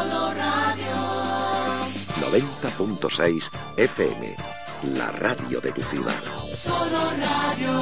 Solo 0.00 0.32
Radio. 0.32 0.94
90.6 2.22 3.50
FM, 3.76 4.34
la 4.96 5.10
radio 5.10 5.60
de 5.60 5.72
tu 5.72 5.82
ciudad. 5.82 6.14
Solo 6.50 7.00
Radio. 7.20 7.80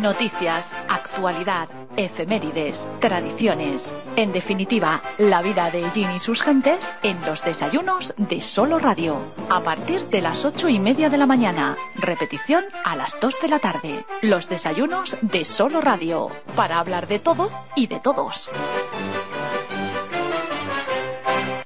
Noticias, 0.00 0.68
actualidad, 0.88 1.68
efemérides, 1.98 2.80
tradiciones. 3.00 3.84
En 4.16 4.32
definitiva, 4.32 5.02
la 5.18 5.42
vida 5.42 5.70
de 5.70 5.84
Jean 5.94 6.16
y 6.16 6.20
sus 6.20 6.40
gentes 6.40 6.78
en 7.02 7.20
los 7.26 7.44
desayunos 7.44 8.14
de 8.16 8.40
Solo 8.40 8.78
Radio. 8.78 9.18
A 9.50 9.60
partir 9.60 10.00
de 10.06 10.22
las 10.22 10.44
ocho 10.44 10.68
y 10.68 10.78
media 10.78 11.10
de 11.10 11.18
la 11.18 11.26
mañana. 11.26 11.76
Repetición 11.96 12.64
a 12.84 12.96
las 12.96 13.18
dos 13.20 13.36
de 13.42 13.48
la 13.48 13.58
tarde. 13.58 14.04
Los 14.22 14.48
desayunos 14.48 15.16
de 15.20 15.44
Solo 15.44 15.80
Radio. 15.80 16.30
Para 16.56 16.78
hablar 16.78 17.08
de 17.08 17.18
todo 17.18 17.50
y 17.74 17.88
de 17.88 17.98
todos. 18.00 18.48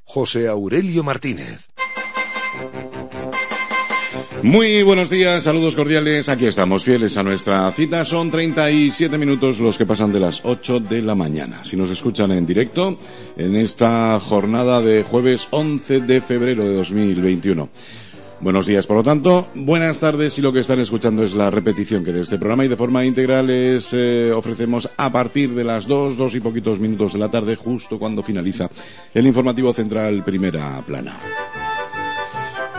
José 0.03 0.47
Aurelio 0.47 1.03
Martínez. 1.03 1.72
Muy 4.43 4.83
buenos 4.83 5.09
días, 5.09 5.45
saludos 5.45 5.73
cordiales. 5.73 6.27
Aquí 6.27 6.45
estamos, 6.45 6.83
fieles 6.83 7.15
a 7.15 7.23
nuestra 7.23 7.71
cita. 7.71 8.03
Son 8.03 8.29
37 8.29 9.17
minutos 9.17 9.59
los 9.59 9.77
que 9.77 9.85
pasan 9.85 10.11
de 10.11 10.19
las 10.19 10.41
8 10.43 10.81
de 10.81 11.01
la 11.01 11.15
mañana. 11.15 11.63
Si 11.63 11.77
nos 11.77 11.89
escuchan 11.89 12.29
en 12.33 12.45
directo, 12.45 12.97
en 13.37 13.55
esta 13.55 14.19
jornada 14.19 14.81
de 14.81 15.03
jueves 15.03 15.47
11 15.51 16.01
de 16.01 16.19
febrero 16.19 16.65
de 16.65 16.75
2021. 16.75 17.69
Buenos 18.41 18.65
días, 18.65 18.85
por 18.85 18.97
lo 18.97 19.03
tanto, 19.03 19.47
buenas 19.55 20.01
tardes 20.01 20.37
y 20.37 20.41
lo 20.41 20.51
que 20.51 20.59
están 20.59 20.81
escuchando 20.81 21.23
es 21.23 21.33
la 21.33 21.49
repetición 21.49 22.03
que 22.03 22.11
de 22.11 22.23
este 22.23 22.37
programa 22.37 22.65
y 22.65 22.67
de 22.67 22.75
forma 22.75 23.05
integral 23.05 23.47
les 23.47 23.93
eh, 23.93 24.33
ofrecemos 24.35 24.89
a 24.97 25.09
partir 25.09 25.55
de 25.55 25.63
las 25.63 25.87
dos, 25.87 26.17
dos 26.17 26.35
y 26.35 26.41
poquitos 26.41 26.81
minutos 26.81 27.13
de 27.13 27.19
la 27.19 27.31
tarde, 27.31 27.55
justo 27.55 27.97
cuando 27.97 28.21
finaliza 28.21 28.69
el 29.13 29.25
informativo 29.25 29.71
central 29.71 30.25
primera 30.25 30.85
plana. 30.85 31.17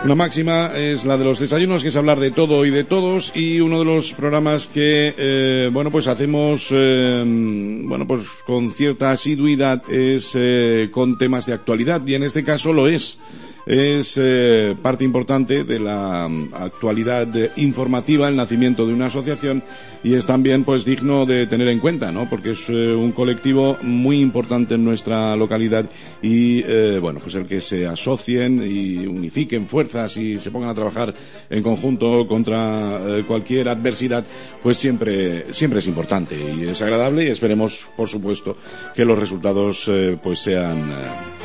Una 0.05 0.13
máxima 0.13 0.71
es 0.75 1.03
la 1.03 1.17
de 1.17 1.25
los 1.25 1.39
desayunos, 1.39 1.81
que 1.81 1.89
es 1.89 1.95
hablar 1.95 2.19
de 2.19 2.29
todo 2.29 2.63
y 2.63 2.69
de 2.69 2.83
todos, 2.83 3.35
y 3.35 3.59
uno 3.59 3.79
de 3.79 3.85
los 3.85 4.13
programas 4.13 4.67
que, 4.67 5.15
eh, 5.17 5.71
bueno, 5.73 5.89
pues 5.89 6.05
hacemos, 6.05 6.67
eh, 6.69 7.23
bueno, 7.25 8.05
pues 8.05 8.27
con 8.45 8.71
cierta 8.71 9.09
asiduidad 9.09 9.81
es 9.91 10.33
eh, 10.35 10.89
con 10.91 11.17
temas 11.17 11.47
de 11.47 11.53
actualidad, 11.53 12.05
y 12.05 12.13
en 12.13 12.21
este 12.21 12.43
caso 12.43 12.71
lo 12.71 12.87
es 12.87 13.17
es 13.65 14.17
eh, 14.17 14.75
parte 14.81 15.03
importante 15.03 15.63
de 15.63 15.79
la 15.79 16.27
mm, 16.27 16.53
actualidad 16.53 17.35
eh, 17.35 17.51
informativa, 17.57 18.27
el 18.27 18.35
nacimiento 18.35 18.85
de 18.85 18.93
una 18.93 19.07
asociación 19.07 19.63
y 20.03 20.13
es 20.13 20.25
también 20.25 20.63
pues 20.63 20.85
digno 20.85 21.25
de 21.25 21.47
tener 21.47 21.67
en 21.69 21.79
cuenta, 21.79 22.11
¿no? 22.11 22.29
Porque 22.29 22.51
es 22.51 22.69
eh, 22.69 22.93
un 22.93 23.11
colectivo 23.11 23.77
muy 23.81 24.19
importante 24.19 24.75
en 24.75 24.83
nuestra 24.83 25.35
localidad 25.35 25.89
y 26.21 26.61
bueno, 26.99 27.19
pues 27.19 27.35
el 27.35 27.45
que 27.45 27.61
se 27.61 27.87
asocien 27.87 28.61
y 28.65 29.05
unifiquen 29.05 29.67
fuerzas 29.67 30.17
y 30.17 30.39
se 30.39 30.51
pongan 30.51 30.69
a 30.69 30.73
trabajar 30.73 31.13
en 31.49 31.63
conjunto 31.63 32.27
contra 32.27 32.99
cualquier 33.27 33.69
adversidad, 33.69 34.23
pues 34.61 34.77
siempre 34.77 35.53
siempre 35.53 35.79
es 35.79 35.87
importante 35.87 36.35
y 36.35 36.67
es 36.67 36.81
agradable 36.81 37.25
y 37.25 37.27
esperemos, 37.27 37.87
por 37.95 38.09
supuesto, 38.09 38.57
que 38.93 39.05
los 39.05 39.17
resultados 39.17 39.89
pues 40.21 40.39
sean 40.39 40.91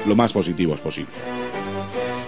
lo 0.06 0.16
más 0.16 0.32
positivos 0.32 0.80
posible. 0.80 1.49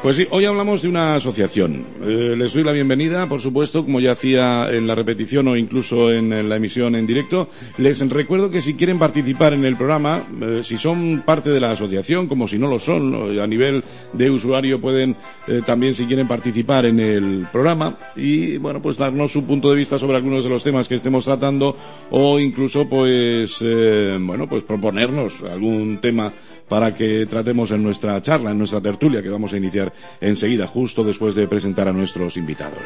Pues 0.03 0.17
sí, 0.17 0.27
hoy 0.31 0.47
hablamos 0.47 0.83
de 0.83 0.89
una 0.89 1.15
asociación. 1.15 1.87
Eh, 2.03 2.35
les 2.37 2.53
doy 2.53 2.65
la 2.65 2.73
bienvenida, 2.73 3.29
por 3.29 3.41
supuesto, 3.41 3.85
como 3.85 4.01
ya 4.01 4.11
hacía 4.11 4.69
en 4.69 4.89
la 4.89 4.97
repetición 4.97 5.47
o 5.47 5.57
incluso 5.57 6.13
en, 6.13 6.49
la 6.49 6.57
emisión 6.57 6.97
en 6.97 7.07
directo. 7.07 7.49
Les 7.79 8.01
recuerdo 8.11 8.51
que 8.51 8.63
si 8.63 8.75
quieren 8.75 8.99
participar 8.99 9.53
en 9.53 9.65
el 9.65 9.77
programa, 9.77 10.27
eh, 10.41 10.63
si 10.65 10.77
son 10.77 11.23
parte 11.25 11.51
de 11.51 11.61
la 11.61 11.71
asociación, 11.71 12.27
como 12.27 12.49
si 12.49 12.59
no 12.59 12.67
lo 12.67 12.81
son, 12.81 13.39
a 13.39 13.47
nivel 13.47 13.85
de 14.13 14.29
usuario 14.29 14.81
pueden 14.81 15.15
eh, 15.47 15.63
también, 15.65 15.95
si 15.95 16.07
quieren, 16.07 16.27
participar 16.27 16.85
en 16.85 16.99
el 16.99 17.47
programa 17.53 17.97
y, 18.17 18.59
bueno, 18.59 18.83
pues 18.83 18.97
darnos 18.97 19.31
su 19.31 19.45
punto 19.45 19.71
de 19.71 19.77
vista 19.77 20.01
sobre 20.01 20.17
algunos 20.17 20.43
de 20.43 20.51
los 20.51 20.65
temas 20.65 20.89
que 20.89 20.97
estemos 20.97 21.25
tratando 21.25 21.77
o 22.11 22.41
incluso, 22.41 22.89
pues, 22.89 23.63
bueno, 23.63 24.49
pues 24.49 24.65
proponernos 24.65 25.43
algún 25.43 25.99
tema 25.99 26.33
para 26.69 26.95
que 26.95 27.27
tratemos 27.27 27.71
en 27.71 27.83
nuestra 27.83 28.21
charla, 28.23 28.51
en 28.51 28.59
nuestra 28.59 28.81
tertulia 28.81 29.23
que 29.23 29.29
vamos 29.29 29.53
a 29.53 29.57
iniciar 29.57 29.93
enseguida, 30.21 30.67
justo 30.67 31.05
después 31.05 31.35
de 31.35 31.49
presentar 31.49 31.89
a 31.89 31.93
nuestros 31.93 32.37
invitados. 32.37 32.83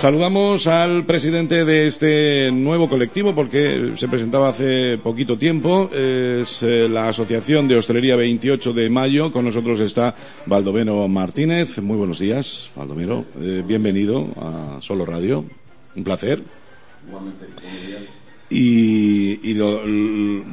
Saludamos 0.00 0.66
al 0.66 1.04
presidente 1.04 1.66
de 1.66 1.86
este 1.86 2.50
nuevo 2.50 2.88
colectivo 2.88 3.34
porque 3.34 3.92
se 3.96 4.08
presentaba 4.08 4.48
hace 4.48 4.96
poquito 4.96 5.36
tiempo. 5.36 5.90
Es 5.92 6.62
eh, 6.62 6.88
la 6.88 7.10
Asociación 7.10 7.68
de 7.68 7.76
Hostelería 7.76 8.16
28 8.16 8.72
de 8.72 8.88
Mayo. 8.88 9.30
Con 9.30 9.44
nosotros 9.44 9.78
está 9.80 10.14
Baldomero 10.46 11.06
Martínez. 11.06 11.82
Muy 11.82 11.98
buenos 11.98 12.18
días, 12.18 12.70
Baldomero. 12.74 13.26
Eh, 13.38 13.62
bienvenido 13.66 14.28
a 14.40 14.78
Solo 14.80 15.04
Radio. 15.04 15.44
Un 15.94 16.02
placer. 16.02 16.59
Y, 18.50 19.50
y 19.50 19.54
lo, 19.54 19.82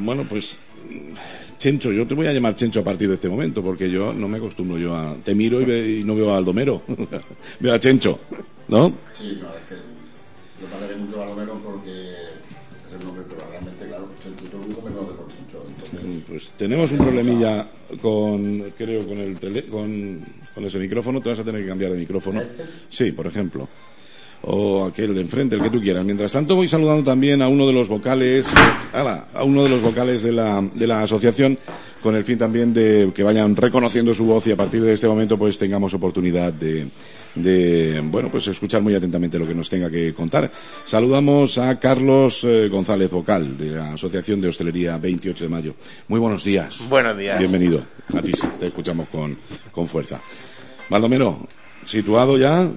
bueno, 0.04 0.26
pues 0.30 0.58
Chencho, 1.58 1.92
yo 1.92 2.06
te 2.06 2.14
voy 2.14 2.28
a 2.28 2.34
llamar 2.34 2.54
Chencho 2.56 2.82
a 2.82 2.84
partir 2.84 3.08
de 3.10 3.16
este 3.16 3.28
momento, 3.30 3.64
porque 3.64 3.90
yo 3.90 4.14
no 4.14 4.28
me 4.28 4.38
acostumbro 4.38 4.78
yo 4.78 4.96
a... 4.96 5.16
Te 5.24 5.34
miro 5.34 5.60
y, 5.62 5.66
ve- 5.66 6.00
y 6.02 6.04
no 6.04 6.16
veo 6.16 6.32
a 6.32 6.38
Aldomero, 6.38 6.84
veo 7.60 7.74
a 7.74 7.80
Chencho, 7.80 8.20
¿no? 8.68 8.94
Sí, 9.18 9.40
no, 9.42 9.48
es 9.48 9.64
que 9.68 9.76
yo 10.62 10.68
pagaré 10.72 10.96
mucho 10.96 11.18
Baldomero 11.18 11.60
porque 11.64 12.12
es 12.12 12.94
el 13.00 13.06
nombre, 13.08 13.24
pero 13.28 13.50
realmente, 13.50 13.88
claro, 13.88 14.08
Chencho, 14.24 14.46
todo 14.52 14.62
el 14.62 14.68
mundo 14.68 14.82
me 14.88 14.96
conoce 14.96 15.14
por 15.16 15.28
Chencho. 15.30 15.66
Entonces, 15.68 16.24
Pues 16.28 16.50
tenemos 16.56 16.92
un 16.92 16.98
problemilla 17.00 17.68
con, 18.00 18.74
creo, 18.78 19.08
con 19.08 19.18
el 19.18 19.40
tele, 19.40 19.66
con, 19.66 20.24
con 20.54 20.66
ese 20.66 20.78
micrófono, 20.78 21.20
te 21.22 21.30
vas 21.30 21.40
a 21.40 21.44
tener 21.44 21.62
que 21.64 21.68
cambiar 21.68 21.92
de 21.92 21.98
micrófono. 21.98 22.44
Sí, 22.90 23.12
por 23.12 23.26
ejemplo. 23.26 23.68
O 24.44 24.86
aquel 24.86 25.14
de 25.14 25.22
enfrente, 25.22 25.56
el 25.56 25.64
que 25.64 25.70
tú 25.70 25.82
quieras. 25.82 26.06
Mientras 26.06 26.32
tanto, 26.32 26.56
voy 26.56 26.70
saludando 26.70 27.04
también 27.04 27.42
a 27.42 27.48
uno 27.48 27.68
de 27.68 27.74
los 27.74 27.90
vocales, 27.90 28.48
ala, 28.94 29.26
a 29.34 29.44
uno 29.44 29.64
de 29.64 29.70
los 29.70 29.82
vocales 29.82 30.24
de 30.24 30.32
la, 30.32 30.64
de 30.74 30.88
la 30.88 31.02
asociación, 31.04 31.58
con 32.02 32.16
el 32.16 32.24
fin 32.24 32.38
también 32.38 32.74
de 32.74 33.12
que 33.14 33.24
vayan 33.24 33.56
reconociendo 33.56 34.14
su 34.14 34.26
voz 34.26 34.48
y 34.48 34.52
a 34.52 34.56
partir 34.56 34.82
de 34.82 34.94
este 34.94 35.08
momento, 35.08 35.38
pues 35.38 35.58
tengamos 35.58 35.94
oportunidad 35.94 36.54
de, 36.54 36.88
de 37.36 38.02
bueno, 38.06 38.30
pues 38.30 38.48
escuchar 38.48 38.82
muy 38.82 38.96
atentamente 38.96 39.40
lo 39.40 39.48
que 39.48 39.56
nos 39.56 39.70
tenga 39.70 39.90
que 39.90 40.14
contar. 40.14 40.52
Saludamos 40.86 41.58
a 41.58 41.80
Carlos 41.80 42.44
eh, 42.44 42.70
González, 42.70 43.12
vocal 43.12 43.58
de 43.58 43.72
la 43.72 43.94
Asociación 43.94 44.40
de 44.42 44.50
Hostelería 44.50 44.98
28 44.98 45.44
de 45.44 45.50
Mayo. 45.50 45.76
Muy 46.08 46.20
buenos 46.20 46.44
días. 46.44 46.84
Buenos 46.90 47.18
días. 47.18 47.40
Bienvenido. 47.40 47.84
A 48.14 48.22
ti 48.22 48.32
te 48.60 48.68
escuchamos 48.68 49.10
con, 49.10 49.38
con 49.72 49.88
fuerza. 49.88 50.22
Baldomero, 50.90 51.48
situado 51.86 52.38
ya, 52.38 52.70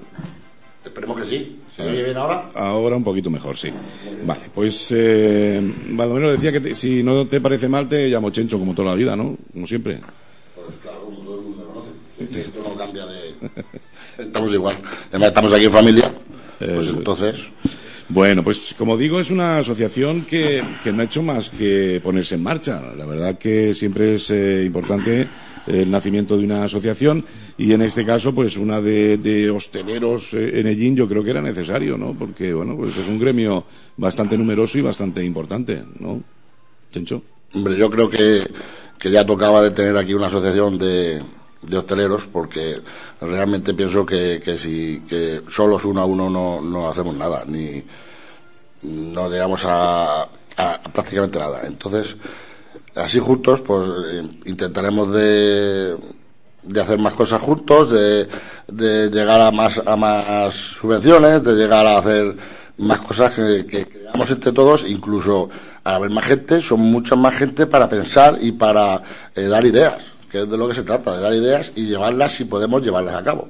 esperemos 0.85 1.17
que 1.21 1.25
sí. 1.29 1.57
¿Se 1.75 1.81
oye 1.83 2.03
bien 2.03 2.17
ahora? 2.17 2.49
ahora 2.55 2.95
un 2.95 3.03
poquito 3.03 3.29
mejor, 3.29 3.57
sí. 3.57 3.69
Vale, 4.25 4.41
pues 4.53 4.87
eh, 4.95 5.61
Baldomero 5.91 6.31
decía 6.31 6.51
que 6.51 6.59
te- 6.59 6.75
si 6.75 7.01
no 7.03 7.25
te 7.27 7.39
parece 7.41 7.67
mal 7.69 7.87
te 7.87 8.09
llamo 8.09 8.29
Chencho 8.29 8.59
como 8.59 8.73
toda 8.73 8.89
la 8.89 8.95
vida, 8.95 9.15
¿no? 9.15 9.37
Como 9.53 9.65
siempre. 9.67 9.99
Pues 10.55 10.77
claro, 10.81 11.01
como 11.05 11.17
todo 11.19 11.37
el 11.39 11.43
mundo 11.45 11.57
me 12.17 12.25
conoce. 12.25 12.39
Esto 12.41 12.61
no 12.67 12.75
cambia 12.75 13.05
de... 13.05 13.33
Estamos 14.25 14.53
igual. 14.53 14.75
Además, 15.09 15.27
estamos 15.29 15.53
aquí 15.53 15.65
en 15.65 15.71
familia. 15.71 16.11
Pues 16.59 16.87
Eh, 16.87 16.93
entonces... 16.97 17.35
Bueno, 18.09 18.43
pues 18.43 18.75
como 18.77 18.97
digo, 18.97 19.21
es 19.21 19.31
una 19.31 19.59
asociación 19.59 20.25
que, 20.25 20.61
que 20.83 20.91
no 20.91 21.01
ha 21.01 21.05
hecho 21.05 21.23
más 21.23 21.49
que 21.49 22.01
ponerse 22.03 22.35
en 22.35 22.43
marcha. 22.43 22.81
La 22.97 23.05
verdad 23.05 23.37
que 23.37 23.73
siempre 23.73 24.15
es 24.15 24.29
eh, 24.31 24.63
importante 24.65 25.27
el 25.67 25.89
nacimiento 25.91 26.37
de 26.37 26.45
una 26.45 26.63
asociación 26.63 27.23
y 27.57 27.71
en 27.73 27.81
este 27.81 28.05
caso, 28.05 28.33
pues 28.33 28.57
una 28.57 28.81
de, 28.81 29.17
de 29.17 29.49
hosteleros 29.49 30.33
eh, 30.33 30.59
en 30.59 30.67
Ellín 30.67 30.95
yo 30.95 31.07
creo 31.07 31.23
que 31.23 31.31
era 31.31 31.41
necesario, 31.41 31.97
¿no? 31.97 32.13
Porque, 32.13 32.53
bueno, 32.53 32.75
pues 32.75 32.97
es 32.97 33.07
un 33.07 33.19
gremio 33.19 33.63
bastante 33.97 34.37
numeroso 34.37 34.77
y 34.77 34.81
bastante 34.81 35.23
importante, 35.23 35.83
¿no? 35.99 36.21
Chencho. 36.91 37.21
Hombre, 37.53 37.77
yo 37.77 37.89
creo 37.89 38.09
que, 38.09 38.41
que 38.97 39.11
ya 39.11 39.25
tocaba 39.25 39.61
de 39.61 39.71
tener 39.71 39.95
aquí 39.97 40.13
una 40.13 40.27
asociación 40.27 40.77
de, 40.77 41.21
de 41.61 41.77
hosteleros 41.77 42.25
porque 42.31 42.77
realmente 43.19 43.73
pienso 43.73 44.05
que, 44.05 44.41
que 44.43 44.57
si 44.57 45.01
que 45.07 45.41
solos 45.49 45.85
uno 45.85 46.01
a 46.01 46.05
uno 46.05 46.29
no, 46.29 46.61
no 46.61 46.89
hacemos 46.89 47.15
nada, 47.15 47.43
ni 47.45 47.83
no 48.83 49.29
llegamos 49.29 49.63
a, 49.65 50.23
a- 50.23 50.27
a 50.57 50.83
prácticamente 50.93 51.39
nada. 51.39 51.61
Entonces, 51.65 52.15
así 52.95 53.19
juntos, 53.19 53.61
pues 53.61 53.87
eh, 54.11 54.23
intentaremos 54.45 55.11
de, 55.11 55.95
de 56.63 56.81
hacer 56.81 56.99
más 56.99 57.13
cosas 57.13 57.41
juntos, 57.41 57.91
de, 57.91 58.27
de 58.67 59.09
llegar 59.09 59.41
a 59.41 59.51
más, 59.51 59.81
a 59.85 59.95
más 59.95 60.53
subvenciones, 60.53 61.43
de 61.43 61.53
llegar 61.53 61.85
a 61.87 61.97
hacer 61.99 62.35
más 62.77 63.01
cosas 63.01 63.33
que, 63.33 63.65
que 63.65 63.85
creamos 63.85 64.29
entre 64.31 64.51
todos, 64.51 64.85
incluso 64.87 65.49
al 65.83 65.95
haber 65.95 66.11
más 66.11 66.25
gente, 66.25 66.61
son 66.61 66.79
mucha 66.79 67.15
más 67.15 67.35
gente 67.35 67.65
para 67.67 67.87
pensar 67.89 68.37
y 68.41 68.51
para 68.51 69.01
eh, 69.35 69.43
dar 69.45 69.65
ideas. 69.65 69.97
que 70.31 70.41
es 70.41 70.49
de 70.49 70.57
lo 70.57 70.67
que 70.67 70.75
se 70.75 70.83
trata, 70.83 71.15
de 71.15 71.21
dar 71.21 71.33
ideas 71.33 71.73
y 71.75 71.85
llevarlas 71.87 72.33
si 72.33 72.45
podemos 72.45 72.81
llevarlas 72.81 73.15
a 73.15 73.23
cabo. 73.23 73.49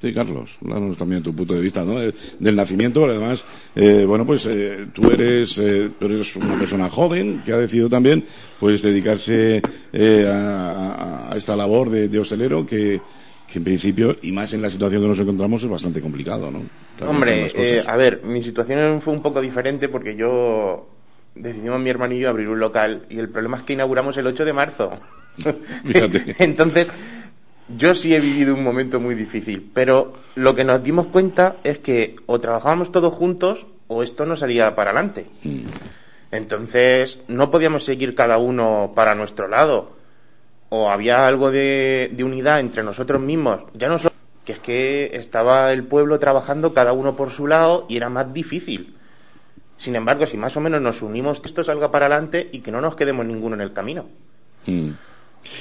Sí, 0.00 0.14
Carlos, 0.14 0.56
danos 0.62 0.96
también 0.96 1.22
tu 1.22 1.34
punto 1.34 1.52
de 1.52 1.60
vista 1.60 1.84
¿no? 1.84 2.00
Eh, 2.00 2.10
del 2.38 2.56
nacimiento, 2.56 3.02
pero 3.02 3.12
además, 3.12 3.44
eh, 3.76 4.04
bueno, 4.06 4.24
pues 4.24 4.46
eh, 4.46 4.86
tú, 4.94 5.10
eres, 5.10 5.60
tú 5.98 6.06
eres 6.06 6.36
una 6.36 6.58
persona 6.58 6.88
joven 6.88 7.42
que 7.44 7.52
ha 7.52 7.58
decidido 7.58 7.90
también 7.90 8.24
pues 8.58 8.80
dedicarse 8.80 9.60
a, 10.26 11.34
esta 11.36 11.54
labor 11.54 11.90
de, 11.90 12.18
hostelero 12.18 12.66
que, 12.66 12.98
que, 13.46 13.58
en 13.58 13.64
principio, 13.64 14.16
y 14.22 14.32
más 14.32 14.54
en 14.54 14.62
la 14.62 14.70
situación 14.70 15.02
que 15.02 15.08
nos 15.08 15.20
encontramos, 15.20 15.62
es 15.62 15.68
bastante 15.68 16.00
complicado, 16.00 16.50
¿no? 16.50 16.62
Hombre, 17.06 17.52
a 17.86 17.96
ver, 17.96 18.22
mi 18.24 18.42
situación 18.42 19.02
fue 19.02 19.12
un 19.12 19.20
poco 19.20 19.42
diferente 19.42 19.90
porque 19.90 20.16
yo 20.16 20.88
decidimos 21.34 21.78
mi 21.78 22.18
yo 22.18 22.30
abrir 22.30 22.48
un 22.48 22.58
local 22.58 23.04
y 23.10 23.18
el 23.18 23.28
problema 23.28 23.58
es 23.58 23.64
que 23.64 23.74
inauguramos 23.74 24.16
el 24.16 24.26
8 24.26 24.46
de 24.46 24.52
marzo. 24.54 24.92
Entonces 26.38 26.88
yo 27.76 27.94
sí 27.94 28.14
he 28.14 28.20
vivido 28.20 28.54
un 28.54 28.62
momento 28.62 29.00
muy 29.00 29.14
difícil, 29.14 29.70
pero 29.72 30.14
lo 30.34 30.54
que 30.54 30.64
nos 30.64 30.82
dimos 30.82 31.06
cuenta 31.06 31.56
es 31.64 31.78
que 31.78 32.16
o 32.26 32.38
trabajábamos 32.38 32.92
todos 32.92 33.14
juntos 33.14 33.66
o 33.88 34.02
esto 34.02 34.24
no 34.26 34.36
salía 34.36 34.74
para 34.74 34.90
adelante. 34.90 35.26
Mm. 35.42 35.64
Entonces 36.30 37.18
no 37.28 37.50
podíamos 37.50 37.84
seguir 37.84 38.14
cada 38.14 38.38
uno 38.38 38.92
para 38.94 39.14
nuestro 39.14 39.48
lado. 39.48 39.96
O 40.68 40.88
había 40.88 41.26
algo 41.26 41.50
de, 41.50 42.16
unidad 42.22 42.60
entre 42.60 42.84
nosotros 42.84 43.20
mismos. 43.20 43.62
Ya 43.74 43.88
no 43.88 43.98
solo 43.98 44.14
que 44.44 44.52
es 44.52 44.60
que 44.60 45.10
estaba 45.14 45.72
el 45.72 45.84
pueblo 45.84 46.18
trabajando 46.18 46.72
cada 46.72 46.92
uno 46.92 47.16
por 47.16 47.30
su 47.30 47.46
lado 47.48 47.86
y 47.88 47.96
era 47.96 48.08
más 48.08 48.32
difícil. 48.32 48.94
Sin 49.76 49.96
embargo, 49.96 50.26
si 50.26 50.36
más 50.36 50.56
o 50.56 50.60
menos 50.60 50.80
nos 50.80 51.02
unimos, 51.02 51.40
que 51.40 51.48
esto 51.48 51.64
salga 51.64 51.90
para 51.90 52.06
adelante 52.06 52.48
y 52.52 52.60
que 52.60 52.70
no 52.70 52.80
nos 52.80 52.94
quedemos 52.94 53.26
ninguno 53.26 53.56
en 53.56 53.62
el 53.62 53.72
camino. 53.72 54.06
Mm. 54.66 54.90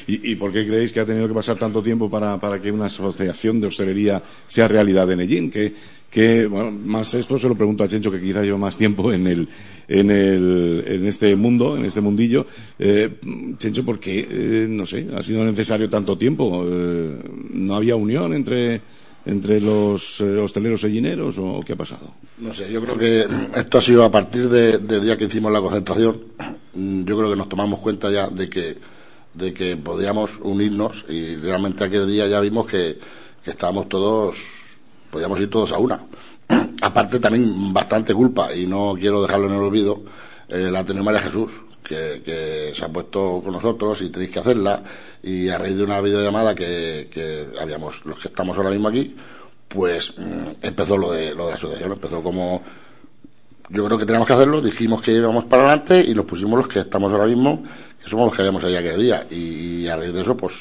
¿Y, 0.07 0.35
por 0.35 0.51
qué 0.51 0.65
creéis 0.65 0.91
que 0.91 0.99
ha 0.99 1.05
tenido 1.05 1.27
que 1.27 1.33
pasar 1.33 1.57
tanto 1.57 1.81
tiempo 1.81 2.09
para, 2.09 2.59
que 2.61 2.71
una 2.71 2.85
asociación 2.85 3.59
de 3.59 3.67
hostelería 3.67 4.21
sea 4.47 4.67
realidad 4.67 5.09
en 5.11 5.21
Ellín? 5.21 5.51
Que, 5.51 6.47
bueno, 6.47 6.71
más 6.71 7.13
esto 7.13 7.37
se 7.37 7.47
lo 7.47 7.55
pregunto 7.55 7.83
a 7.83 7.87
Chencho, 7.87 8.11
que 8.11 8.21
quizás 8.21 8.43
lleva 8.43 8.57
más 8.57 8.77
tiempo 8.77 9.13
en, 9.13 9.27
el, 9.27 9.47
en, 9.87 10.09
el, 10.09 10.83
en 10.87 11.05
este 11.05 11.35
mundo, 11.35 11.77
en 11.77 11.85
este 11.85 12.01
mundillo. 12.01 12.45
Eh, 12.77 13.19
Chencho, 13.57 13.85
¿por 13.85 13.99
qué, 13.99 14.27
eh, 14.29 14.67
no 14.69 14.85
sé, 14.85 15.07
ha 15.15 15.21
sido 15.21 15.43
necesario 15.45 15.87
tanto 15.87 16.17
tiempo? 16.17 16.65
Eh, 16.67 17.19
¿No 17.53 17.75
había 17.75 17.95
unión 17.95 18.33
entre, 18.33 18.81
entre 19.25 19.61
los 19.61 20.19
hosteleros 20.21 20.83
ellineros 20.83 21.37
o 21.37 21.61
qué 21.65 21.73
ha 21.73 21.77
pasado? 21.77 22.13
No 22.39 22.53
sé, 22.53 22.71
yo 22.71 22.81
creo 22.81 22.97
que 22.97 23.59
esto 23.59 23.77
ha 23.77 23.81
sido 23.81 24.03
a 24.03 24.11
partir 24.11 24.49
del 24.49 25.01
día 25.01 25.17
que 25.17 25.25
hicimos 25.25 25.51
la 25.51 25.61
concentración. 25.61 26.19
Yo 26.73 27.17
creo 27.17 27.29
que 27.29 27.35
nos 27.35 27.49
tomamos 27.49 27.79
cuenta 27.79 28.09
ya 28.09 28.29
de 28.29 28.49
que 28.49 28.77
de 29.39 29.53
que 29.53 29.77
podíamos 29.77 30.37
unirnos 30.41 31.05
y 31.07 31.35
realmente 31.37 31.85
aquel 31.85 32.07
día 32.07 32.27
ya 32.27 32.39
vimos 32.39 32.67
que, 32.67 32.99
estábamos 33.45 33.89
todos, 33.89 34.35
podíamos 35.09 35.39
ir 35.39 35.49
todos 35.49 35.71
a 35.71 35.79
una. 35.79 35.99
Aparte 36.81 37.19
también 37.19 37.73
bastante 37.73 38.13
culpa, 38.13 38.53
y 38.53 38.67
no 38.67 38.93
quiero 38.99 39.23
dejarlo 39.23 39.47
en 39.47 39.55
el 39.55 39.61
olvido, 39.61 40.03
eh, 40.47 40.69
la 40.71 40.83
tenía 40.83 41.01
María 41.01 41.21
Jesús, 41.21 41.51
que, 41.83 42.71
se 42.75 42.85
ha 42.85 42.89
puesto 42.89 43.41
con 43.43 43.53
nosotros 43.53 44.01
y 44.03 44.09
tenéis 44.11 44.31
que 44.31 44.39
hacerla, 44.39 44.83
y 45.23 45.49
a 45.49 45.57
raíz 45.57 45.75
de 45.75 45.83
una 45.83 45.99
videollamada 45.99 46.53
que, 46.53 47.09
que 47.11 47.47
habíamos, 47.59 48.05
los 48.05 48.19
que 48.19 48.27
estamos 48.27 48.55
ahora 48.57 48.69
mismo 48.69 48.89
aquí, 48.89 49.15
pues 49.67 50.13
mm, 50.15 50.49
empezó 50.61 50.95
lo 50.95 51.11
de, 51.11 51.33
lo 51.33 51.45
de 51.45 51.49
la 51.51 51.55
asociación, 51.55 51.93
empezó 51.93 52.21
como 52.21 52.61
yo 53.71 53.85
creo 53.85 53.99
que 53.99 54.05
teníamos 54.05 54.27
que 54.27 54.33
hacerlo, 54.33 54.61
dijimos 54.61 55.01
que 55.01 55.11
íbamos 55.11 55.45
para 55.45 55.63
adelante 55.63 56.03
y 56.03 56.15
nos 56.15 56.25
pusimos 56.25 56.57
los 56.57 56.67
que 56.67 56.79
estamos 56.79 57.11
ahora 57.13 57.27
mismo 57.27 57.63
que 58.09 58.11
somos 58.11 58.25
los 58.25 58.35
que 58.35 58.41
habíamos 58.41 58.63
allá 58.63 58.79
aquel 58.79 58.99
día. 58.99 59.27
Y, 59.29 59.87
a 59.87 59.95
raíz 59.95 60.13
de 60.13 60.21
eso, 60.21 60.35
pues 60.35 60.55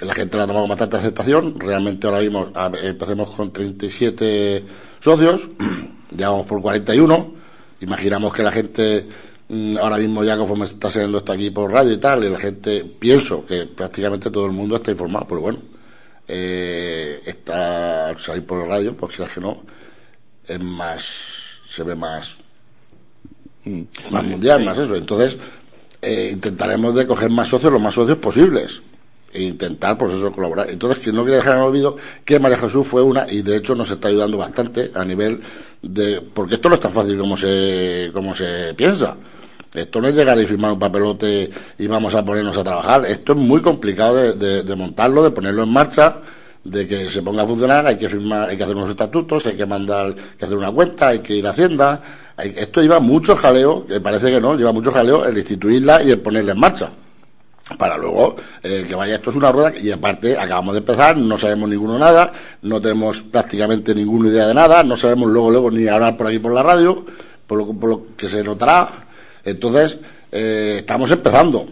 la 0.00 0.14
gente 0.14 0.36
la 0.36 0.44
ha 0.44 0.46
tomado 0.46 0.62
con 0.62 0.70
bastante 0.70 0.96
aceptación. 0.96 1.58
Realmente 1.58 2.06
ahora 2.06 2.20
mismo 2.20 2.52
empecemos 2.82 3.34
con 3.34 3.52
37 3.52 4.64
socios, 5.00 5.48
ya 6.10 6.30
vamos 6.30 6.46
por 6.46 6.62
41. 6.62 7.34
Imaginamos 7.80 8.32
que 8.32 8.42
la 8.42 8.52
gente 8.52 9.06
mm, 9.48 9.78
ahora 9.78 9.98
mismo 9.98 10.22
ya 10.22 10.36
conforme 10.36 10.66
está 10.66 10.88
haciendo 10.88 11.18
esto 11.18 11.32
aquí 11.32 11.50
por 11.50 11.72
radio 11.72 11.92
y 11.92 11.98
tal, 11.98 12.24
y 12.24 12.28
la 12.28 12.38
gente, 12.38 12.84
pienso 12.84 13.44
que 13.44 13.66
prácticamente 13.66 14.30
todo 14.30 14.46
el 14.46 14.52
mundo 14.52 14.76
está 14.76 14.92
informado, 14.92 15.26
pero 15.28 15.40
bueno, 15.40 15.58
eh, 16.28 17.20
está 17.26 18.16
salir 18.18 18.46
por 18.46 18.60
la 18.60 18.66
radio, 18.66 18.96
pues 18.96 19.16
quieras 19.16 19.34
que 19.34 19.40
no, 19.40 19.62
es 20.46 20.60
más, 20.60 21.04
se 21.68 21.82
ve 21.82 21.96
más, 21.96 22.36
mm. 23.64 23.82
más 24.10 24.24
mundial, 24.24 24.64
más 24.64 24.78
eso. 24.78 24.94
Entonces, 24.94 25.36
eh, 26.02 26.30
intentaremos 26.32 26.94
de 26.94 27.06
coger 27.06 27.30
más 27.30 27.48
socios, 27.48 27.72
los 27.72 27.82
más 27.82 27.94
socios 27.94 28.18
posibles. 28.18 28.82
E 29.32 29.42
intentar, 29.42 29.96
pues 29.96 30.12
eso, 30.14 30.32
colaborar. 30.32 30.68
Entonces, 30.70 31.04
que 31.04 31.12
no 31.12 31.22
quiero 31.22 31.36
dejar 31.36 31.56
en 31.56 31.62
olvido 31.62 31.96
que 32.24 32.40
María 32.40 32.58
Jesús 32.58 32.84
fue 32.84 33.00
una, 33.00 33.30
y 33.30 33.42
de 33.42 33.58
hecho 33.58 33.76
nos 33.76 33.88
está 33.88 34.08
ayudando 34.08 34.36
bastante 34.36 34.90
a 34.92 35.04
nivel 35.04 35.40
de, 35.82 36.20
porque 36.34 36.56
esto 36.56 36.68
no 36.68 36.74
es 36.74 36.80
tan 36.80 36.92
fácil 36.92 37.16
como 37.16 37.36
se, 37.36 38.10
como 38.12 38.34
se 38.34 38.74
piensa. 38.74 39.16
Esto 39.72 40.00
no 40.00 40.08
es 40.08 40.16
llegar 40.16 40.36
y 40.40 40.46
firmar 40.46 40.72
un 40.72 40.80
papelote 40.80 41.48
y 41.78 41.86
vamos 41.86 42.14
a 42.16 42.24
ponernos 42.24 42.58
a 42.58 42.64
trabajar. 42.64 43.06
Esto 43.06 43.32
es 43.32 43.38
muy 43.38 43.62
complicado 43.62 44.16
de, 44.34 44.64
de, 44.64 44.76
montarlo, 44.76 45.22
de 45.22 45.30
ponerlo 45.30 45.62
en 45.62 45.72
marcha, 45.72 46.16
de 46.64 46.86
que 46.86 47.08
se 47.08 47.22
ponga 47.22 47.42
a 47.42 47.46
funcionar. 47.46 47.86
Hay 47.86 47.96
que 47.96 48.08
firmar, 48.08 48.48
hay 48.48 48.56
que 48.56 48.64
hacer 48.64 48.76
unos 48.76 48.90
estatutos, 48.90 49.46
hay 49.46 49.56
que 49.56 49.66
mandar, 49.66 50.06
hay 50.06 50.36
que 50.38 50.44
hacer 50.44 50.56
una 50.56 50.70
cuenta, 50.70 51.08
hay 51.08 51.20
que 51.20 51.34
ir 51.34 51.46
a 51.46 51.50
Hacienda, 51.50 52.02
esto 52.38 52.80
lleva 52.80 53.00
mucho 53.00 53.36
jaleo, 53.36 53.86
que 53.86 54.00
parece 54.00 54.30
que 54.30 54.40
no, 54.40 54.54
lleva 54.54 54.72
mucho 54.72 54.92
jaleo 54.92 55.24
el 55.24 55.36
instituirla 55.36 56.02
y 56.02 56.10
el 56.10 56.20
ponerla 56.20 56.52
en 56.52 56.58
marcha. 56.58 56.90
Para 57.78 57.96
luego 57.96 58.34
eh, 58.62 58.84
que 58.86 58.94
vaya, 58.96 59.14
esto 59.14 59.30
es 59.30 59.36
una 59.36 59.52
rueda 59.52 59.72
y 59.78 59.92
aparte 59.92 60.36
acabamos 60.36 60.74
de 60.74 60.80
empezar, 60.80 61.16
no 61.16 61.38
sabemos 61.38 61.68
ninguno 61.68 61.98
nada, 61.98 62.32
no 62.62 62.80
tenemos 62.80 63.22
prácticamente 63.22 63.94
ninguna 63.94 64.28
idea 64.28 64.48
de 64.48 64.54
nada, 64.54 64.82
no 64.82 64.96
sabemos 64.96 65.28
luego, 65.28 65.50
luego 65.52 65.70
ni 65.70 65.86
hablar 65.86 66.16
por 66.16 66.26
aquí 66.26 66.40
por 66.40 66.52
la 66.52 66.64
radio, 66.64 67.04
por 67.46 67.58
lo, 67.58 67.72
por 67.72 67.88
lo 67.88 68.06
que 68.16 68.28
se 68.28 68.42
notará. 68.42 69.06
Entonces, 69.44 69.98
eh, 70.32 70.76
estamos 70.80 71.10
empezando. 71.10 71.66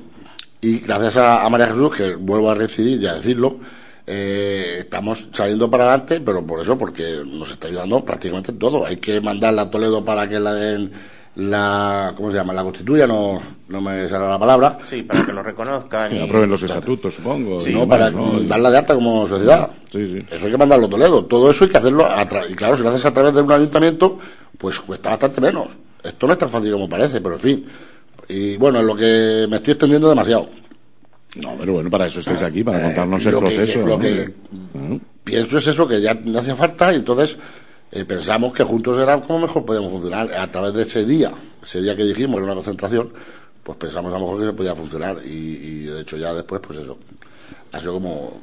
Y 0.61 0.81
gracias 0.81 1.17
a, 1.17 1.49
María 1.49 1.69
Jesús, 1.69 1.97
que 1.97 2.15
vuelvo 2.15 2.51
a 2.51 2.55
decidir 2.55 3.01
y 3.03 3.07
a 3.07 3.15
decirlo, 3.15 3.59
eh, 4.11 4.77
estamos 4.81 5.29
saliendo 5.33 5.71
para 5.71 5.85
adelante, 5.85 6.21
pero 6.21 6.43
por 6.47 6.63
eso, 6.63 6.79
porque 6.79 7.23
nos 7.27 7.51
está 7.51 7.69
ayudando 7.69 8.03
prácticamente 8.03 8.55
todo. 8.55 8.87
Hay 8.87 8.97
que 8.97 9.21
mandarla 9.21 9.63
a 9.63 9.71
Toledo 9.71 10.03
para 10.03 10.27
que 10.27 10.41
la 10.41 10.55
den 10.55 10.91
la, 11.35 12.15
¿cómo 12.17 12.31
se 12.31 12.39
llama? 12.39 12.55
La 12.55 12.63
constituya, 12.63 13.07
no, 13.07 13.39
no 13.69 13.81
me 13.83 14.09
sale 14.09 14.27
la 14.27 14.39
palabra. 14.39 14.79
Sí, 14.85 15.03
para 15.03 15.27
que 15.27 15.33
lo 15.33 15.43
reconozcan. 15.43 16.17
Y 16.17 16.21
aprueben 16.21 16.49
los 16.49 16.63
estatutos, 16.63 17.17
supongo. 17.17 17.61
Sí, 17.61 17.75
no, 17.75 17.87
para 17.87 18.11
darla 18.11 18.71
de 18.71 18.79
alta 18.79 18.95
como 18.95 19.29
sociedad. 19.29 19.71
Sí, 19.91 20.07
sí. 20.07 20.19
Eso 20.31 20.47
hay 20.47 20.53
que 20.53 20.59
mandarlo 20.59 20.87
a 20.87 20.91
Toledo. 20.91 21.27
Todo 21.27 21.51
eso 21.51 21.65
hay 21.65 21.71
que 21.71 21.79
hacerlo, 21.79 22.07
a 22.07 22.27
y 22.49 22.55
claro, 22.55 22.79
si 22.79 22.83
lo 22.83 22.89
haces 22.89 23.05
a 23.05 23.13
través 23.13 23.35
de 23.35 23.43
un 23.43 23.53
ayuntamiento, 23.53 24.19
pues 24.57 24.81
cuesta 24.81 25.11
bastante 25.11 25.43
menos. 25.43 25.69
Esto 26.03 26.27
no 26.27 26.33
es 26.33 26.39
tan 26.39 26.49
fácil 26.49 26.73
como 26.73 26.89
parece, 26.89 27.21
pero 27.21 27.35
en 27.35 27.41
fin. 27.41 27.67
Y 28.27 28.57
bueno, 28.57 28.79
es 28.81 28.85
lo 28.87 28.97
que 28.97 29.47
me 29.51 29.57
estoy 29.57 29.73
extendiendo 29.73 30.09
demasiado. 30.09 30.49
No, 31.43 31.57
pero 31.59 31.75
bueno, 31.75 31.91
para 31.91 32.07
eso 32.07 32.21
estáis 32.21 32.43
aquí, 32.43 32.65
para 32.65 32.83
contarnos 32.83 33.25
el 33.27 33.39
proceso. 33.39 33.87
lo 33.87 33.99
que 33.99 34.33
pienso 35.25 35.59
es 35.59 35.67
eso, 35.69 35.87
que 35.87 36.01
ya 36.01 36.15
no 36.15 36.39
hace 36.41 36.55
falta, 36.55 36.93
y 36.93 36.97
entonces 36.97 37.37
eh, 37.93 38.05
pensamos 38.05 38.53
que 38.53 38.65
juntos 38.65 39.01
era 39.01 39.21
como 39.21 39.41
mejor 39.41 39.65
podíamos 39.65 39.93
funcionar. 39.93 40.33
A 40.33 40.51
través 40.51 40.75
de 40.75 40.83
ese 40.83 41.05
día, 41.05 41.33
ese 41.63 41.81
día 41.81 41.95
que 41.97 42.05
dijimos, 42.05 42.37
era 42.37 42.47
una 42.47 42.55
concentración, 42.55 43.13
pues 43.63 43.79
pensamos 43.79 44.13
a 44.13 44.19
lo 44.19 44.25
mejor 44.25 44.41
que 44.41 44.47
se 44.47 44.53
podía 44.53 44.75
funcionar. 44.75 45.21
Y, 45.25 45.29
y 45.29 45.85
de 45.85 46.01
hecho 46.01 46.17
ya 46.17 46.33
después, 46.33 46.61
pues 46.67 46.81
eso. 46.81 46.99
Ha 47.71 47.81
sido 47.81 47.95
como 47.95 48.41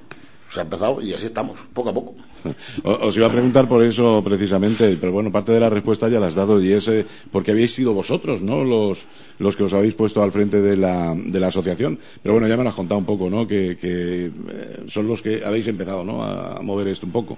se 0.50 0.60
ha 0.60 0.64
empezado 0.64 1.02
y 1.02 1.14
así 1.14 1.26
estamos, 1.26 1.60
poco 1.74 1.90
a 1.90 1.94
poco. 1.94 2.16
Os 2.84 3.18
iba 3.18 3.28
a 3.28 3.32
preguntar 3.32 3.68
por 3.68 3.84
eso 3.84 4.22
precisamente, 4.24 4.98
pero 5.00 5.12
bueno, 5.12 5.32
parte 5.32 5.52
de 5.52 5.60
la 5.60 5.70
respuesta 5.70 6.08
ya 6.10 6.20
la 6.20 6.28
has 6.28 6.36
dado 6.36 6.62
y 6.62 6.72
es 6.72 6.88
eh, 6.88 7.06
porque 7.32 7.52
habéis 7.52 7.74
sido 7.74 7.94
vosotros, 7.94 8.42
¿no? 8.42 8.64
Los, 8.64 9.08
los 9.40 9.56
que 9.56 9.64
os 9.64 9.74
habéis 9.74 9.96
puesto 9.96 10.22
al 10.22 10.32
frente 10.32 10.62
de 10.62 10.78
la, 10.78 11.14
de 11.16 11.40
la 11.40 11.48
asociación. 11.48 12.00
Pero 12.22 12.34
bueno, 12.34 12.48
ya 12.48 12.58
me 12.58 12.64
lo 12.64 12.70
has 12.70 12.76
contado 12.76 13.00
un 13.00 13.06
poco, 13.06 13.30
¿no? 13.30 13.48
Que, 13.48 13.78
que 13.78 14.26
eh, 14.26 14.84
son 14.88 15.08
los 15.08 15.22
que 15.22 15.44
habéis 15.44 15.68
empezado, 15.68 16.04
¿no? 16.04 16.24
A, 16.24 16.62
mover 16.62 16.88
esto 16.88 17.06
un 17.06 17.12
poco. 17.12 17.38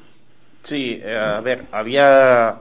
Sí, 0.63 0.99
eh, 1.03 1.17
a 1.17 1.41
ver, 1.41 1.65
había, 1.71 2.57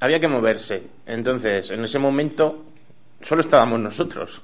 había 0.00 0.20
que 0.20 0.28
moverse. 0.28 0.82
Entonces, 1.06 1.70
en 1.70 1.84
ese 1.84 1.98
momento 1.98 2.64
solo 3.22 3.40
estábamos 3.40 3.80
nosotros. 3.80 4.42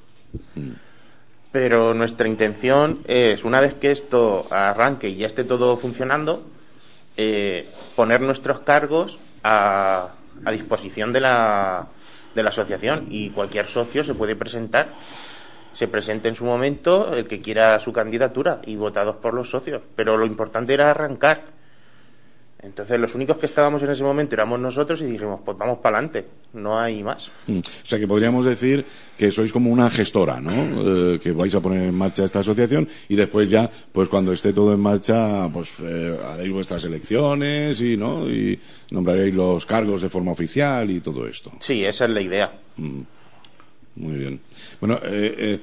Pero 1.52 1.92
nuestra 1.92 2.26
intención 2.26 3.00
es, 3.06 3.44
una 3.44 3.60
vez 3.60 3.74
que 3.74 3.90
esto 3.90 4.46
arranque 4.50 5.10
y 5.10 5.16
ya 5.16 5.26
esté 5.26 5.44
todo 5.44 5.76
funcionando, 5.76 6.42
eh, 7.16 7.68
poner 7.94 8.20
nuestros 8.20 8.60
cargos 8.60 9.18
a, 9.42 10.10
disposición 10.50 11.12
de 11.12 11.20
la, 11.20 11.86
de 12.34 12.42
la 12.42 12.48
asociación 12.48 13.06
y 13.10 13.30
cualquier 13.30 13.66
socio 13.66 14.02
se 14.04 14.14
puede 14.14 14.36
presentar. 14.36 14.88
Se 15.72 15.88
presente 15.88 16.28
en 16.28 16.34
su 16.34 16.44
momento 16.44 17.14
el 17.14 17.26
que 17.26 17.40
quiera 17.40 17.80
su 17.80 17.92
candidatura 17.92 18.60
y 18.64 18.76
votados 18.76 19.16
por 19.16 19.32
los 19.32 19.48
socios. 19.48 19.82
Pero 19.96 20.16
lo 20.16 20.26
importante 20.26 20.74
era 20.74 20.90
arrancar. 20.90 21.44
Entonces 22.62 22.98
los 23.00 23.12
únicos 23.16 23.38
que 23.38 23.46
estábamos 23.46 23.82
en 23.82 23.90
ese 23.90 24.04
momento 24.04 24.36
éramos 24.36 24.60
nosotros 24.60 25.00
y 25.02 25.06
dijimos, 25.06 25.40
pues 25.44 25.58
vamos 25.58 25.78
para 25.78 25.98
adelante, 25.98 26.24
no 26.52 26.78
hay 26.78 27.02
más. 27.02 27.32
Mm. 27.48 27.58
O 27.58 27.86
sea 27.86 27.98
que 27.98 28.06
podríamos 28.06 28.44
decir 28.44 28.84
que 29.16 29.32
sois 29.32 29.52
como 29.52 29.70
una 29.70 29.90
gestora, 29.90 30.40
¿no? 30.40 30.52
Eh, 31.12 31.18
que 31.18 31.32
vais 31.32 31.52
a 31.56 31.60
poner 31.60 31.82
en 31.82 31.94
marcha 31.94 32.24
esta 32.24 32.38
asociación 32.38 32.88
y 33.08 33.16
después 33.16 33.50
ya, 33.50 33.68
pues 33.90 34.08
cuando 34.08 34.32
esté 34.32 34.52
todo 34.52 34.72
en 34.74 34.80
marcha, 34.80 35.48
pues 35.52 35.74
eh, 35.82 36.16
haréis 36.24 36.52
vuestras 36.52 36.84
elecciones 36.84 37.80
y, 37.80 37.96
¿no? 37.96 38.30
Y 38.30 38.58
nombraréis 38.92 39.34
los 39.34 39.66
cargos 39.66 40.00
de 40.02 40.08
forma 40.08 40.30
oficial 40.30 40.88
y 40.88 41.00
todo 41.00 41.26
esto. 41.26 41.50
Sí, 41.58 41.84
esa 41.84 42.04
es 42.04 42.10
la 42.10 42.20
idea. 42.20 42.52
Mm. 42.76 43.00
Muy 43.96 44.18
bien. 44.18 44.40
Bueno, 44.80 45.00
eh, 45.02 45.58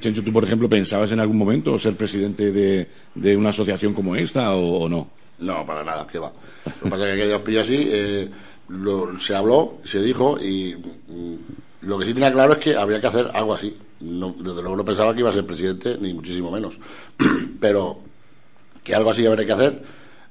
Chencho, 0.00 0.24
¿tú, 0.24 0.32
por 0.32 0.42
ejemplo, 0.42 0.68
pensabas 0.68 1.12
en 1.12 1.20
algún 1.20 1.38
momento 1.38 1.78
ser 1.78 1.94
presidente 1.94 2.50
de, 2.50 3.36
una 3.36 3.50
asociación 3.50 3.94
como 3.94 4.16
esta 4.16 4.52
o 4.56 4.88
no? 4.88 5.08
No, 5.38 5.66
para 5.66 5.84
nada, 5.84 6.06
que 6.06 6.18
va. 6.18 6.32
Lo 6.64 6.72
que 6.72 6.90
pasa 6.90 7.08
es 7.08 7.14
que 7.16 7.22
aquellos 7.22 7.42
pillos 7.42 7.62
así, 7.62 7.88
eh, 7.90 8.30
se 9.18 9.34
habló, 9.34 9.78
se 9.84 10.00
dijo 10.00 10.38
y 10.40 10.74
mm, 10.74 11.36
lo 11.82 11.98
que 11.98 12.06
sí 12.06 12.14
tenía 12.14 12.32
claro 12.32 12.54
es 12.54 12.58
que 12.58 12.76
había 12.76 13.00
que 13.00 13.06
hacer 13.06 13.30
algo 13.34 13.54
así. 13.54 13.76
desde 14.00 14.62
luego 14.62 14.76
no 14.76 14.84
pensaba 14.84 15.12
que 15.12 15.20
iba 15.20 15.30
a 15.30 15.32
ser 15.32 15.46
presidente, 15.46 15.96
ni 16.00 16.14
muchísimo 16.14 16.50
menos. 16.50 16.78
Pero 17.60 17.98
que 18.82 18.94
algo 18.94 19.10
así 19.10 19.26
habría 19.26 19.46
que 19.46 19.52
hacer, 19.52 19.82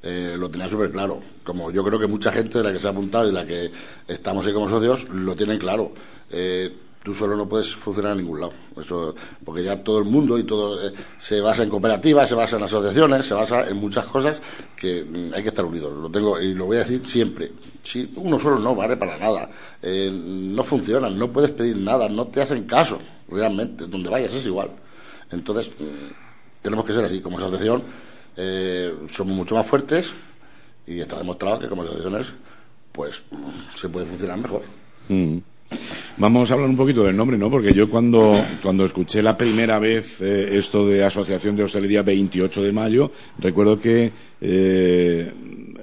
eh, 0.02 0.36
lo 0.38 0.50
tenía 0.50 0.68
súper 0.68 0.92
claro. 0.92 1.22
Como 1.44 1.72
yo 1.72 1.84
creo 1.84 2.00
que 2.00 2.08
mucha 2.08 2.32
gente 2.32 2.58
de 2.60 2.64
la 2.64 2.74
que 2.74 2.80
se 2.80 2.88
ha 2.88 2.92
apuntado 2.92 3.28
y 3.30 3.32
la 3.32 3.46
que 3.46 3.72
estamos 4.08 4.46
ahí 4.46 4.54
como 4.54 4.70
socios 4.70 5.08
lo 5.10 5.36
tienen 5.36 5.58
claro. 5.58 5.92
Eh, 6.30 6.74
tú 7.04 7.14
solo 7.14 7.36
no 7.36 7.48
puedes 7.48 7.76
funcionar 7.76 8.14
en 8.14 8.20
ningún 8.20 8.40
lado. 8.40 8.54
Eso, 8.80 9.14
porque 9.44 9.64
ya 9.64 9.84
todo 9.84 10.00
el 10.00 10.06
mundo 10.06 10.38
y 10.38 10.44
todo 10.46 10.88
eh, 10.88 10.94
se 11.18 11.42
basa 11.42 11.64
en 11.64 11.70
cooperativas, 11.70 12.30
se 12.30 12.36
basa 12.36 12.56
en 12.56 12.64
asociaciones, 12.64 13.26
se 13.26 13.34
basa 13.34 13.68
en 13.68 13.78
muchas 13.78 14.06
cosas 14.06 14.42
que 14.76 15.04
mm, 15.04 15.34
hay 15.34 15.44
que 15.44 15.50
estar 15.50 15.66
unidos. 15.66 15.94
Lo 15.94 16.10
tengo 16.10 16.40
y 16.40 16.54
lo 16.54 16.66
voy 16.66 16.78
a 16.78 16.80
decir 16.80 17.06
siempre. 17.06 17.52
Si 17.84 18.12
uno 18.16 18.40
solo 18.40 18.58
no 18.58 18.74
vale 18.74 18.96
para 18.96 19.18
nada, 19.18 19.50
eh, 19.82 20.10
no 20.12 20.64
funciona, 20.64 21.10
no 21.10 21.30
puedes 21.32 21.52
pedir 21.52 21.78
nada, 21.78 22.08
no 22.08 22.28
te 22.28 22.42
hacen 22.42 22.64
caso, 22.64 22.98
realmente. 23.28 23.86
Donde 23.86 24.10
vayas 24.10 24.34
es 24.34 24.46
igual. 24.46 24.72
Entonces, 25.30 25.70
mm, 25.78 26.62
tenemos 26.62 26.86
que 26.86 26.94
ser 26.94 27.04
así. 27.04 27.20
Como 27.20 27.38
asociación, 27.38 27.84
eh, 28.38 28.96
somos 29.12 29.36
mucho 29.36 29.56
más 29.56 29.66
fuertes 29.66 30.12
y 30.88 31.02
está 31.02 31.18
demostrado 31.18 31.60
que 31.60 31.68
como 31.68 31.84
asociaciones, 31.84 32.34
pues 32.94 33.24
mm, 33.30 33.76
se 33.76 33.90
puede 33.90 34.06
funcionar 34.06 34.38
mejor. 34.38 34.62
Vamos 36.18 36.52
a 36.52 36.54
hablar 36.54 36.70
un 36.70 36.76
poquito 36.76 37.04
del 37.04 37.16
nombre, 37.16 37.38
¿no? 37.38 37.50
Porque 37.50 37.74
yo 37.74 37.90
cuando, 37.90 38.46
cuando 38.62 38.86
escuché 38.86 39.24
la 39.24 39.36
primera 39.36 39.80
vez 39.80 40.22
eh, 40.22 40.58
esto 40.58 40.88
de 40.88 41.04
Asociación 41.04 41.56
de 41.56 41.64
Hostelería 41.64 42.04
28 42.04 42.62
de 42.62 42.72
mayo, 42.72 43.12
recuerdo 43.40 43.80
que 43.80 44.12
eh, 44.40 45.34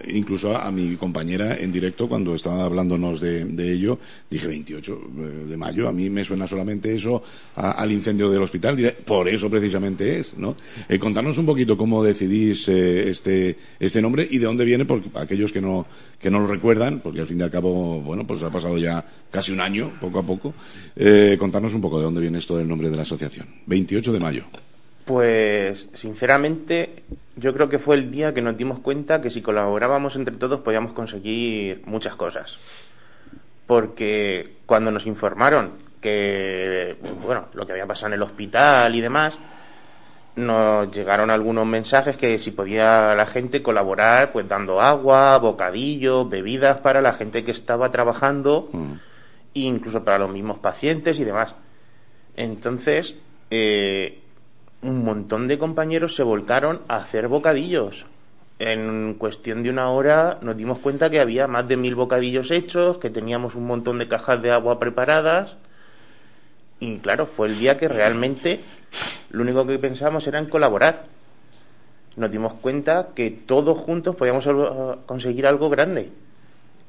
incluso 0.09 0.57
a, 0.57 0.71
mi 0.71 0.97
compañera 0.97 1.57
en 1.57 1.73
directo, 1.73 2.09
cuando 2.09 2.35
estaba 2.35 2.65
hablándonos 2.65 3.21
de, 3.21 3.73
ello, 3.73 3.99
dije 4.29 4.47
28 4.47 4.93
eh, 4.93 5.47
de 5.49 5.57
mayo, 5.57 5.89
a 5.89 5.93
mí 5.93 6.09
me 6.11 6.25
suena 6.25 6.47
solamente 6.47 6.95
eso 6.95 7.23
al 7.55 7.93
incendio 7.93 8.31
del 8.31 8.43
hospital, 8.43 8.77
por 9.05 9.29
eso 9.29 9.51
precisamente 9.51 10.19
es, 10.19 10.37
¿no? 10.37 10.57
Eh, 10.89 10.99
contarnos 10.99 11.39
un 11.39 11.47
poquito 11.47 11.77
cómo 11.77 12.03
decidís 12.03 12.69
eh, 12.69 13.11
este, 13.11 13.57
este 13.79 14.03
nombre 14.03 14.27
y 14.31 14.39
de 14.39 14.47
dónde 14.47 14.65
viene, 14.65 14.85
porque 14.85 15.11
aquellos 15.15 15.53
que 15.53 15.61
no, 15.61 15.87
que 16.19 16.31
no 16.31 16.41
lo 16.41 16.47
recuerdan, 16.47 17.01
porque 17.01 17.21
al 17.21 17.27
fin 17.27 17.41
y 17.41 17.43
al 17.43 17.51
cabo, 17.51 18.01
bueno, 18.01 18.27
pues 18.27 18.43
ha 18.43 18.51
pasado 18.51 18.79
ya 18.79 19.05
casi 19.31 19.53
un 19.53 19.61
año, 19.61 19.93
poco 20.01 20.19
a 20.19 20.23
poco, 20.23 20.55
contarnos 21.39 21.75
un 21.75 21.81
poco 21.81 21.99
de 21.99 22.05
dónde 22.05 22.21
viene 22.21 22.39
esto 22.39 22.57
del 22.57 22.69
nombre 22.69 22.91
de 22.91 22.97
la 22.97 23.03
asociación. 23.03 23.47
28 23.67 24.13
de 24.13 24.21
mayo. 24.21 24.45
Pues, 25.05 25.89
sinceramente, 25.93 27.03
yo 27.41 27.55
creo 27.55 27.69
que 27.69 27.79
fue 27.79 27.97
el 27.97 28.11
día 28.11 28.35
que 28.35 28.43
nos 28.43 28.57
dimos 28.57 28.79
cuenta 28.81 29.21
que 29.21 29.31
si 29.31 29.41
colaborábamos 29.43 30.15
entre 30.15 30.37
todos 30.37 30.61
podíamos 30.61 30.93
conseguir 30.93 31.83
muchas 31.87 32.15
cosas. 32.15 32.59
Porque 33.67 34.57
cuando 34.67 34.91
nos 34.91 35.07
informaron 35.07 35.73
que, 36.01 36.97
bueno, 37.25 37.47
lo 37.55 37.67
que 37.67 37.73
había 37.73 37.87
pasado 37.87 38.09
en 38.09 38.15
el 38.15 38.23
hospital 38.23 38.95
y 38.95 39.01
demás, 39.01 39.39
nos 40.37 40.91
llegaron 40.93 41.31
algunos 41.31 41.67
mensajes 41.67 42.17
que 42.17 42.39
si 42.39 42.51
podía 42.51 43.15
la 43.15 43.27
gente 43.27 43.63
colaborar, 43.63 44.33
pues 44.33 44.49
dando 44.49 44.81
agua, 44.81 45.39
bocadillos, 45.39 46.29
bebidas 46.29 46.79
para 46.79 47.01
la 47.01 47.13
gente 47.13 47.45
que 47.45 47.51
estaba 47.51 47.91
trabajando, 47.91 48.69
mm. 48.73 48.93
e 49.55 49.61
incluso 49.61 50.05
para 50.05 50.19
los 50.19 50.31
mismos 50.31 50.59
pacientes 50.59 51.19
y 51.19 51.25
demás. 51.25 51.55
Entonces, 52.37 53.17
eh, 53.51 54.20
un 54.83 55.05
montón 55.05 55.47
de 55.47 55.59
compañeros 55.59 56.15
se 56.15 56.23
volcaron 56.23 56.81
a 56.89 56.97
hacer 56.97 57.29
bocadillos. 57.29 58.07
En 58.59 59.15
cuestión 59.15 59.63
de 59.63 59.71
una 59.71 59.91
hora 59.91 60.39
nos 60.43 60.57
dimos 60.57 60.79
cuenta 60.79 61.11
que 61.11 61.21
había 61.21 61.47
más 61.47 61.67
de 61.69 61.77
mil 61.77 61.95
bocadillos 61.95 62.51
hechos, 62.51 62.99
que 62.99 63.11
teníamos 63.11 63.55
un 63.55 63.67
montón 63.67 63.99
de 63.99 64.09
cajas 64.09 64.43
de 64.43 64.51
agua 64.51 64.79
preparadas. 64.79 65.57
Y 66.79 66.99
claro, 66.99 67.27
fue 67.27 67.49
el 67.49 67.59
día 67.59 67.77
que 67.77 67.89
realmente 67.89 68.61
lo 69.31 69.43
único 69.43 69.67
que 69.67 69.79
pensamos 69.79 70.27
era 70.27 70.39
en 70.39 70.47
colaborar. 70.47 71.07
Nos 72.17 72.31
dimos 72.31 72.55
cuenta 72.55 73.09
que 73.15 73.31
todos 73.31 73.79
juntos 73.79 74.17
podíamos 74.17 74.49
conseguir 75.07 75.47
algo 75.47 75.71
grande. 75.71 76.11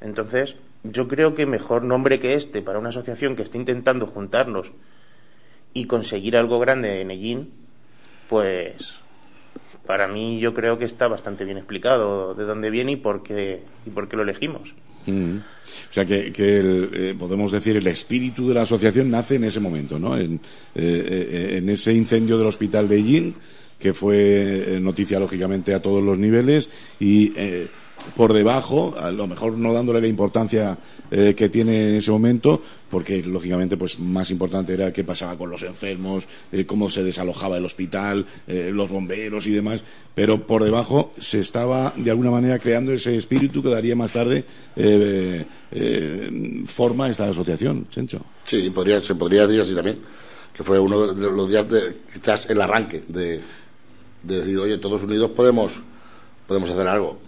Entonces, 0.00 0.56
yo 0.82 1.08
creo 1.08 1.34
que 1.34 1.46
mejor 1.46 1.84
nombre 1.84 2.18
que 2.18 2.34
este 2.34 2.60
para 2.60 2.78
una 2.78 2.88
asociación 2.88 3.36
que 3.36 3.42
está 3.42 3.56
intentando 3.56 4.06
juntarnos 4.06 4.72
y 5.74 5.86
conseguir 5.86 6.36
algo 6.36 6.58
grande 6.58 7.00
en 7.00 7.10
Ellín 7.10 7.61
pues 8.32 8.94
para 9.86 10.08
mí 10.08 10.40
yo 10.40 10.54
creo 10.54 10.78
que 10.78 10.86
está 10.86 11.06
bastante 11.06 11.44
bien 11.44 11.58
explicado 11.58 12.32
de 12.32 12.44
dónde 12.44 12.70
viene 12.70 12.92
y 12.92 12.96
por 12.96 13.22
qué, 13.22 13.60
y 13.84 13.90
por 13.90 14.08
qué 14.08 14.16
lo 14.16 14.22
elegimos. 14.22 14.72
Mm. 15.04 15.36
O 15.36 15.92
sea 15.92 16.06
que, 16.06 16.32
eh, 16.34 17.14
podemos 17.18 17.52
decir 17.52 17.76
el 17.76 17.86
espíritu 17.88 18.48
de 18.48 18.54
la 18.54 18.62
asociación 18.62 19.10
nace 19.10 19.34
en 19.34 19.44
ese 19.44 19.60
momento, 19.60 19.98
¿no? 19.98 20.16
En, 20.16 20.36
eh, 20.36 20.38
eh, 20.74 21.54
en 21.58 21.68
ese 21.68 21.92
incendio 21.92 22.38
del 22.38 22.46
hospital 22.46 22.88
de 22.88 23.02
Yin, 23.02 23.34
que 23.78 23.92
fue 23.92 24.78
noticia 24.80 25.20
lógicamente 25.20 25.74
a 25.74 25.82
todos 25.82 26.02
los 26.02 26.16
niveles 26.16 26.70
y 26.98 27.34
por 28.16 28.32
debajo, 28.32 28.94
a 28.98 29.10
lo 29.10 29.26
mejor 29.26 29.56
no 29.56 29.72
dándole 29.72 30.00
la 30.00 30.06
importancia 30.06 30.78
eh, 31.10 31.34
que 31.36 31.48
tiene 31.48 31.88
en 31.88 31.94
ese 31.94 32.10
momento, 32.10 32.60
porque 32.90 33.22
lógicamente 33.22 33.76
pues 33.76 33.98
más 33.98 34.30
importante 34.30 34.74
era 34.74 34.92
qué 34.92 35.04
pasaba 35.04 35.36
con 35.36 35.50
los 35.50 35.62
enfermos, 35.62 36.28
eh, 36.50 36.64
cómo 36.64 36.90
se 36.90 37.02
desalojaba 37.02 37.56
el 37.56 37.64
hospital, 37.64 38.26
eh, 38.46 38.70
los 38.72 38.90
bomberos 38.90 39.46
y 39.46 39.52
demás, 39.52 39.84
pero 40.14 40.46
por 40.46 40.64
debajo 40.64 41.12
se 41.18 41.40
estaba 41.40 41.92
de 41.96 42.10
alguna 42.10 42.30
manera 42.30 42.58
creando 42.58 42.92
ese 42.92 43.16
espíritu 43.16 43.62
que 43.62 43.70
daría 43.70 43.96
más 43.96 44.12
tarde 44.12 44.44
forma 46.66 47.06
a 47.06 47.10
esta 47.10 47.28
asociación, 47.28 47.86
Chencho. 47.88 48.24
Sí, 48.44 48.70
podría, 48.70 49.00
se 49.00 49.14
podría 49.14 49.46
decir 49.46 49.60
así 49.60 49.74
también, 49.74 49.98
que 50.54 50.62
fue 50.62 50.78
uno 50.78 51.14
de 51.14 51.30
los 51.30 51.48
días 51.48 51.68
de 51.68 51.96
quizás 52.12 52.48
el 52.50 52.60
arranque 52.60 53.04
de, 53.08 53.40
de 54.22 54.38
decir, 54.38 54.58
oye, 54.58 54.78
todos 54.78 55.02
unidos 55.02 55.30
podemos 55.30 55.72
podemos 56.46 56.70
hacer 56.70 56.86
algo 56.86 57.18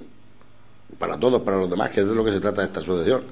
para 0.98 1.18
todos, 1.18 1.42
para 1.42 1.58
los 1.58 1.70
demás, 1.70 1.90
que 1.90 2.00
es 2.00 2.08
de 2.08 2.14
lo 2.14 2.24
que 2.24 2.32
se 2.32 2.40
trata 2.40 2.64
esta 2.64 2.80
asociación. 2.80 3.22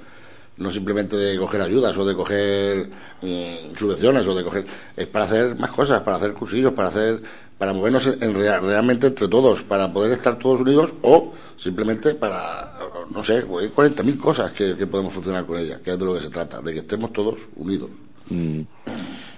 No 0.57 0.71
simplemente 0.71 1.17
de 1.17 1.39
coger 1.39 1.63
ayudas 1.63 1.97
o 1.97 2.05
de 2.05 2.15
coger 2.15 2.89
mm, 3.23 3.75
subvenciones 3.75 4.27
o 4.27 4.35
de 4.35 4.45
coger. 4.45 4.67
Es 4.97 5.07
para 5.07 5.25
hacer 5.25 5.57
más 5.57 5.71
cosas, 5.71 6.03
para 6.03 6.19
hacer 6.19 6.35
cursillos, 6.35 6.73
para 6.75 6.89
hacer. 6.89 7.23
para 7.57 7.73
movernos 7.73 8.07
en 8.07 8.35
realmente 8.35 9.07
entre 9.07 9.29
todos, 9.29 9.63
para 9.63 9.91
poder 9.93 10.13
estar 10.13 10.39
todos 10.39 10.61
unidos 10.61 10.93
o 11.03 11.33
simplemente 11.57 12.15
para. 12.15 12.79
no 13.11 13.25
sé, 13.25 13.47
40.000 13.47 14.19
cosas 14.19 14.53
que, 14.53 14.75
podemos 14.87 15.15
funcionar 15.15 15.47
con 15.47 15.59
ellas, 15.59 15.81
que 15.81 15.93
es 15.93 15.99
de 15.99 16.05
lo 16.05 16.15
que 16.15 16.21
se 16.21 16.31
trata, 16.31 16.61
de 16.61 16.73
que 16.73 16.81
estemos 16.81 17.13
todos 17.13 17.39
unidos. 17.57 17.89
Mm. 18.29 18.63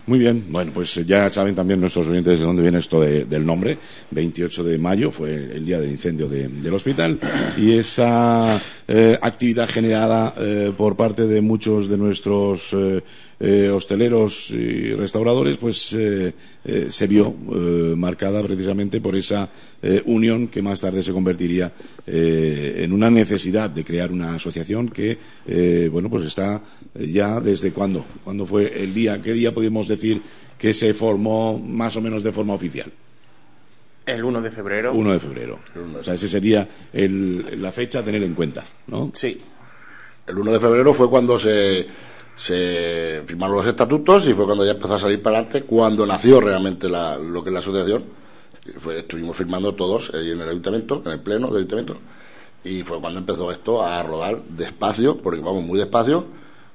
Muy 0.07 0.19
bien, 0.19 0.45
bueno, 0.51 0.71
pues 0.75 0.95
ya 1.07 1.31
saben 1.31 1.55
también 1.55 1.81
nuestros 1.81 2.07
oyentes 2.07 2.39
de 2.39 2.45
dónde 2.45 2.61
viene 2.61 2.79
esto 2.79 3.01
del 3.01 3.47
nombre. 3.47 3.79
28 4.11 4.63
de 4.63 4.79
mayo 4.79 5.11
fue 5.11 5.35
el 5.35 5.65
día 5.65 5.81
del 5.81 5.91
incendio 5.91 6.29
del 6.29 6.75
hospital 6.75 7.19
y 7.57 7.73
esa 7.73 8.61
eh, 8.87 9.19
actividad 9.21 9.69
generada 9.69 10.35
eh, 10.37 10.73
por 10.76 10.95
parte 10.95 11.26
de 11.26 11.41
muchos 11.41 11.88
de 11.88 11.97
nuestros 11.97 12.75
eh, 13.41 13.71
hosteleros 13.71 14.50
y 14.50 14.95
restauradores, 14.95 15.57
pues 15.57 15.76
se 15.76 17.07
vio 17.07 17.35
marcada 17.97 18.43
precisamente 18.43 19.00
por 19.00 19.17
esa 19.17 19.50
unión 20.07 20.49
que 20.49 20.62
más 20.62 20.81
tarde 20.81 21.03
se 21.03 21.12
convertiría 21.12 21.73
en 22.07 22.93
una 22.93 23.11
necesidad 23.11 23.69
de 23.69 23.85
crear 23.85 24.12
una 24.12 24.37
asociación 24.37 24.88
que, 24.88 25.19
bueno, 25.91 26.09
pues 26.09 26.25
está 26.25 26.62
ya 26.95 27.41
desde 27.41 27.73
cuándo, 27.73 28.07
cuándo 28.23 28.47
fue 28.47 28.83
el 28.83 28.95
día, 28.95 29.21
qué 29.21 29.33
día 29.33 29.53
podemos 29.53 29.88
decir 29.88 30.23
que 30.57 30.73
se 30.73 30.95
formó 30.95 31.59
más 31.59 31.97
o 31.97 32.00
menos 32.00 32.23
de 32.23 32.33
forma 32.33 32.55
oficial. 32.55 32.91
El 34.07 34.23
1 34.23 34.43
de 34.43 34.51
febrero. 34.51 34.93
1 34.93 35.13
de 35.13 35.19
febrero. 35.19 35.59
O 35.99 36.05
sea, 36.05 36.15
esa 36.15 36.29
sería 36.29 36.69
la 36.93 37.73
fecha 37.73 38.01
a 38.01 38.03
tener 38.03 38.23
en 38.23 38.35
cuenta, 38.35 38.65
¿no? 38.89 39.11
Sí. 39.15 39.41
El 40.27 40.39
1 40.39 40.53
de 40.53 40.61
febrero 40.61 40.93
fue 40.93 41.09
cuando 41.09 41.39
se, 41.39 41.87
se 42.37 43.23
firmaron 43.27 43.57
los 43.57 43.67
estatutos 43.67 44.27
y 44.27 44.35
fue 44.35 44.45
cuando 44.45 44.65
ya 44.65 44.73
empezó 44.73 44.95
a 44.95 44.99
salir 44.99 45.23
para 45.23 45.39
adelante, 45.39 45.63
cuando 45.63 46.07
nació 46.07 46.41
realmente 46.41 46.89
lo 46.89 47.43
que 47.43 47.51
es 47.51 47.53
la 47.53 47.61
asociación. 47.61 48.05
estuvimos 48.97 49.37
firmando 49.37 49.75
todos 49.75 50.11
en 50.13 50.41
el 50.41 50.49
ayuntamiento, 50.49 51.03
en 51.05 51.13
el 51.13 51.21
pleno 51.21 51.47
del 51.49 51.57
ayuntamiento, 51.59 51.97
Y 52.65 52.83
fue 52.83 53.01
cuando 53.01 53.21
empezó 53.21 53.51
esto 53.53 53.83
a 53.83 54.03
rodar 54.03 54.43
despacio, 54.45 55.17
porque 55.17 55.41
vamos 55.41 55.65
muy 55.65 55.79
despacio, 55.79 56.27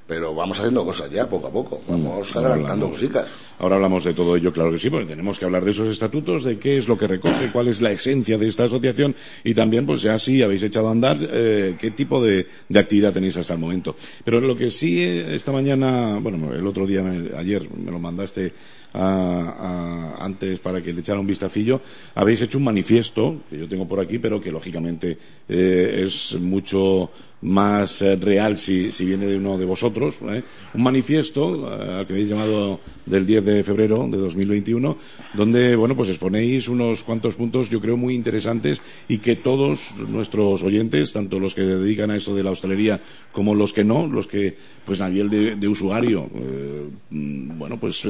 pero 0.09 0.33
vamos 0.33 0.57
haciendo 0.57 0.83
cosas 0.83 1.11
ya 1.11 1.29
poco 1.29 1.47
a 1.47 1.51
poco, 1.51 1.81
mm, 1.87 1.91
vamos 1.91 2.35
adelantando 2.35 2.89
cositas. 2.89 3.27
Ahora 3.59 3.75
hablamos 3.75 4.03
de 4.03 4.15
todo 4.15 4.35
ello, 4.35 4.51
claro 4.51 4.71
que 4.71 4.79
sí, 4.79 4.89
porque 4.89 5.05
tenemos 5.05 5.37
que 5.37 5.45
hablar 5.45 5.63
de 5.63 5.69
esos 5.69 5.87
estatutos, 5.87 6.43
de 6.43 6.57
qué 6.57 6.77
es 6.79 6.87
lo 6.87 6.97
que 6.97 7.05
recoge, 7.05 7.51
cuál 7.51 7.67
es 7.67 7.79
la 7.79 7.91
esencia 7.91 8.35
de 8.39 8.47
esta 8.47 8.63
asociación 8.63 9.15
y 9.43 9.53
también, 9.53 9.85
pues 9.85 10.01
ya 10.01 10.17
sí 10.17 10.41
habéis 10.41 10.63
echado 10.63 10.87
a 10.87 10.91
andar, 10.91 11.19
eh, 11.21 11.75
qué 11.77 11.91
tipo 11.91 12.23
de, 12.23 12.47
actividad 12.73 13.13
tenéis 13.13 13.37
hasta 13.37 13.53
el 13.53 13.59
momento. 13.59 13.95
Pero 14.25 14.41
lo 14.41 14.55
que 14.55 14.71
sí, 14.71 14.99
eh, 15.03 15.35
esta 15.35 15.51
mañana, 15.51 16.17
bueno, 16.19 16.55
el 16.55 16.65
otro 16.65 16.87
día, 16.87 17.05
ayer 17.37 17.69
me 17.69 17.91
lo 17.91 17.99
mandaste 17.99 18.51
antes 18.93 20.59
para 20.59 20.81
que 20.81 20.93
le 20.93 21.01
echara 21.01 21.19
un 21.19 21.27
vistacillo, 21.27 21.81
habéis 22.15 22.41
hecho 22.41 22.57
un 22.57 22.63
manifiesto, 22.63 23.41
que 23.49 23.59
yo 23.59 23.67
tengo 23.67 23.87
por 23.87 23.99
aquí, 23.99 24.17
pero 24.17 24.41
que 24.41 24.51
lógicamente 24.51 25.17
eh, 25.47 26.03
es 26.05 26.35
mucho 26.39 27.11
más 27.41 28.01
eh, 28.01 28.15
real 28.15 28.57
si, 28.57 28.91
viene 28.99 29.27
de 29.27 29.37
uno 29.37 29.57
de 29.57 29.65
vosotros. 29.65 30.15
¿eh? 30.29 30.43
Un 30.73 30.83
manifiesto 30.83 31.67
eh, 31.67 31.93
al 31.99 32.07
que 32.07 32.13
habéis 32.13 32.29
llamado 32.29 32.79
del 33.05 33.25
10 33.25 33.45
de 33.45 33.63
febrero 33.63 34.07
de 34.07 34.17
2021, 34.17 34.97
donde 35.33 35.75
bueno 35.75 35.95
pues 35.95 36.09
exponéis 36.09 36.67
unos 36.67 37.03
cuantos 37.03 37.35
puntos 37.35 37.69
yo 37.69 37.79
creo 37.79 37.97
muy 37.97 38.13
interesantes 38.13 38.81
y 39.07 39.17
que 39.17 39.35
todos 39.35 39.79
nuestros 40.07 40.63
oyentes, 40.63 41.13
tanto 41.13 41.39
los 41.39 41.53
que 41.53 41.61
se 41.61 41.77
dedican 41.77 42.11
a 42.11 42.17
esto 42.17 42.35
de 42.35 42.43
la 42.43 42.51
hostelería 42.51 42.99
como 43.31 43.55
los 43.55 43.73
que 43.73 43.83
no, 43.83 44.05
los 44.05 44.27
que 44.27 44.55
pues 44.85 45.01
a 45.01 45.09
nivel 45.09 45.59
de, 45.59 45.67
usuario, 45.67 46.29
mm, 47.09 47.57
bueno 47.57 47.79
pues 47.79 48.07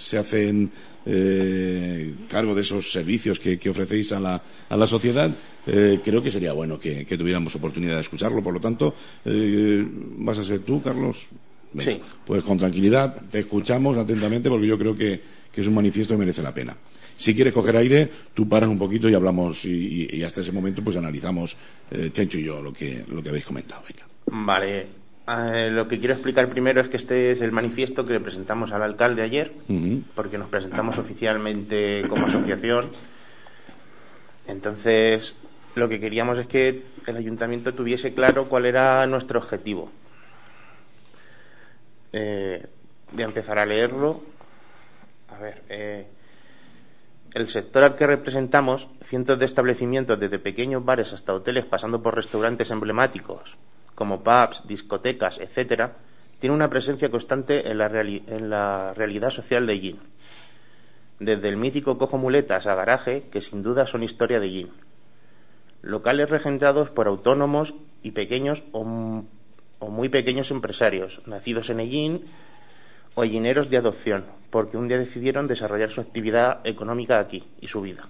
se 0.00 0.18
hacen 0.18 0.70
eh, 1.06 2.14
cargo 2.28 2.54
de 2.54 2.62
esos 2.62 2.92
servicios 2.92 3.38
que, 3.38 3.58
ofrecéis 3.70 4.12
a 4.12 4.20
la, 4.20 4.42
a 4.68 4.76
la 4.76 4.86
sociedad, 4.86 5.30
eh, 5.66 6.00
creo 6.02 6.22
que 6.22 6.30
sería 6.30 6.52
bueno 6.52 6.78
que, 6.78 7.04
tuviéramos 7.04 7.54
oportunidad 7.54 7.96
de 7.96 8.02
escucharlo. 8.02 8.42
Por 8.42 8.54
lo 8.54 8.60
tanto, 8.60 8.94
eh, 9.24 9.86
¿vas 10.18 10.38
a 10.38 10.44
ser 10.44 10.60
tú, 10.60 10.82
Carlos? 10.82 11.26
sí. 11.78 12.00
Pues 12.26 12.42
con 12.42 12.58
tranquilidad, 12.58 13.22
te 13.30 13.40
escuchamos 13.40 13.96
atentamente 13.96 14.48
porque 14.48 14.66
yo 14.66 14.78
creo 14.78 14.96
que, 14.96 15.20
es 15.54 15.66
un 15.66 15.74
manifiesto 15.74 16.14
que 16.14 16.18
merece 16.18 16.42
la 16.42 16.54
pena. 16.54 16.76
Si 17.16 17.34
quieres 17.34 17.52
coger 17.52 17.76
aire, 17.76 18.08
tú 18.32 18.48
paras 18.48 18.70
un 18.70 18.78
poquito 18.78 19.08
y 19.08 19.14
hablamos 19.14 19.64
y, 19.66 20.22
hasta 20.22 20.40
ese 20.40 20.52
momento 20.52 20.82
pues 20.82 20.96
analizamos, 20.96 21.56
Chencho 22.12 22.38
y 22.38 22.44
yo, 22.44 22.62
lo 22.62 22.72
que, 22.72 23.04
lo 23.08 23.22
que 23.22 23.28
habéis 23.28 23.44
comentado. 23.44 23.82
Vale, 24.26 24.99
eh, 25.30 25.70
lo 25.70 25.86
que 25.86 25.98
quiero 25.98 26.14
explicar 26.14 26.48
primero 26.48 26.80
es 26.80 26.88
que 26.88 26.96
este 26.96 27.32
es 27.32 27.40
el 27.40 27.52
manifiesto 27.52 28.04
que 28.04 28.14
le 28.14 28.20
presentamos 28.20 28.72
al 28.72 28.82
alcalde 28.82 29.22
ayer, 29.22 29.52
porque 30.14 30.38
nos 30.38 30.48
presentamos 30.48 30.98
oficialmente 30.98 32.02
como 32.08 32.26
asociación. 32.26 32.90
Entonces, 34.46 35.34
lo 35.74 35.88
que 35.88 36.00
queríamos 36.00 36.38
es 36.38 36.46
que 36.46 36.84
el 37.06 37.16
ayuntamiento 37.16 37.74
tuviese 37.74 38.12
claro 38.14 38.46
cuál 38.46 38.66
era 38.66 39.06
nuestro 39.06 39.38
objetivo. 39.38 39.90
Eh, 42.12 42.66
voy 43.12 43.22
a 43.22 43.26
empezar 43.26 43.58
a 43.58 43.66
leerlo. 43.66 44.22
A 45.28 45.38
ver, 45.38 45.62
eh, 45.68 46.06
el 47.34 47.48
sector 47.48 47.84
al 47.84 47.94
que 47.94 48.06
representamos, 48.06 48.88
cientos 49.04 49.38
de 49.38 49.44
establecimientos, 49.44 50.18
desde 50.18 50.38
pequeños 50.38 50.84
bares 50.84 51.12
hasta 51.12 51.34
hoteles, 51.34 51.64
pasando 51.64 52.02
por 52.02 52.16
restaurantes 52.16 52.70
emblemáticos, 52.70 53.56
como 54.00 54.24
pubs, 54.24 54.66
discotecas, 54.66 55.38
etcétera, 55.40 55.92
tiene 56.38 56.56
una 56.56 56.70
presencia 56.70 57.10
constante 57.10 57.70
en 57.70 57.76
la, 57.76 58.94
realidad 58.94 59.30
social 59.30 59.66
de 59.66 59.78
Yin. 59.78 60.00
Desde 61.18 61.50
el 61.50 61.58
mítico 61.58 61.98
cojo 61.98 62.16
muletas 62.16 62.66
a 62.66 62.74
garaje, 62.74 63.24
que 63.30 63.42
sin 63.42 63.62
duda 63.62 63.84
son 63.84 64.02
historia 64.02 64.40
de 64.40 64.50
Yin. 64.50 64.70
Locales 65.82 66.30
regentados 66.30 66.88
por 66.88 67.08
autónomos 67.08 67.74
y 68.02 68.12
pequeños 68.12 68.64
o, 68.72 68.84
muy 68.84 70.08
pequeños 70.08 70.50
empresarios, 70.50 71.20
nacidos 71.26 71.68
en 71.68 71.80
Yin 71.80 72.24
o 73.16 73.26
yineros 73.26 73.68
de 73.68 73.76
adopción, 73.76 74.24
porque 74.48 74.78
un 74.78 74.88
día 74.88 74.96
decidieron 74.96 75.46
desarrollar 75.46 75.90
su 75.90 76.00
actividad 76.00 76.66
económica 76.66 77.18
aquí 77.18 77.44
y 77.60 77.68
su 77.68 77.82
vida. 77.82 78.08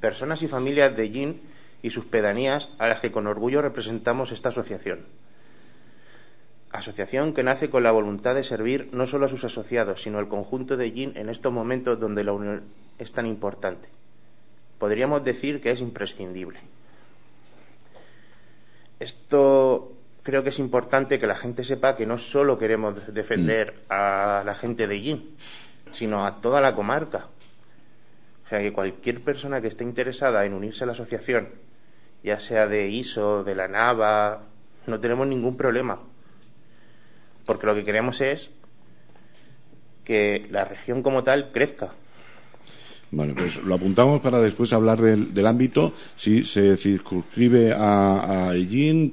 Personas 0.00 0.42
y 0.42 0.46
familias 0.46 0.96
de 0.96 1.10
Yin 1.10 1.51
y 1.82 1.90
sus 1.90 2.06
pedanías 2.06 2.68
a 2.78 2.86
las 2.86 3.00
que 3.00 3.12
con 3.12 3.26
orgullo 3.26 3.60
representamos 3.60 4.32
esta 4.32 4.50
asociación. 4.50 5.00
Asociación 6.70 7.34
que 7.34 7.42
nace 7.42 7.68
con 7.68 7.82
la 7.82 7.90
voluntad 7.90 8.34
de 8.34 8.44
servir 8.44 8.88
no 8.92 9.06
solo 9.06 9.26
a 9.26 9.28
sus 9.28 9.44
asociados, 9.44 10.02
sino 10.02 10.18
al 10.18 10.28
conjunto 10.28 10.76
de 10.76 10.92
Yin 10.92 11.12
en 11.16 11.28
estos 11.28 11.52
momentos 11.52 12.00
donde 12.00 12.24
la 12.24 12.32
unión 12.32 12.62
es 12.98 13.12
tan 13.12 13.26
importante. 13.26 13.88
Podríamos 14.78 15.22
decir 15.22 15.60
que 15.60 15.70
es 15.70 15.80
imprescindible. 15.80 16.60
Esto 18.98 19.92
creo 20.22 20.42
que 20.42 20.48
es 20.50 20.58
importante 20.60 21.18
que 21.18 21.26
la 21.26 21.34
gente 21.34 21.64
sepa 21.64 21.96
que 21.96 22.06
no 22.06 22.16
solo 22.16 22.58
queremos 22.58 23.12
defender 23.12 23.74
mm. 23.74 23.92
a 23.92 24.42
la 24.46 24.54
gente 24.54 24.86
de 24.86 25.00
Yin, 25.00 25.36
sino 25.92 26.24
a 26.24 26.40
toda 26.40 26.60
la 26.60 26.74
comarca. 26.74 27.26
O 28.46 28.48
sea, 28.48 28.60
que 28.60 28.72
cualquier 28.72 29.22
persona 29.22 29.60
que 29.60 29.68
esté 29.68 29.84
interesada 29.84 30.44
en 30.44 30.54
unirse 30.54 30.84
a 30.84 30.86
la 30.86 30.92
asociación 30.92 31.48
ya 32.22 32.40
sea 32.40 32.66
de 32.66 32.88
ISO, 32.88 33.44
de 33.44 33.54
la 33.54 33.68
NAVA, 33.68 34.42
no 34.86 35.00
tenemos 35.00 35.26
ningún 35.26 35.56
problema. 35.56 36.00
Porque 37.44 37.66
lo 37.66 37.74
que 37.74 37.84
queremos 37.84 38.20
es 38.20 38.50
que 40.04 40.46
la 40.50 40.64
región 40.64 41.02
como 41.02 41.22
tal 41.22 41.50
crezca. 41.52 41.92
Bueno, 43.10 43.34
pues 43.36 43.62
lo 43.62 43.74
apuntamos 43.74 44.22
para 44.22 44.40
después 44.40 44.72
hablar 44.72 44.98
del, 44.98 45.46
ámbito, 45.46 45.92
si 46.16 46.44
se 46.44 46.78
circunscribe 46.78 47.74
a, 47.74 48.48
a 48.48 48.54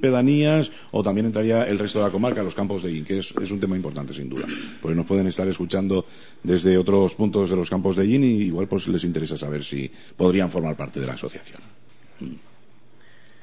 pedanías, 0.00 0.72
o 0.92 1.02
también 1.02 1.26
entraría 1.26 1.64
el 1.64 1.78
resto 1.78 1.98
de 1.98 2.06
la 2.06 2.10
comarca, 2.10 2.42
los 2.42 2.54
campos 2.54 2.82
de 2.82 2.88
Ellín, 2.88 3.04
que 3.04 3.18
es, 3.18 3.34
un 3.34 3.60
tema 3.60 3.76
importante 3.76 4.14
sin 4.14 4.30
duda. 4.30 4.46
Porque 4.80 4.94
nos 4.94 5.04
pueden 5.04 5.26
estar 5.26 5.46
escuchando 5.48 6.06
desde 6.42 6.78
otros 6.78 7.14
puntos 7.14 7.50
de 7.50 7.56
los 7.56 7.68
campos 7.68 7.96
de 7.96 8.04
Ellín 8.04 8.24
y 8.24 8.44
igual 8.44 8.68
pues 8.68 8.88
les 8.88 9.04
interesa 9.04 9.36
saber 9.36 9.62
si 9.62 9.92
podrían 10.16 10.50
formar 10.50 10.76
parte 10.76 10.98
de 10.98 11.06
la 11.06 11.12
asociación. 11.12 11.60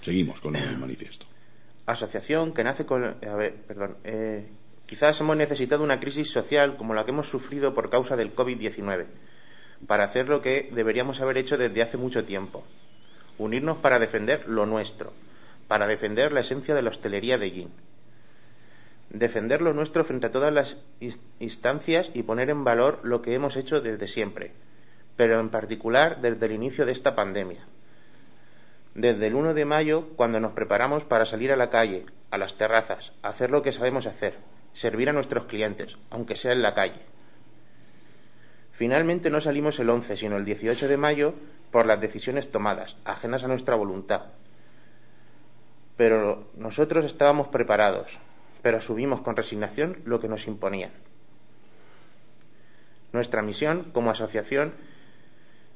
Seguimos 0.07 0.39
con 0.39 0.55
el 0.55 0.77
manifiesto. 0.77 1.25
Asociación 1.85 2.53
que 2.53 2.63
nace 2.63 2.85
con. 2.85 3.03
A 3.03 3.35
ver, 3.35 3.55
perdón. 3.67 3.97
Eh, 4.05 4.47
quizás 4.85 5.19
hemos 5.19 5.35
necesitado 5.35 5.83
una 5.83 5.99
crisis 5.99 6.31
social 6.31 6.77
como 6.77 6.93
la 6.93 7.03
que 7.03 7.11
hemos 7.11 7.27
sufrido 7.27 7.73
por 7.73 7.89
causa 7.89 8.15
del 8.15 8.33
COVID-19 8.33 9.05
para 9.85 10.05
hacer 10.05 10.29
lo 10.29 10.41
que 10.41 10.69
deberíamos 10.71 11.19
haber 11.19 11.37
hecho 11.37 11.57
desde 11.57 11.81
hace 11.81 11.97
mucho 11.97 12.23
tiempo. 12.23 12.63
Unirnos 13.37 13.79
para 13.79 13.99
defender 13.99 14.47
lo 14.47 14.65
nuestro, 14.65 15.11
para 15.67 15.87
defender 15.87 16.31
la 16.31 16.39
esencia 16.39 16.73
de 16.73 16.83
la 16.83 16.89
hostelería 16.91 17.37
de 17.37 17.51
Yin. 17.51 17.71
Defender 19.09 19.61
lo 19.61 19.73
nuestro 19.73 20.05
frente 20.05 20.27
a 20.27 20.31
todas 20.31 20.53
las 20.53 20.77
instancias 21.41 22.11
y 22.13 22.23
poner 22.23 22.49
en 22.49 22.63
valor 22.63 23.01
lo 23.03 23.21
que 23.21 23.33
hemos 23.33 23.57
hecho 23.57 23.81
desde 23.81 24.07
siempre, 24.07 24.53
pero 25.17 25.41
en 25.41 25.49
particular 25.49 26.21
desde 26.21 26.45
el 26.45 26.53
inicio 26.53 26.85
de 26.85 26.93
esta 26.93 27.13
pandemia 27.13 27.67
desde 28.97 29.27
el 29.27 29.35
1 29.35 29.53
de 29.53 29.63
mayo, 29.63 30.09
cuando 30.15 30.39
nos 30.39 30.53
preparamos 30.53 31.05
para 31.05 31.25
salir 31.25 31.51
a 31.51 31.55
la 31.55 31.69
calle, 31.69 32.07
a 32.31 32.37
las 32.39 32.57
terrazas, 32.57 33.13
hacer 33.21 33.51
lo 33.51 33.61
que 33.61 33.71
sabemos 33.71 34.07
hacer, 34.07 34.39
servir 34.73 35.07
a 35.07 35.13
nuestros 35.13 35.45
clientes, 35.45 35.97
aunque 36.09 36.35
sea 36.35 36.51
en 36.51 36.63
la 36.63 36.73
calle. 36.73 37.01
Finalmente 38.71 39.29
no 39.29 39.39
salimos 39.39 39.79
el 39.79 39.91
11, 39.91 40.17
sino 40.17 40.37
el 40.37 40.45
18 40.45 40.87
de 40.87 40.97
mayo 40.97 41.35
por 41.71 41.85
las 41.85 42.01
decisiones 42.01 42.51
tomadas, 42.51 42.97
ajenas 43.05 43.43
a 43.43 43.47
nuestra 43.47 43.75
voluntad. 43.75 44.33
Pero 45.95 46.49
nosotros 46.55 47.05
estábamos 47.05 47.49
preparados, 47.49 48.17
pero 48.63 48.79
asumimos 48.79 49.21
con 49.21 49.35
resignación 49.35 49.99
lo 50.05 50.19
que 50.19 50.27
nos 50.27 50.47
imponían. 50.47 50.91
Nuestra 53.13 53.43
misión 53.43 53.91
como 53.93 54.09
asociación 54.09 54.73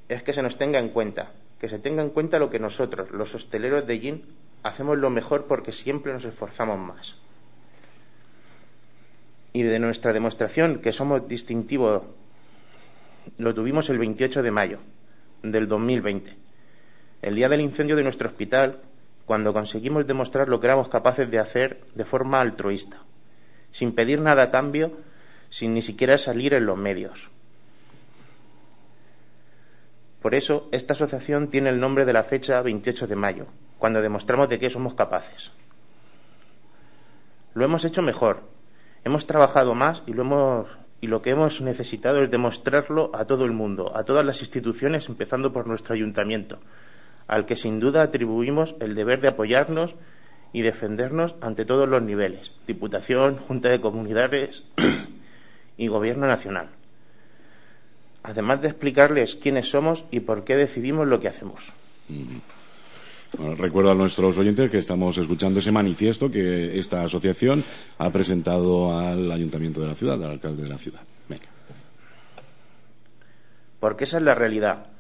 es 0.10 0.24
que 0.24 0.34
se 0.34 0.42
nos 0.42 0.58
tenga 0.58 0.80
en 0.80 0.90
cuenta, 0.90 1.34
que 1.62 1.70
se 1.70 1.78
tenga 1.78 2.02
en 2.02 2.10
cuenta 2.10 2.40
lo 2.40 2.50
que 2.50 2.58
nosotros, 2.58 3.12
los 3.12 3.36
hosteleros 3.36 3.86
de 3.86 4.00
Yin, 4.00 4.26
hacemos 4.64 4.98
lo 4.98 5.12
mejor 5.12 5.46
porque 5.46 5.72
siempre 5.72 6.12
nos 6.12 6.26
esforzamos 6.26 6.80
más. 6.80 7.18
Y 9.54 9.62
de 9.62 9.78
nuestra 9.78 10.12
demostración 10.12 10.80
que 10.80 10.92
somos 10.92 11.28
distintivos, 11.28 12.02
lo 13.38 13.54
tuvimos 13.54 13.92
el 13.92 14.00
28 14.00 14.42
de 14.42 14.50
mayo 14.50 14.80
del 15.44 15.68
2020, 15.68 16.36
el 17.22 17.36
día 17.36 17.48
del 17.48 17.62
incendio 17.62 17.96
de 17.96 18.04
nuestro 18.04 18.30
hospital, 18.30 18.80
cuando 19.28 19.54
conseguimos 19.54 20.08
demostrar 20.08 20.50
lo 20.50 20.60
que 20.60 20.66
éramos 20.66 20.90
capaces 20.90 21.30
de 21.30 21.38
hacer 21.38 21.82
de 21.94 22.06
forma 22.06 22.42
altruista, 22.42 23.04
sin 23.70 23.94
pedir 23.94 24.20
nada 24.20 24.42
a 24.42 24.52
cambio, 24.52 24.94
sin 25.52 25.76
ni 25.76 25.84
siquiera 25.84 26.18
salir 26.18 26.56
en 26.56 26.66
los 26.66 26.78
medios. 26.80 27.31
Por 30.22 30.36
eso, 30.36 30.70
esta 30.72 30.94
asociación 30.94 31.48
tiene 31.48 31.70
el 31.70 31.80
nombre 31.80 32.06
de 32.06 32.14
la 32.14 32.24
fecha 32.24 32.62
28 32.62 33.08
de 33.08 33.16
mayo, 33.16 33.48
cuando 33.80 34.02
demostramos 34.02 34.50
de 34.50 34.60
qué 34.60 34.70
somos 34.70 34.94
capaces. 34.94 35.52
Lo 37.56 37.66
hemos 37.66 37.84
hecho 37.86 38.04
mejor, 38.04 38.44
hemos 39.04 39.26
trabajado 39.26 39.74
más 39.74 40.04
y 40.06 40.14
lo, 40.14 40.68
y 41.02 41.08
lo 41.08 41.24
que 41.24 41.32
hemos 41.32 41.60
necesitado 41.62 42.22
es 42.24 42.30
demostrarlo 42.30 43.10
a 43.16 43.26
todo 43.26 43.46
el 43.46 43.52
mundo, 43.52 43.98
a 43.98 44.04
todas 44.04 44.24
las 44.24 44.42
instituciones, 44.42 45.10
empezando 45.10 45.52
por 45.52 45.66
nuestro 45.66 45.96
ayuntamiento, 45.96 46.60
al 47.28 47.48
que 47.48 47.56
sin 47.56 47.80
duda 47.80 48.04
atribuimos 48.04 48.76
el 48.80 48.94
deber 48.94 49.22
de 49.22 49.30
apoyarnos 49.30 49.96
y 50.54 50.62
defendernos 50.62 51.36
ante 51.42 51.66
todos 51.66 51.90
los 51.90 52.04
niveles, 52.04 52.52
Diputación, 52.68 53.38
Junta 53.38 53.70
de 53.70 53.82
Comunidades 53.82 54.66
y 55.78 55.88
Gobierno 55.88 56.28
Nacional. 56.28 56.70
Además 58.24 58.62
de 58.62 58.68
explicarles 58.68 59.36
quiénes 59.36 59.70
somos 59.70 60.06
y 60.12 60.22
por 60.22 60.44
qué 60.44 60.56
decidimos 60.56 61.08
lo 61.08 61.20
que 61.20 61.28
hacemos. 61.28 61.72
recuerdo 63.58 63.92
a 63.92 63.96
nuestros 63.96 64.38
oyentes 64.38 64.70
que 64.70 64.78
estamos 64.78 65.18
escuchando 65.18 65.60
ese 65.60 65.72
manifiesto 65.72 66.30
que 66.30 66.78
esta 66.80 67.04
asociación 67.04 67.64
ha 67.98 68.10
presentado 68.12 68.98
al 68.98 69.32
Ayuntamiento 69.32 69.82
de 69.82 69.88
la 69.88 69.96
ciudad, 69.96 70.24
al 70.24 70.32
alcalde 70.32 70.64
de 70.64 70.70
la 70.70 70.78
ciudad. 70.78 71.02
Venga. 71.28 71.46
Porque 73.80 74.04
esa 74.04 74.18
es 74.18 74.24
la 74.24 74.36
realidad 74.36 74.92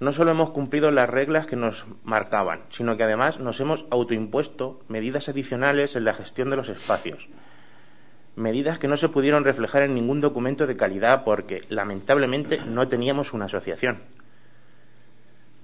no 0.00 0.12
solo 0.12 0.30
hemos 0.30 0.50
cumplido 0.50 0.90
las 0.90 1.08
reglas 1.08 1.46
que 1.46 1.56
nos 1.56 1.84
marcaban, 2.04 2.62
sino 2.70 2.96
que 2.96 3.04
además 3.04 3.38
nos 3.38 3.60
hemos 3.60 3.84
autoimpuesto 3.90 4.80
medidas 4.88 5.28
adicionales 5.28 5.94
en 5.94 6.04
la 6.04 6.14
gestión 6.14 6.48
de 6.48 6.56
los 6.56 6.70
espacios. 6.70 7.28
Medidas 8.36 8.78
que 8.78 8.88
no 8.88 8.96
se 8.96 9.08
pudieron 9.08 9.44
reflejar 9.44 9.82
en 9.82 9.94
ningún 9.94 10.20
documento 10.20 10.66
de 10.66 10.76
calidad 10.76 11.24
porque, 11.24 11.64
lamentablemente, 11.68 12.58
no 12.58 12.88
teníamos 12.88 13.32
una 13.32 13.46
asociación. 13.46 14.00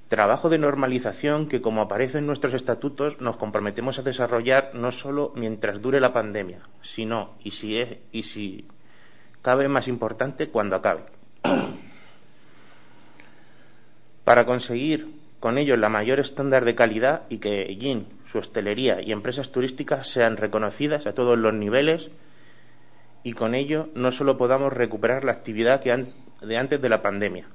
Trabajo 0.09 0.48
de 0.48 0.59
normalización 0.59 1.48
que, 1.48 1.61
como 1.61 1.83
aparece 1.83 2.18
en 2.18 2.26
nuestros 2.26 2.55
estatutos, 2.55 3.20
nos 3.20 3.37
comprometemos 3.37 3.98
a 3.98 4.02
desarrollar 4.02 4.70
no 4.74 4.92
solo 4.92 5.33
mientras 5.35 5.83
dure 5.83 6.00
la 6.00 6.12
pandemia, 6.12 6.61
sino, 6.83 7.35
y 7.42 7.52
si, 7.52 7.83
y 8.12 8.22
si 8.22 8.68
cabe 9.42 9.68
más 9.68 9.88
importante, 9.88 10.48
cuando 10.48 10.76
acabe 10.76 11.02
para 14.26 14.44
conseguir 14.44 15.07
con 15.38 15.57
ello 15.57 15.76
la 15.76 15.88
mayor 15.88 16.18
estándar 16.18 16.64
de 16.64 16.74
calidad 16.74 17.22
y 17.29 17.38
que 17.38 17.64
GIN, 17.79 18.09
su 18.26 18.38
hostelería 18.38 19.00
y 19.00 19.12
empresas 19.12 19.52
turísticas 19.52 20.09
sean 20.09 20.37
reconocidas 20.37 21.07
a 21.07 21.12
todos 21.12 21.38
los 21.38 21.55
niveles 21.55 22.11
y 23.27 23.33
con 23.33 23.57
ello 23.57 23.89
no 23.97 24.12
solo 24.12 24.39
podamos 24.39 24.73
recuperar 24.73 25.25
la 25.25 25.33
actividad 25.33 25.83
que 25.83 25.91
de 26.43 26.57
antes 26.57 26.81
de 26.81 26.89
la 26.89 27.03
pandemia. 27.03 27.49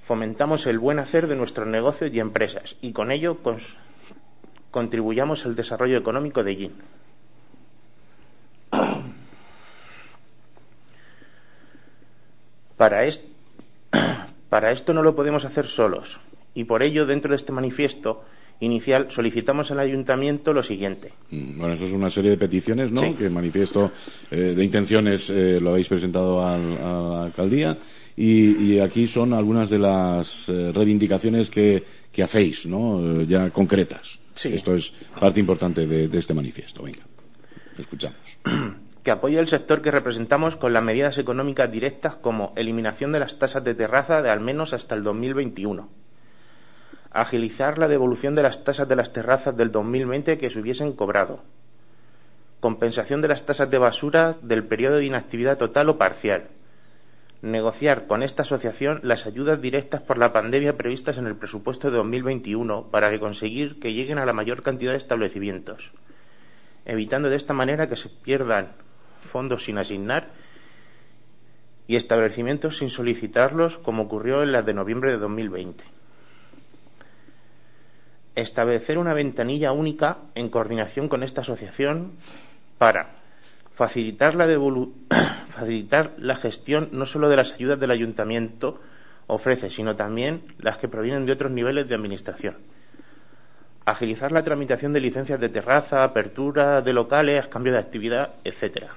Fomentamos 0.00 0.66
el 0.66 0.78
buen 0.78 0.98
hacer 0.98 1.26
de 1.26 1.36
nuestros 1.36 1.68
negocios 1.68 2.10
y 2.14 2.18
empresas 2.18 2.76
y 2.80 2.92
con 2.92 3.12
ello 3.12 3.36
contribuyamos 4.70 5.44
al 5.44 5.54
desarrollo 5.54 5.98
económico 5.98 6.42
de 6.42 6.52
esto 13.04 13.28
para 14.48 14.72
esto 14.72 14.94
no 14.94 15.02
lo 15.02 15.14
podemos 15.14 15.44
hacer 15.44 15.66
solos 15.66 16.20
y 16.54 16.64
por 16.64 16.82
ello, 16.82 17.04
dentro 17.04 17.32
de 17.32 17.36
este 17.36 17.52
manifiesto 17.52 18.24
inicial, 18.60 19.06
solicitamos 19.10 19.70
al 19.70 19.80
ayuntamiento 19.80 20.52
lo 20.52 20.62
siguiente. 20.62 21.12
Mm, 21.30 21.58
bueno, 21.58 21.74
esto 21.74 21.86
es 21.86 21.92
una 21.92 22.10
serie 22.10 22.30
de 22.30 22.36
peticiones, 22.36 22.92
¿no? 22.92 23.16
Que 23.16 23.24
el 23.24 23.30
manifiesto 23.30 23.90
eh, 24.30 24.54
de 24.56 24.64
intenciones 24.64 25.30
eh, 25.30 25.58
lo 25.60 25.70
habéis 25.70 25.88
presentado 25.88 26.44
a 26.44 26.56
la 26.58 27.22
alcaldía 27.24 27.76
y, 28.16 28.78
aquí 28.80 29.06
son 29.06 29.32
algunas 29.32 29.70
de 29.70 29.78
las 29.78 30.48
eh, 30.48 30.72
reivindicaciones 30.74 31.48
que, 31.48 31.82
hacéis, 32.22 32.66
¿no? 32.66 33.22
ya 33.22 33.50
concretas. 33.50 34.18
Esto 34.44 34.74
es 34.74 34.92
parte 35.18 35.40
importante 35.40 35.86
de, 35.86 36.08
de 36.08 36.18
este 36.18 36.34
manifiesto. 36.34 36.82
Venga, 36.82 37.00
escuchamos. 37.78 38.18
que 39.02 39.10
apoye 39.10 39.38
el 39.38 39.48
sector 39.48 39.80
que 39.80 39.90
representamos 39.90 40.56
con 40.56 40.72
las 40.72 40.82
medidas 40.82 41.16
económicas 41.18 41.70
directas 41.70 42.16
como 42.16 42.52
eliminación 42.56 43.12
de 43.12 43.20
las 43.20 43.38
tasas 43.38 43.64
de 43.64 43.74
terraza 43.74 44.20
de 44.22 44.30
al 44.30 44.40
menos 44.40 44.74
hasta 44.74 44.94
el 44.94 45.02
2021, 45.02 45.88
agilizar 47.10 47.78
la 47.78 47.88
devolución 47.88 48.34
de 48.34 48.42
las 48.42 48.62
tasas 48.62 48.88
de 48.88 48.96
las 48.96 49.12
terrazas 49.12 49.56
del 49.56 49.72
2020 49.72 50.38
que 50.38 50.50
se 50.50 50.60
hubiesen 50.60 50.92
cobrado, 50.92 51.42
compensación 52.60 53.20
de 53.20 53.28
las 53.28 53.44
tasas 53.44 53.70
de 53.70 53.78
basura 53.78 54.34
del 54.42 54.64
periodo 54.64 54.96
de 54.96 55.06
inactividad 55.06 55.58
total 55.58 55.88
o 55.88 55.98
parcial, 55.98 56.48
negociar 57.42 58.06
con 58.06 58.22
esta 58.22 58.42
asociación 58.42 59.00
las 59.02 59.26
ayudas 59.26 59.60
directas 59.60 60.02
por 60.02 60.18
la 60.18 60.32
pandemia 60.32 60.76
previstas 60.76 61.18
en 61.18 61.26
el 61.26 61.36
presupuesto 61.36 61.90
de 61.90 61.96
2021 61.96 62.90
para 62.90 63.18
conseguir 63.18 63.80
que 63.80 63.92
lleguen 63.92 64.18
a 64.18 64.26
la 64.26 64.32
mayor 64.32 64.62
cantidad 64.62 64.92
de 64.92 64.98
establecimientos, 64.98 65.92
evitando 66.84 67.30
de 67.30 67.36
esta 67.36 67.54
manera 67.54 67.88
que 67.88 67.96
se 67.96 68.08
pierdan 68.08 68.72
fondos 69.20 69.64
sin 69.64 69.78
asignar 69.78 70.30
y 71.86 71.96
establecimientos 71.96 72.78
sin 72.78 72.88
solicitarlos, 72.88 73.78
como 73.78 74.04
ocurrió 74.04 74.42
en 74.42 74.52
las 74.52 74.64
de 74.64 74.74
noviembre 74.74 75.10
de 75.10 75.18
2020. 75.18 75.99
Establecer 78.34 78.98
una 78.98 79.14
ventanilla 79.14 79.72
única 79.72 80.18
en 80.34 80.48
coordinación 80.48 81.08
con 81.08 81.22
esta 81.22 81.40
asociación 81.40 82.12
para 82.78 83.10
facilitar 83.74 84.34
la, 86.18 86.36
gestión 86.36 86.88
no 86.92 87.06
solo 87.06 87.28
de 87.28 87.36
las 87.36 87.54
ayudas 87.54 87.80
del 87.80 87.90
ayuntamiento 87.90 88.80
ofrece, 89.26 89.70
sino 89.70 89.96
también 89.96 90.42
las 90.58 90.78
que 90.78 90.88
provienen 90.88 91.26
de 91.26 91.32
otros 91.32 91.50
niveles 91.50 91.88
de 91.88 91.94
administración 91.94 92.56
agilizar 93.86 94.30
la 94.30 94.44
tramitación 94.44 94.92
de 94.92 95.00
licencias 95.00 95.40
de 95.40 95.48
terraza, 95.48 96.04
apertura 96.04 96.80
de 96.80 96.92
locales, 96.92 97.48
cambio 97.48 97.72
de 97.72 97.78
actividad, 97.78 98.34
etcétera. 98.44 98.94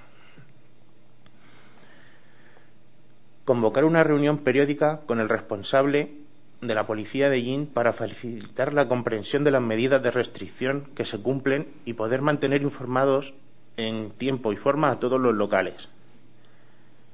convocar 3.46 3.86
una 3.86 4.04
reunión 4.04 4.40
periódica 4.40 5.02
con 5.06 5.20
el 5.20 5.30
responsable 5.30 6.23
de 6.68 6.76
la 6.76 6.88
policía 6.88 7.30
de 7.30 7.44
Yin 7.44 7.68
para 7.68 7.94
facilitar 7.94 8.74
la 8.74 8.88
comprensión 8.88 9.44
de 9.44 9.52
las 9.52 9.62
medidas 9.62 10.02
de 10.02 10.12
restricción 10.12 10.90
que 10.96 11.06
se 11.06 11.20
cumplen 11.20 11.68
y 11.86 11.94
poder 11.94 12.22
mantener 12.22 12.62
informados 12.62 13.34
en 13.78 14.12
tiempo 14.12 14.54
y 14.54 14.56
forma 14.56 14.90
a 14.92 14.98
todos 14.98 15.20
los 15.20 15.34
locales, 15.34 15.90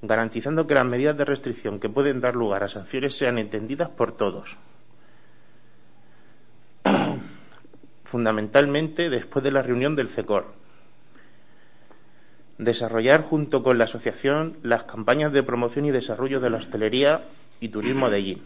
garantizando 0.01 0.67
que 0.67 0.75
las 0.75 0.85
medidas 0.85 1.17
de 1.17 1.25
restricción 1.25 1.79
que 1.79 1.89
pueden 1.89 2.21
dar 2.21 2.35
lugar 2.35 2.63
a 2.63 2.69
sanciones 2.69 3.15
sean 3.15 3.38
entendidas 3.38 3.89
por 3.89 4.12
todos. 4.12 4.57
Fundamentalmente 8.03 9.09
después 9.09 9.43
de 9.43 9.51
la 9.51 9.62
reunión 9.62 9.95
del 9.95 10.09
CECOR, 10.09 10.53
desarrollar 12.57 13.23
junto 13.23 13.63
con 13.63 13.77
la 13.77 13.85
asociación 13.85 14.57
las 14.63 14.83
campañas 14.83 15.31
de 15.31 15.43
promoción 15.43 15.85
y 15.85 15.91
desarrollo 15.91 16.39
de 16.39 16.49
la 16.49 16.57
hostelería 16.57 17.23
y 17.62 17.69
turismo 17.69 18.09
de 18.09 18.17
allí. 18.17 18.43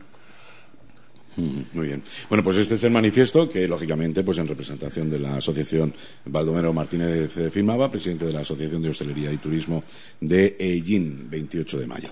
Mm, 1.36 1.62
muy 1.74 1.88
bien. 1.88 2.04
Bueno, 2.30 2.44
pues 2.44 2.58
este 2.58 2.76
es 2.76 2.84
el 2.84 2.92
manifiesto 2.92 3.50
que, 3.50 3.68
lógicamente, 3.68 4.24
pues 4.24 4.38
en 4.38 4.48
representación 4.48 5.10
de 5.10 5.20
la 5.20 5.38
Asociación 5.38 5.94
Baldomero 6.26 6.74
Martínez 6.74 7.34
firmaba, 7.52 7.90
presidente 7.90 8.26
de 8.26 8.34
la 8.34 8.42
Asociación 8.42 8.82
de 8.82 8.90
Hostelería 8.90 9.32
y 9.32 9.38
Turismo 9.38 9.84
de 10.20 10.56
Ellín, 10.60 11.28
28 11.30 11.80
de 11.80 11.88
mayo. 11.88 12.10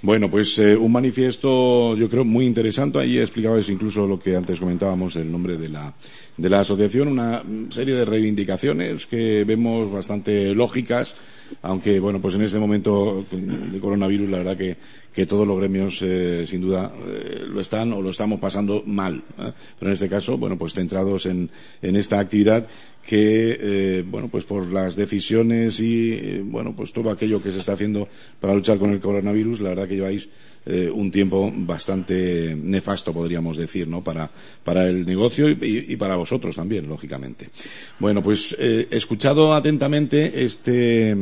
Bueno, 0.00 0.30
pues 0.30 0.58
eh, 0.58 0.76
un 0.76 0.92
manifiesto, 0.92 1.96
yo 1.96 2.08
creo, 2.08 2.24
muy 2.24 2.46
interesante. 2.46 2.98
Ahí 2.98 3.18
explicabais 3.18 3.68
incluso 3.68 4.06
lo 4.06 4.18
que 4.18 4.36
antes 4.36 4.58
comentábamos, 4.58 5.16
el 5.16 5.30
nombre 5.30 5.56
de 5.56 5.68
la 5.68 5.94
de 6.36 6.48
la 6.48 6.60
asociación 6.60 7.08
una 7.08 7.42
serie 7.68 7.94
de 7.94 8.04
reivindicaciones 8.04 9.06
que 9.06 9.44
vemos 9.44 9.92
bastante 9.92 10.54
lógicas, 10.54 11.14
aunque 11.60 12.00
bueno, 12.00 12.20
pues 12.20 12.34
en 12.34 12.42
este 12.42 12.58
momento 12.58 13.24
de 13.30 13.78
coronavirus 13.80 14.30
la 14.30 14.38
verdad 14.38 14.56
que, 14.56 14.76
que 15.12 15.26
todos 15.26 15.46
los 15.46 15.58
gremios 15.58 16.00
eh, 16.02 16.44
sin 16.46 16.60
duda 16.62 16.92
eh, 17.06 17.44
lo 17.46 17.60
están 17.60 17.92
o 17.92 18.00
lo 18.00 18.10
estamos 18.10 18.40
pasando 18.40 18.82
mal. 18.86 19.22
¿eh? 19.38 19.52
Pero 19.78 19.90
en 19.90 19.94
este 19.94 20.08
caso, 20.08 20.38
bueno, 20.38 20.56
pues 20.56 20.72
centrados 20.72 21.26
en, 21.26 21.50
en 21.82 21.96
esta 21.96 22.18
actividad 22.18 22.66
que, 23.06 24.04
bueno, 24.06 24.28
pues 24.28 24.44
por 24.44 24.66
las 24.68 24.94
decisiones 24.94 25.80
y, 25.80 26.38
bueno, 26.38 26.72
pues 26.76 26.92
todo 26.92 27.10
aquello 27.10 27.42
que 27.42 27.50
se 27.50 27.58
está 27.58 27.72
haciendo 27.72 28.08
para 28.40 28.54
luchar 28.54 28.78
con 28.78 28.90
el 28.90 29.00
coronavirus, 29.00 29.60
la 29.60 29.70
verdad 29.70 29.88
que 29.88 29.96
lleváis 29.96 30.28
eh, 30.64 30.88
un 30.88 31.10
tiempo 31.10 31.52
bastante 31.52 32.54
nefasto, 32.54 33.12
podríamos 33.12 33.56
decir, 33.56 33.88
¿no? 33.88 34.02
Para, 34.02 34.30
para 34.62 34.88
el 34.88 35.04
negocio 35.04 35.50
y, 35.50 35.96
para 35.96 36.14
vosotros 36.14 36.54
también, 36.54 36.88
lógicamente. 36.88 37.50
Bueno, 37.98 38.22
pues 38.22 38.54
eh, 38.58 38.86
escuchado 38.90 39.54
atentamente 39.54 40.44
este, 40.44 41.16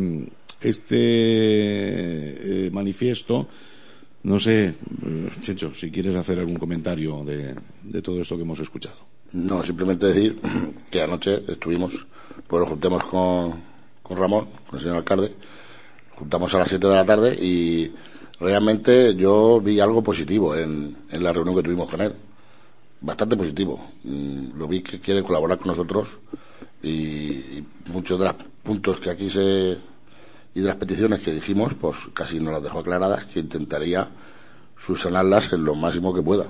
este 0.60 2.66
eh, 2.66 2.70
manifiesto, 2.70 3.48
no 4.24 4.38
sé, 4.38 4.74
Checho, 5.40 5.72
si 5.72 5.90
quieres 5.90 6.14
hacer 6.14 6.38
algún 6.38 6.56
comentario 6.56 7.24
de, 7.24 7.54
de 7.82 8.02
todo 8.02 8.20
esto 8.20 8.36
que 8.36 8.42
hemos 8.42 8.60
escuchado. 8.60 8.96
No, 9.32 9.62
simplemente 9.62 10.06
decir 10.06 10.38
que 10.90 11.00
anoche 11.00 11.44
estuvimos, 11.48 12.06
pues 12.46 12.60
nos 12.60 12.68
juntemos 12.68 13.04
con, 13.04 13.54
con 14.02 14.18
Ramón, 14.18 14.48
con 14.66 14.78
el 14.78 14.82
señor 14.82 14.98
alcalde, 14.98 15.34
juntamos 16.16 16.54
a 16.54 16.58
las 16.58 16.68
7 16.68 16.86
de 16.86 16.94
la 16.94 17.04
tarde 17.06 17.34
y 17.34 17.90
realmente 18.40 19.14
yo 19.14 19.60
vi 19.60 19.78
algo 19.78 20.02
positivo 20.02 20.56
en, 20.56 20.96
la 21.10 21.32
reunión 21.32 21.54
que 21.56 21.62
tuvimos 21.62 21.90
con 21.90 22.00
él. 22.00 22.12
Bastante 23.02 23.36
positivo. 23.36 23.80
Mm, 24.04 24.58
lo 24.58 24.66
vi 24.66 24.82
que 24.82 24.98
quiere 24.98 25.22
colaborar 25.22 25.58
con 25.58 25.68
nosotros 25.68 26.08
y, 26.82 27.62
muchos 27.92 28.18
de 28.18 28.24
los 28.24 28.34
puntos 28.62 29.00
que 29.00 29.10
aquí 29.10 29.28
se 29.28 29.76
y 30.52 30.60
de 30.60 30.66
las 30.66 30.76
peticiones 30.76 31.20
que 31.20 31.32
dijimos, 31.32 31.74
pues 31.74 31.96
casi 32.12 32.40
nos 32.40 32.52
las 32.52 32.62
dejó 32.62 32.80
aclaradas 32.80 33.24
que 33.26 33.38
intentaría 33.38 34.08
subsanarlas 34.76 35.52
en 35.52 35.64
lo 35.64 35.74
máximo 35.74 36.12
que 36.12 36.22
pueda. 36.22 36.46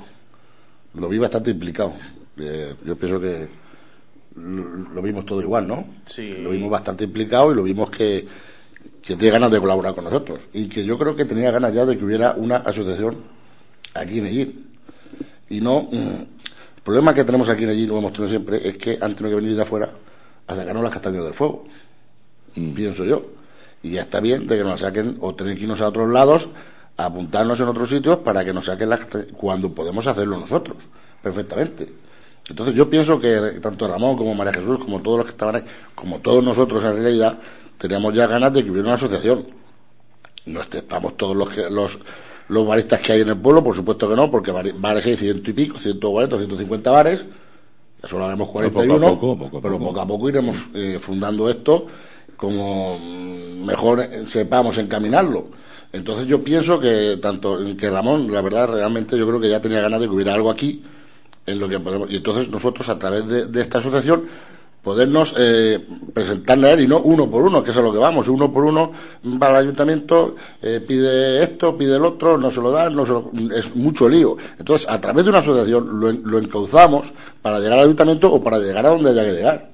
lo 0.94 1.08
vi 1.08 1.18
bastante 1.18 1.50
implicado. 1.50 1.92
Eh, 2.38 2.74
yo 2.86 2.96
pienso 2.96 3.20
que 3.20 3.48
lo, 4.36 5.02
vimos 5.02 5.26
todo 5.26 5.42
igual, 5.42 5.66
¿no? 5.66 5.84
Sí. 6.06 6.28
Lo 6.28 6.50
vimos 6.50 6.70
bastante 6.70 7.04
implicado 7.04 7.52
y 7.52 7.56
lo 7.56 7.62
vimos 7.62 7.90
que, 7.90 8.26
que 9.02 9.16
tiene 9.16 9.32
ganas 9.32 9.50
de 9.50 9.60
colaborar 9.60 9.94
con 9.94 10.04
nosotros. 10.04 10.40
Y 10.52 10.68
que 10.68 10.84
yo 10.84 10.98
creo 10.98 11.16
que 11.16 11.24
tenía 11.24 11.50
ganas 11.50 11.72
ya 11.72 11.84
de 11.84 11.96
que 11.96 12.04
hubiera 12.04 12.32
una 12.32 12.56
asociación 12.56 13.16
aquí 13.94 14.18
en 14.18 14.26
Ellín. 14.26 14.66
Y 15.48 15.60
no. 15.60 15.82
Mm, 15.82 15.96
el 16.76 16.82
problema 16.82 17.14
que 17.14 17.24
tenemos 17.24 17.48
aquí 17.48 17.64
en 17.64 17.70
Ellín, 17.70 17.88
lo 17.88 17.98
hemos 17.98 18.12
tenido 18.12 18.28
siempre, 18.28 18.68
es 18.68 18.76
que 18.76 18.98
han 19.00 19.14
tenido 19.14 19.30
que 19.30 19.42
venir 19.44 19.56
de 19.56 19.62
afuera 19.62 19.90
a 20.46 20.56
sacarnos 20.56 20.82
las 20.82 20.92
castañas 20.92 21.24
del 21.24 21.34
fuego. 21.34 21.64
Mm. 22.56 22.72
Pienso 22.72 23.04
yo. 23.04 23.22
Y 23.82 23.92
ya 23.92 24.02
está 24.02 24.20
bien 24.20 24.46
de 24.46 24.58
que 24.58 24.64
nos 24.64 24.80
saquen 24.80 25.16
o 25.20 25.34
tener 25.34 25.56
que 25.56 25.62
irnos 25.62 25.80
a 25.80 25.88
otros 25.88 26.10
lados 26.10 26.48
a 26.96 27.06
apuntarnos 27.06 27.58
en 27.60 27.68
otros 27.68 27.88
sitios 27.88 28.18
para 28.18 28.44
que 28.44 28.52
nos 28.52 28.66
saquen 28.66 28.90
las 28.90 29.06
cuando 29.36 29.72
podemos 29.72 30.06
hacerlo 30.06 30.38
nosotros 30.38 30.76
perfectamente. 31.22 31.88
Entonces 32.48 32.74
yo 32.74 32.90
pienso 32.90 33.20
que 33.20 33.58
tanto 33.62 33.86
Ramón 33.86 34.16
como 34.16 34.34
María 34.34 34.52
Jesús, 34.52 34.78
como 34.80 35.00
todos 35.00 35.18
los 35.18 35.26
que 35.26 35.32
estaban 35.32 35.56
ahí, 35.56 35.64
como 35.94 36.18
todos 36.18 36.42
nosotros 36.42 36.84
en 36.84 36.96
realidad, 36.96 37.38
teníamos 37.80 38.14
ya 38.14 38.26
ganas 38.26 38.52
de 38.52 38.62
que 38.62 38.70
hubiera 38.70 38.88
una 38.88 38.94
asociación. 38.94 39.44
No 40.46 40.62
estamos 40.62 41.16
todos 41.16 41.36
los 41.36 41.48
que, 41.48 41.70
los, 41.70 41.98
los 42.48 42.66
baristas 42.66 43.00
que 43.00 43.14
hay 43.14 43.22
en 43.22 43.30
el 43.30 43.36
pueblo, 43.36 43.64
por 43.64 43.74
supuesto 43.74 44.08
que 44.08 44.14
no, 44.14 44.30
porque 44.30 44.52
bares 44.52 45.06
hay 45.06 45.16
ciento 45.16 45.50
y 45.50 45.54
pico, 45.54 45.78
140, 45.78 46.36
150 46.36 46.90
bares, 46.90 47.24
ya 48.02 48.08
solo 48.08 48.26
haremos 48.26 48.48
41, 48.50 49.18
poco 49.18 49.32
a 49.32 49.38
poco, 49.38 49.60
pero 49.60 49.78
poco 49.78 50.00
a 50.00 50.06
poco 50.06 50.28
iremos 50.28 50.56
eh, 50.74 50.98
fundando 51.00 51.48
esto 51.48 51.86
como 52.36 52.98
mejor 52.98 54.08
sepamos 54.26 54.78
encaminarlo. 54.78 55.48
Entonces 55.92 56.26
yo 56.26 56.42
pienso 56.42 56.80
que 56.80 57.18
tanto 57.20 57.58
que 57.78 57.90
Ramón, 57.90 58.32
la 58.32 58.40
verdad, 58.40 58.68
realmente 58.68 59.18
yo 59.18 59.26
creo 59.26 59.40
que 59.40 59.50
ya 59.50 59.60
tenía 59.60 59.80
ganas 59.80 60.00
de 60.00 60.06
que 60.06 60.14
hubiera 60.14 60.34
algo 60.34 60.50
aquí 60.50 60.82
en 61.44 61.58
lo 61.58 61.68
que 61.68 61.80
podemos. 61.80 62.10
Y 62.10 62.16
entonces 62.16 62.48
nosotros 62.48 62.88
a 62.88 62.98
través 62.98 63.26
de, 63.26 63.60
esta 63.60 63.78
asociación 63.78 64.24
podernos 64.82 65.34
eh, 65.38 65.86
presentarle 66.12 66.68
a 66.68 66.72
él 66.72 66.80
y 66.80 66.86
no 66.86 67.00
uno 67.00 67.30
por 67.30 67.42
uno, 67.42 67.62
que 67.62 67.70
es 67.70 67.76
a 67.76 67.82
lo 67.82 67.92
que 67.92 67.98
vamos. 67.98 68.28
Uno 68.28 68.52
por 68.52 68.64
uno 68.64 68.92
va 69.40 69.48
al 69.48 69.56
ayuntamiento, 69.56 70.36
eh, 70.62 70.80
pide 70.86 71.42
esto, 71.42 71.76
pide 71.76 71.96
el 71.96 72.04
otro, 72.04 72.38
no 72.38 72.50
se 72.50 72.60
lo 72.60 72.70
dan, 72.70 72.94
no 72.94 73.04
es 73.54 73.74
mucho 73.76 74.08
lío. 74.08 74.36
Entonces, 74.58 74.88
a 74.88 75.00
través 75.00 75.24
de 75.24 75.30
una 75.30 75.38
asociación 75.40 76.00
lo, 76.00 76.12
lo 76.12 76.38
encauzamos 76.38 77.12
para 77.42 77.58
llegar 77.58 77.78
al 77.78 77.84
ayuntamiento 77.84 78.32
o 78.32 78.42
para 78.42 78.58
llegar 78.58 78.86
a 78.86 78.90
donde 78.90 79.10
haya 79.10 79.24
que 79.24 79.32
llegar 79.32 79.70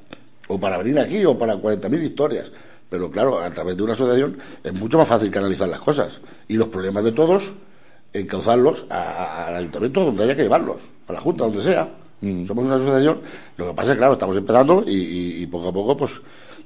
o 0.48 0.58
para 0.58 0.78
venir 0.78 0.98
aquí, 0.98 1.24
o 1.24 1.38
para 1.38 1.56
40.000 1.56 2.02
historias. 2.02 2.50
Pero 2.88 3.10
claro, 3.10 3.40
a 3.40 3.50
través 3.50 3.76
de 3.76 3.82
una 3.82 3.94
asociación 3.94 4.38
es 4.62 4.72
mucho 4.72 4.98
más 4.98 5.08
fácil 5.08 5.30
canalizar 5.30 5.68
las 5.68 5.80
cosas. 5.80 6.20
Y 6.48 6.56
los 6.56 6.68
problemas 6.68 7.04
de 7.04 7.12
todos, 7.12 7.50
encauzarlos 8.12 8.86
al 8.88 9.56
ayuntamiento 9.56 10.04
donde 10.04 10.24
haya 10.24 10.36
que 10.36 10.42
llevarlos, 10.42 10.80
a 11.08 11.12
la 11.12 11.20
Junta, 11.20 11.44
donde 11.44 11.62
sea. 11.62 11.88
Mm. 12.20 12.46
Somos 12.46 12.64
una 12.64 12.76
asociación. 12.76 13.20
Lo 13.57 13.68
que 13.68 13.74
pasa 13.74 13.90
es 13.90 13.94
que, 13.94 13.98
claro, 13.98 14.12
estamos 14.14 14.37
empezando 14.37 14.85
y, 14.87 15.46
poco 15.46 15.68
a 15.68 15.72
poco, 15.72 15.96
pues, 15.96 16.12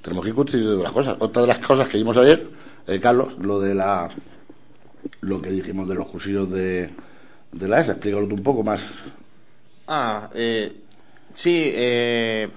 tenemos 0.02 0.24
que 0.24 0.30
ir 0.30 0.34
construyendo 0.34 0.82
las 0.82 0.92
cosas. 0.92 1.16
Otra 1.18 1.42
de 1.42 1.48
las 1.48 1.58
cosas 1.58 1.88
que 1.88 1.98
vimos 1.98 2.16
ayer, 2.16 2.46
eh, 2.86 3.00
Carlos, 3.00 3.36
lo 3.38 3.60
de 3.60 3.74
la. 3.74 4.08
Lo 5.22 5.40
que 5.40 5.50
dijimos 5.50 5.88
de 5.88 5.94
los 5.94 6.06
cursillos 6.08 6.50
de, 6.50 6.90
de 7.52 7.68
la 7.68 7.80
ESA, 7.80 7.92
explícalo 7.92 8.26
tú 8.26 8.34
un 8.34 8.42
poco 8.42 8.62
más. 8.62 8.80
Ah, 9.88 10.28
eh, 10.34 10.72
sí, 11.32 11.72
eh 11.74 12.50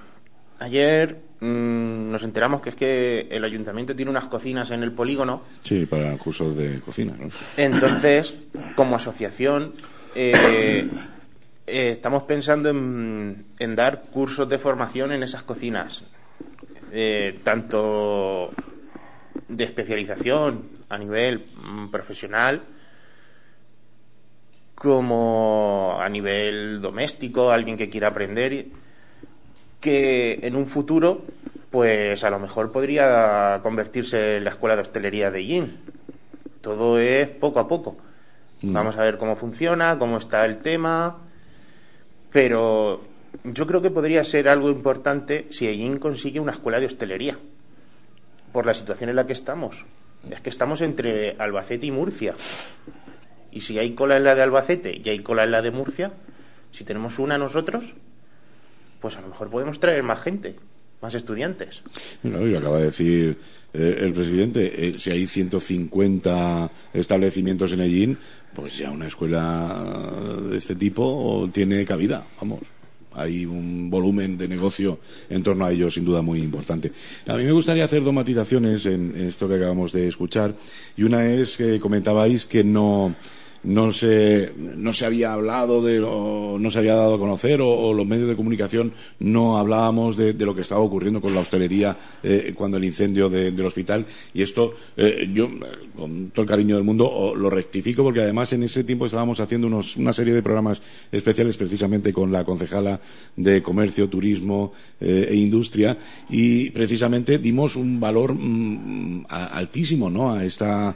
Ayer 0.63 1.17
mm, 1.41 2.09
nos 2.09 2.23
enteramos 2.23 2.61
que 2.61 2.69
es 2.69 2.75
que 2.75 3.27
el 3.29 3.43
ayuntamiento 3.43 3.93
tiene 3.93 4.09
unas 4.09 4.27
cocinas 4.27 4.71
en 4.71 4.81
el 4.81 4.93
polígono. 4.93 5.41
Sí, 5.59 5.85
para 5.85 6.17
cursos 6.17 6.55
de 6.55 6.79
cocina. 6.79 7.15
¿no? 7.19 7.29
Entonces, 7.57 8.33
como 8.75 8.95
asociación, 8.95 9.73
eh, 10.15 10.87
eh, 11.65 11.91
estamos 11.91 12.23
pensando 12.23 12.69
en, 12.69 13.75
dar 13.75 14.03
cursos 14.11 14.47
de 14.49 14.57
formación 14.57 15.11
en 15.11 15.23
esas 15.23 15.43
cocinas, 15.43 16.03
eh, 16.91 17.39
tanto 17.43 18.51
de 19.47 19.63
especialización 19.63 20.69
a 20.89 20.97
nivel 20.97 21.45
mm, 21.55 21.89
profesional 21.89 22.61
como 24.75 25.97
a 25.99 26.09
nivel 26.09 26.81
doméstico, 26.81 27.51
alguien 27.51 27.77
que 27.77 27.89
quiera 27.89 28.09
aprender 28.09 28.65
que 29.79 30.39
en 30.41 30.55
un 30.55 30.65
futuro, 30.65 31.25
pues 31.69 32.23
a 32.23 32.29
lo 32.29 32.39
mejor 32.39 32.71
podría 32.71 33.59
convertirse 33.63 34.37
en 34.37 34.45
la 34.45 34.49
escuela 34.51 34.75
de 34.75 34.81
hostelería 34.81 35.29
de 35.29 35.45
Yin. 35.45 35.77
Todo 36.61 36.99
es 36.99 37.27
poco 37.27 37.59
a 37.59 37.67
poco. 37.67 37.97
Mm. 38.61 38.73
Vamos 38.73 38.97
a 38.97 39.03
ver 39.03 39.17
cómo 39.17 39.35
funciona, 39.35 39.99
cómo 39.99 40.17
está 40.17 40.45
el 40.45 40.59
tema, 40.59 41.17
pero 42.33 43.01
yo 43.43 43.67
creo 43.67 43.81
que 43.81 43.91
podría 43.91 44.23
ser 44.23 44.49
algo 44.49 44.69
importante 44.69 45.47
si 45.51 45.67
Yin 45.67 45.99
consigue 45.99 46.39
una 46.39 46.51
escuela 46.51 46.79
de 46.79 46.87
hostelería, 46.87 47.37
por 48.51 48.65
la 48.65 48.73
situación 48.73 49.11
en 49.11 49.15
la 49.15 49.25
que 49.25 49.33
estamos. 49.33 49.85
Es 50.29 50.41
que 50.41 50.49
estamos 50.49 50.81
entre 50.81 51.35
Albacete 51.37 51.85
y 51.85 51.91
Murcia. 51.91 52.35
Y 53.51 53.61
si 53.61 53.77
hay 53.77 53.93
cola 53.93 54.17
en 54.17 54.23
la 54.23 54.35
de 54.35 54.41
Albacete 54.41 54.99
y 55.03 55.07
hay 55.07 55.19
cola 55.19 55.43
en 55.43 55.51
la 55.51 55.61
de 55.61 55.71
Murcia, 55.71 56.11
si 56.71 56.83
tenemos 56.83 57.19
una 57.19 57.37
nosotros, 57.37 57.93
pues 58.99 59.15
a 59.15 59.21
lo 59.21 59.27
mejor 59.27 59.51
podemos 59.51 59.79
traer 59.79 60.01
más 60.01 60.21
gente, 60.21 60.55
más 61.03 61.13
estudiantes. 61.13 61.81
acaba 62.23 62.79
de 62.79 62.85
decir 62.85 63.37
eh, 63.73 63.97
el 63.99 64.13
presidente, 64.13 64.87
eh, 64.87 64.97
si 64.97 65.11
hay 65.11 65.27
150 65.27 66.71
establecimientos 66.93 67.73
en 67.73 67.81
Ellín, 67.81 68.17
pues 68.55 68.77
ya 68.77 68.89
una 68.89 69.07
escuela 69.07 70.39
de 70.49 70.57
este 70.57 70.75
tipo 70.75 71.49
tiene 71.51 71.85
cabida, 71.85 72.25
vamos. 72.39 72.61
Hay 73.15 73.45
un 73.45 73.91
volumen 73.91 74.37
de 74.37 74.47
negocio 74.47 74.99
en 75.29 75.43
torno 75.43 75.65
a 75.65 75.71
ello, 75.71 75.91
sin 75.91 76.05
duda, 76.05 76.23
muy 76.23 76.41
importante. 76.41 76.91
A 77.27 77.35
mí 77.35 77.43
me 77.43 77.51
gustaría 77.51 77.85
hacer 77.85 78.03
dos 78.03 78.13
matizaciones 78.13 78.87
en 78.87 79.13
esto 79.15 79.47
que 79.47 79.55
acabamos 79.55 79.91
de 79.91 80.07
escuchar. 80.07 80.55
Y 80.97 81.03
una 81.03 81.23
es 81.27 81.57
que 81.57 81.79
comentabais 81.79 82.47
que 82.47 82.63
no, 82.63 83.13
no 83.63 83.91
se, 83.91 84.51
no 84.57 84.93
se 84.93 85.05
había 85.05 85.33
hablado 85.33 85.81
de 85.81 85.99
no 85.99 86.69
se 86.71 86.79
había 86.79 86.95
dado 86.95 87.15
a 87.15 87.19
conocer 87.19 87.61
o, 87.61 87.93
los 87.93 88.05
medios 88.05 88.27
de 88.27 88.35
comunicación 88.35 88.93
no 89.19 89.57
hablábamos 89.57 90.17
de, 90.17 90.33
lo 90.33 90.53
que 90.53 90.61
estaba 90.61 90.81
ocurriendo 90.81 91.21
con 91.21 91.33
la 91.33 91.41
hostelería 91.41 91.97
eh, 92.21 92.53
cuando 92.55 92.77
el 92.77 92.83
incendio 92.83 93.29
del 93.29 93.65
hospital 93.65 94.05
y 94.33 94.41
esto 94.41 94.73
eh, 94.97 95.29
yo 95.33 95.49
con 95.95 96.31
todo 96.31 96.43
el 96.43 96.49
cariño 96.49 96.75
del 96.75 96.83
mundo 96.83 97.33
lo 97.35 97.49
rectifico 97.49 98.03
porque 98.03 98.21
además 98.21 98.51
en 98.53 98.63
ese 98.63 98.83
tiempo 98.83 99.05
estábamos 99.05 99.39
haciendo 99.39 99.67
unos, 99.67 99.95
una 99.95 100.13
serie 100.13 100.33
de 100.33 100.43
programas 100.43 100.81
especiales 101.11 101.55
precisamente 101.57 102.11
con 102.11 102.31
la 102.31 102.43
concejala 102.43 102.99
de 103.35 103.61
comercio, 103.61 104.09
turismo 104.09 104.73
eh, 104.99 105.27
e 105.29 105.35
industria 105.35 105.97
y 106.29 106.69
precisamente 106.71 107.37
dimos 107.37 107.75
un 107.75 107.99
valor 107.99 108.33
mm, 108.33 109.25
altísimo 109.29 110.09
¿no? 110.09 110.31
a 110.31 110.43
esta 110.43 110.95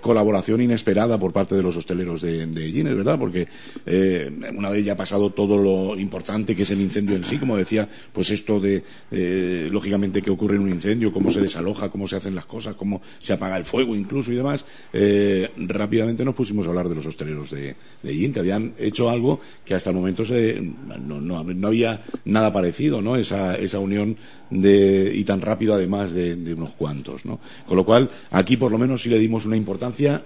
colaboración 0.00 0.60
inesperada 0.60 1.18
por 1.20 1.32
parte 1.32 1.54
de 1.54 1.62
los 1.62 1.76
hosteleros 1.76 2.07
de, 2.16 2.46
de 2.46 2.94
¿verdad? 2.94 3.18
Porque 3.18 3.46
eh, 3.86 4.30
una 4.54 4.70
vez 4.70 4.84
ya 4.84 4.92
ha 4.92 4.96
pasado 4.96 5.30
todo 5.30 5.58
lo 5.58 5.98
importante 5.98 6.54
que 6.54 6.62
es 6.62 6.70
el 6.70 6.80
incendio 6.80 7.16
en 7.16 7.24
sí, 7.24 7.38
como 7.38 7.56
decía, 7.56 7.88
pues 8.12 8.30
esto 8.30 8.60
de, 8.60 8.82
eh, 9.10 9.68
lógicamente, 9.70 10.22
que 10.22 10.30
ocurre 10.30 10.56
en 10.56 10.62
un 10.62 10.70
incendio, 10.70 11.12
cómo 11.12 11.30
se 11.30 11.40
desaloja, 11.40 11.90
cómo 11.90 12.08
se 12.08 12.16
hacen 12.16 12.34
las 12.34 12.46
cosas, 12.46 12.74
cómo 12.74 13.02
se 13.18 13.32
apaga 13.32 13.56
el 13.56 13.64
fuego 13.64 13.94
incluso 13.94 14.32
y 14.32 14.36
demás, 14.36 14.64
eh, 14.92 15.50
rápidamente 15.56 16.24
nos 16.24 16.34
pusimos 16.34 16.66
a 16.66 16.70
hablar 16.70 16.88
de 16.88 16.94
los 16.94 17.06
hosteleros 17.06 17.50
de, 17.50 17.76
de 18.02 18.32
que 18.32 18.40
habían 18.40 18.74
hecho 18.78 19.08
algo 19.08 19.40
que 19.64 19.74
hasta 19.74 19.90
el 19.90 19.96
momento 19.96 20.24
se, 20.24 20.60
no, 20.60 21.20
no, 21.20 21.38
había 21.66 22.02
nada 22.24 22.52
parecido, 22.52 23.00
¿no? 23.00 23.16
Esa, 23.16 23.54
esa 23.54 23.78
unión 23.78 24.16
de, 24.50 25.12
y 25.14 25.24
tan 25.24 25.40
rápido 25.40 25.74
además 25.74 26.12
de, 26.12 26.54
unos 26.54 26.70
cuantos, 26.70 27.24
¿no? 27.24 27.40
Con 27.66 27.76
lo 27.76 27.84
cual, 27.84 28.10
aquí 28.30 28.56
por 28.56 28.72
lo 28.72 28.78
menos 28.78 29.02
sí 29.02 29.08
le 29.08 29.18
dimos 29.18 29.46
una 29.46 29.56
importancia, 29.56 30.22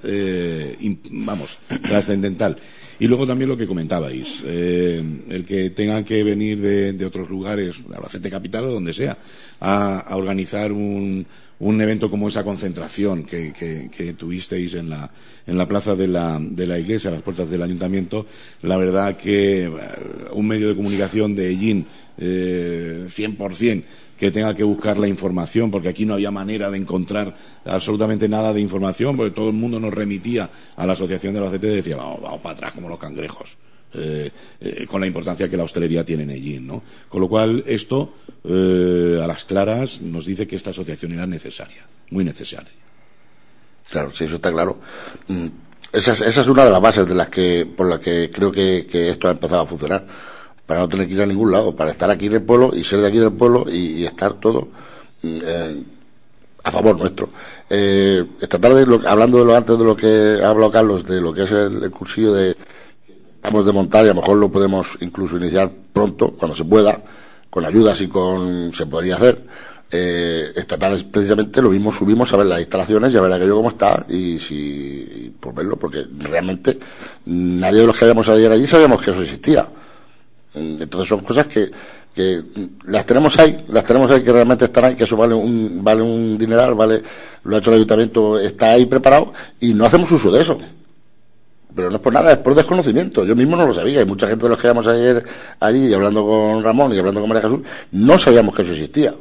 vamos, 1.10 1.58
trascendental. 1.80 2.56
Y 2.98 3.08
luego 3.08 3.26
también 3.26 3.48
lo 3.48 3.56
que 3.56 3.66
comentabais, 3.66 4.42
eh, 4.44 5.02
el 5.28 5.44
que 5.44 5.70
tengan 5.70 6.04
que 6.04 6.22
venir 6.22 6.60
de, 6.60 7.04
otros 7.04 7.28
lugares, 7.28 7.76
Albacete 7.92 8.30
Capital 8.30 8.66
o 8.66 8.70
donde 8.70 8.94
sea, 8.94 9.18
a, 9.60 10.14
organizar 10.14 10.70
un, 10.70 11.26
un, 11.58 11.80
evento 11.80 12.08
como 12.08 12.28
esa 12.28 12.44
concentración 12.44 13.24
que, 13.24 13.52
que, 13.52 14.12
tuvisteis 14.12 14.74
en 14.74 14.90
la, 14.90 15.10
en 15.46 15.58
la 15.58 15.66
plaza 15.66 15.96
de 15.96 16.06
la, 16.06 16.38
de 16.40 16.66
la 16.66 16.78
iglesia, 16.78 17.10
a 17.10 17.14
las 17.14 17.22
puertas 17.22 17.50
del 17.50 17.62
ayuntamiento, 17.62 18.24
la 18.62 18.76
verdad 18.76 19.16
que 19.16 19.64
eh, 19.64 19.70
un 20.32 20.46
medio 20.46 20.68
de 20.68 20.76
comunicación 20.76 21.34
de 21.34 21.50
Ellín, 21.50 21.86
eh, 22.18 23.06
100%, 23.08 23.82
que 24.22 24.30
tenga 24.30 24.54
que 24.54 24.62
buscar 24.62 24.98
la 24.98 25.08
información, 25.08 25.72
porque 25.72 25.88
aquí 25.88 26.06
no 26.06 26.14
había 26.14 26.30
manera 26.30 26.70
de 26.70 26.78
encontrar 26.78 27.34
absolutamente 27.64 28.28
nada 28.28 28.52
de 28.52 28.60
información, 28.60 29.16
porque 29.16 29.32
todo 29.32 29.48
el 29.48 29.54
mundo 29.54 29.80
nos 29.80 29.92
remitía 29.92 30.48
a 30.76 30.86
la 30.86 30.92
Asociación 30.92 31.34
de 31.34 31.40
la 31.40 31.50
CT 31.50 31.64
y 31.64 31.68
decía, 31.82 31.96
vamos, 31.96 32.20
vamos 32.22 32.40
para 32.40 32.54
atrás 32.54 32.72
como 32.72 32.88
los 32.88 33.00
cangrejos. 33.00 33.56
Eh, 33.94 34.30
eh, 34.60 34.86
con 34.86 35.00
la 35.00 35.08
importancia 35.08 35.48
que 35.48 35.56
la 35.56 35.64
hostelería 35.64 36.04
tiene 36.04 36.22
en 36.22 36.30
allí, 36.30 36.60
¿no? 36.60 36.84
Con 37.08 37.20
lo 37.20 37.28
cual, 37.28 37.64
esto, 37.66 38.14
eh, 38.44 39.18
a 39.20 39.26
las 39.26 39.44
claras, 39.44 40.00
nos 40.00 40.24
dice 40.24 40.46
que 40.46 40.54
esta 40.54 40.70
asociación 40.70 41.14
era 41.14 41.26
necesaria, 41.26 41.84
muy 42.10 42.24
necesaria. 42.24 42.70
Claro, 43.90 44.12
sí, 44.12 44.22
eso 44.22 44.36
está 44.36 44.52
claro. 44.52 44.78
Mm, 45.26 45.48
esa, 45.92 46.12
esa 46.12 46.40
es 46.42 46.46
una 46.46 46.64
de 46.64 46.70
las 46.70 46.80
bases 46.80 47.08
de 47.08 47.14
las 47.16 47.28
que, 47.28 47.66
por 47.76 47.88
las 47.88 47.98
que 47.98 48.30
creo 48.30 48.52
que, 48.52 48.86
que 48.88 49.10
esto 49.10 49.26
ha 49.26 49.32
empezado 49.32 49.62
a 49.62 49.66
funcionar. 49.66 50.31
Para 50.66 50.80
no 50.80 50.88
tener 50.88 51.06
que 51.06 51.14
ir 51.14 51.22
a 51.22 51.26
ningún 51.26 51.50
lado, 51.50 51.74
para 51.74 51.90
estar 51.90 52.10
aquí 52.10 52.26
en 52.26 52.34
el 52.34 52.42
pueblo 52.42 52.74
y 52.74 52.84
ser 52.84 53.00
de 53.00 53.08
aquí 53.08 53.18
del 53.18 53.32
pueblo 53.32 53.70
y, 53.70 54.04
estar 54.04 54.34
todo 54.34 54.68
mm, 55.22 55.38
eh, 55.44 55.82
a 56.64 56.70
favor 56.70 56.96
nuestro. 56.96 57.28
Eh, 57.68 58.24
esta 58.40 58.58
tarde, 58.58 58.86
hablando 59.06 59.38
de 59.38 59.44
lo 59.44 59.56
antes 59.56 59.78
de 59.78 59.84
lo 59.84 59.96
que 59.96 60.40
ha 60.42 60.50
hablado 60.50 60.70
Carlos, 60.70 61.04
de 61.06 61.20
lo 61.20 61.32
que 61.32 61.42
es 61.42 61.52
el, 61.52 61.90
cursillo 61.90 62.32
de 62.32 62.56
vamos 63.42 63.66
de 63.66 63.72
montar 63.72 64.04
y 64.04 64.08
a 64.08 64.14
lo 64.14 64.20
mejor 64.20 64.36
lo 64.36 64.48
podemos 64.50 64.96
incluso 65.00 65.36
iniciar 65.36 65.70
pronto, 65.92 66.32
cuando 66.38 66.56
se 66.56 66.64
pueda, 66.64 67.02
con 67.50 67.64
ayudas 67.64 68.00
y 68.00 68.08
con 68.08 68.72
se 68.72 68.86
podría 68.86 69.16
hacer 69.16 69.44
eh, 69.94 70.52
esta 70.56 70.78
tarde 70.78 71.04
precisamente 71.04 71.60
lo 71.60 71.68
mismo 71.68 71.92
subimos 71.92 72.32
a 72.32 72.38
ver 72.38 72.46
las 72.46 72.60
instalaciones 72.60 73.12
y 73.12 73.16
a 73.18 73.20
ver 73.20 73.32
aquello 73.32 73.56
cómo 73.56 73.68
está 73.68 74.06
y 74.08 74.38
si 74.38 75.34
por 75.38 75.54
verlo 75.54 75.76
porque 75.76 76.06
realmente 76.18 76.78
nadie 77.26 77.82
de 77.82 77.86
los 77.86 77.94
que 77.94 78.06
habíamos 78.06 78.26
ayer 78.30 78.50
allí 78.50 78.66
sabíamos 78.66 79.02
que 79.02 79.10
eso 79.10 79.20
existía 79.20 79.68
entonces 80.54 81.08
son 81.08 81.20
cosas 81.20 81.46
que, 81.46 81.70
que 82.14 82.42
las 82.86 83.06
tenemos 83.06 83.38
ahí 83.38 83.64
las 83.68 83.84
tenemos 83.84 84.10
ahí 84.10 84.22
que 84.22 84.32
realmente 84.32 84.66
están 84.66 84.84
ahí 84.84 84.94
que 84.94 85.04
eso 85.04 85.16
vale 85.16 85.34
un 85.34 85.82
vale 85.82 86.02
un 86.02 86.36
dineral 86.36 86.74
vale 86.74 87.02
lo 87.44 87.56
ha 87.56 87.58
hecho 87.58 87.70
el 87.70 87.76
ayuntamiento 87.76 88.38
está 88.38 88.72
ahí 88.72 88.86
preparado 88.86 89.32
y 89.60 89.72
no 89.74 89.86
hacemos 89.86 90.10
uso 90.12 90.30
de 90.30 90.42
eso 90.42 90.58
pero 91.74 91.88
no 91.90 91.96
es 91.96 92.02
por 92.02 92.12
nada, 92.12 92.32
es 92.32 92.38
por 92.38 92.54
desconocimiento. 92.54 93.24
Yo 93.24 93.34
mismo 93.34 93.56
no 93.56 93.66
lo 93.66 93.72
sabía 93.72 94.02
y 94.02 94.04
mucha 94.04 94.28
gente 94.28 94.44
de 94.44 94.50
los 94.50 94.60
que 94.60 94.66
íbamos 94.66 94.86
ayer 94.86 95.24
allí 95.60 95.92
hablando 95.92 96.24
con 96.26 96.62
Ramón 96.62 96.92
y 96.94 96.98
hablando 96.98 97.20
con 97.20 97.28
María 97.28 97.48
Jesús, 97.48 97.60
no 97.92 98.18
sabíamos 98.18 98.54
que 98.54 98.62
eso 98.62 98.72
existía. 98.72 99.14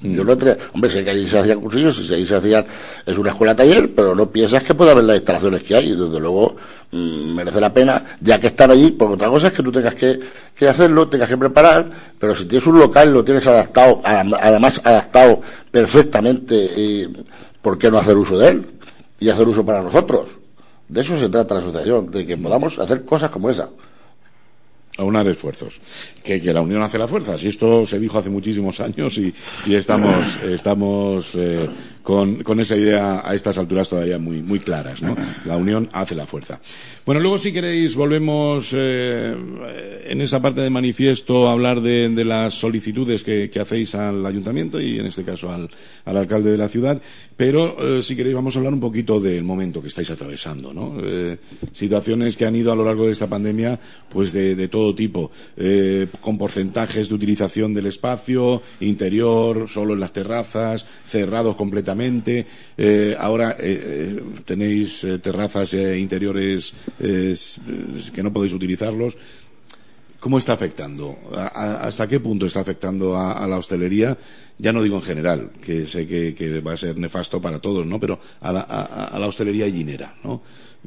Yo 0.00 0.22
no 0.22 0.32
hombre, 0.32 0.90
sé 0.90 1.02
que 1.02 1.10
allí 1.10 1.26
se 1.26 1.40
hacían 1.40 1.60
cursillos, 1.60 1.96
si 1.96 2.14
ahí 2.14 2.24
se 2.24 2.36
hacían, 2.36 2.64
es 3.04 3.18
una 3.18 3.30
escuela 3.30 3.56
taller, 3.56 3.92
pero 3.96 4.14
no 4.14 4.30
piensas 4.30 4.62
que 4.62 4.72
puede 4.72 4.92
haber 4.92 5.02
las 5.02 5.16
instalaciones 5.16 5.64
que 5.64 5.74
hay, 5.74 5.86
y 5.86 5.96
desde 5.96 6.20
luego 6.20 6.54
mm, 6.92 7.34
merece 7.34 7.60
la 7.60 7.74
pena, 7.74 8.16
ya 8.20 8.38
que 8.38 8.46
están 8.46 8.70
allí, 8.70 8.92
porque 8.92 9.14
otra 9.14 9.28
cosa 9.28 9.48
es 9.48 9.54
que 9.54 9.62
tú 9.62 9.72
tengas 9.72 9.96
que, 9.96 10.20
que 10.56 10.68
hacerlo, 10.68 11.08
tengas 11.08 11.28
que 11.28 11.36
preparar, 11.36 11.90
pero 12.16 12.32
si 12.32 12.44
tienes 12.44 12.64
un 12.68 12.78
local, 12.78 13.12
lo 13.12 13.24
tienes 13.24 13.44
adaptado, 13.48 14.00
además 14.04 14.80
adaptado 14.84 15.40
perfectamente, 15.68 16.54
y, 16.54 17.08
¿por 17.60 17.76
qué 17.76 17.90
no 17.90 17.98
hacer 17.98 18.16
uso 18.16 18.38
de 18.38 18.50
él? 18.50 18.66
Y 19.18 19.30
hacer 19.30 19.48
uso 19.48 19.66
para 19.66 19.82
nosotros. 19.82 20.30
De 20.88 21.00
eso 21.00 21.18
se 21.18 21.28
trata 21.28 21.54
la 21.54 21.60
asociación, 21.60 22.08
de 22.12 22.24
que 22.24 22.36
podamos 22.36 22.78
hacer 22.78 23.04
cosas 23.04 23.32
como 23.32 23.50
esa 23.50 23.68
aunar 24.98 25.26
esfuerzos. 25.26 25.80
Que, 26.22 26.40
que 26.40 26.52
la 26.52 26.60
unión 26.60 26.82
hace 26.82 26.98
la 26.98 27.08
fuerza. 27.08 27.38
Si 27.38 27.48
esto 27.48 27.86
se 27.86 27.98
dijo 27.98 28.18
hace 28.18 28.30
muchísimos 28.30 28.80
años 28.80 29.16
y, 29.18 29.32
y 29.66 29.74
estamos, 29.74 30.36
estamos 30.44 31.30
eh, 31.34 31.68
con, 32.08 32.42
con, 32.42 32.58
esa 32.58 32.74
idea 32.74 33.20
a 33.22 33.34
estas 33.34 33.58
alturas 33.58 33.90
todavía 33.90 34.18
muy, 34.18 34.40
muy 34.40 34.60
claras, 34.60 35.02
¿no? 35.02 35.14
La 35.44 35.58
unión 35.58 35.90
hace 35.92 36.14
la 36.14 36.26
fuerza. 36.26 36.58
Bueno, 37.04 37.20
luego 37.20 37.36
si 37.36 37.52
queréis 37.52 37.96
volvemos 37.96 38.70
eh, 38.74 39.36
en 40.06 40.22
esa 40.22 40.40
parte 40.40 40.62
de 40.62 40.70
manifiesto 40.70 41.46
a 41.46 41.52
hablar 41.52 41.82
de, 41.82 42.08
de 42.08 42.24
las 42.24 42.54
solicitudes 42.54 43.22
que, 43.22 43.50
que, 43.50 43.60
hacéis 43.60 43.94
al 43.94 44.24
ayuntamiento 44.24 44.80
y 44.80 44.98
en 44.98 45.04
este 45.04 45.22
caso 45.22 45.52
al, 45.52 45.68
al 46.06 46.16
alcalde 46.16 46.50
de 46.50 46.56
la 46.56 46.70
ciudad. 46.70 46.98
Pero 47.36 47.76
eh, 47.98 48.02
si 48.02 48.16
queréis 48.16 48.34
vamos 48.34 48.56
a 48.56 48.60
hablar 48.60 48.72
un 48.72 48.80
poquito 48.80 49.20
del 49.20 49.44
momento 49.44 49.82
que 49.82 49.88
estáis 49.88 50.10
atravesando, 50.10 50.72
¿no? 50.72 50.96
Eh, 51.02 51.36
situaciones 51.74 52.38
que 52.38 52.46
han 52.46 52.56
ido 52.56 52.72
a 52.72 52.76
lo 52.76 52.86
largo 52.86 53.04
de 53.04 53.12
esta 53.12 53.26
pandemia, 53.26 53.78
pues 54.08 54.32
de, 54.32 54.56
de 54.56 54.68
todo 54.68 54.94
tipo, 54.94 55.30
con 56.22 56.38
porcentajes 56.38 57.10
de 57.10 57.14
utilización 57.14 57.74
del 57.74 57.86
espacio, 57.86 58.62
interior, 58.80 59.68
solo 59.68 59.92
en 59.92 60.00
las 60.00 60.14
terrazas, 60.14 60.86
cerrados 61.06 61.54
completamente. 61.54 61.97
Eh, 62.00 63.16
ahora 63.18 63.56
eh, 63.58 64.22
tenéis 64.44 65.06
terrazas 65.22 65.74
interiores 65.74 66.74
que 66.98 68.22
no 68.22 68.32
podéis 68.32 68.52
utilizarlos. 68.52 69.16
¿Cómo 70.20 70.38
está 70.38 70.52
afectando? 70.52 71.16
¿Hasta 71.32 72.08
qué 72.08 72.18
punto 72.18 72.46
está 72.46 72.60
afectando 72.60 73.16
a, 73.16 73.46
la 73.46 73.56
hostelería? 73.56 74.18
Ya 74.58 74.72
no 74.72 74.82
digo 74.82 74.96
en 74.96 75.02
general, 75.02 75.50
que 75.62 75.86
sé 75.86 76.08
que, 76.08 76.60
va 76.60 76.72
a 76.72 76.76
ser 76.76 76.98
nefasto 76.98 77.40
para 77.40 77.60
todos, 77.60 77.86
¿no? 77.86 78.00
Pero 78.00 78.18
a 78.40 78.52
la, 78.52 79.16
la 79.16 79.26
hostelería 79.28 79.66
gallinera, 79.66 80.16
¿no? 80.24 80.42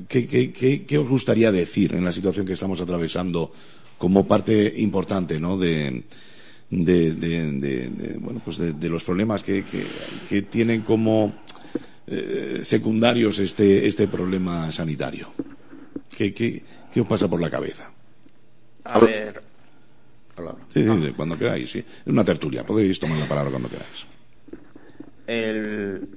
¿Qué, 0.07 0.27
qué, 0.27 0.85
qué, 0.85 0.97
os 0.97 1.07
gustaría 1.07 1.51
decir 1.51 1.93
en 1.93 2.03
la 2.03 2.11
situación 2.11 2.45
que 2.45 2.53
estamos 2.53 2.81
atravesando 2.81 3.51
como 3.97 4.25
parte 4.25 4.73
importante 4.77 5.39
¿no? 5.39 5.57
de, 5.57 6.03
de, 6.71 8.17
bueno, 8.19 8.41
pues 8.43 8.57
de, 8.57 8.89
los 8.89 9.03
problemas 9.03 9.43
que, 9.43 9.63
que, 9.63 10.41
tienen 10.43 10.81
como 10.81 11.33
eh, 12.07 12.61
secundarios 12.63 13.39
este, 13.39 13.87
este 13.87 14.07
problema 14.07 14.71
sanitario. 14.71 15.31
¿Qué, 16.15 16.33
qué, 16.33 16.63
qué 16.93 17.01
os 17.01 17.07
pasa 17.07 17.27
por 17.29 17.41
la 17.41 17.49
cabeza? 17.49 17.91
A 18.85 18.99
ver. 18.99 19.41
Sí, 20.69 20.83
sí, 20.83 21.13
cuando 21.15 21.37
queráis, 21.37 21.69
sí. 21.69 21.79
Es 21.79 22.07
una 22.07 22.23
tertulia, 22.23 22.65
podéis 22.65 22.99
tomar 22.99 23.17
la 23.17 23.25
palabra 23.25 23.51
cuando 23.51 23.69
queráis. 23.69 24.05
El, 25.27 26.09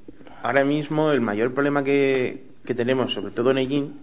ahora 0.42 0.64
mismo 0.64 1.10
el 1.10 1.20
mayor 1.20 1.52
problema 1.52 1.84
que, 1.84 2.44
que 2.64 2.74
tenemos, 2.74 3.12
sobre 3.12 3.32
todo 3.32 3.50
en 3.50 3.58
Ellín, 3.58 4.00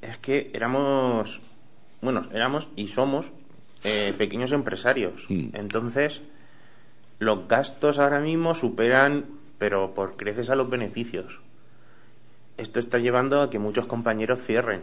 es 0.00 0.16
que 0.18 0.50
éramos 0.54 1.40
bueno, 2.00 2.22
éramos 2.32 2.68
y 2.76 2.88
somos 2.88 3.32
eh, 3.84 4.14
pequeños 4.16 4.52
empresarios. 4.52 5.26
Mm. 5.28 5.48
Entonces, 5.54 6.22
los 7.18 7.48
gastos 7.48 7.98
ahora 7.98 8.20
mismo 8.20 8.54
superan, 8.54 9.26
pero 9.58 9.94
por 9.94 10.16
creces 10.16 10.50
a 10.50 10.56
los 10.56 10.68
beneficios. 10.68 11.40
Esto 12.56 12.80
está 12.80 12.98
llevando 12.98 13.40
a 13.40 13.50
que 13.50 13.58
muchos 13.58 13.86
compañeros 13.86 14.42
cierren. 14.42 14.82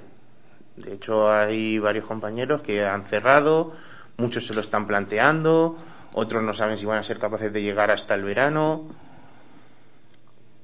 De 0.75 0.93
hecho, 0.93 1.32
hay 1.32 1.77
varios 1.79 2.06
compañeros 2.06 2.62
que 2.62 2.84
han 2.84 3.03
cerrado, 3.03 3.73
muchos 4.17 4.45
se 4.47 4.53
lo 4.53 4.62
están 4.62 4.88
planteando, 4.88 5.75
otros 6.13 6.43
no 6.43 6.53
saben 6.53 6.77
si 6.77 6.86
van 6.86 6.99
a 6.99 7.03
ser 7.03 7.19
capaces 7.19 7.51
de 7.53 7.62
llegar 7.62 7.91
hasta 7.91 8.15
el 8.15 8.23
verano. 8.23 8.88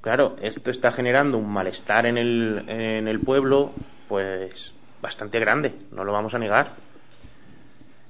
Claro, 0.02 0.36
esto 0.42 0.72
está 0.72 0.92
generando 0.92 1.38
un 1.38 1.52
malestar 1.52 2.06
en 2.06 2.18
el, 2.18 2.64
en 2.68 3.08
el 3.08 3.20
pueblo, 3.20 3.72
pues 4.08 4.74
bastante 5.02 5.40
grande, 5.40 5.74
no 5.92 6.04
lo 6.04 6.14
vamos 6.14 6.34
a 6.34 6.40
negar. 6.40 6.89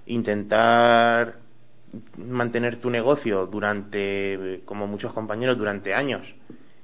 Intentar 0.10 1.40
mantener 2.18 2.78
tu 2.78 2.90
negocio 2.90 3.46
durante, 3.48 4.62
como 4.66 4.88
muchos 4.88 5.14
compañeros, 5.14 5.58
durante 5.58 5.94
años 5.94 6.36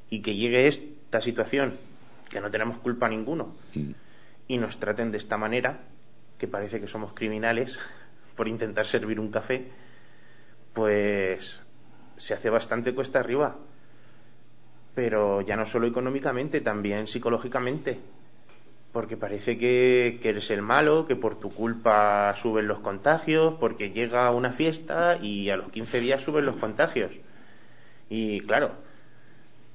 y 0.10 0.22
que 0.22 0.36
llegue 0.36 0.68
esta 0.68 1.22
situación, 1.22 1.76
que 2.30 2.42
no 2.42 2.50
tenemos 2.50 2.78
culpa 2.80 3.10
ninguno, 3.10 3.56
mm. 3.74 3.92
y 4.48 4.58
nos 4.58 4.80
traten 4.80 5.12
de 5.12 5.18
esta 5.18 5.38
manera, 5.38 5.80
que 6.38 6.48
parece 6.48 6.80
que 6.80 6.88
somos 6.88 7.14
criminales 7.14 7.80
por 8.36 8.48
intentar 8.48 8.86
servir 8.86 9.20
un 9.20 9.32
café, 9.32 9.70
pues 10.74 11.60
se 12.18 12.34
hace 12.34 12.50
bastante 12.50 12.94
cuesta 12.94 13.20
arriba. 13.20 13.58
Pero 14.94 15.42
ya 15.42 15.58
no 15.58 15.66
solo 15.66 15.88
económicamente, 15.88 16.62
también 16.62 17.08
psicológicamente 17.08 18.00
porque 18.96 19.18
parece 19.18 19.58
que, 19.58 20.22
eres 20.24 20.50
el 20.52 20.62
malo, 20.62 21.06
que 21.06 21.18
por 21.18 21.38
tu 21.38 21.52
culpa 21.52 22.34
suben 22.38 22.70
los 22.70 22.80
contagios, 22.80 23.56
porque 23.60 23.92
llega 23.92 24.32
una 24.32 24.54
fiesta 24.54 25.18
y 25.22 25.50
a 25.50 25.58
los 25.58 25.70
15 25.70 26.00
días 26.00 26.24
suben 26.24 26.46
los 26.46 26.56
contagios. 26.56 27.20
Y 28.10 28.40
claro, 28.40 28.72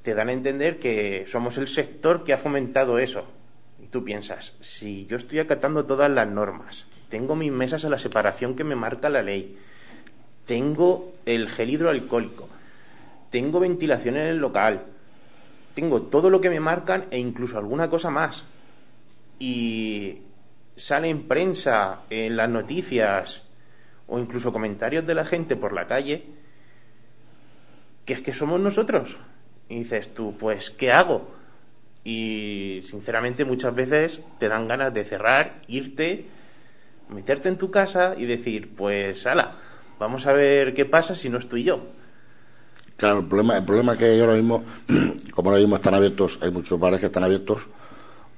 te 0.00 0.14
dan 0.14 0.30
a 0.30 0.33
entender 0.33 0.78
que 0.78 1.24
somos 1.26 1.59
el 1.59 1.68
sector 1.68 2.24
que 2.24 2.33
ha 2.33 2.38
fomentado 2.38 2.98
eso. 2.98 3.26
Y 3.78 3.88
tú 3.88 4.04
piensas, 4.04 4.54
si 4.61 5.04
yo 5.04 5.18
estoy 5.18 5.40
acatando 5.40 5.85
todas 5.85 6.11
las 6.11 6.26
normas, 6.26 6.87
tengo 7.11 7.37
mis 7.37 7.52
mesas 7.52 7.85
a 7.85 7.90
la 7.90 7.98
separación 7.98 8.56
que 8.56 8.64
me 8.64 8.74
marca 8.74 9.11
la 9.11 9.20
ley, 9.20 9.59
tengo 10.46 11.12
el 11.26 11.50
gel 11.50 11.68
hidroalcohólico, 11.68 12.48
tengo 13.28 13.61
ventilación 13.61 14.16
en 14.16 14.28
el 14.28 14.38
local, 14.38 14.85
tengo 15.74 16.00
todo 16.00 16.30
lo 16.30 16.40
que 16.40 16.48
me 16.48 16.61
marcan 16.61 17.04
e 17.11 17.18
incluso 17.18 17.59
alguna 17.59 17.90
cosa 17.90 18.09
más 18.09 18.44
y 19.40 20.18
sale 20.76 21.09
en 21.09 21.26
prensa, 21.26 22.03
en 22.11 22.37
las 22.37 22.48
noticias 22.48 23.42
o 24.07 24.20
incluso 24.20 24.53
comentarios 24.53 25.07
de 25.07 25.14
la 25.14 25.24
gente 25.24 25.57
por 25.57 25.72
la 25.72 25.87
calle, 25.87 26.26
que 28.05 28.12
es 28.12 28.22
que 28.22 28.33
somos 28.33 28.61
nosotros. 28.61 29.18
Y 29.68 29.79
dices 29.79 30.14
tú, 30.14 30.37
pues, 30.38 30.71
¿qué 30.71 30.92
hago? 30.92 31.31
Y 32.04 32.81
sinceramente 32.85 33.44
muchas 33.44 33.75
veces 33.75 34.21
te 34.38 34.48
dan 34.48 34.69
ganas 34.69 34.92
de 34.92 35.04
cerrar, 35.04 35.62
irte, 35.69 36.27
meterte 37.08 37.48
en 37.48 37.56
tu 37.56 37.71
casa 37.71 38.15
y 38.17 38.27
decir, 38.27 38.75
pues, 38.77 39.27
ala, 39.27 39.52
vamos 39.98 40.27
a 40.27 40.33
ver 40.33 40.75
qué 40.75 40.85
pasa 40.85 41.15
si 41.15 41.29
no 41.29 41.38
estoy 41.38 41.65
yo. 41.65 41.87
Claro, 42.96 43.21
el 43.21 43.27
problema, 43.27 43.56
el 43.56 43.65
problema 43.65 43.92
es 43.92 43.98
que 43.98 44.21
ahora 44.21 44.35
mismo, 44.35 44.65
como 45.35 45.50
ahora 45.50 45.60
mismo 45.60 45.77
están 45.77 45.94
abiertos, 45.94 46.38
hay 46.42 46.50
muchos 46.50 46.79
bares 46.79 47.00
que 47.00 47.06
están 47.06 47.25
abiertos, 47.25 47.67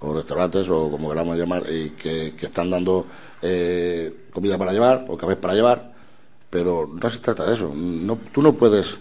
o 0.03 0.13
restaurantes 0.13 0.69
o 0.69 0.91
como 0.91 1.09
queramos 1.09 1.37
llamar, 1.37 1.65
y 1.71 1.91
que, 1.91 2.35
están 2.41 2.71
dando 2.71 3.07
eh, 3.41 4.27
comida 4.33 4.59
para 4.59 4.73
llevar 4.73 5.07
o 5.09 5.17
cafés 5.17 5.37
para 5.37 5.55
llevar, 5.55 5.93
pero 6.51 6.87
no 6.87 7.11
se 7.11 7.19
trata 7.19 7.47
de 7.47 7.55
eso. 7.55 7.73
No, 7.75 8.19
tú 8.33 8.43
no 8.43 8.55
puedes 8.55 8.99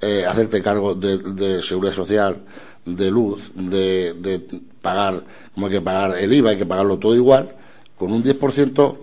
eh, 0.00 0.24
hacerte 0.26 0.62
cargo 0.62 0.94
de, 0.94 1.62
seguridad 1.62 1.92
social, 1.92 2.42
de 2.84 3.10
luz, 3.10 3.52
de, 3.54 4.14
de 4.14 4.60
pagar, 4.80 5.22
como 5.54 5.66
hay 5.66 5.72
que 5.72 5.80
pagar 5.80 6.18
el 6.18 6.32
IVA, 6.32 6.50
hay 6.50 6.58
que 6.58 6.66
pagarlo 6.66 6.98
todo 6.98 7.14
igual, 7.14 7.54
con 7.96 8.12
un 8.12 8.22
10%, 8.22 8.96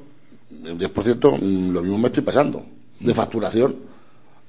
un 0.52 0.80
10% 0.80 1.39
mm, 1.39 1.72
lo 1.72 1.82
mismo 1.82 1.98
me 1.98 2.08
estoy 2.08 2.24
pasando, 2.24 2.66
de 3.00 3.14
facturación, 3.14 3.76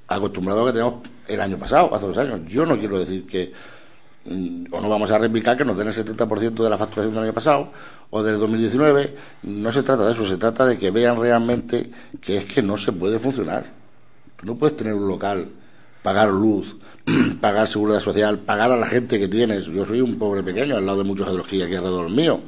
acostumbrado 0.09 0.63
a 0.63 0.67
que 0.67 0.73
tenemos 0.73 0.95
el 1.27 1.41
año 1.41 1.59
pasado, 1.59 1.95
hace 1.95 2.07
dos 2.07 2.19
años. 2.19 2.41
Yo 2.49 2.65
no 2.65 2.79
quiero 2.79 2.99
decir 2.99 3.27
que 3.27 3.53
mm, 3.53 3.57
o 4.71 4.81
no 4.81 4.89
vamos 4.89 5.11
a 5.11 5.19
replicar 5.19 5.57
que 5.57 5.65
nos 5.65 5.77
den 5.77 5.89
el 5.89 5.95
70% 5.95 6.63
de 6.63 6.71
la 6.71 6.79
facturación 6.79 7.15
del 7.15 7.25
año 7.25 7.33
pasado 7.33 7.71
o 8.11 8.23
del 8.23 8.39
2019. 8.39 9.15
No 9.45 9.73
se 9.73 9.83
trata 9.83 10.07
de 10.07 10.13
eso, 10.13 10.27
se 10.27 10.37
trata 10.37 10.67
de 10.67 10.79
que 10.79 10.91
vean 10.91 11.21
realmente 11.21 11.91
que 12.21 12.39
es 12.39 12.45
que 12.47 12.63
no 12.63 12.77
se 12.77 12.93
puede 12.93 13.19
funcionar. 13.19 13.65
no 14.43 14.57
puedes 14.57 14.77
tener 14.77 14.95
un 14.95 15.09
local, 15.09 15.49
pagar 16.03 16.29
luz, 16.29 16.77
pagar 17.41 17.67
seguridad 17.67 18.01
social, 18.01 18.41
pagar 18.41 18.71
a 18.73 18.77
la 18.77 18.87
gente 18.87 19.19
que 19.19 19.29
tienes. 19.29 19.67
Yo 19.67 19.85
soy 19.85 20.01
un 20.01 20.19
pobre 20.19 20.43
pequeño 20.43 20.77
al 20.77 20.87
lado 20.87 20.99
de 20.99 21.05
muchos 21.05 21.27
de 21.27 21.35
los 21.35 21.47
que 21.47 21.57
hay 21.57 21.63
aquí 21.63 21.75
alrededor 21.75 22.11
mío. 22.11 22.41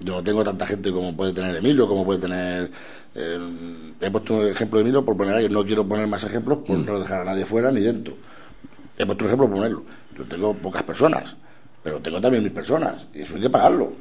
Yo 0.00 0.14
no 0.14 0.22
tengo 0.22 0.42
tanta 0.42 0.66
gente 0.66 0.90
como 0.92 1.16
puede 1.16 1.32
tener 1.32 1.56
Emilio, 1.56 1.86
como 1.88 2.04
puede 2.04 2.20
tener. 2.20 2.70
Eh, 3.14 3.38
he 4.00 4.10
puesto 4.10 4.34
un 4.34 4.48
ejemplo 4.48 4.78
de 4.78 4.82
Emilio 4.82 5.04
por 5.04 5.16
poner 5.16 5.34
ahí, 5.34 5.48
no 5.48 5.64
quiero 5.64 5.86
poner 5.86 6.06
más 6.06 6.24
ejemplos 6.24 6.58
por 6.66 6.78
mm. 6.78 6.86
no 6.86 6.98
dejar 6.98 7.22
a 7.22 7.24
nadie 7.24 7.44
fuera 7.44 7.70
ni 7.70 7.80
dentro. 7.80 8.14
He 8.98 9.06
puesto 9.06 9.24
un 9.24 9.28
ejemplo 9.28 9.46
por 9.46 9.56
ponerlo. 9.56 9.84
Yo 10.16 10.24
tengo 10.24 10.54
pocas 10.54 10.82
personas, 10.82 11.36
pero 11.82 12.00
tengo 12.00 12.20
también 12.20 12.42
mis 12.42 12.52
personas, 12.52 13.06
y 13.14 13.22
eso 13.22 13.36
hay 13.36 13.42
que 13.42 13.50
pagarlo. 13.50 13.92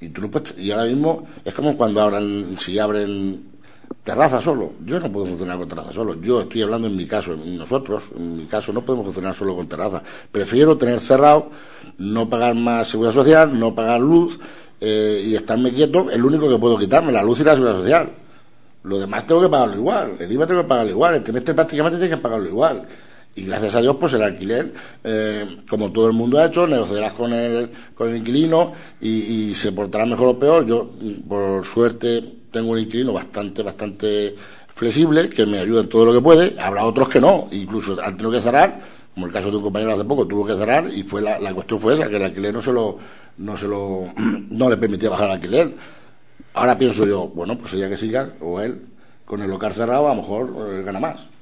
Y 0.00 0.08
tú 0.10 0.20
no 0.20 0.30
puedes, 0.30 0.56
y 0.58 0.70
ahora 0.70 0.84
mismo 0.84 1.26
es 1.44 1.54
como 1.54 1.76
cuando 1.76 2.00
abran, 2.00 2.56
si 2.58 2.78
abren 2.78 3.56
terraza 4.02 4.40
solo. 4.40 4.72
Yo 4.84 5.00
no 5.00 5.10
puedo 5.10 5.26
funcionar 5.26 5.58
con 5.58 5.68
terraza 5.68 5.92
solo. 5.92 6.20
Yo 6.20 6.40
estoy 6.40 6.62
hablando 6.62 6.86
en 6.88 6.96
mi 6.96 7.06
caso, 7.06 7.34
en 7.34 7.56
nosotros, 7.56 8.04
en 8.16 8.36
mi 8.36 8.46
caso 8.46 8.72
no 8.72 8.82
podemos 8.82 9.06
funcionar 9.06 9.34
solo 9.34 9.56
con 9.56 9.68
terraza. 9.68 10.02
Prefiero 10.30 10.76
tener 10.76 11.00
cerrado, 11.00 11.50
no 11.98 12.28
pagar 12.28 12.54
más 12.54 12.88
seguridad 12.88 13.14
social, 13.14 13.58
no 13.58 13.74
pagar 13.74 14.00
luz 14.00 14.38
eh, 14.80 15.24
y 15.26 15.34
estarme 15.34 15.72
quieto. 15.72 16.10
El 16.10 16.24
único 16.24 16.48
que 16.48 16.58
puedo 16.58 16.78
quitarme, 16.78 17.12
la 17.12 17.22
luz 17.22 17.40
y 17.40 17.44
la 17.44 17.54
seguridad 17.54 17.78
social. 17.78 18.10
Lo 18.84 18.98
demás 18.98 19.26
tengo 19.26 19.40
que 19.40 19.48
pagarlo 19.48 19.74
igual. 19.74 20.16
El 20.20 20.30
IVA 20.30 20.46
tengo 20.46 20.62
que 20.62 20.68
pagarlo 20.68 20.90
igual. 20.92 21.14
El 21.16 21.22
trimestre 21.24 21.54
prácticamente 21.54 21.98
tiene 21.98 22.14
que 22.14 22.22
pagarlo 22.22 22.48
igual. 22.48 22.86
Y 23.36 23.44
gracias 23.44 23.74
a 23.74 23.82
Dios, 23.82 23.96
pues 24.00 24.14
el 24.14 24.22
alquiler, 24.22 24.72
eh, 25.04 25.58
como 25.68 25.92
todo 25.92 26.06
el 26.06 26.14
mundo 26.14 26.38
ha 26.38 26.46
hecho, 26.46 26.66
negociarás 26.66 27.12
con 27.12 27.34
el, 27.34 27.70
con 27.94 28.08
el 28.08 28.16
inquilino 28.16 28.72
y, 28.98 29.54
se 29.54 29.72
portará 29.72 30.06
mejor 30.06 30.28
o 30.28 30.38
peor. 30.38 30.66
Yo, 30.66 30.90
por 31.28 31.62
suerte, 31.66 32.22
tengo 32.50 32.70
un 32.70 32.78
inquilino 32.78 33.12
bastante, 33.12 33.62
bastante 33.62 34.34
flexible, 34.74 35.28
que 35.28 35.44
me 35.44 35.58
ayuda 35.58 35.82
en 35.82 35.88
todo 35.90 36.06
lo 36.06 36.14
que 36.14 36.22
puede. 36.22 36.58
Habrá 36.58 36.86
otros 36.86 37.10
que 37.10 37.20
no, 37.20 37.48
incluso 37.50 38.00
han 38.02 38.16
tenido 38.16 38.30
que 38.30 38.40
cerrar, 38.40 38.80
como 39.12 39.26
el 39.26 39.32
caso 39.32 39.50
de 39.50 39.56
un 39.58 39.62
compañero 39.64 39.92
hace 39.92 40.04
poco, 40.04 40.26
tuvo 40.26 40.46
que 40.46 40.54
cerrar 40.54 40.90
y 40.90 41.02
fue 41.02 41.20
la, 41.20 41.38
la 41.38 41.52
cuestión 41.52 41.78
fue 41.78 41.92
esa, 41.92 42.08
que 42.08 42.16
el 42.16 42.24
alquiler 42.24 42.54
no 42.54 42.62
se 42.62 42.72
lo, 42.72 42.96
no 43.36 43.58
se 43.58 43.68
lo, 43.68 44.04
no 44.50 44.70
le 44.70 44.78
permitía 44.78 45.10
bajar 45.10 45.26
el 45.26 45.32
alquiler. 45.32 45.74
Ahora 46.54 46.78
pienso 46.78 47.04
yo, 47.04 47.28
bueno, 47.28 47.58
pues 47.58 47.74
ella 47.74 47.90
que 47.90 47.98
siga, 47.98 48.32
o 48.40 48.62
él, 48.62 48.80
con 49.26 49.42
el 49.42 49.50
local 49.50 49.74
cerrado, 49.74 50.08
a 50.08 50.14
lo 50.14 50.22
mejor 50.22 50.54
eh, 50.70 50.82
gana 50.82 51.00
más. 51.00 51.35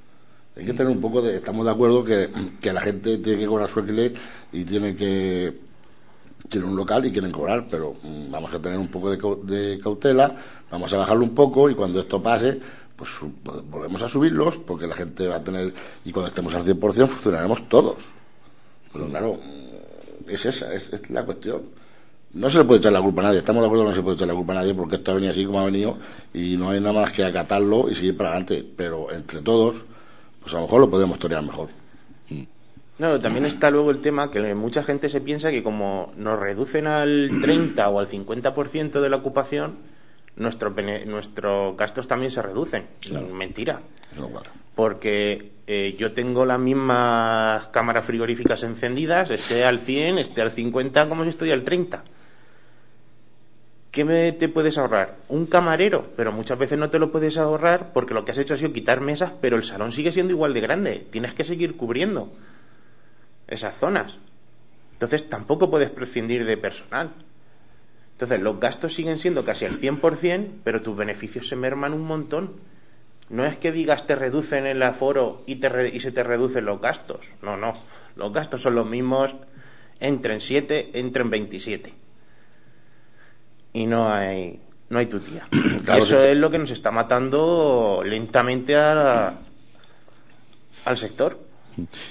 Hay 0.56 0.64
que 0.64 0.72
tener 0.72 0.88
un 0.88 1.00
poco 1.00 1.20
de, 1.20 1.36
estamos 1.36 1.64
de 1.64 1.72
acuerdo 1.72 2.04
que, 2.04 2.30
que 2.60 2.72
la 2.72 2.80
gente 2.80 3.18
tiene 3.18 3.40
que 3.40 3.46
cobrar 3.46 3.68
su 3.68 3.80
alquiler 3.80 4.14
y 4.52 4.64
tiene 4.64 4.94
que, 4.94 5.52
tiene 6.48 6.66
un 6.66 6.76
local 6.76 7.04
y 7.06 7.12
quieren 7.12 7.30
cobrar, 7.30 7.66
pero 7.70 7.94
mm, 8.02 8.30
vamos 8.30 8.52
a 8.52 8.58
tener 8.60 8.78
un 8.78 8.88
poco 8.88 9.10
de, 9.10 9.80
cautela, 9.82 10.36
vamos 10.70 10.92
a 10.92 10.98
bajarlo 10.98 11.24
un 11.24 11.34
poco 11.34 11.70
y 11.70 11.74
cuando 11.74 12.00
esto 12.00 12.22
pase, 12.22 12.60
pues 12.96 13.10
volvemos 13.68 14.02
a 14.02 14.08
subirlos 14.08 14.58
porque 14.58 14.86
la 14.86 14.94
gente 14.94 15.26
va 15.26 15.36
a 15.36 15.42
tener, 15.42 15.72
y 16.04 16.12
cuando 16.12 16.28
estemos 16.28 16.54
al 16.54 16.64
100% 16.64 17.08
funcionaremos 17.08 17.68
todos. 17.68 17.96
Pero 18.92 19.08
claro, 19.08 19.34
mm, 19.34 20.30
es 20.30 20.46
esa, 20.46 20.72
es, 20.72 21.10
la 21.10 21.24
cuestión. 21.24 21.62
No 22.34 22.50
se 22.50 22.58
le 22.58 22.64
puede 22.64 22.80
echar 22.80 22.92
la 22.92 23.00
culpa 23.00 23.22
a 23.22 23.24
nadie, 23.26 23.38
estamos 23.38 23.62
de 23.62 23.66
acuerdo 23.66 23.84
que 23.84 23.90
no 23.90 23.96
se 23.96 24.02
puede 24.02 24.16
echar 24.16 24.28
la 24.28 24.34
culpa 24.34 24.52
a 24.52 24.56
nadie 24.56 24.74
porque 24.74 24.96
esto 24.96 25.12
ha 25.12 25.14
venido 25.14 25.32
así 25.32 25.44
como 25.44 25.60
ha 25.60 25.64
venido 25.64 25.96
y 26.32 26.56
no 26.56 26.70
hay 26.70 26.80
nada 26.80 26.92
más 26.92 27.12
que 27.12 27.24
acatarlo 27.24 27.88
y 27.88 27.94
seguir 27.94 28.16
para 28.16 28.30
adelante, 28.30 28.66
pero 28.76 29.12
entre 29.12 29.40
todos, 29.40 29.76
pues 30.44 30.54
a 30.54 30.58
lo 30.58 30.64
mejor 30.64 30.80
lo 30.80 30.90
podemos 30.90 31.18
torear 31.18 31.42
mejor. 31.42 31.70
No, 32.96 33.18
también 33.18 33.44
está 33.44 33.70
luego 33.70 33.90
el 33.90 34.00
tema 34.00 34.30
que 34.30 34.54
mucha 34.54 34.84
gente 34.84 35.08
se 35.08 35.20
piensa 35.20 35.50
que 35.50 35.64
como 35.64 36.12
nos 36.16 36.38
reducen 36.38 36.86
al 36.86 37.28
30 37.42 37.88
o 37.88 37.98
al 37.98 38.06
50% 38.06 39.00
de 39.00 39.08
la 39.08 39.16
ocupación, 39.16 39.78
nuestro, 40.36 40.72
nuestros 41.06 41.76
gastos 41.76 42.06
también 42.06 42.30
se 42.30 42.42
reducen. 42.42 42.84
Mentira. 43.32 43.80
Porque 44.76 45.50
eh, 45.66 45.96
yo 45.98 46.12
tengo 46.12 46.44
las 46.44 46.60
mismas 46.60 47.66
cámaras 47.68 48.04
frigoríficas 48.04 48.62
encendidas, 48.62 49.30
esté 49.30 49.64
al 49.64 49.80
100, 49.80 50.18
esté 50.18 50.42
al 50.42 50.52
50, 50.52 51.08
como 51.08 51.24
si 51.24 51.30
estoy 51.30 51.50
al 51.50 51.64
30. 51.64 52.04
¿Qué 53.94 54.04
me, 54.04 54.32
te 54.32 54.48
puedes 54.48 54.76
ahorrar? 54.76 55.18
Un 55.28 55.46
camarero, 55.46 56.10
pero 56.16 56.32
muchas 56.32 56.58
veces 56.58 56.76
no 56.76 56.90
te 56.90 56.98
lo 56.98 57.12
puedes 57.12 57.38
ahorrar 57.38 57.92
porque 57.92 58.12
lo 58.12 58.24
que 58.24 58.32
has 58.32 58.38
hecho 58.38 58.54
ha 58.54 58.56
sido 58.56 58.72
quitar 58.72 59.00
mesas, 59.00 59.32
pero 59.40 59.56
el 59.56 59.62
salón 59.62 59.92
sigue 59.92 60.10
siendo 60.10 60.32
igual 60.32 60.52
de 60.52 60.60
grande. 60.60 61.06
Tienes 61.10 61.32
que 61.32 61.44
seguir 61.44 61.76
cubriendo 61.76 62.32
esas 63.46 63.78
zonas. 63.78 64.18
Entonces 64.94 65.28
tampoco 65.28 65.70
puedes 65.70 65.90
prescindir 65.90 66.44
de 66.44 66.56
personal. 66.56 67.12
Entonces 68.10 68.40
los 68.40 68.58
gastos 68.58 68.94
siguen 68.94 69.16
siendo 69.16 69.44
casi 69.44 69.64
el 69.64 69.80
100%, 69.80 70.48
pero 70.64 70.82
tus 70.82 70.96
beneficios 70.96 71.46
se 71.46 71.54
merman 71.54 71.92
un 71.92 72.02
montón. 72.02 72.54
No 73.28 73.46
es 73.46 73.56
que 73.58 73.70
digas 73.70 74.08
te 74.08 74.16
reducen 74.16 74.66
el 74.66 74.82
aforo 74.82 75.44
y, 75.46 75.56
te 75.56 75.94
y 75.94 76.00
se 76.00 76.10
te 76.10 76.24
reducen 76.24 76.64
los 76.64 76.80
gastos. 76.80 77.32
No, 77.42 77.56
no. 77.56 77.74
Los 78.16 78.32
gastos 78.32 78.60
son 78.60 78.74
los 78.74 78.88
mismos 78.88 79.36
entre 80.00 80.34
en 80.34 80.40
7, 80.40 80.90
entre 80.94 81.22
en 81.22 81.30
27. 81.30 82.03
Y 83.74 83.86
no 83.86 84.10
hay, 84.10 84.58
no 84.88 84.98
hay 84.98 85.06
tutía. 85.06 85.46
eso 85.96 86.22
es 86.22 86.36
lo 86.36 86.50
que 86.50 86.58
nos 86.58 86.70
está 86.70 86.90
matando 86.90 88.02
lentamente 88.02 88.74
a, 88.74 89.34
al 90.86 90.96
sector 90.96 91.43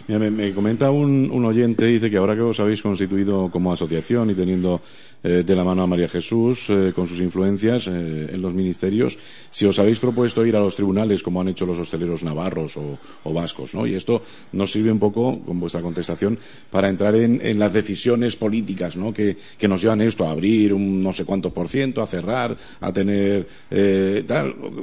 me, 0.08 0.54
comenta 0.54 0.92
un, 0.92 1.30
un, 1.32 1.46
oyente, 1.46 1.86
dice 1.86 2.10
que 2.10 2.18
ahora 2.18 2.36
que 2.36 2.42
os 2.42 2.60
habéis 2.60 2.82
constituido 2.82 3.50
como 3.52 3.74
asociación 3.74 4.30
y 4.30 4.34
teniendo 4.34 4.82
eh, 5.26 5.44
de 5.46 5.56
la 5.56 5.64
mano 5.64 5.84
a 5.84 5.88
María 5.88 6.10
Jesús 6.10 6.66
eh, 6.68 6.92
con 6.94 7.08
sus 7.08 7.22
influencias 7.22 7.88
eh, 7.88 8.28
en 8.34 8.42
los 8.42 8.54
ministerios, 8.54 9.18
si 9.50 9.64
os 9.66 9.80
habéis 9.80 9.98
propuesto 9.98 10.46
ir 10.46 10.54
a 10.58 10.60
los 10.60 10.76
tribunales 10.76 11.24
como 11.24 11.40
han 11.40 11.48
hecho 11.48 11.66
los 11.66 11.80
hosteleros 11.80 12.26
navarros 12.26 12.76
o, 12.76 13.34
vascos, 13.34 13.74
¿no? 13.74 13.88
Y 13.88 13.94
esto 13.94 14.22
nos 14.52 14.74
sirve 14.74 14.92
un 14.92 15.00
poco, 15.00 15.40
con 15.40 15.62
vuestra 15.62 15.82
contestación, 15.82 16.38
para 16.70 16.90
entrar 16.90 17.16
en, 17.16 17.58
las 17.58 17.72
decisiones 17.72 18.36
políticas, 18.36 18.98
¿no? 18.98 19.14
Que, 19.14 19.38
que, 19.58 19.68
nos 19.70 19.82
llevan 19.82 20.02
esto 20.02 20.28
a 20.28 20.32
abrir 20.32 20.74
un 20.74 21.02
no 21.02 21.14
sé 21.14 21.24
cuántos 21.24 21.54
por 21.54 21.70
ciento, 21.70 22.02
a 22.02 22.08
cerrar, 22.08 22.58
a 22.82 22.92
tener 22.92 23.48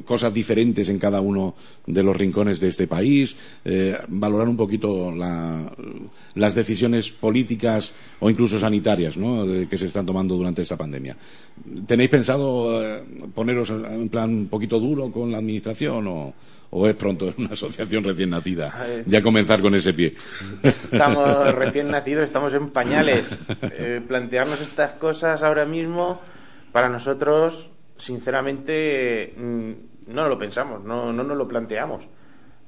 cosas 0.07 0.33
diferentes 0.33 0.89
en 0.89 0.99
cada 0.99 1.20
uno 1.20 1.55
de 1.87 2.03
los 2.03 2.16
rincones 2.16 2.61
de 2.61 2.68
este 2.68 2.87
país, 2.87 3.37
valorar 4.09 4.49
un 4.49 4.57
poquito 4.71 5.11
la, 5.11 5.66
las 6.37 6.55
decisiones 6.55 7.11
políticas 7.11 7.93
o 8.21 8.31
incluso 8.31 8.57
sanitarias, 8.57 9.16
¿no? 9.16 9.45
que 9.68 9.77
se 9.77 9.87
están 9.87 10.07
tomando 10.07 10.37
durante 10.37 10.62
esta 10.62 10.77
pandemia. 10.77 11.16
¿Tenéis 11.87 12.09
pensado 12.09 12.81
eh, 12.81 13.03
poneros 13.35 13.71
en 13.71 14.09
plan 14.09 14.31
un 14.31 14.47
poquito 14.47 14.79
duro 14.79 15.11
con 15.11 15.33
la 15.33 15.39
administración 15.39 16.07
o, 16.07 16.87
es 16.87 16.95
pronto 16.95 17.35
una 17.39 17.51
asociación 17.51 18.05
recién 18.05 18.31
nacida 18.31 18.73
ya 19.07 19.21
comenzar 19.21 19.61
con 19.61 19.75
ese 19.75 19.93
pie? 19.93 20.12
Estamos 20.62 21.53
recién 21.57 21.91
nacidos, 21.91 22.25
estamos 22.25 22.55
en 22.55 22.71
pañales. 22.71 23.37
Eh, 23.62 24.01
plantearnos 24.07 24.61
estas 24.61 24.93
cosas 24.93 25.43
ahora 25.43 25.66
mismo, 25.66 26.21
para 26.71 26.89
nosotros, 26.89 27.71
sinceramente, 27.99 29.35
mm, 29.37 30.14
no 30.14 30.29
lo 30.29 30.39
pensamos, 30.39 30.85
no, 30.85 31.12
no 31.12 31.25
nos 31.25 31.37
lo 31.37 31.49
planteamos. 31.49 32.09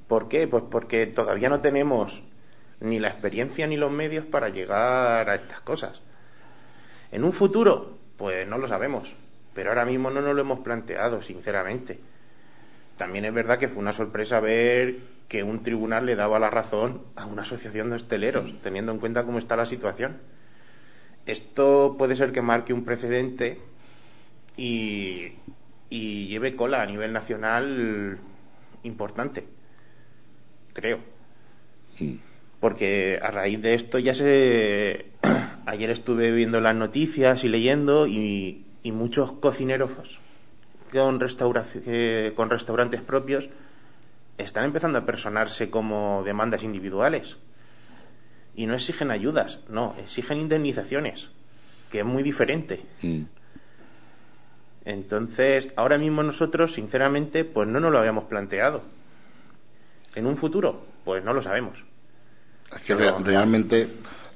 ¿Por 0.07 0.27
qué? 0.27 0.47
Pues 0.47 0.63
porque 0.69 1.07
todavía 1.07 1.49
no 1.49 1.61
tenemos 1.61 2.23
ni 2.79 2.99
la 2.99 3.07
experiencia 3.07 3.67
ni 3.67 3.77
los 3.77 3.91
medios 3.91 4.25
para 4.25 4.49
llegar 4.49 5.29
a 5.29 5.35
estas 5.35 5.61
cosas. 5.61 6.01
En 7.11 7.23
un 7.23 7.31
futuro, 7.31 7.97
pues 8.17 8.47
no 8.47 8.57
lo 8.57 8.67
sabemos, 8.67 9.15
pero 9.53 9.69
ahora 9.69 9.85
mismo 9.85 10.09
no 10.09 10.21
nos 10.21 10.35
lo 10.35 10.41
hemos 10.41 10.59
planteado, 10.59 11.21
sinceramente. 11.21 11.99
También 12.97 13.25
es 13.25 13.33
verdad 13.33 13.57
que 13.57 13.69
fue 13.69 13.81
una 13.81 13.93
sorpresa 13.93 14.39
ver 14.39 14.97
que 15.27 15.43
un 15.43 15.61
tribunal 15.61 16.05
le 16.05 16.15
daba 16.15 16.39
la 16.39 16.49
razón 16.49 17.01
a 17.15 17.25
una 17.25 17.43
asociación 17.43 17.89
de 17.89 17.95
hosteleros, 17.95 18.55
teniendo 18.61 18.91
en 18.91 18.99
cuenta 18.99 19.23
cómo 19.23 19.39
está 19.39 19.55
la 19.55 19.65
situación. 19.65 20.17
Esto 21.25 21.95
puede 21.97 22.15
ser 22.15 22.31
que 22.31 22.41
marque 22.41 22.73
un 22.73 22.83
precedente 22.83 23.59
y, 24.57 25.33
y 25.89 26.27
lleve 26.27 26.55
cola 26.55 26.81
a 26.81 26.85
nivel 26.85 27.13
nacional 27.13 28.19
importante, 28.83 29.45
creo. 30.73 30.99
Porque 32.59 33.19
a 33.21 33.31
raíz 33.31 33.61
de 33.61 33.75
esto 33.75 33.99
ya 33.99 34.13
se 34.13 35.05
ayer 35.65 35.89
estuve 35.89 36.31
viendo 36.31 36.59
las 36.59 36.75
noticias 36.75 37.43
y 37.43 37.49
leyendo 37.49 38.07
y, 38.07 38.65
muchos 38.85 39.31
cocineros 39.33 39.91
con, 40.91 41.19
con 42.35 42.49
restaurantes 42.49 43.01
propios 43.01 43.49
están 44.37 44.65
empezando 44.65 44.97
a 44.97 45.05
personarse 45.05 45.69
como 45.69 46.23
demandas 46.25 46.63
individuales. 46.63 47.37
y 48.55 48.67
no 48.67 48.75
exigen 48.75 49.09
ayudas, 49.09 49.61
no, 49.67 49.95
exigen 49.97 50.37
indemnizaciones, 50.37 51.29
que 51.89 51.99
es 51.99 52.05
muy 52.05 52.21
diferente. 52.21 52.81
Mm. 53.01 53.23
Entonces, 54.85 55.69
ahora 55.75 55.97
mismo 55.97 56.21
nosotros, 56.23 56.73
sinceramente, 56.73 57.45
pues 57.45 57.67
no 57.67 57.79
nos 57.79 57.91
lo 57.91 57.97
habíamos 57.97 58.25
planteado. 58.25 58.83
En 60.15 60.27
un 60.27 60.37
futuro, 60.37 60.81
pues 61.03 61.23
no 61.23 61.33
lo 61.33 61.41
sabemos. 61.41 61.83
Es 62.75 62.81
que 62.81 62.95
realmente 62.95 63.87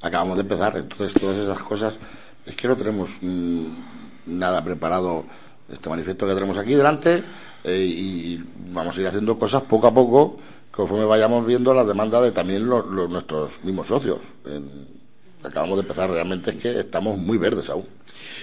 acabamos 0.02 0.38
de 0.38 0.42
empezar, 0.42 0.78
entonces 0.78 1.20
todas 1.20 1.38
esas 1.38 1.62
cosas, 1.64 2.00
es 2.46 2.56
que 2.56 2.68
no 2.68 2.78
tenemos 2.78 3.10
mm, 3.22 3.66
nada 4.28 4.64
preparado 4.64 5.26
este 5.70 5.90
manifiesto 5.90 6.26
que 6.28 6.34
tenemos 6.34 6.58
aquí 6.58 6.76
delante 6.76 7.24
eh, 7.64 7.84
y 7.84 8.44
vamos 8.72 8.98
a 8.98 9.02
ir 9.02 9.08
haciendo 9.08 9.38
cosas 9.38 9.64
poco 9.64 9.88
a 9.88 9.94
poco 9.94 10.38
conforme 10.72 11.06
vayamos 11.06 11.46
viendo 11.46 11.74
la 11.74 11.84
demanda 11.84 12.22
de 12.22 12.32
también 12.32 12.68
los, 12.70 12.86
nuestros 12.88 13.52
mismos 13.64 13.88
socios. 13.88 14.20
Acabamos 15.48 15.78
de 15.78 15.82
empezar, 15.82 16.10
realmente 16.10 16.52
es 16.52 16.58
que 16.58 16.80
estamos 16.80 17.18
muy 17.18 17.38
verdes 17.38 17.70
aún. 17.70 17.86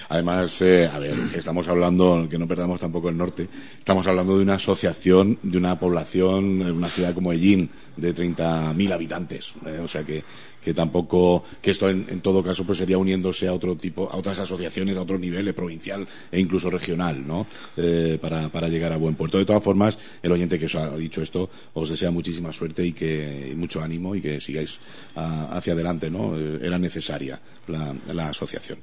Además, 0.09 0.61
eh, 0.61 0.89
a 0.91 0.99
ver, 0.99 1.15
estamos 1.33 1.67
hablando, 1.67 2.27
que 2.29 2.37
no 2.37 2.47
perdamos 2.47 2.79
tampoco 2.79 3.09
el 3.09 3.17
norte, 3.17 3.47
estamos 3.77 4.05
hablando 4.07 4.37
de 4.37 4.43
una 4.43 4.55
asociación, 4.55 5.39
de 5.41 5.57
una 5.57 5.77
población, 5.79 6.59
de 6.59 6.71
una 6.71 6.89
ciudad 6.89 7.13
como 7.13 7.33
Ellín, 7.33 7.69
de 7.97 8.13
30.000 8.13 8.91
habitantes. 8.91 9.55
Eh, 9.65 9.79
o 9.83 9.87
sea 9.87 10.03
que, 10.03 10.23
que 10.65 10.73
tampoco, 10.73 11.43
que 11.61 11.69
esto 11.69 11.87
en, 11.91 12.21
todo 12.21 12.41
caso 12.41 12.65
pues 12.65 12.79
sería 12.79 12.97
uniéndose 12.97 13.47
a 13.47 13.53
otro 13.53 13.77
tipo, 13.77 14.09
a 14.11 14.17
otras 14.17 14.39
asociaciones, 14.39 14.97
a 14.97 15.03
otros 15.03 15.19
niveles, 15.19 15.53
provincial 15.53 16.07
e 16.31 16.39
incluso 16.39 16.71
regional, 16.71 17.21
¿no? 17.25 17.45
Eh, 17.77 18.17
para, 18.19 18.49
para, 18.49 18.67
llegar 18.67 18.91
a 18.91 18.97
buen 18.97 19.13
puerto. 19.13 19.37
De 19.37 19.45
todas 19.45 19.63
formas, 19.63 19.99
el 20.23 20.31
oyente 20.31 20.57
que 20.57 20.65
os 20.65 20.73
ha 20.73 20.97
dicho 20.97 21.21
esto 21.21 21.51
os 21.75 21.87
desea 21.87 22.09
muchísima 22.09 22.51
suerte 22.51 22.83
y 22.83 22.93
que 22.93 23.53
mucho 23.55 23.79
ánimo 23.79 24.15
y 24.15 24.21
que 24.21 24.41
sigáis 24.41 24.79
hacia 25.13 25.73
adelante, 25.73 26.09
¿no? 26.09 26.35
Eh, 26.35 26.59
era 26.63 26.79
necesaria 26.79 27.39
la, 27.67 28.29
asociación. 28.29 28.79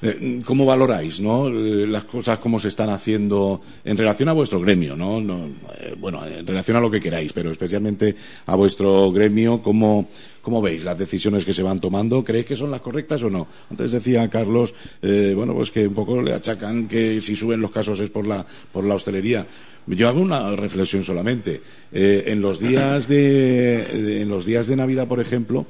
Eh, 0.00 0.38
¿Cómo 0.46 0.64
valoráis, 0.64 1.20
no? 1.20 1.50
las 1.50 2.04
cosas 2.04 2.38
como 2.38 2.58
se 2.58 2.68
están 2.68 2.88
haciendo 2.88 3.60
en 3.84 3.98
relación 3.98 4.30
a 4.30 4.32
vuestro 4.32 4.60
gremio, 4.60 4.96
¿no? 4.96 5.20
no 5.20 5.50
bueno, 5.98 6.24
en 6.24 6.46
relación 6.46 6.78
a 6.78 6.80
lo 6.80 6.90
que 6.90 7.00
queráis, 7.00 7.34
pero 7.34 7.52
especialmente 7.52 8.14
a 8.46 8.56
vuestro 8.56 9.12
gremio, 9.12 9.60
¿cómo, 9.60 10.08
¿Cómo 10.48 10.62
veis 10.62 10.82
las 10.82 10.96
decisiones 10.96 11.44
que 11.44 11.52
se 11.52 11.62
van 11.62 11.78
tomando? 11.78 12.24
¿Creéis 12.24 12.46
que 12.46 12.56
son 12.56 12.70
las 12.70 12.80
correctas 12.80 13.22
o 13.22 13.28
no? 13.28 13.48
Antes 13.68 13.92
decía 13.92 14.30
Carlos, 14.30 14.72
eh, 15.02 15.34
bueno, 15.36 15.52
pues 15.52 15.70
que 15.70 15.86
un 15.86 15.92
poco 15.92 16.22
le 16.22 16.32
achacan 16.32 16.88
que 16.88 17.20
si 17.20 17.36
suben 17.36 17.60
los 17.60 17.70
casos 17.70 18.00
es 18.00 18.08
por 18.08 18.26
la, 18.26 18.46
por 18.72 18.82
la 18.84 18.94
hostelería. 18.94 19.46
Yo 19.86 20.08
hago 20.08 20.22
una 20.22 20.56
reflexión 20.56 21.04
solamente. 21.04 21.60
Eh, 21.92 22.24
en 22.28 22.40
los 22.40 22.60
días 22.60 23.08
de, 23.08 24.22
en 24.22 24.30
los 24.30 24.46
días 24.46 24.68
de 24.68 24.76
Navidad, 24.76 25.06
por 25.06 25.20
ejemplo, 25.20 25.66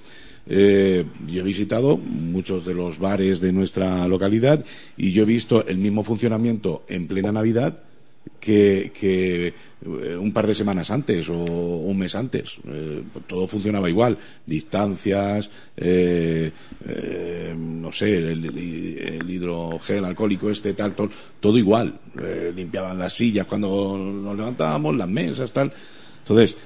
eh, 0.47 1.05
yo 1.27 1.41
he 1.41 1.45
visitado 1.45 1.97
muchos 1.97 2.65
de 2.65 2.75
los 2.75 3.01
bares 3.01 3.41
de 3.41 3.53
nuestra 3.53 4.07
localidad 4.07 4.65
y 4.97 5.11
yo 5.11 5.25
he 5.25 5.27
visto 5.27 5.67
el 5.67 5.79
mismo 5.79 6.05
funcionamiento 6.05 6.85
en 6.89 7.09
plena 7.09 7.33
Navidad 7.33 7.83
que, 8.41 9.55
eh, 9.85 10.17
un 10.17 10.33
par 10.33 10.47
de 10.47 10.55
semanas 10.55 10.91
antes 10.91 11.29
o 11.29 11.37
un 11.37 11.97
mes 11.99 12.15
antes. 12.15 12.59
Eh, 12.67 13.03
todo 13.27 13.47
funcionaba 13.47 13.89
igual. 13.89 14.17
Distancias, 14.47 15.51
eh, 15.77 16.51
no 17.57 17.93
sé, 17.93 18.17
el, 18.17 19.29
hidrogel 19.29 20.05
alcohólico 20.05 20.51
este, 20.51 20.75
tal, 20.75 20.95
todo, 20.95 21.11
todo 21.41 21.59
igual. 21.59 21.99
limpiaban 22.55 22.99
las 22.99 23.13
sillas 23.13 23.47
cuando 23.47 23.97
nos 23.99 24.37
levantábamos, 24.37 24.97
las 24.97 25.09
mesas, 25.09 25.53
tal. 25.53 25.73
Entonces, 26.19 26.57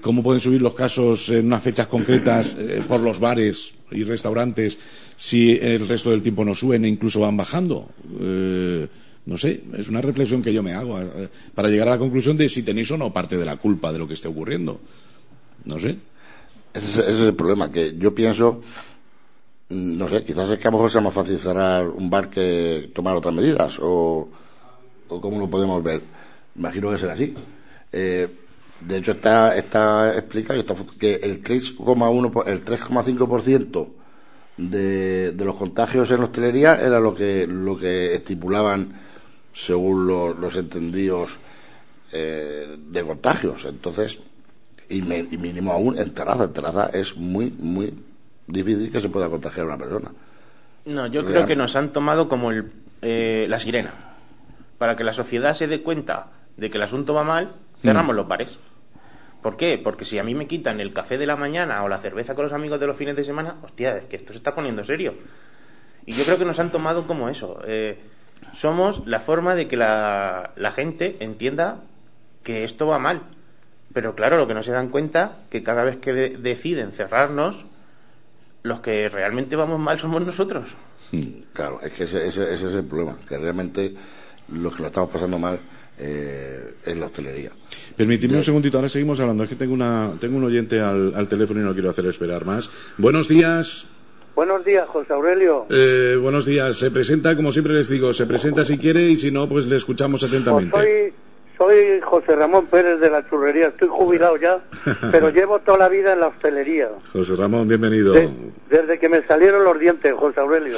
¿cómo 0.00 0.22
pueden 0.22 0.40
subir 0.40 0.60
los 0.60 0.74
casos 0.74 1.28
en 1.28 1.46
unas 1.46 1.62
fechas 1.62 1.86
concretas 1.86 2.56
por 2.88 3.00
los 3.00 3.20
bares 3.20 3.72
y 3.90 4.04
restaurantes 4.04 4.78
si 5.16 5.52
el 5.52 5.86
resto 5.86 6.10
del 6.10 6.22
tiempo 6.22 6.44
no 6.44 6.54
suben 6.54 6.84
e 6.84 6.88
incluso 6.88 7.20
van 7.20 7.36
bajando? 7.36 7.88
No 9.26 9.36
sé, 9.36 9.62
es 9.76 9.88
una 9.88 10.00
reflexión 10.00 10.40
que 10.40 10.52
yo 10.52 10.62
me 10.62 10.72
hago 10.72 11.00
eh, 11.00 11.28
para 11.54 11.68
llegar 11.68 11.88
a 11.88 11.92
la 11.92 11.98
conclusión 11.98 12.36
de 12.36 12.48
si 12.48 12.62
tenéis 12.62 12.90
o 12.92 12.96
no 12.96 13.12
parte 13.12 13.36
de 13.36 13.44
la 13.44 13.56
culpa 13.56 13.92
de 13.92 13.98
lo 13.98 14.06
que 14.06 14.14
esté 14.14 14.28
ocurriendo. 14.28 14.80
No 15.64 15.80
sé. 15.80 15.96
Ese, 16.72 17.10
es 17.10 17.18
el 17.18 17.34
problema, 17.34 17.72
que 17.72 17.96
yo 17.98 18.14
pienso, 18.14 18.62
no 19.70 20.08
sé, 20.08 20.22
quizás 20.22 20.50
es 20.50 20.60
que 20.60 20.68
a 20.68 20.70
lo 20.70 20.76
mejor 20.76 20.90
sea 20.90 21.00
más 21.00 21.12
fácil 21.12 21.38
cerrar 21.40 21.88
un 21.88 22.08
bar 22.08 22.30
que 22.30 22.90
tomar 22.94 23.16
otras 23.16 23.34
medidas, 23.34 23.78
o, 23.80 24.28
o 25.08 25.20
cómo 25.20 25.40
lo 25.40 25.50
podemos 25.50 25.82
ver. 25.82 26.02
Imagino 26.54 26.90
que 26.90 26.98
será 26.98 27.14
así. 27.14 27.34
Eh, 27.90 28.28
de 28.80 28.96
hecho, 28.98 29.12
está, 29.12 29.56
está 29.56 30.16
explicado 30.16 30.64
que 30.98 31.14
el 31.14 31.42
3,1, 31.42 32.42
el 32.46 32.64
3,5% 32.64 33.88
de, 34.58 35.32
de 35.32 35.44
los 35.44 35.56
contagios 35.56 36.10
en 36.12 36.22
hostelería 36.22 36.74
era 36.74 37.00
lo 37.00 37.14
que, 37.14 37.46
lo 37.46 37.76
que 37.76 38.14
estipulaban 38.14 39.06
según 39.56 40.06
los 40.06 40.54
entendidos 40.56 41.30
eh, 42.12 42.76
de 42.78 43.02
contagios. 43.02 43.64
Entonces, 43.64 44.20
y, 44.88 45.00
mínimo 45.00 45.72
aún 45.72 45.98
en 45.98 46.12
terraza. 46.12 46.44
En 46.44 46.52
terraza 46.52 46.90
es 46.92 47.16
muy, 47.16 47.50
muy 47.50 47.92
difícil 48.46 48.92
que 48.92 49.00
se 49.00 49.08
pueda 49.08 49.30
contagiar 49.30 49.64
a 49.64 49.74
una 49.74 49.78
persona. 49.78 50.10
No, 50.84 51.06
yo 51.06 51.24
creo 51.24 51.46
que 51.46 51.56
nos 51.56 51.74
han 51.74 51.92
tomado 51.92 52.28
como 52.28 52.50
el, 52.50 52.70
eh, 53.00 53.46
la 53.48 53.58
sirena. 53.58 53.92
Para 54.78 54.94
que 54.94 55.04
la 55.04 55.14
sociedad 55.14 55.54
se 55.54 55.66
dé 55.66 55.82
cuenta 55.82 56.28
de 56.56 56.70
que 56.70 56.76
el 56.76 56.82
asunto 56.82 57.14
va 57.14 57.24
mal, 57.24 57.54
cerramos 57.80 58.14
mm. 58.14 58.16
los 58.16 58.28
bares. 58.28 58.58
¿Por 59.42 59.56
qué? 59.56 59.80
Porque 59.82 60.04
si 60.04 60.18
a 60.18 60.22
mí 60.22 60.34
me 60.34 60.46
quitan 60.46 60.80
el 60.80 60.92
café 60.92 61.16
de 61.16 61.26
la 61.26 61.36
mañana 61.36 61.82
o 61.82 61.88
la 61.88 61.98
cerveza 61.98 62.34
con 62.34 62.44
los 62.44 62.52
amigos 62.52 62.78
de 62.78 62.86
los 62.86 62.96
fines 62.96 63.16
de 63.16 63.24
semana, 63.24 63.56
hostia, 63.62 63.96
es 63.96 64.04
que 64.04 64.16
esto 64.16 64.32
se 64.32 64.38
está 64.38 64.54
poniendo 64.54 64.84
serio. 64.84 65.14
Y 66.04 66.12
yo 66.12 66.24
creo 66.24 66.38
que 66.38 66.44
nos 66.44 66.60
han 66.60 66.70
tomado 66.70 67.06
como 67.06 67.28
eso. 67.28 67.60
Eh, 67.66 67.98
somos 68.54 69.02
la 69.06 69.20
forma 69.20 69.54
de 69.54 69.68
que 69.68 69.76
la, 69.76 70.52
gente 70.74 71.16
entienda 71.20 71.82
que 72.42 72.64
esto 72.64 72.86
va 72.86 72.98
mal. 72.98 73.22
Pero 73.92 74.14
claro, 74.14 74.36
lo 74.36 74.46
que 74.46 74.54
no 74.54 74.62
se 74.62 74.72
dan 74.72 74.88
cuenta 74.88 75.38
que 75.50 75.62
cada 75.62 75.84
vez 75.84 75.96
que 75.96 76.12
deciden 76.12 76.92
cerrarnos, 76.92 77.64
los 78.62 78.80
que 78.80 79.08
realmente 79.08 79.56
vamos 79.56 79.78
mal 79.78 79.98
somos 79.98 80.24
nosotros. 80.24 80.76
Claro, 81.52 81.80
es 81.82 81.92
que 81.92 82.04
ese, 82.04 82.26
ese, 82.26 82.52
es 82.52 82.62
el 82.62 82.84
problema, 82.84 83.16
que 83.28 83.38
realmente 83.38 83.94
los 84.48 84.74
que 84.74 84.82
lo 84.82 84.88
estamos 84.88 85.10
pasando 85.10 85.38
mal 85.38 85.58
eh, 85.98 86.74
es 86.84 86.98
la 86.98 87.06
hostelería. 87.06 87.52
Permitidme 87.96 88.36
un 88.36 88.44
segundito, 88.44 88.76
ahora 88.76 88.88
seguimos 88.88 89.18
hablando. 89.20 89.44
Es 89.44 89.48
que 89.48 89.56
tengo, 89.56 89.72
una, 89.72 90.12
tengo 90.18 90.36
un 90.36 90.44
oyente 90.44 90.80
al, 90.80 91.14
al 91.14 91.28
teléfono 91.28 91.60
y 91.60 91.64
no 91.64 91.72
quiero 91.72 91.90
hacer 91.90 92.06
esperar 92.06 92.44
más. 92.44 92.68
Buenos 92.98 93.28
días. 93.28 93.86
Buenos 94.36 94.66
días, 94.66 94.86
José 94.88 95.14
Aurelio. 95.14 95.64
Eh, 95.70 96.14
buenos 96.20 96.44
días. 96.44 96.76
Se 96.76 96.90
presenta, 96.90 97.34
como 97.34 97.52
siempre 97.52 97.72
les 97.72 97.88
digo, 97.88 98.12
se 98.12 98.26
presenta 98.26 98.66
si 98.66 98.76
quiere 98.76 99.00
y 99.00 99.16
si 99.16 99.30
no, 99.30 99.48
pues 99.48 99.66
le 99.66 99.76
escuchamos 99.76 100.22
atentamente. 100.22 100.72
Pues 100.72 100.84
soy, 100.84 101.14
soy 101.56 102.00
José 102.02 102.36
Ramón 102.36 102.66
Pérez 102.66 103.00
de 103.00 103.08
la 103.08 103.26
churrería. 103.30 103.68
Estoy 103.68 103.88
jubilado 103.88 104.36
ya, 104.36 104.60
pero 105.10 105.30
llevo 105.30 105.60
toda 105.60 105.78
la 105.78 105.88
vida 105.88 106.12
en 106.12 106.20
la 106.20 106.26
hostelería. 106.26 106.90
José 107.14 107.34
Ramón, 107.34 107.66
bienvenido. 107.66 108.14
desde 108.68 108.98
que 108.98 109.08
me 109.08 109.26
salieron 109.26 109.64
los 109.64 109.80
dientes, 109.80 110.12
José 110.12 110.38
Aurelio. 110.38 110.76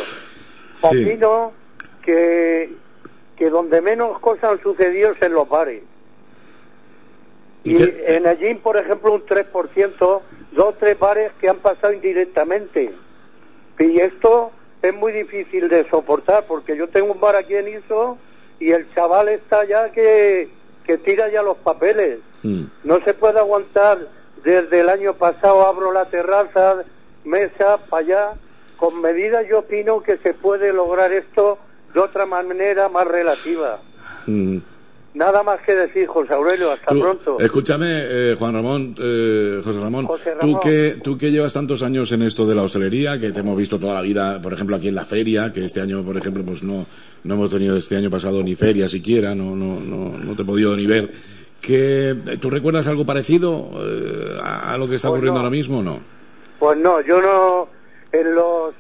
Opino 0.81 1.53
que, 2.01 2.71
que 3.37 3.51
donde 3.51 3.81
menos 3.81 4.21
cosas 4.21 4.53
han 4.53 4.63
sucedido 4.63 5.11
es 5.11 5.21
en 5.21 5.33
los 5.33 5.49
bares. 5.49 5.83
Y 7.65 7.75
en 8.07 8.25
allí, 8.29 8.55
por 8.55 8.77
ejemplo, 8.77 9.15
un 9.15 9.27
3%, 9.27 9.99
dos 9.99 10.23
o 10.53 10.75
tres 10.79 10.97
bares 10.97 11.33
que 11.41 11.49
han 11.49 11.59
pasado 11.59 11.93
indirectamente 11.93 12.93
y 13.79 14.01
esto 14.01 14.51
es 14.83 14.95
muy 14.95 15.13
difícil 15.13 15.69
de 15.69 15.89
soportar 15.89 16.45
porque 16.47 16.77
yo 16.77 16.89
tengo 16.89 17.13
un 17.13 17.21
bar 17.21 17.37
aquí 17.37 17.55
en 17.55 17.69
Iso 17.69 18.19
y 18.61 18.71
el 18.71 18.93
chaval 18.95 19.29
está 19.29 19.65
ya 19.65 19.91
que, 19.91 20.49
que 20.85 20.99
tira 20.99 21.31
ya 21.31 21.43
los 21.43 21.57
papeles. 21.59 22.21
Mm. 22.43 22.65
No 22.85 23.01
se 23.05 23.15
puede 23.15 23.39
aguantar. 23.39 23.99
Desde 24.43 24.81
el 24.81 24.89
año 24.89 25.15
pasado 25.15 25.67
abro 25.67 25.93
la 25.93 26.07
terraza, 26.07 26.85
mesa, 27.25 27.79
para 27.89 28.03
allá. 28.05 28.33
Con 28.77 29.01
medidas 29.01 29.47
yo 29.49 29.61
opino 29.61 30.01
que 30.01 30.19
se 30.19 30.33
puede 30.33 30.73
lograr 30.73 31.13
esto 31.13 31.59
de 31.93 32.01
otra 32.01 32.25
manera 32.27 32.89
más 32.89 33.07
relativa. 33.07 33.81
Mm. 34.27 34.59
Nada 35.19 35.43
más 35.43 35.61
que 35.63 35.75
decir, 35.75 36.07
José 36.07 36.33
Aurelio, 36.33 36.71
hasta 36.71 36.93
pronto. 36.93 37.41
Escúchame, 37.41 37.87
eh, 37.91 38.37
Juan 38.39 38.55
Ramón, 38.55 38.95
eh, 39.03 39.61
José 39.65 39.81
Ramón, 39.81 40.07
Tú, 40.41 40.61
que, 40.61 41.01
tú 41.03 41.19
que 41.19 41.33
llevas 41.33 41.53
tantos 41.53 41.83
años 41.83 42.13
en 42.13 42.23
esto 42.23 42.47
de 42.47 42.55
la 42.55 42.63
hostelería, 42.63 43.19
que 43.19 43.33
te 43.33 43.41
hemos 43.41 43.57
visto 43.57 43.81
toda 43.81 43.95
la 43.95 44.01
vida, 44.01 44.41
por 44.41 44.53
ejemplo, 44.53 44.77
aquí 44.77 44.87
en 44.87 44.95
la 44.95 45.05
feria, 45.05 45.51
que 45.51 45.65
este 45.65 45.81
año, 45.81 46.05
por 46.05 46.17
ejemplo, 46.17 46.45
pues 46.45 46.63
no, 46.63 46.87
no 47.25 47.35
hemos 47.35 47.51
tenido 47.51 47.77
este 47.77 47.97
año 47.97 48.11
pasado 48.11 48.45
ni 48.45 48.55
feria 48.55 48.89
siquiera, 48.89 49.35
no, 49.35 49.57
no, 49.57 49.81
no, 49.81 50.17
no 50.17 50.37
te 50.37 50.43
he 50.43 50.45
podido 50.45 50.77
ni 50.77 50.87
ver. 50.87 51.11
Que, 51.61 52.15
¿Tú 52.41 52.49
recuerdas 52.49 52.87
algo 52.87 53.05
parecido 53.05 53.71
eh, 53.75 54.39
a, 54.41 54.79
lo 54.79 54.89
que 54.89 54.95
está 54.95 55.09
pues 55.09 55.17
ocurriendo 55.17 55.41
ahora 55.41 55.51
mismo 55.51 55.81
o 55.81 55.83
no? 55.83 55.99
Pues 56.61 56.79
no, 56.79 57.01
yo 57.01 57.21
no, 57.21 57.69
en 58.13 58.35
los 58.37 58.73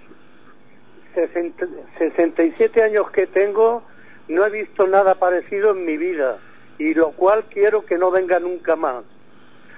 67 1.16 2.80
años 2.80 3.10
que 3.10 3.26
tengo, 3.26 3.82
no 4.28 4.44
he 4.44 4.50
visto 4.50 4.86
nada 4.86 5.14
parecido 5.14 5.72
en 5.72 5.84
mi 5.84 5.96
vida 5.96 6.38
y 6.78 6.94
lo 6.94 7.10
cual 7.12 7.44
quiero 7.50 7.84
que 7.84 7.98
no 7.98 8.10
venga 8.10 8.38
nunca 8.38 8.76
más. 8.76 9.04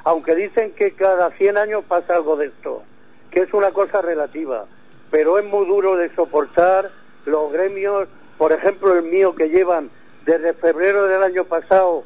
Aunque 0.04 0.34
dicen 0.34 0.72
que 0.72 0.92
cada 0.92 1.30
100 1.30 1.56
años 1.56 1.84
pasa 1.86 2.16
algo 2.16 2.36
de 2.36 2.46
esto. 2.46 2.82
que 3.30 3.42
es 3.42 3.54
una 3.54 3.70
cosa 3.70 4.02
relativa, 4.02 4.66
pero 5.10 5.38
es 5.38 5.44
muy 5.44 5.64
duro 5.64 5.94
de 5.94 6.12
soportar 6.16 6.90
los 7.26 7.52
gremios, 7.52 8.08
por 8.38 8.50
ejemplo 8.50 8.92
el 8.96 9.04
mío 9.04 9.36
que 9.36 9.50
llevan 9.50 9.88
desde 10.24 10.52
febrero 10.54 11.06
del 11.06 11.22
año 11.22 11.44
pasado 11.44 12.02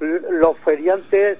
los 0.00 0.58
feriantes, 0.58 1.38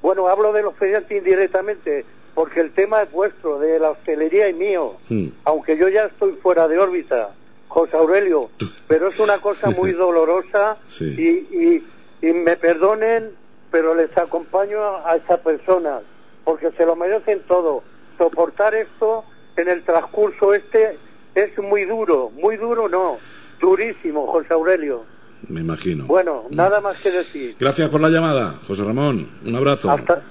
bueno, 0.00 0.28
hablo 0.28 0.52
de 0.52 0.62
los 0.62 0.76
feriantes 0.76 1.18
indirectamente, 1.18 2.04
porque 2.34 2.60
el 2.60 2.70
tema 2.70 3.02
es 3.02 3.10
vuestro, 3.10 3.58
de 3.58 3.80
la 3.80 3.90
hostelería 3.90 4.48
y 4.48 4.54
mío, 4.54 4.94
hmm. 5.08 5.28
aunque 5.44 5.76
yo 5.76 5.88
ya 5.88 6.04
estoy 6.04 6.32
fuera 6.34 6.68
de 6.68 6.78
órbita, 6.78 7.30
José 7.68 7.96
Aurelio, 7.96 8.50
pero 8.86 9.08
es 9.08 9.18
una 9.20 9.38
cosa 9.38 9.70
muy 9.70 9.92
dolorosa 10.04 10.78
y, 11.00 11.30
y, 11.30 11.84
me 12.22 12.56
perdonen, 12.56 13.30
pero 13.70 13.94
les 13.94 14.16
acompaño 14.16 14.82
a, 15.06 15.16
esa 15.16 15.36
persona, 15.38 16.00
porque 16.44 16.70
se 16.72 16.84
lo 16.84 16.96
merecen 16.96 17.40
todo. 17.46 17.82
Soportar 18.16 18.74
esto 18.74 19.24
en 19.56 19.68
el 19.68 19.84
transcurso 19.84 20.54
este 20.54 20.98
es 21.34 21.56
muy 21.58 21.84
duro, 21.84 22.30
muy 22.30 22.56
duro 22.56 22.88
no, 22.88 23.18
durísimo, 23.60 24.26
José 24.26 24.54
Aurelio. 24.54 25.04
Me 25.46 25.60
imagino. 25.60 26.04
Bueno, 26.06 26.46
nada 26.50 26.80
más 26.80 27.00
que 27.00 27.12
decir. 27.12 27.54
Gracias 27.60 27.88
por 27.90 28.00
la 28.00 28.08
llamada, 28.08 28.54
José 28.66 28.82
Ramón. 28.82 29.28
Un 29.44 29.54
abrazo. 29.54 29.90
Hasta, 29.90 30.22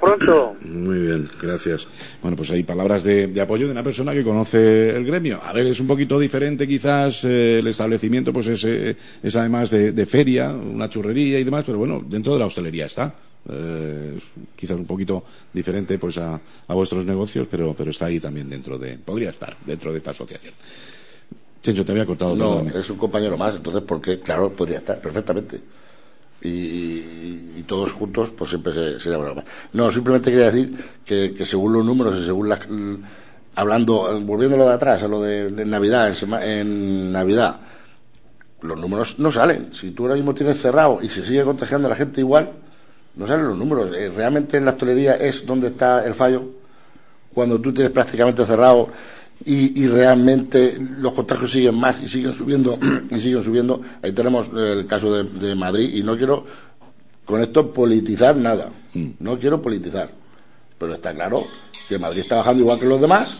pronto. 0.00 0.56
Muy 0.62 0.98
bien, 0.98 1.28
gracias. 1.40 1.86
Bueno, 2.22 2.36
pues 2.36 2.50
hay 2.50 2.62
palabras 2.62 3.04
de, 3.04 3.40
apoyo 3.40 3.66
de 3.66 3.72
una 3.72 3.82
persona 3.82 4.12
que 4.12 4.22
conoce 4.22 4.90
el 4.90 5.04
gremio. 5.04 5.40
A 5.42 5.52
ver, 5.52 5.66
es 5.66 5.80
un 5.80 5.86
poquito 5.86 6.18
diferente 6.18 6.66
quizás 6.66 7.24
eh, 7.24 7.58
el 7.58 7.66
establecimiento, 7.66 8.32
pues 8.32 8.48
es, 8.48 8.64
eh, 8.64 8.96
es 9.22 9.36
además 9.36 9.70
de, 9.70 10.06
feria, 10.06 10.50
una 10.50 10.88
churrería 10.88 11.38
y 11.38 11.44
demás, 11.44 11.64
pero 11.66 11.78
bueno, 11.78 12.02
dentro 12.06 12.32
de 12.32 12.38
la 12.38 12.46
hostelería 12.46 12.86
está. 12.86 13.14
Eh, 13.50 14.18
quizás 14.54 14.76
un 14.76 14.84
poquito 14.84 15.24
diferente 15.52 15.96
pues 15.98 16.18
a, 16.18 16.38
a 16.66 16.74
vuestros 16.74 17.06
negocios, 17.06 17.46
pero, 17.50 17.74
pero 17.74 17.90
está 17.90 18.06
ahí 18.06 18.20
también 18.20 18.50
dentro 18.50 18.78
de, 18.78 18.98
podría 18.98 19.30
estar 19.30 19.56
dentro 19.64 19.92
de 19.92 19.98
esta 19.98 20.10
asociación. 20.10 20.54
Chencho, 21.62 21.84
te 21.84 21.92
había 21.92 22.06
cortado. 22.06 22.36
No, 22.36 22.60
es 22.68 22.88
un 22.88 22.96
compañero 22.96 23.36
más, 23.36 23.56
entonces, 23.56 23.82
porque, 23.86 24.20
claro, 24.20 24.50
podría 24.52 24.78
estar 24.78 25.00
perfectamente. 25.00 25.60
Y, 26.40 27.62
todos 27.66 27.92
juntos, 27.92 28.30
pues 28.30 28.50
siempre 28.50 28.98
se, 28.98 29.10
más. 29.10 29.44
No, 29.74 29.90
simplemente 29.90 30.30
quería 30.30 30.50
decir 30.50 30.74
que, 31.04 31.44
según 31.44 31.74
los 31.74 31.84
números 31.84 32.18
y 32.20 32.24
según 32.24 32.48
las. 32.48 32.60
Hablando, 33.54 34.20
volviéndolo 34.20 34.68
de 34.68 34.74
atrás, 34.74 35.02
a 35.02 35.08
lo 35.08 35.20
de, 35.20 35.50
Navidad, 35.66 36.14
en, 36.42 37.12
Navidad, 37.12 37.60
los 38.62 38.80
números 38.80 39.18
no 39.18 39.32
salen. 39.32 39.74
Si 39.74 39.90
tú 39.90 40.04
ahora 40.04 40.14
mismo 40.14 40.32
tienes 40.32 40.60
cerrado 40.60 41.00
y 41.02 41.08
se 41.08 41.24
sigue 41.24 41.42
contagiando 41.44 41.88
a 41.88 41.90
la 41.90 41.96
gente 41.96 42.20
igual, 42.20 42.50
no 43.16 43.26
salen 43.26 43.48
los 43.48 43.58
números. 43.58 43.90
Eh, 43.94 44.10
realmente 44.14 44.56
en 44.56 44.64
la 44.64 44.70
hostelería 44.70 45.16
es 45.16 45.44
donde 45.44 45.68
está 45.68 46.06
el 46.06 46.14
fallo. 46.14 46.42
Cuando 47.34 47.60
tú 47.60 47.72
tienes 47.72 47.92
prácticamente 47.92 48.46
cerrado 48.46 48.88
y, 49.44 49.86
realmente 49.86 50.76
los 50.78 51.12
contagios 51.12 51.52
siguen 51.52 51.76
más 51.76 52.02
y 52.02 52.08
siguen 52.08 52.32
subiendo 52.32 52.78
y 53.10 53.20
siguen 53.20 53.42
subiendo. 53.42 53.80
Ahí 54.02 54.12
tenemos 54.12 54.50
el 54.54 54.86
caso 54.86 55.12
de, 55.12 55.54
Madrid 55.54 55.94
y 55.94 56.02
no 56.02 56.16
quiero 56.16 56.44
con 57.24 57.40
esto 57.40 57.72
politizar 57.72 58.36
nada. 58.36 58.70
Mm. 58.94 59.10
No 59.20 59.38
quiero 59.38 59.62
politizar. 59.62 60.10
Pero 60.78 60.94
está 60.94 61.14
claro 61.14 61.44
que 61.88 61.98
Madrid 61.98 62.22
está 62.22 62.36
bajando 62.36 62.62
igual 62.62 62.78
que 62.78 62.86
los 62.86 63.00
demás 63.00 63.36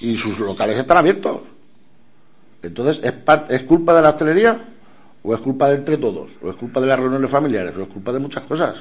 y 0.00 0.16
sus 0.16 0.38
locales 0.38 0.78
están 0.78 0.98
abiertos. 0.98 1.42
Entonces, 2.62 3.02
¿es, 3.04 3.14
¿es 3.48 3.62
culpa 3.62 3.94
de 3.94 4.02
la 4.02 4.10
hostelería? 4.10 4.58
¿O 5.22 5.34
es 5.34 5.40
culpa 5.40 5.68
de 5.68 5.76
entre 5.76 5.98
todos? 5.98 6.32
¿O 6.42 6.50
es 6.50 6.56
culpa 6.56 6.80
de 6.80 6.86
las 6.86 6.98
reuniones 6.98 7.30
familiares? 7.30 7.76
¿O 7.76 7.82
es 7.82 7.88
culpa 7.88 8.12
de 8.12 8.20
muchas 8.20 8.44
cosas? 8.44 8.78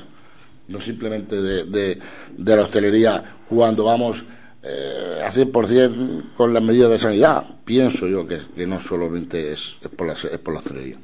No 0.67 0.79
simplemente 0.79 1.41
de, 1.41 1.65
de, 1.65 1.99
de 2.37 2.55
la 2.55 2.63
hostelería 2.63 3.23
cuando 3.47 3.85
vamos 3.85 4.23
eh, 4.67 5.21
a 5.23 5.29
100% 5.29 6.33
con 6.35 6.51
las 6.51 6.63
medidas 6.63 6.89
de 6.89 6.97
sanidad, 6.97 7.45
pienso 7.63 8.07
yo 8.07 8.25
que, 8.27 8.39
que 8.55 8.65
no 8.65 8.79
solamente 8.79 9.53
es, 9.53 9.75
por 9.95 10.07
la, 10.07 10.13
es 10.13 10.39
por 10.39 10.55
la 10.55 10.61
hostelería. 10.61 10.97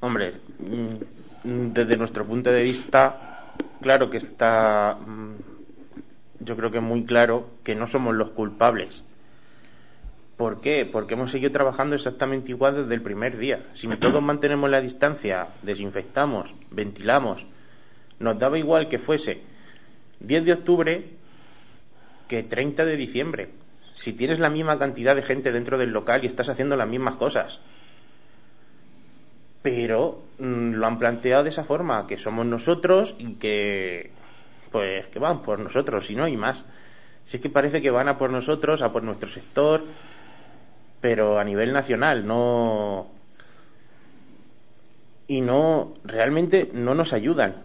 Hombre, 0.00 0.34
mm, 0.58 1.72
desde 1.72 1.96
nuestro 1.96 2.26
punto 2.26 2.52
de 2.52 2.62
vista, 2.62 3.54
claro 3.80 4.10
que 4.10 4.18
está, 4.18 4.98
mm, 5.06 6.44
yo 6.44 6.56
creo 6.56 6.70
que 6.70 6.80
muy 6.80 7.04
claro 7.04 7.48
que 7.64 7.74
no 7.74 7.86
somos 7.86 8.14
los 8.14 8.30
culpables. 8.32 9.02
¿Por 10.36 10.60
qué? 10.60 10.84
Porque 10.84 11.14
hemos 11.14 11.30
seguido 11.30 11.52
trabajando 11.52 11.94
exactamente 11.94 12.50
igual 12.50 12.76
desde 12.76 12.94
el 12.94 13.00
primer 13.00 13.38
día. 13.38 13.64
Si 13.72 13.88
todos 13.88 14.22
mantenemos 14.22 14.68
la 14.68 14.82
distancia, 14.82 15.48
desinfectamos, 15.62 16.54
ventilamos, 16.70 17.46
nos 18.18 18.38
daba 18.38 18.58
igual 18.58 18.90
que 18.90 18.98
fuese 18.98 19.40
10 20.20 20.44
de 20.44 20.52
octubre 20.52 21.15
que 22.28 22.42
30 22.42 22.84
de 22.84 22.96
diciembre. 22.96 23.48
Si 23.94 24.12
tienes 24.12 24.38
la 24.38 24.50
misma 24.50 24.78
cantidad 24.78 25.16
de 25.16 25.22
gente 25.22 25.52
dentro 25.52 25.78
del 25.78 25.90
local 25.90 26.22
y 26.22 26.26
estás 26.26 26.48
haciendo 26.48 26.76
las 26.76 26.88
mismas 26.88 27.16
cosas. 27.16 27.60
Pero 29.62 30.22
mm, 30.38 30.72
lo 30.72 30.86
han 30.86 30.98
planteado 30.98 31.44
de 31.44 31.50
esa 31.50 31.64
forma, 31.64 32.06
que 32.06 32.18
somos 32.18 32.46
nosotros 32.46 33.16
y 33.18 33.34
que 33.34 34.10
pues 34.70 35.06
que 35.06 35.18
van 35.18 35.42
por 35.42 35.58
nosotros 35.58 36.10
y 36.10 36.14
no 36.14 36.24
hay 36.24 36.36
más. 36.36 36.64
Si 37.24 37.38
es 37.38 37.42
que 37.42 37.50
parece 37.50 37.80
que 37.80 37.90
van 37.90 38.08
a 38.08 38.18
por 38.18 38.30
nosotros, 38.30 38.82
a 38.82 38.92
por 38.92 39.02
nuestro 39.02 39.28
sector, 39.28 39.84
pero 41.00 41.38
a 41.38 41.44
nivel 41.44 41.72
nacional, 41.72 42.26
no 42.26 43.08
y 45.28 45.40
no 45.40 45.94
realmente 46.04 46.70
no 46.72 46.94
nos 46.94 47.12
ayudan. 47.12 47.56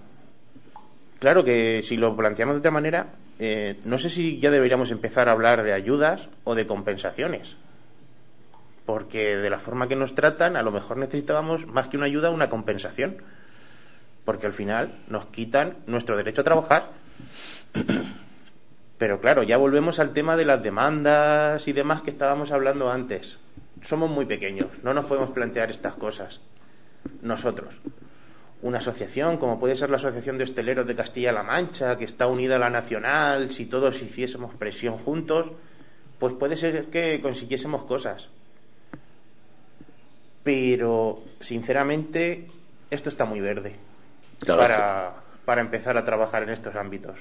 Claro 1.19 1.43
que 1.43 1.81
si 1.83 1.97
lo 1.97 2.15
planteamos 2.15 2.55
de 2.55 2.59
otra 2.59 2.71
manera, 2.71 3.07
eh, 3.43 3.79
no 3.85 3.97
sé 3.97 4.11
si 4.11 4.39
ya 4.39 4.51
deberíamos 4.51 4.91
empezar 4.91 5.27
a 5.27 5.31
hablar 5.31 5.63
de 5.63 5.73
ayudas 5.73 6.29
o 6.43 6.53
de 6.53 6.67
compensaciones. 6.67 7.57
Porque 8.85 9.35
de 9.37 9.49
la 9.49 9.57
forma 9.57 9.87
que 9.87 9.95
nos 9.95 10.13
tratan, 10.13 10.55
a 10.55 10.61
lo 10.61 10.71
mejor 10.71 10.97
necesitábamos 10.97 11.65
más 11.65 11.87
que 11.87 11.97
una 11.97 12.05
ayuda, 12.05 12.29
una 12.29 12.49
compensación. 12.49 13.17
Porque 14.25 14.45
al 14.45 14.53
final 14.53 14.93
nos 15.07 15.25
quitan 15.25 15.77
nuestro 15.87 16.17
derecho 16.17 16.41
a 16.41 16.43
trabajar. 16.43 16.89
Pero 18.99 19.19
claro, 19.19 19.41
ya 19.41 19.57
volvemos 19.57 19.99
al 19.99 20.13
tema 20.13 20.37
de 20.37 20.45
las 20.45 20.61
demandas 20.61 21.67
y 21.67 21.73
demás 21.73 22.03
que 22.03 22.11
estábamos 22.11 22.51
hablando 22.51 22.91
antes. 22.91 23.39
Somos 23.81 24.11
muy 24.11 24.27
pequeños, 24.27 24.67
no 24.83 24.93
nos 24.93 25.05
podemos 25.05 25.31
plantear 25.31 25.71
estas 25.71 25.95
cosas. 25.95 26.41
Nosotros 27.23 27.81
una 28.61 28.77
asociación, 28.77 29.37
como 29.37 29.59
puede 29.59 29.75
ser 29.75 29.89
la 29.89 29.95
Asociación 29.95 30.37
de 30.37 30.43
Hosteleros 30.43 30.85
de 30.85 30.95
Castilla-La 30.95 31.43
Mancha, 31.43 31.97
que 31.97 32.05
está 32.05 32.27
unida 32.27 32.57
a 32.57 32.59
la 32.59 32.69
nacional, 32.69 33.51
si 33.51 33.65
todos 33.65 34.01
hiciésemos 34.01 34.53
presión 34.53 34.97
juntos, 34.97 35.47
pues 36.19 36.33
puede 36.35 36.55
ser 36.55 36.85
que 36.85 37.19
consiguiésemos 37.21 37.83
cosas. 37.85 38.29
Pero, 40.43 41.23
sinceramente, 41.39 42.47
esto 42.89 43.09
está 43.09 43.25
muy 43.25 43.39
verde 43.39 43.75
para, 44.45 45.13
para 45.45 45.61
empezar 45.61 45.97
a 45.97 46.03
trabajar 46.03 46.43
en 46.43 46.49
estos 46.49 46.75
ámbitos. 46.75 47.17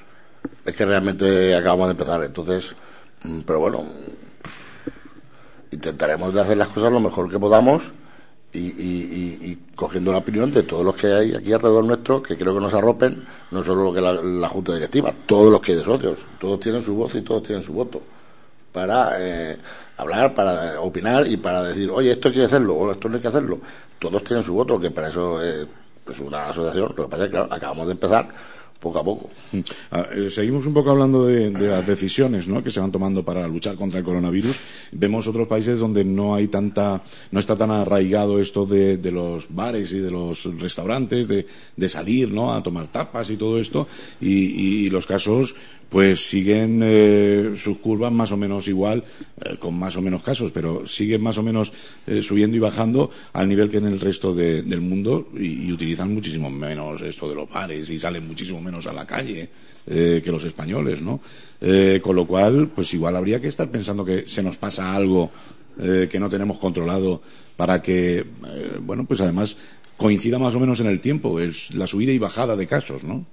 Es 0.65 0.75
que 0.75 0.85
realmente 0.85 1.55
acabamos 1.55 1.89
de 1.89 1.93
empezar, 1.93 2.23
entonces, 2.23 2.75
mm, 3.25 3.41
pero 3.41 3.61
bueno, 3.61 3.85
intentaremos 5.71 6.35
de 6.35 6.41
hacer 6.41 6.57
las 6.57 6.69
cosas 6.69 6.93
lo 6.93 7.01
mejor 7.01 7.31
que 7.31 7.39
podamos 7.39 7.93
y, 8.53 9.57
cogiendo 9.75 10.13
la 10.13 10.19
opinión 10.19 10.53
de 10.53 10.63
todos 10.65 10.85
los 10.85 10.95
que 10.95 11.07
hay 11.07 11.35
aquí 11.35 11.53
alrededor 11.53 11.85
nuestro, 11.85 12.23
que 12.23 12.37
creo 12.37 12.55
que 12.55 12.61
nos 12.61 12.75
arropen, 12.75 13.25
no 13.51 13.63
solo 13.63 13.85
lo 13.85 13.93
que 13.93 14.01
la, 14.01 14.13
la 14.13 14.49
Junta 14.49 14.75
Directiva, 14.75 15.15
todos 15.27 15.51
los 15.51 15.61
que 15.61 15.73
hay 15.73 15.79
de 15.79 15.85
socios, 15.85 16.19
todos 16.41 16.61
tienen 16.61 16.83
su 16.83 16.95
voz 16.95 17.15
y 17.15 17.23
todos 17.23 17.43
tienen 17.43 17.63
su 17.63 17.73
voto 17.73 18.01
para 18.73 19.17
eh, 19.19 19.57
hablar, 19.97 20.35
para 20.35 20.81
opinar 20.81 21.27
y 21.27 21.37
para 21.37 21.63
decir, 21.63 21.91
oye, 21.91 22.11
esto 22.11 22.29
hay 22.29 22.35
que 22.35 22.45
hacerlo 22.45 22.75
o 22.75 22.91
esto 22.93 23.09
no 23.09 23.17
hay 23.17 23.23
que 23.23 23.29
hacerlo. 23.29 23.59
Todos 23.99 24.25
tienen 24.25 24.45
su 24.45 24.55
voto, 24.55 24.81
que 24.81 24.91
para 24.91 25.09
eso 25.09 25.43
es 25.43 25.67
una 26.21 26.49
asociación. 26.49 26.95
Lo 26.97 27.05
que 27.05 27.11
pasa 27.11 27.25
es 27.25 27.31
que 27.31 27.39
acabamos 27.39 27.87
de 27.87 27.93
empezar 27.93 28.29
poco 28.81 28.99
a 28.99 29.05
poco. 29.05 29.31
Mm. 29.53 29.59
Eh, 29.59 30.31
seguimos 30.31 30.67
un 30.67 30.75
poco 30.75 30.91
hablando 30.91 31.27
de, 31.27 31.51
las 31.51 31.87
decisiones 31.87 32.49
¿no? 32.49 32.65
que 32.65 32.71
se 32.71 32.81
van 32.81 32.91
tomando 32.91 33.23
para 33.23 33.47
luchar 33.47 33.77
contra 33.77 33.99
el 33.99 34.05
coronavirus. 34.05 34.57
Vemos 34.93 35.27
otros 35.27 35.47
países 35.47 35.79
donde 35.79 36.05
no 36.05 36.35
hay 36.35 36.49
tanta, 36.49 37.03
no 37.31 37.41
está 37.41 37.57
tan 37.57 37.71
arraigado 37.71 38.41
esto 38.41 38.67
de, 38.67 38.99
los 39.11 39.55
bares 39.55 39.93
y 39.93 39.99
de 39.99 40.11
los 40.11 40.45
restaurantes, 40.59 41.29
de, 41.29 41.47
salir 41.89 42.33
¿no? 42.33 42.55
a 42.55 42.63
tomar 42.63 42.89
tapas 42.89 43.31
y 43.31 43.37
todo 43.37 43.61
esto, 43.61 43.87
y 44.21 44.89
los 44.91 45.07
casos 45.07 45.55
pues 45.91 46.25
siguen 46.25 46.81
eh, 46.83 47.57
sus 47.63 47.79
curvas 47.79 48.13
más 48.13 48.31
o 48.31 48.37
menos 48.37 48.69
igual, 48.69 49.05
eh, 49.45 49.57
con 49.59 49.77
más 49.77 49.97
o 49.97 50.01
menos 50.01 50.23
casos, 50.23 50.53
pero 50.53 50.87
siguen 50.87 51.21
más 51.21 51.37
o 51.37 51.43
menos 51.43 51.73
eh, 52.07 52.23
subiendo 52.23 52.57
y 52.57 52.61
bajando 52.61 53.11
al 53.33 53.49
nivel 53.49 53.69
que 53.69 53.79
en 53.79 53.87
el 53.87 53.99
resto 53.99 54.33
del 54.33 54.81
mundo 54.81 55.29
y, 55.37 55.71
utilizan 55.71 56.15
muchísimo 56.15 56.49
menos 56.49 57.03
esto 57.03 57.29
de 57.29 57.35
los 57.35 57.51
bares 57.51 57.91
y 57.91 57.99
salen 57.99 58.27
muchísimo 58.27 58.61
menos 58.61 58.87
a 58.87 58.93
la 58.93 59.07
calle 59.07 59.49
que 59.87 60.31
los 60.31 60.45
españoles, 60.45 61.03
¿no? 61.03 61.21
con 62.03 62.15
lo 62.15 62.27
cual, 62.27 62.69
pues 62.69 62.95
igual 62.95 63.17
habría 63.17 63.41
que 63.41 63.49
estar 63.49 63.69
pensando 63.69 64.05
que 64.05 64.27
se 64.27 64.43
nos 64.43 64.57
pasa 64.57 64.95
algo 64.95 65.31
que 65.77 66.21
no 66.21 66.29
tenemos 66.29 66.59
controlado 66.59 67.23
para 67.57 67.83
que, 67.83 68.25
bueno, 68.83 69.05
pues 69.07 69.21
además 69.21 69.57
coincida 69.97 70.39
más 70.39 70.55
o 70.55 70.61
menos 70.61 70.79
en 70.81 70.87
el 70.87 71.01
tiempo, 71.01 71.41
es 71.41 71.75
la 71.75 71.87
subida 71.87 72.13
y 72.13 72.19
bajada 72.19 72.55
de 72.57 72.67
casos, 72.67 73.03
¿no? 73.03 73.27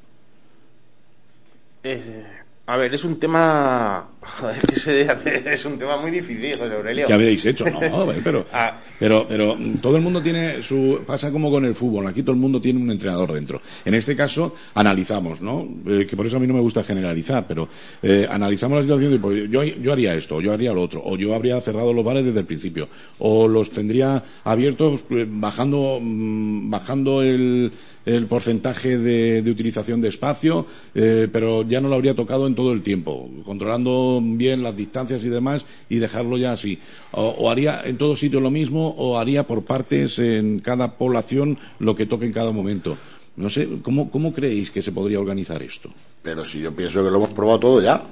A 2.67 2.75
ver, 2.75 2.93
es 2.93 3.05
un 3.05 3.17
tema 3.17 4.09
Joder, 4.39 4.59
que 4.61 5.53
es 5.53 5.65
un 5.65 5.77
tema 5.77 5.97
muy 5.97 6.11
difícil, 6.11 6.57
José 6.57 6.75
Aurelio. 6.75 7.07
¿Qué 7.07 7.13
habéis 7.13 7.45
hecho? 7.45 7.65
No, 7.65 7.79
pero, 8.23 8.45
ah. 8.53 8.79
pero, 8.99 9.25
pero 9.27 9.57
todo 9.81 9.95
el 9.95 10.03
mundo 10.03 10.21
tiene 10.21 10.61
su. 10.61 11.01
Pasa 11.05 11.31
como 11.31 11.49
con 11.49 11.65
el 11.65 11.75
fútbol, 11.75 12.07
aquí 12.07 12.21
todo 12.21 12.33
el 12.33 12.39
mundo 12.39 12.59
tiene 12.61 12.81
un 12.81 12.91
entrenador 12.91 13.31
dentro. 13.31 13.61
En 13.85 13.93
este 13.93 14.15
caso, 14.15 14.55
analizamos, 14.73 15.41
¿no? 15.41 15.67
Eh, 15.87 16.05
que 16.07 16.15
por 16.15 16.25
eso 16.27 16.37
a 16.37 16.39
mí 16.39 16.47
no 16.47 16.53
me 16.53 16.59
gusta 16.61 16.83
generalizar, 16.83 17.47
pero 17.47 17.69
eh, 18.01 18.27
analizamos 18.29 18.77
la 18.77 18.83
situación 18.83 19.19
pues, 19.21 19.49
yo, 19.49 19.63
yo 19.63 19.93
haría 19.93 20.13
esto, 20.13 20.41
yo 20.41 20.51
haría 20.51 20.73
lo 20.73 20.83
otro, 20.83 21.01
o 21.03 21.17
yo 21.17 21.33
habría 21.33 21.59
cerrado 21.61 21.93
los 21.93 22.03
bares 22.03 22.25
desde 22.25 22.39
el 22.39 22.45
principio, 22.45 22.89
o 23.19 23.47
los 23.47 23.71
tendría 23.71 24.23
abiertos 24.43 25.05
eh, 25.09 25.25
bajando, 25.27 25.99
mm, 26.01 26.69
bajando 26.69 27.21
el 27.21 27.71
el 28.07 28.25
porcentaje 28.25 28.97
de, 28.97 29.51
utilización 29.51 29.99
de 29.99 30.07
espacio, 30.07 30.65
eh, 30.95 31.27
pero 31.31 31.63
ya 31.63 31.81
no 31.81 31.89
lo 31.89 31.95
habría 31.95 32.15
tocado 32.15 32.47
en 32.47 32.55
todo 32.55 32.71
el 32.71 32.81
tiempo, 32.81 33.29
controlando 33.43 34.16
bien 34.21 34.63
las 34.63 34.75
distancias 34.75 35.23
y 35.23 35.29
demás 35.29 35.65
y 35.89 35.97
dejarlo 35.97 36.37
ya 36.37 36.53
así. 36.53 36.79
O, 37.11 37.49
haría 37.49 37.81
en 37.85 37.97
todo 37.97 38.15
sitio 38.15 38.39
lo 38.39 38.51
mismo 38.51 38.89
o 38.97 39.17
haría 39.17 39.45
por 39.45 39.63
partes 39.63 40.19
en 40.19 40.59
cada 40.59 40.97
población 40.97 41.57
lo 41.79 41.95
que 41.95 42.05
toque 42.05 42.25
en 42.25 42.33
cada 42.33 42.51
momento. 42.51 42.97
No 43.35 43.49
sé, 43.49 43.67
¿cómo, 43.83 44.09
cómo 44.09 44.33
creéis 44.33 44.71
que 44.71 44.81
se 44.81 44.91
podría 44.91 45.19
organizar 45.19 45.61
esto? 45.61 45.89
Pero 46.23 46.43
si 46.43 46.59
yo 46.59 46.75
pienso 46.75 47.03
que 47.03 47.11
lo 47.11 47.17
hemos 47.17 47.33
probado 47.33 47.59
todo 47.59 47.81
ya. 47.81 48.03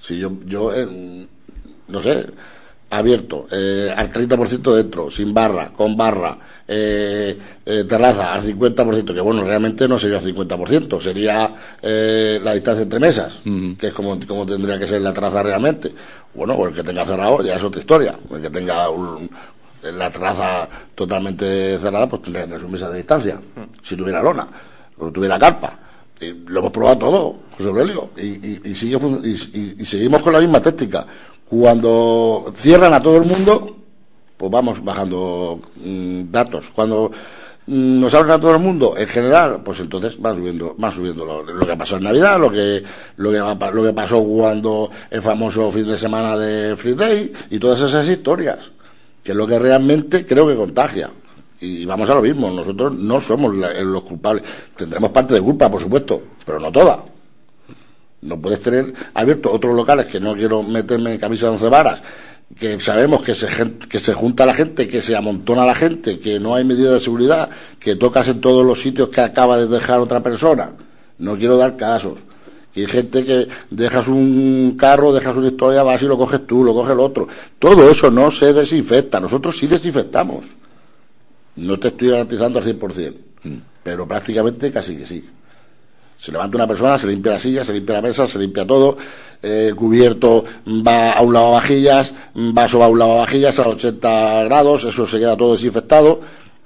Si 0.00 0.18
yo, 0.18 0.32
yo 0.46 0.72
no 1.88 2.00
sé, 2.00 2.26
abierto, 2.90 3.46
eh, 3.50 3.92
al 3.94 4.10
30% 4.12 4.74
dentro, 4.74 5.10
sin 5.10 5.34
barra, 5.34 5.72
con 5.72 5.96
barra, 5.96 6.38
eh, 6.70 7.38
eh, 7.64 7.84
terraza 7.84 8.34
al 8.34 8.42
50%, 8.42 9.14
que 9.14 9.20
bueno, 9.22 9.42
realmente 9.42 9.88
no 9.88 9.98
sería 9.98 10.18
al 10.18 10.24
50%, 10.24 11.00
sería 11.00 11.54
eh, 11.80 12.38
la 12.42 12.52
distancia 12.52 12.82
entre 12.82 12.98
mesas, 13.00 13.40
que 13.78 13.86
es 13.86 13.94
como, 13.94 14.18
como 14.26 14.44
tendría 14.44 14.78
que 14.78 14.86
ser 14.86 15.00
la 15.00 15.14
terraza 15.14 15.42
realmente. 15.42 15.90
Bueno, 16.34 16.54
o 16.54 16.68
el 16.68 16.74
que 16.74 16.84
tenga 16.84 17.06
cerrado 17.06 17.42
ya 17.42 17.54
es 17.54 17.62
otra 17.62 17.80
historia, 17.80 18.18
el 18.30 18.42
que 18.42 18.50
tenga 18.50 18.86
la 19.82 20.10
terraza 20.10 20.68
totalmente 20.94 21.78
cerrada, 21.78 22.06
pues 22.06 22.22
tendría 22.22 22.42
que 22.42 22.48
tener 22.48 22.62
sus 22.62 22.70
mesas 22.70 22.90
de 22.90 22.96
distancia, 22.98 23.40
si 23.82 23.96
tuviera 23.96 24.22
lona, 24.22 24.46
o 24.98 25.10
tuviera 25.10 25.38
carpa. 25.38 25.72
lo 26.20 26.60
hemos 26.60 26.72
probado 26.72 26.98
todo, 26.98 27.36
José 27.56 27.68
Aurelio, 27.68 28.10
y, 28.16 28.26
y, 28.26 28.60
y, 28.64 29.74
y 29.78 29.84
seguimos 29.86 30.20
con 30.20 30.34
la 30.34 30.40
misma 30.40 30.60
técnica 30.60 31.06
cuando 31.48 32.52
cierran 32.56 32.92
a 32.92 33.02
todo 33.02 33.16
el 33.16 33.24
mundo, 33.24 33.76
pues 34.36 34.52
vamos 34.52 34.82
bajando 34.84 35.60
mm, 35.76 36.30
datos. 36.30 36.70
Cuando 36.74 37.10
mm, 37.66 38.00
nos 38.00 38.14
abren 38.14 38.32
a 38.32 38.40
todo 38.40 38.52
el 38.52 38.60
mundo, 38.60 38.94
en 38.96 39.08
general, 39.08 39.62
pues 39.64 39.80
entonces 39.80 40.18
va 40.24 40.34
subiendo, 40.34 40.76
va 40.82 40.90
subiendo 40.90 41.24
lo, 41.24 41.66
que 41.66 41.76
pasó 41.76 41.96
en 41.96 42.04
Navidad, 42.04 42.38
lo 42.38 42.50
que, 42.50 42.82
lo 43.16 43.30
que, 43.30 43.38
lo 43.72 43.82
que 43.82 43.92
pasó 43.92 44.22
cuando 44.22 44.90
el 45.10 45.22
famoso 45.22 45.70
fin 45.72 45.86
de 45.86 45.98
semana 45.98 46.36
de 46.36 46.76
Free 46.76 46.94
Day 46.94 47.32
y 47.50 47.58
todas 47.58 47.80
esas 47.80 48.08
historias, 48.08 48.58
que 49.24 49.32
es 49.32 49.36
lo 49.36 49.46
que 49.46 49.58
realmente 49.58 50.26
creo 50.26 50.46
que 50.46 50.54
contagia. 50.54 51.10
Y 51.60 51.84
vamos 51.84 52.08
a 52.08 52.14
lo 52.14 52.22
mismo, 52.22 52.50
nosotros 52.50 52.94
no 52.94 53.20
somos 53.20 53.52
los 53.54 54.02
culpables. 54.02 54.44
Tendremos 54.76 55.10
parte 55.10 55.34
de 55.34 55.40
culpa, 55.40 55.68
por 55.68 55.80
supuesto, 55.80 56.22
pero 56.46 56.60
no 56.60 56.70
toda. 56.70 57.02
No 58.20 58.40
puedes 58.40 58.60
tener 58.60 58.92
abiertos 59.14 59.52
otros 59.54 59.74
locales 59.76 60.06
que 60.06 60.18
no 60.18 60.34
quiero 60.34 60.62
meterme 60.62 61.12
en 61.12 61.20
camisa 61.20 61.46
de 61.46 61.52
once 61.52 61.68
varas, 61.68 62.02
que 62.56 62.80
sabemos 62.80 63.22
que 63.22 63.34
se, 63.34 63.46
que 63.88 63.98
se 63.98 64.14
junta 64.14 64.46
la 64.46 64.54
gente, 64.54 64.88
que 64.88 65.02
se 65.02 65.14
amontona 65.14 65.64
la 65.64 65.74
gente, 65.74 66.18
que 66.18 66.40
no 66.40 66.54
hay 66.54 66.64
medidas 66.64 66.94
de 66.94 67.00
seguridad, 67.00 67.50
que 67.78 67.96
tocas 67.96 68.28
en 68.28 68.40
todos 68.40 68.64
los 68.64 68.80
sitios 68.80 69.10
que 69.10 69.20
acaba 69.20 69.58
de 69.58 69.66
dejar 69.66 70.00
otra 70.00 70.22
persona. 70.22 70.72
No 71.18 71.36
quiero 71.36 71.56
dar 71.56 71.76
casos. 71.76 72.18
Que 72.72 72.82
hay 72.82 72.86
gente 72.86 73.24
que 73.24 73.48
dejas 73.70 74.08
un 74.08 74.76
carro, 74.78 75.12
dejas 75.12 75.36
una 75.36 75.48
historia, 75.48 75.82
vas 75.82 76.02
y 76.02 76.06
lo 76.06 76.18
coges 76.18 76.46
tú, 76.46 76.64
lo 76.64 76.74
coge 76.74 76.92
el 76.92 77.00
otro. 77.00 77.28
Todo 77.58 77.90
eso 77.90 78.10
no 78.10 78.30
se 78.30 78.52
desinfecta. 78.52 79.20
Nosotros 79.20 79.56
sí 79.56 79.66
desinfectamos. 79.66 80.44
No 81.56 81.78
te 81.78 81.88
estoy 81.88 82.10
garantizando 82.10 82.58
al 82.58 82.64
100%, 82.64 83.14
mm. 83.42 83.56
pero 83.82 84.06
prácticamente 84.06 84.70
casi 84.70 84.96
que 84.96 85.06
sí. 85.06 85.24
Se 86.18 86.32
levanta 86.32 86.56
una 86.56 86.66
persona, 86.66 86.98
se 86.98 87.06
limpia 87.06 87.32
la 87.32 87.38
silla, 87.38 87.64
se 87.64 87.72
limpia 87.72 87.94
la 87.94 88.02
mesa, 88.02 88.26
se 88.26 88.38
limpia 88.38 88.66
todo, 88.66 88.98
el 89.40 89.74
cubierto 89.76 90.44
va 90.66 91.12
a 91.12 91.22
un 91.22 91.32
lavavajillas, 91.32 92.12
vaso 92.34 92.80
va 92.80 92.86
a 92.86 92.88
un 92.88 92.98
lavavajillas 92.98 93.58
a 93.60 93.68
80 93.68 94.44
grados, 94.44 94.84
eso 94.84 95.06
se 95.06 95.18
queda 95.18 95.36
todo 95.36 95.52
desinfectado. 95.52 96.20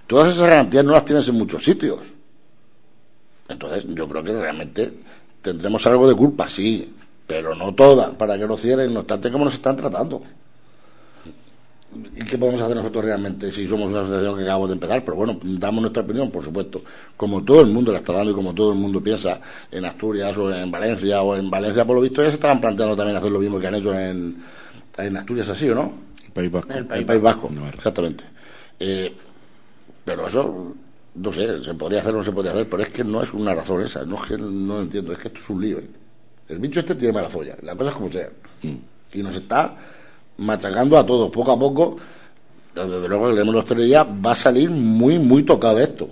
Todas 0.06 0.32
esas 0.32 0.48
garantías 0.48 0.84
no 0.84 0.92
las 0.92 1.04
tienes 1.04 1.28
en 1.28 1.34
muchos 1.34 1.62
sitios. 1.62 2.00
Entonces, 3.48 3.84
yo 3.88 4.08
creo 4.08 4.24
que 4.24 4.32
realmente 4.32 4.92
tendremos 5.42 5.86
algo 5.86 6.08
de 6.08 6.14
culpa, 6.14 6.48
sí, 6.48 6.90
pero 7.26 7.54
no 7.54 7.74
toda, 7.74 8.10
para 8.12 8.38
que 8.38 8.46
no 8.46 8.56
cierren, 8.56 8.94
no 8.94 9.00
obstante 9.00 9.30
como 9.30 9.44
nos 9.44 9.54
están 9.54 9.76
tratando. 9.76 10.22
¿Y 12.16 12.24
qué 12.24 12.38
podemos 12.38 12.60
hacer 12.60 12.76
nosotros 12.76 13.04
realmente 13.04 13.50
si 13.50 13.66
somos 13.66 13.88
una 13.88 14.00
asociación 14.00 14.36
que 14.36 14.42
acabamos 14.42 14.68
de 14.68 14.74
empezar? 14.74 15.04
Pero 15.04 15.16
bueno, 15.16 15.38
damos 15.42 15.82
nuestra 15.82 16.02
opinión, 16.02 16.30
por 16.30 16.44
supuesto. 16.44 16.82
Como 17.16 17.42
todo 17.44 17.60
el 17.60 17.68
mundo 17.68 17.92
la 17.92 17.98
está 17.98 18.12
dando 18.12 18.32
y 18.32 18.34
como 18.34 18.54
todo 18.54 18.72
el 18.72 18.78
mundo 18.78 19.02
piensa 19.02 19.40
en 19.70 19.84
Asturias 19.84 20.36
o 20.38 20.50
en 20.50 20.70
Valencia 20.70 21.22
o 21.22 21.36
en 21.36 21.50
Valencia, 21.50 21.84
por 21.84 21.96
lo 21.96 22.02
visto, 22.02 22.22
ya 22.22 22.28
se 22.28 22.36
estaban 22.36 22.60
planteando 22.60 22.96
también 22.96 23.16
hacer 23.16 23.30
lo 23.30 23.40
mismo 23.40 23.60
que 23.60 23.66
han 23.66 23.74
hecho 23.74 23.92
en, 23.92 24.42
en 24.96 25.16
Asturias, 25.16 25.48
así 25.48 25.68
o 25.68 25.74
no? 25.74 25.92
País 26.32 26.50
Vasco. 26.50 26.72
El 26.72 27.04
País, 27.04 27.22
Vasco, 27.22 27.50
exactamente. 27.74 28.24
Eh, 28.78 29.14
pero 30.04 30.26
eso, 30.26 30.74
no 31.14 31.32
sé, 31.32 31.62
se 31.62 31.74
podría 31.74 32.00
hacer 32.00 32.14
o 32.14 32.18
no 32.18 32.24
se 32.24 32.32
podría 32.32 32.52
hacer, 32.52 32.68
pero 32.68 32.82
es 32.82 32.88
que 32.90 33.04
no 33.04 33.22
es 33.22 33.32
una 33.34 33.54
razón 33.54 33.82
esa, 33.82 34.04
no 34.04 34.22
es 34.22 34.30
que 34.30 34.38
no 34.38 34.80
entiendo, 34.80 35.12
es 35.12 35.18
que 35.18 35.28
esto 35.28 35.40
es 35.40 35.50
un 35.50 35.60
lío. 35.60 35.78
¿eh? 35.78 35.88
El 36.48 36.58
bicho 36.58 36.80
este 36.80 36.94
tiene 36.94 37.12
mala 37.12 37.28
folla, 37.28 37.56
la 37.62 37.76
cosa 37.76 37.90
es 37.90 37.96
como 37.96 38.10
sea. 38.10 38.30
Mm. 38.62 38.76
Y 39.14 39.22
nos 39.22 39.36
está 39.36 39.76
machacando 40.42 40.98
a 40.98 41.06
todos. 41.06 41.30
Poco 41.30 41.52
a 41.52 41.58
poco, 41.58 41.96
desde 42.74 43.08
luego 43.08 43.28
el 43.28 43.36
gremio 43.36 43.52
de 43.52 43.58
hostelería 43.58 44.02
va 44.04 44.32
a 44.32 44.36
salir 44.36 44.70
muy, 44.70 45.18
muy 45.18 45.42
tocado 45.44 45.78
esto. 45.78 46.08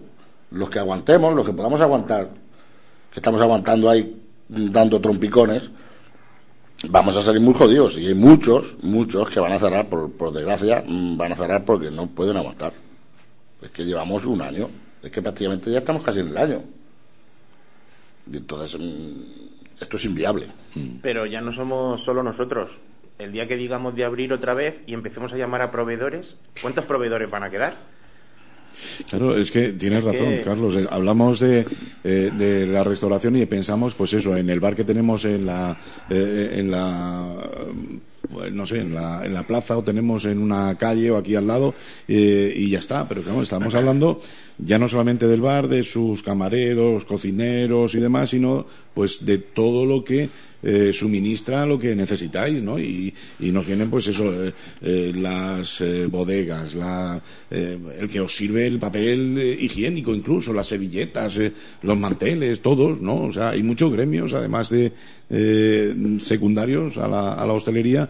Los 0.51 0.71
que 0.71 0.79
aguantemos, 0.79 1.35
los 1.35 1.47
que 1.47 1.53
podamos 1.53 1.81
aguantar, 1.81 2.29
que 3.13 3.21
estamos 3.21 3.41
aguantando 3.41 3.89
ahí 3.89 4.17
dando 4.49 5.01
trompicones, 5.01 5.71
vamos 6.89 7.17
a 7.17 7.23
salir 7.23 7.41
muy 7.41 7.55
jodidos. 7.55 7.97
Y 7.99 8.07
hay 8.07 8.15
muchos, 8.15 8.77
muchos 8.83 9.29
que 9.31 9.41
van 9.41 9.53
a 9.53 9.61
cerrar, 9.61 9.89
por, 9.89 10.11
por 10.13 10.33
desgracia, 10.33 10.83
mm, 10.87 11.17
van 11.17 11.33
a 11.33 11.37
cerrar 11.37 11.65
porque 11.65 11.91
no 11.91 12.07
pueden 12.07 12.37
aguantar. 12.37 12.73
Es 13.63 13.71
que 13.71 13.85
llevamos 13.85 14.25
un 14.27 14.43
año. 14.43 14.69
Es 15.03 15.11
que 15.11 15.23
prácticamente 15.23 15.71
ya 15.71 15.79
estamos 15.79 16.03
casi 16.03 16.21
en 16.21 16.29
el 16.29 16.37
año. 16.37 16.63
Y 18.31 18.37
entonces, 18.37 18.79
mm, 18.79 19.81
esto 19.81 19.97
es 19.97 20.05
inviable. 20.05 20.49
Pero 21.01 21.27
ya 21.27 21.41
no 21.41 21.53
somos 21.53 22.03
solo 22.03 22.23
nosotros 22.23 22.81
el 23.21 23.33
día 23.33 23.47
que 23.47 23.57
digamos 23.57 23.95
de 23.95 24.05
abrir 24.05 24.33
otra 24.33 24.55
vez 24.55 24.83
y 24.87 24.95
empecemos 24.95 25.33
a 25.33 25.37
llamar 25.37 25.63
a 25.63 25.71
proveedores, 25.71 26.37
¿cuántos 26.61 26.85
proveedores 26.85 27.31
van 27.31 27.45
a 27.45 27.51
quedar? 27.51 27.77
Claro, 29.09 29.37
es 29.37 29.51
que 29.51 29.73
tienes 29.73 30.05
razón, 30.05 30.39
Carlos. 30.45 30.77
Eh, 30.77 30.87
hablamos 30.89 31.41
de, 31.41 31.67
eh, 32.05 32.31
de, 32.37 32.67
la 32.67 32.85
restauración 32.85 33.37
y 33.37 33.47
pensamos, 33.47 33.95
pues 33.95 34.13
eso, 34.15 34.37
en 34.37 34.49
el 34.49 34.61
bar 34.61 34.75
que 34.75 34.85
tenemos 34.85 35.25
en 35.25 35.45
la, 35.45 35.77
eh, 36.09 36.55
en 36.55 36.71
la 36.71 37.37
pues, 38.31 38.53
no 38.53 38.67
sé, 38.67 38.79
en 38.79 38.95
la, 38.95 39.25
en 39.25 39.35
la 39.35 39.47
plaza 39.47 39.77
o 39.77 39.83
tenemos 39.83 40.25
en 40.25 40.39
una 40.39 40.77
calle 40.79 41.11
o 41.11 41.17
aquí 41.17 41.35
al 41.35 41.49
lado 41.49 41.75
y 42.07 42.71
ya 42.71 42.79
está. 42.79 43.09
Pero 43.09 43.23
claro, 43.23 43.43
estamos 43.43 43.75
hablando 43.75 44.21
ya 44.59 44.79
no 44.79 44.89
solamente 44.89 45.27
del 45.27 45.41
bar, 45.41 45.69
de 45.69 45.83
sus 45.83 46.23
camareros, 46.23 47.05
cocineros 47.05 47.95
y 47.95 47.99
demás, 47.99 48.31
sino 48.31 48.67
pues 48.95 49.25
de 49.25 49.39
todo 49.39 49.85
lo 49.85 50.05
que 50.05 50.29
eh, 50.63 50.93
suministra 50.93 51.65
lo 51.65 51.79
que 51.79 51.97
necesitáis, 51.97 52.63
¿no? 52.63 52.79
Y, 52.79 53.13
nos 53.41 53.67
vienen, 53.67 53.91
pues 53.91 54.07
eso, 54.09 54.45
eh, 54.45 54.53
eh, 54.83 55.13
las 55.15 55.83
bodegas, 56.09 56.75
la, 56.75 57.21
el 57.51 58.09
que 58.09 58.21
os 58.21 58.35
sirve 58.35 58.67
el 58.67 58.79
papel 58.79 59.57
higiénico 59.61 60.15
incluso, 60.15 60.53
las 60.53 60.69
servilletas, 60.69 61.41
los 61.83 61.99
manteles, 61.99 62.61
todos, 62.61 63.01
¿no? 63.01 63.25
O 63.25 63.33
sea, 63.33 63.51
hay 63.51 63.63
muchos 63.63 63.93
gremios, 63.93 64.33
además 64.35 64.71
de 64.71 64.93
secundarios 66.21 66.97
a 66.99 67.09
la, 67.09 67.35
a 67.35 67.47
la 67.47 67.53
hostelería, 67.53 68.09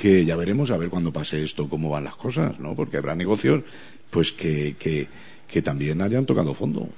que 0.00 0.24
ya 0.24 0.36
veremos 0.36 0.70
a 0.70 0.78
ver 0.78 0.88
cuando 0.88 1.12
pase 1.12 1.44
esto 1.44 1.68
cómo 1.68 1.90
van 1.90 2.04
las 2.04 2.16
cosas, 2.16 2.58
¿no? 2.58 2.74
Porque 2.74 2.96
habrá 2.96 3.14
negocios, 3.14 3.62
pues 4.10 4.32
que, 4.32 4.76
que, 4.78 5.08
que 5.46 5.62
también 5.62 6.00
hayan 6.00 6.26
tocado 6.26 6.54
fondo. 6.54 6.88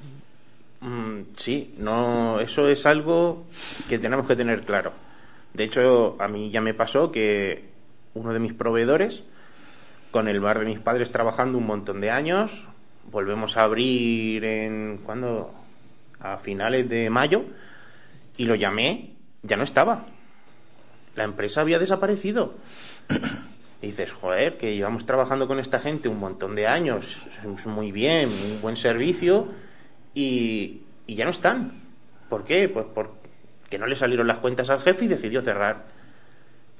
Mm, 0.82 1.34
sí, 1.36 1.74
no, 1.78 2.40
eso 2.40 2.68
es 2.68 2.86
algo 2.86 3.46
que 3.88 4.00
tenemos 4.00 4.26
que 4.26 4.34
tener 4.34 4.62
claro. 4.62 4.92
De 5.54 5.64
hecho, 5.64 6.16
a 6.18 6.26
mí 6.26 6.50
ya 6.50 6.60
me 6.60 6.74
pasó 6.74 7.12
que 7.12 7.70
uno 8.14 8.32
de 8.32 8.40
mis 8.40 8.52
proveedores, 8.52 9.22
con 10.10 10.26
el 10.26 10.40
bar 10.40 10.58
de 10.58 10.66
mis 10.66 10.80
padres 10.80 11.12
trabajando 11.12 11.56
un 11.56 11.66
montón 11.66 12.00
de 12.00 12.10
años, 12.10 12.64
volvemos 13.10 13.56
a 13.56 13.62
abrir 13.62 14.44
en 14.44 14.98
cuando 15.04 15.54
a 16.18 16.38
finales 16.38 16.88
de 16.88 17.10
mayo 17.10 17.44
y 18.36 18.46
lo 18.46 18.56
llamé, 18.56 19.14
ya 19.42 19.56
no 19.56 19.62
estaba. 19.62 20.06
La 21.14 21.24
empresa 21.24 21.60
había 21.60 21.78
desaparecido. 21.78 22.54
Y 23.82 23.88
dices, 23.88 24.12
joder, 24.12 24.56
que 24.58 24.74
llevamos 24.74 25.06
trabajando 25.06 25.46
con 25.46 25.58
esta 25.58 25.80
gente 25.80 26.08
un 26.08 26.18
montón 26.18 26.54
de 26.54 26.66
años, 26.66 27.20
muy 27.66 27.90
bien, 27.90 28.30
un 28.30 28.60
buen 28.62 28.76
servicio, 28.76 29.48
y, 30.14 30.82
ya 31.06 31.24
no 31.24 31.30
están. 31.30 31.72
¿Por 32.28 32.44
qué? 32.44 32.68
Pues 32.68 32.86
porque 32.94 33.78
no 33.78 33.86
le 33.86 33.96
salieron 33.96 34.26
las 34.26 34.38
cuentas 34.38 34.70
al 34.70 34.80
jefe 34.80 35.04
y 35.04 35.08
decidió 35.08 35.42
cerrar. 35.42 35.84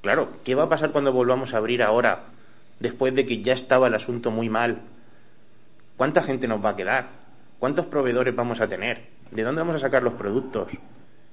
Claro, 0.01 0.31
¿qué 0.45 0.55
va 0.55 0.65
a 0.65 0.69
pasar 0.69 0.91
cuando 0.91 1.13
volvamos 1.13 1.55
a 1.55 1.59
abrir 1.59 1.83
ahora, 1.83 2.25
después 2.81 3.15
de 3.15 3.27
que 3.27 3.43
ya 3.43 3.53
estaba 3.53 3.89
el 3.89 3.95
asunto 3.95 4.31
muy 4.31 4.49
mal? 4.49 4.81
¿Cuánta 5.97 6.23
gente 6.23 6.49
nos 6.49 6.65
va 6.65 6.71
a 6.71 6.77
quedar? 6.77 7.07
¿Cuántos 7.59 7.87
proveedores 7.87 8.35
vamos 8.35 8.61
a 8.61 8.69
tener? 8.69 9.07
¿De 9.31 9.43
dónde 9.43 9.61
vamos 9.61 9.77
a 9.77 9.81
sacar 9.81 10.03
los 10.03 10.15
productos? 10.15 10.73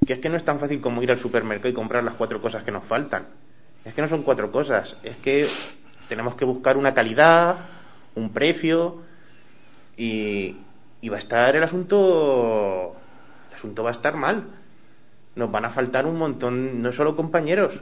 Que 0.06 0.14
es 0.14 0.20
que 0.20 0.30
no 0.30 0.38
es 0.38 0.46
tan 0.46 0.60
fácil 0.60 0.82
como 0.82 1.02
ir 1.02 1.12
al 1.12 1.18
supermercado 1.18 1.70
y 1.70 1.74
comprar 1.74 2.04
las 2.04 2.14
cuatro 2.14 2.42
cosas 2.42 2.64
que 2.64 2.72
nos 2.72 2.86
faltan. 2.86 3.28
Es 3.84 3.94
que 3.94 4.02
no 4.02 4.08
son 4.08 4.24
cuatro 4.24 4.52
cosas, 4.52 4.98
es 5.04 5.18
que 5.18 5.48
tenemos 6.08 6.36
que 6.36 6.46
buscar 6.46 6.78
una 6.78 6.94
calidad, 6.94 7.58
un 8.16 8.32
precio 8.32 9.02
y, 9.98 10.58
y 11.02 11.10
va 11.10 11.16
a 11.16 11.20
estar 11.20 11.56
el 11.56 11.64
asunto 11.64 12.96
el 13.50 13.56
asunto 13.56 13.84
va 13.84 13.90
a 13.90 13.94
estar 13.94 14.16
mal. 14.16 14.46
Nos 15.36 15.52
van 15.52 15.66
a 15.66 15.70
faltar 15.70 16.06
un 16.06 16.18
montón, 16.18 16.82
no 16.82 16.92
solo 16.92 17.16
compañeros, 17.16 17.82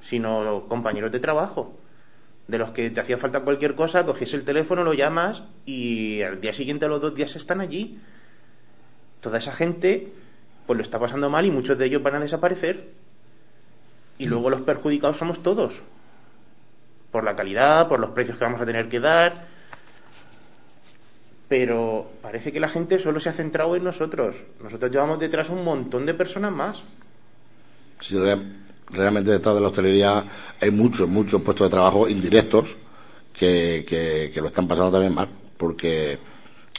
sino 0.00 0.66
compañeros 0.68 1.12
de 1.12 1.20
trabajo, 1.20 1.74
de 2.48 2.58
los 2.58 2.70
que 2.70 2.90
te 2.90 3.00
hacía 3.00 3.18
falta 3.18 3.40
cualquier 3.40 3.74
cosa, 3.74 4.04
coges 4.04 4.34
el 4.34 4.44
teléfono, 4.44 4.84
lo 4.84 4.94
llamas 4.94 5.42
y 5.64 6.22
al 6.22 6.40
día 6.40 6.52
siguiente, 6.52 6.84
a 6.84 6.88
los 6.88 7.00
dos 7.00 7.14
días, 7.14 7.34
están 7.36 7.60
allí. 7.60 7.98
Toda 9.20 9.38
esa 9.38 9.52
gente, 9.52 10.12
pues 10.66 10.76
lo 10.76 10.82
está 10.82 10.98
pasando 10.98 11.30
mal 11.30 11.46
y 11.46 11.50
muchos 11.50 11.78
de 11.78 11.86
ellos 11.86 12.02
van 12.02 12.16
a 12.16 12.20
desaparecer. 12.20 12.90
Y 14.18 14.26
luego 14.26 14.50
los 14.50 14.62
perjudicados 14.62 15.16
somos 15.16 15.42
todos. 15.42 15.82
Por 17.10 17.24
la 17.24 17.36
calidad, 17.36 17.88
por 17.88 18.00
los 18.00 18.10
precios 18.10 18.38
que 18.38 18.44
vamos 18.44 18.60
a 18.60 18.66
tener 18.66 18.88
que 18.88 19.00
dar. 19.00 19.46
Pero 21.48 22.10
parece 22.22 22.52
que 22.52 22.58
la 22.58 22.68
gente 22.68 22.98
solo 22.98 23.20
se 23.20 23.28
ha 23.28 23.32
centrado 23.32 23.76
en 23.76 23.84
nosotros. 23.84 24.42
Nosotros 24.62 24.90
llevamos 24.90 25.20
detrás 25.20 25.48
un 25.48 25.62
montón 25.62 26.04
de 26.04 26.14
personas 26.14 26.52
más. 26.52 26.82
Sí, 28.00 28.16
realmente 28.90 29.30
detrás 29.30 29.54
de 29.54 29.60
la 29.60 29.68
hostelería 29.68 30.24
hay 30.60 30.70
muchos, 30.70 31.08
muchos 31.08 31.42
puestos 31.42 31.66
de 31.66 31.70
trabajo 31.70 32.08
indirectos 32.08 32.76
que, 33.32 33.84
que, 33.86 34.40
lo 34.40 34.48
están 34.48 34.66
pasando 34.66 34.92
también 34.92 35.14
mal, 35.14 35.28
porque 35.56 36.18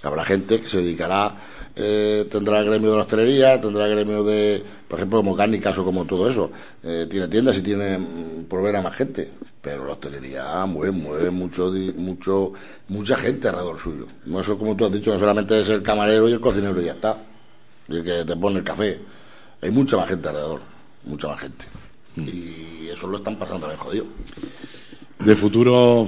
habrá 0.04 0.24
gente 0.26 0.62
que 0.62 0.70
se 0.70 0.82
dedicará, 0.82 1.36
eh, 1.76 2.28
tendrá 2.32 2.60
el 2.60 2.66
gremio 2.66 2.92
de 2.92 2.98
la 2.98 3.04
hostelería, 3.04 3.62
tendrá 3.62 3.86
el 3.86 3.92
gremio 3.92 4.24
de, 4.24 4.64
por 4.88 4.98
ejemplo, 5.00 5.20
como 5.20 5.36
cárnicas 5.36 5.78
o 5.78 5.86
como 5.86 6.06
todo 6.06 6.30
eso, 6.30 6.52
eh, 6.84 7.08
tiene 7.10 7.28
tiendas 7.28 7.58
y 7.58 7.62
tiene 7.62 7.98
mm, 7.98 8.46
proveer 8.50 8.78
a 8.78 8.82
más 8.82 8.96
gente, 8.96 9.30
pero 9.62 9.86
la 9.86 9.94
hostelería 9.94 10.66
mueve, 10.66 10.92
mueve 10.92 11.30
mucho, 11.30 11.72
mucho, 11.96 12.54
mucha 12.88 13.16
gente 13.18 13.48
alrededor 13.48 13.78
suyo. 13.80 14.08
No 14.26 14.40
eso 14.40 14.58
como 14.58 14.76
tú 14.76 14.86
has 14.86 14.92
dicho, 14.92 15.12
no 15.12 15.20
solamente 15.20 15.60
es 15.60 15.70
el 15.70 15.84
camarero 15.84 16.28
y 16.30 16.34
el 16.34 16.42
cocinero 16.42 16.82
y 16.82 16.86
ya 16.86 16.94
está, 16.94 17.18
y 17.88 17.98
el 17.98 18.04
que 18.04 18.26
te 18.26 18.36
pone 18.36 18.60
el 18.60 18.64
café, 18.64 19.00
hay 19.62 19.72
mucha 19.72 19.98
más 19.98 20.10
gente 20.10 20.28
alrededor, 20.30 20.62
mucha 21.06 21.28
más 21.28 21.40
gente. 21.40 21.66
Y 22.16 22.88
eso 22.88 23.08
lo 23.08 23.18
están 23.18 23.36
pasando 23.36 23.68
también 23.68 23.80
jodido. 23.80 24.06
De 25.24 25.36
futuro, 25.36 26.08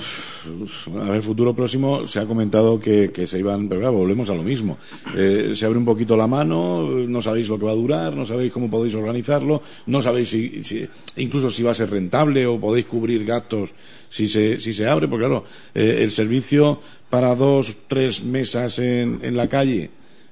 a 1.02 1.12
ver, 1.12 1.22
futuro 1.24 1.56
próximo, 1.56 2.06
se 2.06 2.20
ha 2.20 2.26
comentado 2.28 2.80
que, 2.80 3.12
se 3.26 3.40
iban, 3.40 3.68
pero 3.68 3.82
claro, 3.82 3.98
volvemos 3.98 4.30
a 4.30 4.36
lo 4.36 4.44
mismo. 4.44 4.78
Eh, 5.18 5.54
se 5.56 5.66
abre 5.66 5.80
un 5.80 5.86
poquito 5.86 6.16
la 6.16 6.28
mano, 6.28 6.88
no 6.88 7.22
sabéis 7.22 7.50
lo 7.50 7.58
que 7.58 7.66
va 7.66 7.72
a 7.72 7.76
durar, 7.76 8.16
no 8.16 8.26
sabéis 8.26 8.52
cómo 8.52 8.70
podéis 8.70 8.94
organizarlo, 8.94 9.62
no 9.88 10.02
sabéis 10.02 10.30
si, 10.30 10.88
incluso 11.18 11.50
si 11.50 11.64
va 11.64 11.72
a 11.72 11.76
ser 11.76 11.90
rentable 11.90 12.46
o 12.46 12.60
podéis 12.60 12.86
cubrir 12.86 13.26
gastos 13.26 13.72
si 14.10 14.28
se, 14.28 14.60
si 14.60 14.74
se 14.74 14.88
abre, 14.88 15.08
porque 15.08 15.26
claro, 15.26 15.44
eh, 15.74 16.00
el 16.02 16.12
servicio 16.12 16.80
para 17.10 17.36
dos, 17.36 17.76
tres 17.88 18.24
mesas 18.24 18.78
en, 18.78 19.20
en 19.24 19.36
la 19.36 19.50
calle, 19.50 19.90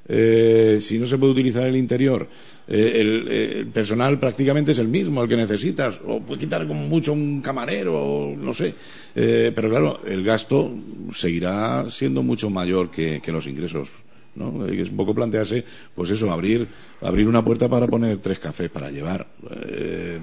eh, 0.10 0.78
si 0.82 0.99
no 0.99 1.05
se 1.05 1.18
puede 1.18 1.34
utilizar 1.34 1.68
el 1.68 1.76
interior, 1.76 2.28
eh, 2.68 3.55
el, 3.60 3.68
personal 3.68 4.20
prácticamente 4.20 4.74
es 4.74 4.80
el 4.80 4.88
mismo, 4.88 5.24
el 5.24 5.30
que 5.30 5.38
necesitas, 5.38 5.99
o 6.05 6.20
puede 6.20 6.41
quitar 6.41 6.68
como 6.68 6.82
mucho 6.86 7.14
un 7.14 7.41
camarero, 7.41 8.34
no 8.38 8.53
sé. 8.53 8.74
Eh, 9.16 9.51
pero 9.55 9.70
claro, 9.70 9.99
el 10.05 10.24
gasto 10.24 10.74
seguirá 11.14 11.89
siendo 11.89 12.24
mucho 12.24 12.49
mayor 12.49 12.91
que, 12.91 13.22
los 13.28 13.47
ingresos. 13.47 13.89
¿no? 14.36 14.68
Es 14.68 14.89
un 14.89 14.97
poco 14.97 15.16
plantearse, 15.16 15.64
pues 15.95 16.12
eso, 16.12 16.30
abrir, 16.32 16.68
abrir 17.01 17.28
una 17.28 17.43
puerta 17.43 17.68
para 17.68 17.88
poner 17.88 18.18
tres 18.20 18.39
cafés 18.39 18.70
para 18.70 18.91
llevar. 18.91 19.28
Eh, 19.66 20.20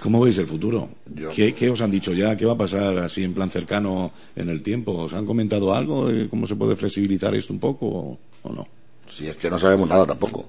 ¿Cómo 0.00 0.20
veis 0.20 0.38
el 0.38 0.46
futuro? 0.46 0.90
¿Qué, 1.34 1.54
¿Qué, 1.54 1.70
os 1.70 1.80
han 1.80 1.90
dicho 1.90 2.12
ya? 2.12 2.36
¿Qué 2.36 2.46
va 2.46 2.52
a 2.52 2.58
pasar 2.58 2.98
así 2.98 3.24
en 3.24 3.34
plan 3.34 3.50
cercano 3.50 4.12
en 4.36 4.48
el 4.48 4.62
tiempo? 4.62 4.92
¿Os 4.92 5.12
han 5.12 5.26
comentado 5.26 5.74
algo 5.74 6.06
de 6.06 6.28
cómo 6.28 6.46
se 6.46 6.54
puede 6.54 6.76
flexibilizar 6.76 7.34
esto 7.34 7.52
un 7.52 7.58
poco 7.58 8.20
o 8.42 8.52
no? 8.52 8.66
Si 9.08 9.26
es 9.26 9.36
que 9.36 9.50
no 9.50 9.58
sabemos 9.58 9.88
nada 9.88 10.06
tampoco. 10.06 10.46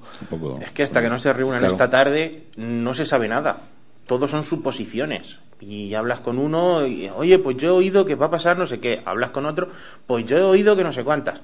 Es 0.61 0.71
que 0.71 0.83
hasta 0.83 1.01
que 1.01 1.09
no 1.09 1.17
se 1.17 1.31
reúnan 1.33 1.63
esta 1.63 1.89
tarde 1.89 2.43
no 2.57 2.93
se 2.93 3.05
sabe 3.05 3.27
nada. 3.27 3.61
Todos 4.05 4.31
son 4.31 4.43
suposiciones. 4.43 5.37
Y 5.61 5.93
hablas 5.93 6.19
con 6.19 6.37
uno 6.37 6.85
y, 6.85 7.09
oye, 7.09 7.39
pues 7.39 7.57
yo 7.57 7.69
he 7.69 7.71
oído 7.71 8.05
que 8.05 8.15
va 8.15 8.27
a 8.27 8.31
pasar 8.31 8.57
no 8.57 8.67
sé 8.67 8.79
qué. 8.79 9.01
Hablas 9.05 9.31
con 9.31 9.45
otro, 9.45 9.69
pues 10.07 10.25
yo 10.25 10.37
he 10.37 10.43
oído 10.43 10.75
que 10.75 10.83
no 10.83 10.93
sé 10.93 11.03
cuántas. 11.03 11.41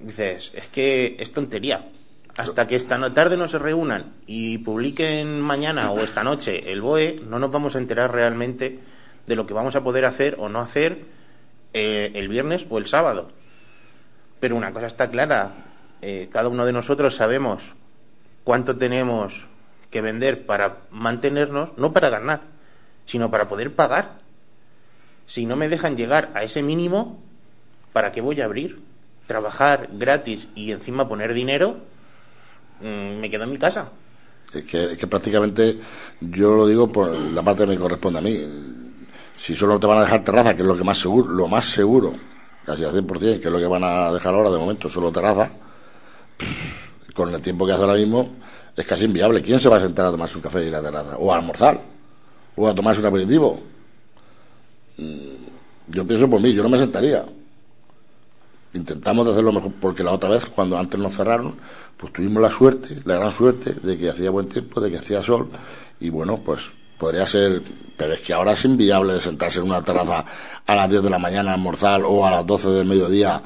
Dices, 0.00 0.52
es 0.54 0.68
que 0.68 1.16
es 1.18 1.32
tontería. 1.32 1.88
Hasta 2.36 2.66
que 2.66 2.74
esta 2.74 2.98
tarde 3.14 3.36
no 3.36 3.46
se 3.46 3.58
reúnan 3.58 4.14
y 4.26 4.58
publiquen 4.58 5.40
mañana 5.40 5.92
o 5.92 6.00
esta 6.00 6.24
noche 6.24 6.72
el 6.72 6.82
BOE, 6.82 7.20
no 7.28 7.38
nos 7.38 7.52
vamos 7.52 7.76
a 7.76 7.78
enterar 7.78 8.12
realmente 8.12 8.80
de 9.26 9.36
lo 9.36 9.46
que 9.46 9.54
vamos 9.54 9.76
a 9.76 9.84
poder 9.84 10.04
hacer 10.04 10.34
o 10.38 10.48
no 10.48 10.60
hacer 10.60 11.04
eh, 11.72 12.10
el 12.14 12.28
viernes 12.28 12.66
o 12.68 12.78
el 12.78 12.86
sábado. 12.86 13.30
Pero 14.40 14.56
una 14.56 14.72
cosa 14.72 14.86
está 14.86 15.10
clara, 15.10 15.50
eh, 16.02 16.28
cada 16.30 16.48
uno 16.48 16.66
de 16.66 16.72
nosotros 16.72 17.14
sabemos 17.14 17.74
cuánto 18.44 18.76
tenemos 18.76 19.46
que 19.90 20.02
vender 20.02 20.44
para 20.44 20.78
mantenernos, 20.90 21.72
no 21.78 21.92
para 21.92 22.10
ganar, 22.10 22.42
sino 23.06 23.30
para 23.30 23.48
poder 23.48 23.74
pagar. 23.74 24.18
Si 25.26 25.46
no 25.46 25.56
me 25.56 25.68
dejan 25.68 25.96
llegar 25.96 26.30
a 26.34 26.42
ese 26.42 26.62
mínimo, 26.62 27.22
¿para 27.92 28.12
qué 28.12 28.20
voy 28.20 28.40
a 28.40 28.44
abrir? 28.44 28.80
Trabajar 29.26 29.88
gratis 29.92 30.48
y 30.54 30.72
encima 30.72 31.08
poner 31.08 31.32
dinero, 31.32 31.78
mm, 32.80 33.20
me 33.20 33.30
quedo 33.30 33.44
en 33.44 33.50
mi 33.50 33.58
casa. 33.58 33.90
Es 34.52 34.64
que, 34.64 34.96
que, 34.96 35.06
prácticamente 35.06 35.80
yo 36.20 36.54
lo 36.54 36.66
digo 36.66 36.92
por 36.92 37.08
la 37.08 37.42
parte 37.42 37.64
que 37.64 37.70
me 37.70 37.78
corresponde 37.78 38.18
a 38.18 38.22
mí. 38.22 38.40
Si 39.38 39.54
solo 39.56 39.80
te 39.80 39.86
van 39.86 39.98
a 39.98 40.02
dejar 40.02 40.22
terraza, 40.22 40.54
que 40.54 40.62
es 40.62 40.68
lo 40.68 40.76
que 40.76 40.84
más 40.84 40.98
seguro, 40.98 41.28
lo 41.30 41.48
más 41.48 41.66
seguro, 41.66 42.12
casi 42.64 42.84
al 42.84 42.92
100%, 42.92 43.40
que 43.40 43.46
es 43.48 43.52
lo 43.52 43.58
que 43.58 43.66
van 43.66 43.84
a 43.84 44.12
dejar 44.12 44.34
ahora 44.34 44.50
de 44.50 44.58
momento, 44.58 44.88
solo 44.88 45.12
terraza, 45.12 45.50
con 47.14 47.32
el 47.32 47.40
tiempo 47.40 47.66
que 47.66 47.72
hace 47.72 47.82
ahora 47.82 47.94
mismo, 47.94 48.28
es 48.76 48.86
casi 48.86 49.04
inviable. 49.04 49.42
¿Quién 49.42 49.60
se 49.60 49.68
va 49.68 49.76
a 49.76 49.80
sentar 49.80 50.06
a 50.06 50.10
tomarse 50.10 50.36
un 50.36 50.42
café 50.42 50.66
y 50.66 50.70
la 50.70 50.82
terraza? 50.82 51.16
O 51.18 51.32
a 51.32 51.36
almorzar. 51.36 51.80
O 52.56 52.68
a 52.68 52.74
tomarse 52.74 53.00
un 53.00 53.06
aperitivo. 53.06 53.58
Mm, 54.98 55.92
yo 55.92 56.06
pienso 56.06 56.28
por 56.28 56.40
mí, 56.40 56.52
yo 56.52 56.62
no 56.62 56.68
me 56.68 56.78
sentaría. 56.78 57.24
Intentamos 58.72 59.26
hacerlo 59.28 59.52
mejor, 59.52 59.72
porque 59.80 60.02
la 60.02 60.12
otra 60.12 60.30
vez, 60.30 60.46
cuando 60.46 60.76
antes 60.76 60.98
nos 60.98 61.14
cerraron, 61.14 61.54
pues 61.96 62.12
tuvimos 62.12 62.42
la 62.42 62.50
suerte, 62.50 63.00
la 63.04 63.16
gran 63.16 63.32
suerte, 63.32 63.74
de 63.74 63.96
que 63.96 64.10
hacía 64.10 64.30
buen 64.30 64.48
tiempo, 64.48 64.80
de 64.80 64.90
que 64.90 64.98
hacía 64.98 65.22
sol, 65.22 65.48
y 66.00 66.10
bueno, 66.10 66.40
pues 66.44 66.72
podría 67.04 67.26
ser, 67.26 67.60
pero 67.98 68.14
es 68.14 68.20
que 68.20 68.32
ahora 68.32 68.52
es 68.52 68.64
inviable 68.64 69.12
de 69.12 69.20
sentarse 69.20 69.58
en 69.58 69.66
una 69.66 69.82
terraza 69.82 70.24
a 70.66 70.74
las 70.74 70.88
10 70.88 71.02
de 71.02 71.10
la 71.10 71.18
mañana 71.18 71.50
a 71.50 71.54
almorzar 71.54 72.00
o 72.02 72.24
a 72.26 72.30
las 72.30 72.46
12 72.46 72.70
del 72.70 72.86
mediodía 72.86 73.42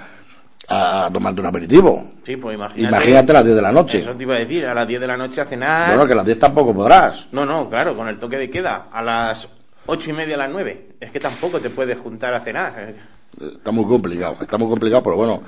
a, 0.69 1.11
tomarte 1.13 1.41
un 1.41 1.47
aperitivo. 1.49 2.13
Sí, 2.23 2.37
pues 2.37 2.55
imagínate. 2.55 2.95
Imagínate 2.95 3.33
a 3.33 3.35
las 3.35 3.45
10 3.45 3.57
de 3.57 3.63
la 3.63 3.73
noche. 3.73 3.99
Eso 3.99 4.15
te 4.15 4.23
iba 4.23 4.37
a 4.37 4.39
decir, 4.39 4.65
a 4.65 4.75
las 4.75 4.87
10 4.87 5.01
de 5.01 5.07
la 5.09 5.17
noche 5.17 5.41
a 5.41 5.45
cenar. 5.45 5.89
Bueno, 5.89 6.07
que 6.07 6.13
a 6.13 6.17
las 6.17 6.27
10 6.27 6.39
tampoco 6.39 6.73
podrás. 6.73 7.27
No, 7.33 7.45
no, 7.45 7.69
claro, 7.69 7.97
con 7.97 8.07
el 8.07 8.17
toque 8.21 8.37
de 8.37 8.49
queda. 8.49 8.87
A 8.93 9.03
las 9.03 9.49
ocho 9.87 10.11
y 10.11 10.13
media 10.13 10.37
a 10.37 10.39
las 10.39 10.51
9. 10.51 10.91
Es 11.01 11.11
que 11.11 11.19
tampoco 11.19 11.59
te 11.59 11.71
puedes 11.71 11.99
juntar 11.99 12.33
a 12.35 12.41
cenar. 12.41 12.95
Está 13.41 13.73
muy 13.73 13.87
complicado, 13.87 14.37
está 14.41 14.57
muy 14.57 14.69
complicado, 14.69 15.03
pero 15.03 15.17
bueno, 15.17 15.43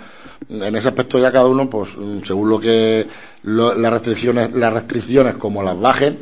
en 0.48 0.74
ese 0.74 0.88
aspecto 0.88 1.16
ya 1.18 1.30
cada 1.30 1.46
uno, 1.46 1.70
pues 1.70 1.90
según 2.24 2.48
lo 2.48 2.58
que 2.58 3.06
las 3.44 3.92
restricciones, 3.92 4.52
las 4.52 4.72
restricciones 4.72 5.36
como 5.36 5.62
las 5.62 5.78
bajen, 5.78 6.18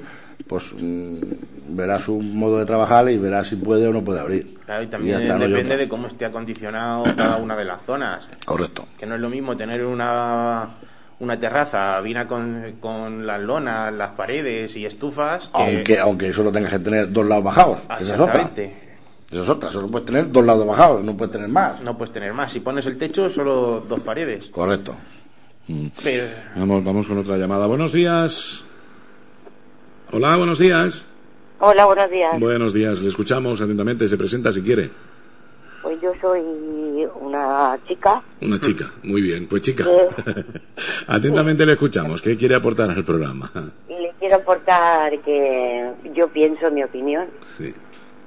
pues 0.46 0.64
mm, 0.76 1.57
verá 1.68 2.00
su 2.00 2.20
modo 2.20 2.58
de 2.58 2.66
trabajar 2.66 3.08
y 3.10 3.16
verá 3.18 3.44
si 3.44 3.56
puede 3.56 3.86
o 3.86 3.92
no 3.92 4.02
puede 4.02 4.20
abrir. 4.20 4.58
Claro, 4.64 4.82
y 4.82 4.86
también 4.86 5.24
depende 5.26 5.76
de 5.76 5.88
cómo 5.88 6.06
esté 6.06 6.24
acondicionado 6.24 7.04
cada 7.16 7.36
una 7.36 7.56
de 7.56 7.64
las 7.64 7.82
zonas. 7.82 8.28
Correcto. 8.44 8.86
Que 8.98 9.06
no 9.06 9.14
es 9.14 9.20
lo 9.20 9.28
mismo 9.28 9.56
tener 9.56 9.84
una 9.84 10.68
una 11.20 11.38
terraza 11.38 12.00
vina 12.00 12.28
con, 12.28 12.76
con 12.80 13.26
las 13.26 13.40
lonas, 13.40 13.92
las 13.92 14.10
paredes 14.10 14.76
y 14.76 14.86
estufas. 14.86 15.50
Aunque, 15.52 15.98
aunque 15.98 16.32
solo 16.32 16.52
tengas 16.52 16.72
que 16.72 16.78
tener 16.78 17.12
dos 17.12 17.26
lados 17.26 17.44
bajados. 17.44 17.80
Exactamente. 18.00 18.88
Esa 19.30 19.42
es 19.42 19.48
otra, 19.48 19.70
solo 19.70 19.88
puedes 19.88 20.06
tener 20.06 20.32
dos 20.32 20.44
lados 20.44 20.66
bajados, 20.66 21.04
no 21.04 21.14
puedes 21.16 21.32
tener 21.32 21.48
más. 21.48 21.82
No 21.82 21.98
puedes 21.98 22.14
tener 22.14 22.32
más. 22.32 22.50
Si 22.50 22.60
pones 22.60 22.86
el 22.86 22.96
techo, 22.96 23.28
solo 23.28 23.84
dos 23.86 24.00
paredes. 24.00 24.48
Correcto. 24.48 24.94
Vamos, 26.56 26.82
vamos 26.82 27.06
con 27.06 27.18
otra 27.18 27.36
llamada. 27.36 27.66
Buenos 27.66 27.92
días. 27.92 28.64
Hola, 30.10 30.36
buenos 30.36 30.58
días. 30.58 31.04
Hola, 31.60 31.86
buenos 31.86 32.08
días. 32.08 32.38
Buenos 32.38 32.72
días, 32.72 33.02
le 33.02 33.08
escuchamos 33.08 33.60
atentamente, 33.60 34.06
se 34.06 34.16
presenta 34.16 34.52
si 34.52 34.62
quiere. 34.62 34.90
Pues 35.82 36.00
yo 36.00 36.12
soy 36.20 36.40
una 37.20 37.76
chica. 37.88 38.22
Una 38.40 38.60
chica, 38.60 38.84
muy 39.02 39.20
bien. 39.22 39.48
Pues 39.48 39.62
chica, 39.62 39.84
atentamente 41.08 41.66
le 41.66 41.72
escuchamos. 41.72 42.22
¿Qué 42.22 42.36
quiere 42.36 42.54
aportar 42.54 42.90
al 42.90 43.04
programa? 43.04 43.50
Le 43.88 44.12
quiero 44.20 44.36
aportar 44.36 45.18
que 45.22 45.90
yo 46.14 46.28
pienso, 46.28 46.70
mi 46.70 46.84
opinión, 46.84 47.26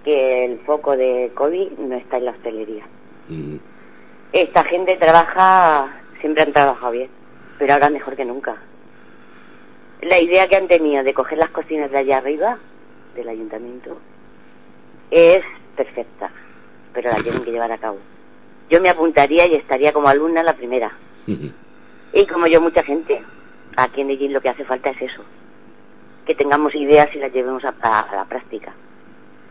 que 0.04 0.46
el 0.46 0.60
foco 0.66 0.98
de 0.98 1.32
COVID 1.34 1.72
no 1.80 1.96
está 1.96 2.18
en 2.18 2.26
la 2.26 2.32
hostelería. 2.32 2.84
Mm. 3.30 3.56
Esta 4.34 4.64
gente 4.66 4.98
trabaja, 4.98 6.02
siempre 6.20 6.44
han 6.44 6.52
trabajado 6.52 6.92
bien, 6.92 7.10
pero 7.58 7.74
ahora 7.74 7.90
mejor 7.90 8.18
que 8.18 8.26
nunca. 8.26 8.58
La 10.02 10.20
idea 10.20 10.50
que 10.50 10.58
han 10.58 10.68
tenido 10.68 11.04
de 11.04 11.14
coger 11.14 11.38
las 11.38 11.52
cocinas 11.52 11.92
de 11.92 11.98
allá 11.98 12.18
arriba, 12.18 12.58
del 13.16 13.30
ayuntamiento, 13.30 13.98
es 15.10 15.44
perfecta, 15.76 16.30
pero 16.94 17.10
la 17.10 17.18
tienen 17.18 17.44
que 17.44 17.52
llevar 17.52 17.72
a 17.72 17.78
cabo. 17.78 17.98
Yo 18.70 18.82
me 18.82 18.90
apuntaría 18.90 19.46
y 19.48 19.56
estaría 19.56 19.92
como 19.94 20.08
alumna 20.08 20.44
la 20.44 20.54
primera. 20.54 20.92
Y 22.14 22.26
como 22.28 22.48
yo, 22.48 22.62
mucha 22.62 22.84
gente. 22.84 23.22
Aquí 23.78 24.02
en 24.02 24.08
Beijing 24.08 24.34
lo 24.34 24.42
que 24.42 24.50
hace 24.50 24.66
falta 24.66 24.90
es 24.92 25.02
eso. 25.02 25.24
Que 26.26 26.36
tengamos 26.36 26.74
ideas 26.76 27.08
y 27.14 27.20
las 27.20 27.32
llevemos 27.34 27.64
a, 27.66 27.70
a 27.82 28.16
la 28.16 28.26
práctica. 28.26 28.74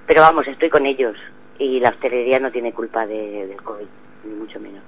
Pero 0.06 0.20
vamos, 0.22 0.46
estoy 0.46 0.68
con 0.70 0.86
ellos. 0.86 1.16
Y 1.58 1.80
la 1.80 1.90
hostelería 1.90 2.38
no 2.40 2.50
tiene 2.50 2.72
culpa 2.72 3.06
de- 3.06 3.46
del 3.46 3.62
COVID, 3.62 3.86
ni 4.24 4.34
mucho 4.34 4.58
menos. 4.61 4.82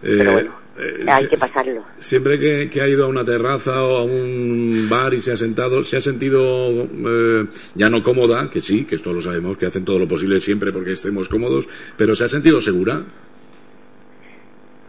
Pero 0.00 0.32
bueno, 0.32 0.52
eh, 0.78 1.04
hay 1.08 1.28
que 1.28 1.36
pasarlo. 1.36 1.82
Siempre 1.96 2.38
que, 2.38 2.68
que 2.70 2.80
ha 2.80 2.88
ido 2.88 3.04
a 3.04 3.08
una 3.08 3.24
terraza 3.24 3.82
o 3.82 3.96
a 3.98 4.04
un 4.04 4.86
bar 4.88 5.14
y 5.14 5.20
se 5.22 5.32
ha 5.32 5.36
sentado, 5.36 5.82
se 5.84 5.96
ha 5.96 6.00
sentido 6.00 6.84
eh, 6.84 7.46
ya 7.74 7.88
no 7.90 8.02
cómoda, 8.02 8.50
que 8.50 8.60
sí, 8.60 8.84
que 8.84 8.96
esto 8.96 9.12
lo 9.12 9.20
sabemos, 9.22 9.56
que 9.58 9.66
hacen 9.66 9.84
todo 9.84 9.98
lo 9.98 10.08
posible 10.08 10.40
siempre 10.40 10.72
porque 10.72 10.92
estemos 10.92 11.28
cómodos, 11.28 11.66
pero 11.96 12.14
se 12.14 12.24
ha 12.24 12.28
sentido 12.28 12.60
segura. 12.60 13.02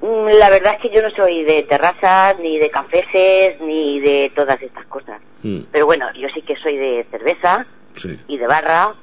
Mm, 0.02 0.28
La 0.40 0.50
verdad 0.50 0.76
es 0.76 0.82
que 0.82 0.96
yo 0.96 1.02
no 1.02 1.10
soy 1.12 1.44
de 1.44 1.64
terrazas, 1.64 2.38
ni 2.40 2.60
de 2.60 2.70
cafeses, 2.70 3.60
ni 3.62 4.00
de 4.00 4.32
todas 4.36 4.62
estas 4.62 4.86
cosas. 4.88 5.22
Mm, 5.44 5.60
Pero 5.72 5.86
bueno, 5.86 6.06
yo 6.20 6.28
sí 6.34 6.42
que 6.42 6.56
soy 6.58 6.78
de 6.78 7.06
cerveza 7.10 7.66
sí. 7.96 8.18
y 8.28 8.38
de 8.38 8.48
barra 8.48 8.94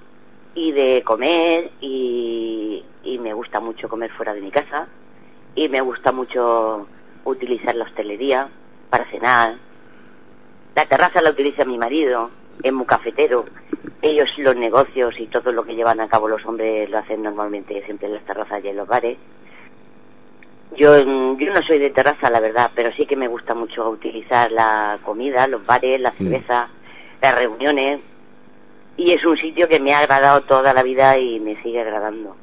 y 0.55 0.71
de 0.73 1.03
comer 1.05 1.71
y, 1.81 2.85
y 3.03 3.19
me 3.19 3.33
gusta 3.35 3.59
mucho 3.59 3.89
comer 3.89 4.11
fuera 4.13 4.35
de 4.35 4.41
mi 4.41 4.51
casa 4.53 4.87
y 5.55 5.69
me 5.69 5.81
gusta 5.81 6.13
mucho 6.13 6.87
utilizar 7.25 7.75
la 7.75 7.85
hostelería 7.85 8.49
para 8.91 9.09
cenar. 9.11 9.57
La 10.75 10.87
terraza 10.87 11.23
la 11.23 11.31
utiliza 11.31 11.65
mi 11.65 11.79
marido, 11.79 12.31
es 12.63 12.73
muy 12.73 12.87
cafetero. 12.87 13.45
Ellos 14.03 14.29
los 14.39 14.57
negocios 14.57 15.15
y 15.19 15.27
todo 15.27 15.53
lo 15.53 15.65
que 15.65 15.75
llevan 15.75 16.01
a 16.01 16.09
cabo 16.09 16.29
los 16.29 16.45
hombres 16.45 16.91
lo 16.91 16.99
hacen 16.99 17.23
normalmente 17.23 17.83
siempre 17.85 18.09
en 18.09 18.15
las 18.15 18.25
terrazas 18.25 18.63
y 18.65 18.69
en 18.69 18.77
los 18.77 18.89
bares. 18.89 19.17
Yo, 20.77 20.93
mm, 21.05 21.39
yo 21.39 21.53
no 21.53 21.63
soy 21.67 21.79
de 21.79 21.91
terraza, 21.91 22.31
la 22.31 22.41
verdad, 22.41 22.71
pero 22.75 22.93
sí 22.93 23.07
que 23.07 23.17
me 23.17 23.29
gusta 23.29 23.55
mucho 23.55 23.89
utilizar 23.89 24.51
la 24.51 24.99
comida, 25.05 25.47
los 25.47 25.65
bares, 25.65 26.01
la 26.01 26.11
cerveza, 26.13 26.69
las 27.23 27.35
reuniones. 27.35 28.01
Y 28.97 29.13
es 29.13 29.25
un 29.25 29.37
sitio 29.37 29.69
que 29.69 29.81
me 29.81 29.95
ha 29.95 30.01
agradado 30.01 30.43
toda 30.43 30.75
la 30.75 30.83
vida 30.83 31.17
y 31.19 31.39
me 31.41 31.61
sigue 31.63 31.81
agradando. 31.81 32.37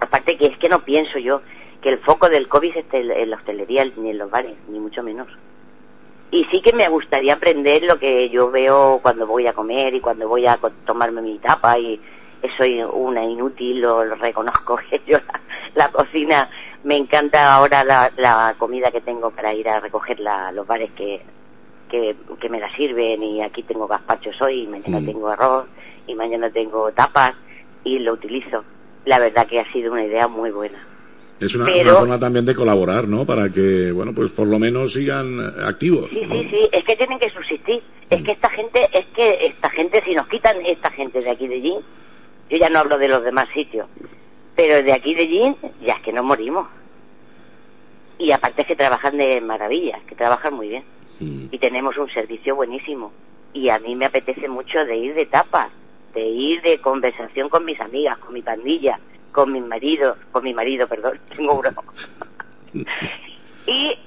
Aparte 0.00 0.36
que 0.36 0.46
es 0.46 0.58
que 0.58 0.68
no 0.68 0.80
pienso 0.80 1.18
yo 1.18 1.42
que 1.82 1.88
el 1.90 1.98
foco 2.00 2.28
del 2.28 2.48
COVID 2.48 2.76
esté 2.76 2.98
en 3.00 3.30
la 3.30 3.36
hostelería 3.36 3.84
ni 3.96 4.10
en 4.10 4.18
los 4.18 4.30
bares, 4.30 4.54
ni 4.68 4.78
mucho 4.78 5.02
menos. 5.02 5.28
Y 6.30 6.44
sí 6.52 6.60
que 6.62 6.72
me 6.74 6.88
gustaría 6.88 7.34
aprender 7.34 7.82
lo 7.82 7.98
que 7.98 8.28
yo 8.30 8.50
veo 8.50 9.00
cuando 9.02 9.26
voy 9.26 9.46
a 9.46 9.52
comer 9.52 9.94
y 9.94 10.00
cuando 10.00 10.28
voy 10.28 10.46
a 10.46 10.58
tomarme 10.86 11.22
mi 11.22 11.38
tapa 11.38 11.78
y 11.78 12.00
soy 12.56 12.82
una 12.82 13.24
inútil, 13.24 13.80
lo, 13.80 14.04
lo 14.04 14.14
reconozco 14.14 14.78
que 14.90 15.00
yo 15.06 15.18
la, 15.18 15.40
la 15.74 15.88
cocina 15.90 16.48
me 16.84 16.96
encanta 16.96 17.54
ahora 17.54 17.82
la, 17.84 18.10
la 18.16 18.54
comida 18.58 18.90
que 18.90 19.00
tengo 19.00 19.30
para 19.30 19.52
ir 19.54 19.68
a 19.68 19.80
recoger 19.80 20.20
la- 20.20 20.52
los 20.52 20.66
bares 20.66 20.90
que, 20.92 21.20
que, 21.90 22.14
que 22.40 22.48
me 22.48 22.60
la 22.60 22.72
sirven 22.76 23.22
y 23.22 23.42
aquí 23.42 23.62
tengo 23.64 23.86
gazpachos 23.88 24.40
hoy 24.40 24.62
y 24.62 24.66
mañana 24.68 25.00
Mm. 25.00 25.06
tengo 25.06 25.28
arroz 25.28 25.66
y 26.06 26.14
mañana 26.14 26.48
tengo 26.50 26.90
tapas 26.92 27.34
y 27.84 27.98
lo 27.98 28.12
utilizo. 28.12 28.64
La 29.04 29.18
verdad 29.18 29.46
que 29.46 29.58
ha 29.60 29.72
sido 29.72 29.92
una 29.92 30.04
idea 30.04 30.28
muy 30.28 30.50
buena. 30.50 30.78
Es 31.40 31.54
una, 31.54 31.64
Pero- 31.64 31.90
una 31.92 31.98
forma 32.00 32.18
también 32.18 32.44
de 32.44 32.54
colaborar, 32.54 33.08
¿no? 33.08 33.24
Para 33.24 33.50
que, 33.50 33.90
bueno, 33.92 34.12
pues 34.14 34.30
por 34.30 34.46
lo 34.46 34.58
menos 34.58 34.92
sigan 34.92 35.40
activos. 35.64 36.10
Sí, 36.10 36.20
¿no? 36.26 36.34
sí, 36.34 36.48
sí, 36.50 36.68
es 36.70 36.84
que 36.84 36.96
tienen 36.96 37.18
que 37.18 37.30
subsistir. 37.30 37.82
Es 38.10 38.22
que 38.22 38.32
esta 38.32 38.50
gente, 38.50 38.88
es 38.92 39.06
que 39.14 39.46
esta 39.46 39.70
gente, 39.70 40.02
si 40.04 40.14
nos 40.14 40.26
quitan 40.28 40.56
esta 40.66 40.90
gente 40.90 41.20
de 41.20 41.30
aquí 41.30 41.48
de 41.48 41.54
allí, 41.54 41.74
yo 42.50 42.56
ya 42.58 42.68
no 42.68 42.80
hablo 42.80 42.98
de 42.98 43.08
los 43.08 43.22
demás 43.24 43.48
sitios, 43.54 43.86
pero 44.56 44.82
de 44.82 44.92
aquí 44.92 45.14
de 45.14 45.22
allí, 45.22 45.56
ya 45.84 45.94
es 45.94 46.02
que 46.02 46.12
nos 46.12 46.24
morimos. 46.24 46.66
Y 48.18 48.32
aparte 48.32 48.62
es 48.62 48.68
que 48.68 48.76
trabajan 48.76 49.16
de 49.16 49.40
maravilla, 49.40 49.98
que 50.06 50.14
trabajan 50.14 50.54
muy 50.54 50.68
bien. 50.68 50.84
Mm. 51.20 51.46
Y 51.52 51.58
tenemos 51.58 51.96
un 51.96 52.10
servicio 52.10 52.54
buenísimo. 52.54 53.12
Y 53.54 53.68
a 53.70 53.78
mí 53.78 53.94
me 53.96 54.04
apetece 54.06 54.48
mucho 54.48 54.84
de 54.84 54.96
ir 54.96 55.14
de 55.14 55.26
tapas, 55.26 55.70
de 56.12 56.20
ir 56.26 56.60
de 56.62 56.80
conversación 56.80 57.48
con 57.48 57.64
mis 57.64 57.80
amigas, 57.80 58.18
con 58.18 58.34
mi 58.34 58.42
pandilla, 58.42 58.98
con 59.32 59.52
mi 59.52 59.60
marido, 59.60 60.16
con 60.32 60.44
mi 60.44 60.52
marido, 60.54 60.86
perdón, 60.88 61.18
tengo 61.36 61.54
uno. 61.60 61.70
y 63.66 63.98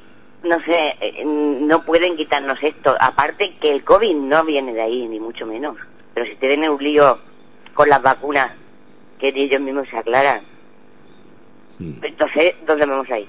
no 0.43 0.59
sé, 0.61 0.93
eh, 0.99 1.24
no 1.26 1.84
pueden 1.86 2.17
quitarnos 2.17 2.57
esto. 2.61 2.95
Aparte 2.99 3.55
que 3.61 3.71
el 3.71 3.84
COVID 3.84 4.15
no 4.15 4.43
viene 4.43 4.74
de 4.74 4.82
ahí, 4.82 5.07
ni 5.07 5.19
mucho 5.19 5.45
menos. 5.45 5.78
Pero 6.13 6.26
si 6.28 6.36
tienen 6.36 6.69
un 6.69 6.84
lío 6.84 7.17
con 7.74 7.89
las 7.89 8.01
vacunas, 8.01 8.51
que 9.19 9.30
ellos 9.30 9.61
mismos 9.61 9.88
se 9.89 9.97
aclaran, 9.97 10.41
Mm. 11.80 12.03
entonces, 12.03 12.53
¿dónde 12.67 12.86
vamos 12.86 13.09
a 13.09 13.17
ir? 13.19 13.28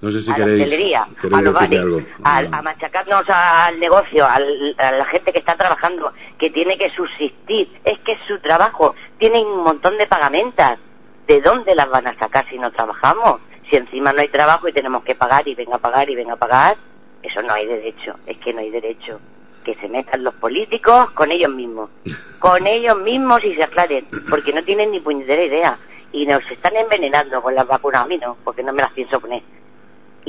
No 0.00 0.10
sé 0.12 0.22
si 0.22 0.30
a 0.30 0.38
la 0.38 0.44
queréis, 0.44 0.62
hostelería, 0.64 1.08
queréis 1.20 1.38
a 1.38 1.42
los 1.42 1.54
bares, 1.54 1.80
algo. 1.80 2.00
al- 2.22 2.54
a 2.54 2.62
machacarnos 2.62 3.24
al 3.28 3.80
negocio, 3.80 4.26
al- 4.28 4.74
a 4.78 4.92
la 4.92 5.04
gente 5.06 5.32
que 5.32 5.40
está 5.40 5.56
trabajando, 5.56 6.12
que 6.38 6.50
tiene 6.50 6.78
que 6.78 6.88
subsistir. 6.90 7.68
Es 7.84 7.98
que 8.00 8.12
es 8.12 8.20
su 8.28 8.38
trabajo. 8.40 8.94
Tienen 9.18 9.44
un 9.46 9.64
montón 9.64 9.98
de 9.98 10.06
pagamentas. 10.06 10.78
¿De 11.26 11.40
dónde 11.42 11.74
las 11.74 11.90
van 11.90 12.06
a 12.06 12.18
sacar 12.18 12.46
si 12.48 12.58
no 12.58 12.70
trabajamos? 12.70 13.40
Si 13.68 13.76
encima 13.76 14.12
no 14.12 14.20
hay 14.20 14.28
trabajo 14.28 14.66
y 14.68 14.72
tenemos 14.72 15.02
que 15.04 15.14
pagar 15.14 15.46
y 15.46 15.54
venga 15.54 15.76
a 15.76 15.78
pagar 15.78 16.08
y 16.08 16.14
venga 16.14 16.34
a 16.34 16.36
pagar, 16.36 16.76
eso 17.22 17.42
no 17.42 17.52
hay 17.52 17.66
derecho. 17.66 18.14
Es 18.26 18.38
que 18.38 18.52
no 18.54 18.60
hay 18.60 18.70
derecho. 18.70 19.20
Que 19.64 19.74
se 19.74 19.88
metan 19.88 20.24
los 20.24 20.32
políticos 20.34 21.10
con 21.10 21.30
ellos 21.32 21.52
mismos. 21.52 21.90
Con 22.38 22.66
ellos 22.68 22.96
mismos 23.00 23.42
y 23.44 23.52
se 23.56 23.64
aclaren. 23.64 24.06
Porque 24.30 24.52
no 24.52 24.62
tienen 24.62 24.92
ni 24.92 25.00
puñetera 25.00 25.42
idea. 25.42 25.76
Y 26.12 26.24
nos 26.24 26.40
están 26.50 26.76
envenenando 26.76 27.42
con 27.42 27.52
las 27.54 27.66
vacunas. 27.66 28.02
A 28.04 28.06
mí 28.06 28.16
no, 28.16 28.36
porque 28.44 28.62
no 28.62 28.72
me 28.72 28.80
las 28.80 28.92
pienso 28.92 29.18
poner 29.20 29.42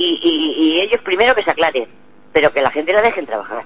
y, 0.00 0.18
y, 0.22 0.64
y 0.76 0.80
ellos 0.80 1.00
primero 1.04 1.34
que 1.34 1.42
se 1.44 1.50
aclaren, 1.50 1.86
pero 2.32 2.52
que 2.52 2.60
la 2.62 2.70
gente 2.70 2.92
la 2.92 3.02
dejen 3.02 3.26
trabajar. 3.26 3.64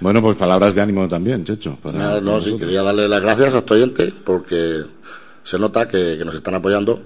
Bueno, 0.00 0.20
pues 0.20 0.36
palabras 0.36 0.74
de 0.74 0.82
ánimo 0.82 1.06
también, 1.06 1.44
Checho. 1.44 1.76
para 1.82 2.20
no, 2.20 2.40
sí, 2.40 2.56
quería 2.58 2.82
darle 2.82 3.08
las 3.08 3.20
gracias 3.22 3.54
a 3.54 3.58
estos 3.58 3.76
oyentes 3.76 4.12
porque 4.24 4.82
se 5.44 5.58
nota 5.58 5.86
que, 5.88 6.16
que 6.18 6.24
nos 6.24 6.34
están 6.34 6.54
apoyando, 6.56 7.00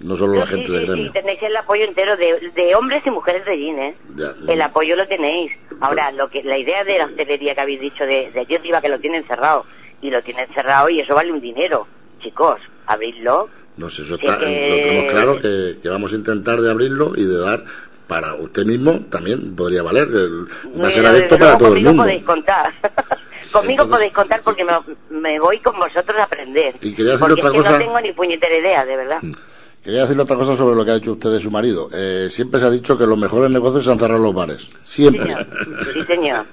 no 0.00 0.16
solo 0.16 0.40
la 0.40 0.46
Sí, 0.46 0.54
gente 0.54 0.66
sí, 0.66 0.72
del 0.72 0.86
gremio. 0.86 1.04
sí, 1.04 1.10
tenéis 1.12 1.42
el 1.42 1.56
apoyo 1.56 1.84
entero 1.84 2.16
de, 2.16 2.50
de 2.54 2.74
hombres 2.74 3.02
y 3.06 3.10
mujeres 3.10 3.44
de 3.44 3.56
Gin, 3.56 3.78
¿eh? 3.78 3.94
Ya, 4.16 4.34
El 4.52 4.62
apoyo 4.62 4.96
lo 4.96 5.06
tenéis. 5.06 5.52
Ahora, 5.80 6.10
lo 6.10 6.28
que 6.28 6.42
la 6.42 6.58
idea 6.58 6.82
de 6.82 6.98
la 6.98 7.04
hostelería 7.06 7.54
que 7.54 7.60
habéis 7.60 7.80
dicho 7.80 8.04
de, 8.04 8.30
de 8.32 8.40
allí 8.40 8.56
arriba 8.56 8.80
que 8.80 8.88
lo 8.88 8.98
tienen 8.98 9.24
cerrado, 9.28 9.64
y 10.02 10.10
lo 10.10 10.22
tienen 10.22 10.48
cerrado 10.54 10.88
y 10.88 11.00
eso 11.00 11.14
vale 11.14 11.30
un 11.30 11.40
dinero. 11.40 11.86
Chicos, 12.20 12.58
abridlo. 12.86 13.48
No 13.76 13.88
sé, 13.88 14.02
eso 14.02 14.16
Sí, 14.16 14.26
está, 14.26 14.38
que- 14.38 14.68
lo 14.70 14.74
tenemos 14.76 15.04
claro 15.12 15.36
que, 15.42 15.78
que 15.82 15.88
vamos 15.88 16.12
a 16.12 16.16
intentar 16.16 16.60
de 16.60 16.70
abrirlo 16.70 17.12
y 17.16 17.24
de 17.24 17.38
dar 17.38 17.64
para 18.10 18.34
usted 18.34 18.66
mismo 18.66 18.98
también 19.08 19.54
podría 19.56 19.82
valer. 19.82 20.08
el- 20.08 20.44
va 20.82 20.88
a 20.88 20.90
ser 20.90 21.02
desde 21.04 21.28
para 21.38 21.56
todo 21.56 21.68
el 21.68 21.74
conmigo 21.74 21.88
mundo. 21.90 22.02
podéis 22.02 22.24
contar. 22.24 22.72
conmigo 23.52 23.70
Entonces- 23.84 23.96
podéis 23.96 24.12
contar 24.12 24.42
porque 24.42 24.64
me, 24.64 24.72
me 25.10 25.38
voy 25.40 25.60
con 25.60 25.78
vosotros 25.78 26.18
a 26.18 26.24
aprender. 26.24 26.74
Y 26.82 26.92
quería 26.92 27.16
porque 27.18 27.34
otra 27.34 27.46
es 27.46 27.52
que 27.52 27.58
cosa. 27.58 27.70
Mm. 27.70 27.72
no 27.72 27.78
tengo 27.78 28.00
ni 28.00 28.12
puñetera 28.12 28.56
idea, 28.58 28.84
de 28.84 28.96
verdad. 28.96 29.18
Quería 29.82 30.02
decirle 30.02 30.24
otra 30.24 30.36
cosa 30.36 30.54
sobre 30.56 30.76
lo 30.76 30.84
que 30.84 30.90
ha 30.90 30.94
dicho 30.96 31.12
usted 31.12 31.30
de 31.30 31.40
su 31.40 31.50
marido. 31.50 31.88
Eh, 31.90 32.26
siempre 32.28 32.60
se 32.60 32.66
ha 32.66 32.70
dicho 32.70 32.98
que 32.98 33.06
los 33.06 33.16
mejores 33.16 33.50
negocios 33.50 33.82
se 33.86 33.90
han 33.90 33.98
cerrado 33.98 34.20
los 34.22 34.34
bares. 34.34 34.66
Siempre. 34.84 35.22
Señor. 35.22 35.46
Sí, 35.94 36.04
señor. 36.06 36.46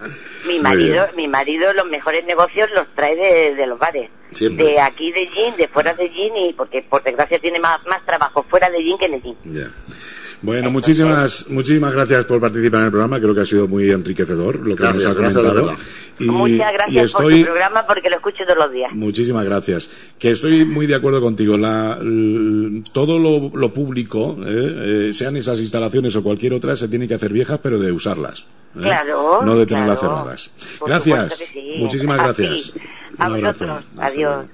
Mi 0.47 0.59
marido, 0.59 1.05
mi 1.17 1.27
marido 1.27 1.73
los 1.73 1.87
mejores 1.87 2.23
negocios 2.25 2.69
los 2.73 2.85
trae 2.95 3.17
de, 3.17 3.55
de 3.55 3.67
los 3.67 3.77
bares. 3.77 4.09
Siempre. 4.31 4.65
De 4.65 4.79
aquí 4.79 5.11
de 5.11 5.27
Gin, 5.27 5.57
de 5.57 5.67
fuera 5.67 5.93
de 5.93 6.07
Gin 6.09 6.37
y 6.37 6.53
porque 6.53 6.81
por 6.89 7.03
desgracia 7.03 7.37
tiene 7.39 7.59
más, 7.59 7.85
más 7.85 8.05
trabajo 8.05 8.45
fuera 8.49 8.69
de 8.69 8.77
Gin 8.81 8.97
que 8.97 9.05
en 9.07 9.21
Gin. 9.21 9.35
Ya. 9.43 9.71
Bueno, 10.41 10.69
muchísimas, 10.69 11.47
muchísimas 11.49 11.91
gracias 11.93 12.25
por 12.25 12.39
participar 12.39 12.81
en 12.81 12.85
el 12.85 12.91
programa. 12.91 13.19
Creo 13.19 13.33
que 13.33 13.41
ha 13.41 13.45
sido 13.45 13.67
muy 13.67 13.89
enriquecedor 13.89 14.59
lo 14.59 14.75
que 14.75 14.83
Gracias, 14.83 15.03
nos 15.03 15.35
ha 15.35 15.39
comentado. 15.39 15.75
Y, 16.19 16.25
Muchas 16.25 16.69
y 16.71 16.73
gracias 16.73 17.11
por 17.13 17.29
tu 17.31 17.41
programa 17.43 17.85
porque 17.87 18.09
lo 18.09 18.17
escucho 18.17 18.43
todos 18.47 18.59
los 18.65 18.71
días. 18.71 18.91
Muchísimas 18.93 19.43
gracias. 19.45 19.89
Que 20.19 20.31
estoy 20.31 20.63
muy 20.65 20.85
de 20.85 20.93
acuerdo 20.95 21.21
contigo. 21.21 21.57
La, 21.57 21.97
l- 21.99 22.83
todo 22.91 23.17
lo, 23.17 23.51
lo 23.57 23.73
público, 23.73 24.37
eh, 24.45 25.07
eh, 25.09 25.13
sean 25.13 25.37
esas 25.37 25.59
instalaciones 25.59 26.15
o 26.15 26.21
cualquier 26.23 26.53
otra, 26.53 26.75
se 26.75 26.87
tiene 26.87 27.07
que 27.07 27.15
hacer 27.15 27.33
viejas, 27.33 27.59
pero 27.63 27.79
de 27.79 27.91
usarlas. 27.91 28.41
¿eh? 28.75 28.81
Claro, 28.81 29.41
No 29.43 29.55
de 29.55 29.65
tenerlas 29.65 29.97
claro. 29.99 30.15
cerradas. 30.17 30.51
Por 30.77 30.89
gracias. 30.89 31.33
sí. 31.51 31.73
Muchísimas 31.79 32.17
gracias. 32.17 32.73
A 33.17 33.27
Un 33.27 33.33
abrazo. 33.35 33.79
Adiós. 33.97 34.15
luego. 34.23 34.45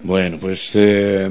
Bueno, 0.00 0.38
pues 0.40 0.72
eh, 0.74 1.30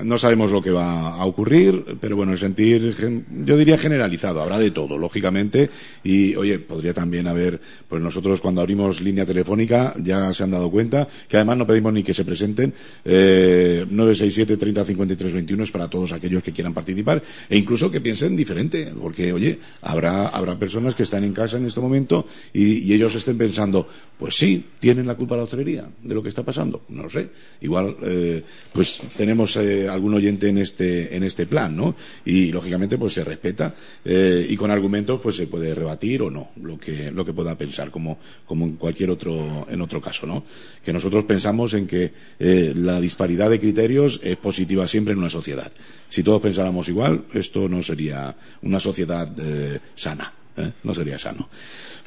no 0.00 0.16
sabemos 0.16 0.50
lo 0.50 0.62
que 0.62 0.70
va 0.70 1.16
a 1.16 1.24
ocurrir, 1.26 1.84
pero 2.00 2.16
bueno, 2.16 2.32
el 2.32 2.38
sentir, 2.38 2.96
yo 3.44 3.56
diría 3.56 3.76
generalizado, 3.76 4.40
habrá 4.40 4.58
de 4.58 4.70
todo, 4.70 4.96
lógicamente, 4.96 5.68
y 6.02 6.34
oye, 6.36 6.58
podría 6.58 6.94
también 6.94 7.26
haber, 7.26 7.60
pues 7.88 8.00
nosotros 8.00 8.40
cuando 8.40 8.62
abrimos 8.62 9.00
línea 9.02 9.26
telefónica 9.26 9.94
ya 10.02 10.32
se 10.32 10.44
han 10.44 10.50
dado 10.50 10.70
cuenta 10.70 11.06
que 11.28 11.36
además 11.36 11.58
no 11.58 11.66
pedimos 11.66 11.92
ni 11.92 12.02
que 12.02 12.14
se 12.14 12.24
presenten, 12.24 12.72
eh, 13.04 13.84
967 13.88 14.56
30 14.56 14.84
53 14.84 15.32
21 15.34 15.64
es 15.64 15.70
para 15.70 15.88
todos 15.88 16.12
aquellos 16.12 16.42
que 16.42 16.52
quieran 16.52 16.72
participar 16.72 17.22
e 17.48 17.56
incluso 17.56 17.90
que 17.90 18.00
piensen 18.00 18.34
diferente, 18.34 18.92
porque 18.98 19.32
oye, 19.32 19.58
habrá, 19.82 20.28
habrá 20.28 20.58
personas 20.58 20.94
que 20.94 21.02
están 21.02 21.24
en 21.24 21.32
casa 21.34 21.58
en 21.58 21.66
este 21.66 21.80
momento 21.80 22.26
y, 22.52 22.92
ellos 22.92 23.14
estén 23.14 23.38
pensando, 23.38 23.88
pues 24.18 24.36
sí, 24.36 24.66
tienen 24.78 25.06
la 25.06 25.14
culpa 25.14 25.34
la 25.34 25.44
hostelería 25.44 25.88
de 26.02 26.14
lo 26.14 26.22
que 26.22 26.28
está 26.28 26.42
pasando, 26.42 26.82
no 26.90 27.04
lo 27.04 27.10
sé, 27.10 27.30
igual, 27.62 27.96
eh, 28.02 28.42
pues 28.70 29.00
tenemos 29.16 29.56
eh, 29.56 29.81
algún 29.88 30.14
oyente 30.14 30.48
en 30.48 30.58
este, 30.58 31.16
en 31.16 31.22
este 31.22 31.46
plan, 31.46 31.76
¿no? 31.76 31.94
Y 32.24 32.52
lógicamente 32.52 32.98
pues 32.98 33.14
se 33.14 33.24
respeta 33.24 33.74
eh, 34.04 34.46
y 34.48 34.56
con 34.56 34.70
argumentos 34.70 35.20
pues 35.20 35.36
se 35.36 35.46
puede 35.46 35.74
rebatir 35.74 36.22
o 36.22 36.30
no 36.30 36.50
lo 36.62 36.78
que, 36.78 37.10
lo 37.10 37.24
que 37.24 37.32
pueda 37.32 37.56
pensar 37.56 37.90
como, 37.90 38.18
como 38.46 38.64
en 38.64 38.76
cualquier 38.76 39.10
otro, 39.10 39.66
en 39.68 39.80
otro 39.80 40.00
caso, 40.00 40.26
¿no? 40.26 40.44
Que 40.84 40.92
nosotros 40.92 41.24
pensamos 41.24 41.74
en 41.74 41.86
que 41.86 42.12
eh, 42.38 42.72
la 42.76 43.00
disparidad 43.00 43.50
de 43.50 43.60
criterios 43.60 44.20
es 44.22 44.36
positiva 44.36 44.88
siempre 44.88 45.12
en 45.12 45.18
una 45.18 45.30
sociedad. 45.30 45.72
Si 46.08 46.22
todos 46.22 46.40
pensáramos 46.40 46.88
igual, 46.88 47.24
esto 47.34 47.68
no 47.68 47.82
sería 47.82 48.34
una 48.62 48.80
sociedad 48.80 49.30
eh, 49.38 49.80
sana. 49.94 50.32
¿eh? 50.56 50.72
No 50.82 50.94
sería 50.94 51.18
sano. 51.18 51.48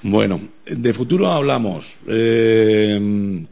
Bueno, 0.03 0.39
de 0.65 0.93
futuro 0.93 1.27
hablamos. 1.27 1.97
Eh, 2.07 3.45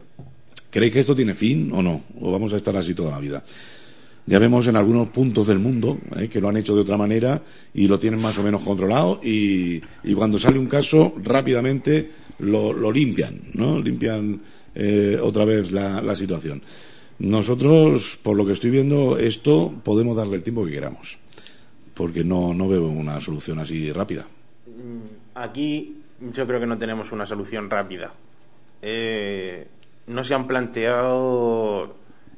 ¿Creéis 0.69 0.93
que 0.93 0.99
esto 1.01 1.15
tiene 1.15 1.35
fin 1.35 1.71
o 1.71 1.81
no? 1.81 2.03
¿O 2.19 2.31
vamos 2.31 2.53
a 2.53 2.57
estar 2.57 2.75
así 2.75 2.93
toda 2.93 3.11
la 3.11 3.19
vida? 3.19 3.43
Ya 4.25 4.39
vemos 4.39 4.67
en 4.67 4.77
algunos 4.77 5.09
puntos 5.09 5.47
del 5.47 5.59
mundo 5.59 5.97
¿eh? 6.17 6.29
que 6.29 6.39
lo 6.39 6.47
han 6.47 6.55
hecho 6.55 6.75
de 6.75 6.81
otra 6.81 6.95
manera 6.95 7.41
y 7.73 7.87
lo 7.87 7.99
tienen 7.99 8.21
más 8.21 8.37
o 8.37 8.43
menos 8.43 8.61
controlado 8.61 9.19
y, 9.21 9.81
cuando 10.15 10.39
sale 10.39 10.59
un 10.59 10.67
caso 10.67 11.13
rápidamente 11.21 12.09
lo, 12.39 12.91
limpian, 12.91 13.41
¿no? 13.53 13.79
Limpian 13.79 14.41
eh, 14.75 15.19
otra 15.21 15.43
vez 15.43 15.71
la, 15.71 16.15
situación. 16.15 16.61
Nosotros, 17.19 18.17
por 18.21 18.37
lo 18.37 18.45
que 18.45 18.53
estoy 18.53 18.69
viendo, 18.69 19.17
esto 19.17 19.73
podemos 19.83 20.15
darle 20.15 20.37
el 20.37 20.43
tiempo 20.43 20.65
que 20.65 20.71
queramos, 20.71 21.19
porque 21.93 22.23
no, 22.23 22.53
no 22.53 22.67
veo 22.69 22.87
una 22.87 23.19
solución 23.19 23.59
así 23.59 23.91
rápida. 23.91 24.25
Aquí 25.35 25.97
yo 26.31 26.47
creo 26.47 26.59
que 26.59 26.65
no 26.65 26.77
tenemos 26.77 27.11
una 27.11 27.25
solución 27.25 27.69
rápida. 27.69 28.13
Eh, 28.81 29.67
no 30.07 30.23
se 30.23 30.33
han 30.33 30.47
planteado. 30.47 31.95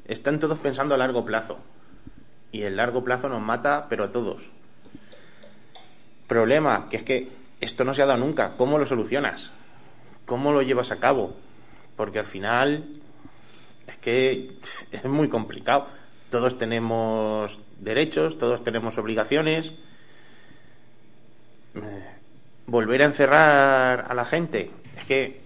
Están 0.07 0.39
todos 0.39 0.59
pensando 0.59 0.95
a 0.95 0.97
largo 0.97 1.25
plazo. 1.25 1.57
Y 2.51 2.61
el 2.61 2.77
largo 2.77 3.03
plazo 3.03 3.27
nos 3.27 3.41
mata, 3.41 3.87
pero 3.89 4.05
a 4.05 4.11
todos. 4.11 4.49
Problema, 6.27 6.87
que 6.89 6.97
es 6.97 7.03
que 7.03 7.31
esto 7.59 7.83
no 7.83 7.93
se 7.93 8.01
ha 8.01 8.05
dado 8.05 8.19
nunca. 8.19 8.55
¿Cómo 8.57 8.77
lo 8.77 8.85
solucionas? 8.85 9.51
¿Cómo 10.25 10.51
lo 10.51 10.61
llevas 10.61 10.91
a 10.91 10.99
cabo? 10.99 11.35
Porque 11.95 12.19
al 12.19 12.27
final 12.27 12.85
es 13.87 13.97
que 13.97 14.57
es 14.91 15.05
muy 15.05 15.27
complicado. 15.27 15.87
Todos 16.29 16.57
tenemos 16.57 17.59
derechos, 17.79 18.37
todos 18.37 18.63
tenemos 18.63 18.97
obligaciones. 18.97 19.73
Eh, 21.75 22.15
volver 22.67 23.01
a 23.01 23.05
encerrar 23.05 24.05
a 24.09 24.13
la 24.13 24.25
gente. 24.25 24.71
Es 24.97 25.05
que 25.05 25.44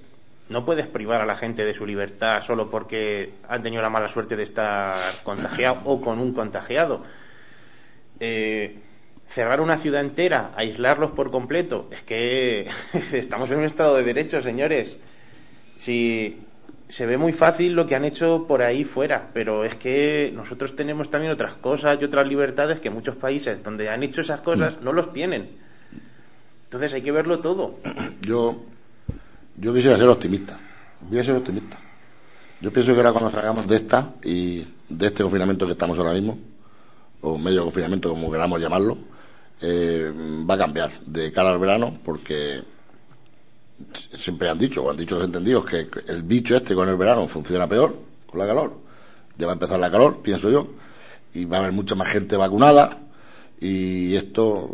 no 0.50 0.66
puedes 0.66 0.88
privar 0.88 1.22
a 1.22 1.26
la 1.26 1.36
gente 1.36 1.64
de 1.64 1.74
su 1.74 1.86
libertad 1.86 2.42
solo 2.42 2.70
porque 2.70 3.34
han 3.48 3.62
tenido 3.62 3.82
la 3.82 3.90
mala 3.90 4.08
suerte 4.08 4.36
de 4.36 4.44
estar 4.44 4.96
contagiado 5.24 5.82
o 5.86 6.02
con 6.02 6.20
un 6.20 6.34
contagiado. 6.34 7.04
Eh, 8.20 8.80
cerrar 9.28 9.62
una 9.62 9.78
ciudad 9.78 10.02
entera, 10.02 10.52
aislarlos 10.56 11.12
por 11.12 11.32
completo, 11.32 11.88
es 11.92 12.02
que 12.04 12.68
estamos 13.14 13.52
en 13.52 13.60
un 13.60 13.66
estado 13.66 13.96
de 13.96 14.04
derecho, 14.04 14.42
señores. 14.42 14.98
Si 15.78 16.42
se 16.90 17.06
ve 17.06 17.18
muy 17.18 17.32
fácil 17.32 17.74
lo 17.74 17.86
que 17.86 17.96
han 17.96 18.04
hecho 18.04 18.46
por 18.48 18.64
ahí 18.64 18.84
fuera, 18.84 19.30
pero 19.32 19.64
es 19.64 19.76
que 19.76 20.32
nosotros 20.36 20.76
tenemos 20.76 21.12
también 21.12 21.32
otras 21.32 21.54
cosas 21.54 22.00
y 22.02 22.04
otras 22.04 22.28
libertades 22.28 22.80
que 22.80 22.90
muchos 22.90 23.16
países 23.16 23.64
donde 23.64 23.90
han 23.90 24.02
hecho 24.02 24.22
esas 24.22 24.42
cosas 24.42 24.82
no 24.82 24.92
los 24.92 25.14
tienen. 25.14 25.50
Entonces 26.64 26.94
hay 26.94 27.04
que 27.04 27.12
verlo 27.12 27.40
todo. 27.40 27.80
Yo, 28.22 28.64
yo 29.60 29.74
quisiera 29.74 29.98
ser 29.98 30.08
optimista. 30.08 30.58
Voy 31.02 31.20
a 31.20 31.24
ser 31.24 31.36
optimista. 31.36 31.78
Yo 32.62 32.72
pienso 32.72 32.94
que 32.94 33.00
ahora 33.00 33.12
cuando 33.12 33.30
salgamos 33.30 33.68
de 33.68 33.76
esta 33.76 34.14
y 34.24 34.66
de 34.90 35.08
este 35.08 35.24
confinamiento 35.24 35.66
que 35.66 35.74
estamos 35.74 35.98
ahora 35.98 36.14
mismo, 36.14 36.38
o 37.22 37.38
medio 37.38 37.64
confinamiento 37.64 38.10
como 38.10 38.32
queramos 38.32 38.60
llamarlo, 38.60 38.98
eh, 39.62 40.12
va 40.50 40.56
a 40.56 40.58
cambiar 40.58 40.92
de 41.06 41.32
cara 41.32 41.52
al 41.52 41.60
verano 41.60 41.98
porque 42.04 42.62
siempre 44.18 44.50
han 44.50 44.58
dicho, 44.58 44.84
o 44.84 44.92
han 44.92 44.98
dicho 44.98 45.16
los 45.16 45.26
entendidos, 45.26 45.66
que 45.66 45.90
el 46.08 46.24
bicho 46.24 46.56
este 46.56 46.76
con 46.76 46.88
el 46.90 46.96
verano 46.96 47.28
funciona 47.28 47.68
peor, 47.68 47.96
con 48.26 48.40
la 48.40 48.48
calor. 48.48 48.74
Ya 49.38 49.46
va 49.46 49.54
a 49.54 49.56
empezar 49.56 49.80
la 49.80 49.92
calor, 49.92 50.22
pienso 50.22 50.50
yo, 50.50 50.68
y 51.34 51.46
va 51.46 51.58
a 51.58 51.60
haber 51.62 51.72
mucha 51.72 51.96
más 51.96 52.10
gente 52.10 52.36
vacunada, 52.36 52.98
y 53.62 54.16
esto, 54.16 54.70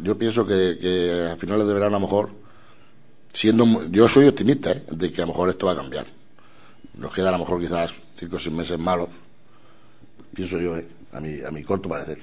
yo 0.00 0.16
pienso 0.16 0.46
que, 0.46 0.78
que 0.80 1.30
a 1.32 1.36
finales 1.36 1.66
de 1.66 1.74
verano 1.74 1.96
a 1.96 2.00
lo 2.00 2.06
mejor, 2.06 2.30
siendo, 3.36 3.86
yo 3.90 4.08
soy 4.08 4.26
optimista, 4.28 4.72
¿eh? 4.72 4.82
de 4.90 5.12
que 5.12 5.20
a 5.20 5.26
lo 5.26 5.32
mejor 5.32 5.50
esto 5.50 5.66
va 5.66 5.72
a 5.72 5.76
cambiar. 5.76 6.06
Nos 6.94 7.12
queda 7.12 7.28
a 7.28 7.32
lo 7.32 7.38
mejor 7.38 7.60
quizás 7.60 7.92
cinco 8.16 8.36
o 8.36 8.38
seis 8.38 8.54
meses 8.54 8.78
malos, 8.78 9.10
pienso 10.34 10.58
yo, 10.58 10.76
¿eh? 10.78 10.86
a, 11.12 11.20
mi, 11.20 11.40
a 11.42 11.50
mi 11.50 11.62
corto 11.62 11.88
parecer. 11.88 12.18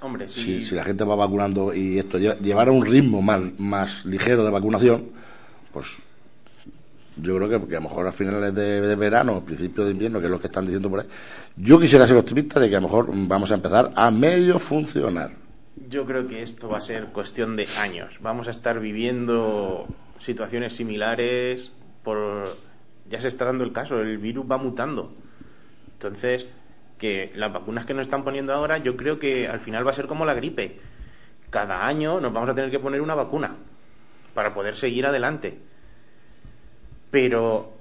Hombre, 0.00 0.28
Si, 0.28 0.42
sí. 0.60 0.64
si 0.66 0.74
la 0.74 0.84
gente 0.84 1.02
va 1.04 1.16
vacunando 1.16 1.74
y 1.74 1.98
esto 1.98 2.18
lle- 2.18 2.38
llevara 2.40 2.70
un 2.70 2.84
ritmo 2.84 3.20
más, 3.22 3.40
más 3.58 4.04
ligero 4.04 4.44
de 4.44 4.50
vacunación, 4.50 5.06
pues 5.72 5.86
yo 7.16 7.34
creo 7.36 7.48
que, 7.48 7.66
que 7.66 7.76
a 7.76 7.80
lo 7.80 7.88
mejor 7.88 8.06
a 8.06 8.12
finales 8.12 8.54
de, 8.54 8.80
de 8.80 8.94
verano, 8.94 9.42
principios 9.44 9.86
de 9.86 9.92
invierno, 9.92 10.20
que 10.20 10.26
es 10.26 10.30
lo 10.30 10.38
que 10.40 10.46
están 10.48 10.66
diciendo 10.66 10.88
por 10.90 11.00
ahí, 11.00 11.06
yo 11.56 11.80
quisiera 11.80 12.06
ser 12.06 12.16
optimista 12.18 12.60
de 12.60 12.68
que 12.68 12.76
a 12.76 12.80
lo 12.80 12.86
mejor 12.88 13.08
vamos 13.12 13.50
a 13.50 13.54
empezar 13.54 13.90
a 13.96 14.10
medio 14.10 14.58
funcionar. 14.58 15.32
Yo 15.88 16.04
creo 16.04 16.28
que 16.28 16.42
esto 16.42 16.68
va 16.68 16.78
a 16.78 16.80
ser 16.82 17.06
cuestión 17.06 17.56
de 17.56 17.66
años. 17.80 18.18
Vamos 18.20 18.46
a 18.46 18.50
estar 18.52 18.78
viviendo 18.78 19.86
situaciones 20.18 20.74
similares 20.76 21.72
por 22.02 22.44
ya 23.08 23.20
se 23.20 23.28
está 23.28 23.44
dando 23.46 23.64
el 23.64 23.72
caso, 23.72 24.00
el 24.00 24.18
virus 24.18 24.44
va 24.50 24.58
mutando. 24.58 25.12
Entonces, 25.94 26.46
que 26.98 27.32
las 27.34 27.52
vacunas 27.52 27.86
que 27.86 27.94
nos 27.94 28.02
están 28.02 28.24
poniendo 28.24 28.52
ahora, 28.52 28.78
yo 28.78 28.96
creo 28.96 29.18
que 29.18 29.48
al 29.48 29.60
final 29.60 29.86
va 29.86 29.90
a 29.90 29.94
ser 29.94 30.06
como 30.06 30.24
la 30.26 30.34
gripe. 30.34 30.80
Cada 31.50 31.86
año 31.86 32.20
nos 32.20 32.32
vamos 32.32 32.50
a 32.50 32.54
tener 32.54 32.70
que 32.70 32.78
poner 32.78 33.00
una 33.00 33.14
vacuna 33.14 33.56
para 34.34 34.52
poder 34.52 34.76
seguir 34.76 35.06
adelante. 35.06 35.58
Pero 37.10 37.72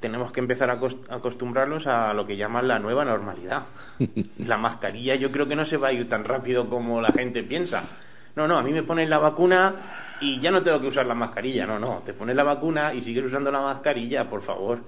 tenemos 0.00 0.30
que 0.32 0.40
empezar 0.40 0.70
a 0.70 0.78
acost- 0.80 1.08
a 1.10 1.16
acostumbrarnos 1.16 1.86
a 1.86 2.12
lo 2.14 2.26
que 2.26 2.36
llaman 2.36 2.68
la 2.68 2.78
nueva 2.78 3.04
normalidad. 3.04 3.64
La 4.38 4.56
mascarilla 4.58 5.14
yo 5.16 5.32
creo 5.32 5.48
que 5.48 5.56
no 5.56 5.64
se 5.64 5.76
va 5.76 5.88
a 5.88 5.92
ir 5.92 6.08
tan 6.08 6.24
rápido 6.24 6.68
como 6.68 7.00
la 7.00 7.12
gente 7.12 7.42
piensa. 7.42 7.84
No, 8.36 8.46
no, 8.46 8.56
a 8.58 8.62
mí 8.62 8.72
me 8.72 8.82
ponen 8.82 9.10
la 9.10 9.18
vacuna 9.18 9.74
y 10.20 10.40
ya 10.40 10.50
no 10.50 10.62
tengo 10.62 10.80
que 10.80 10.88
usar 10.88 11.06
la 11.06 11.14
mascarilla. 11.14 11.66
No, 11.66 11.78
no, 11.78 12.02
te 12.04 12.12
pones 12.12 12.36
la 12.36 12.44
vacuna 12.44 12.94
y 12.94 13.02
sigues 13.02 13.24
usando 13.24 13.50
la 13.50 13.60
mascarilla, 13.60 14.28
por 14.28 14.42
favor. 14.42 14.80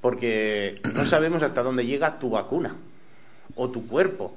Porque 0.00 0.80
no 0.94 1.04
sabemos 1.04 1.42
hasta 1.42 1.62
dónde 1.62 1.84
llega 1.86 2.18
tu 2.18 2.30
vacuna 2.30 2.74
o 3.56 3.68
tu 3.68 3.86
cuerpo. 3.86 4.36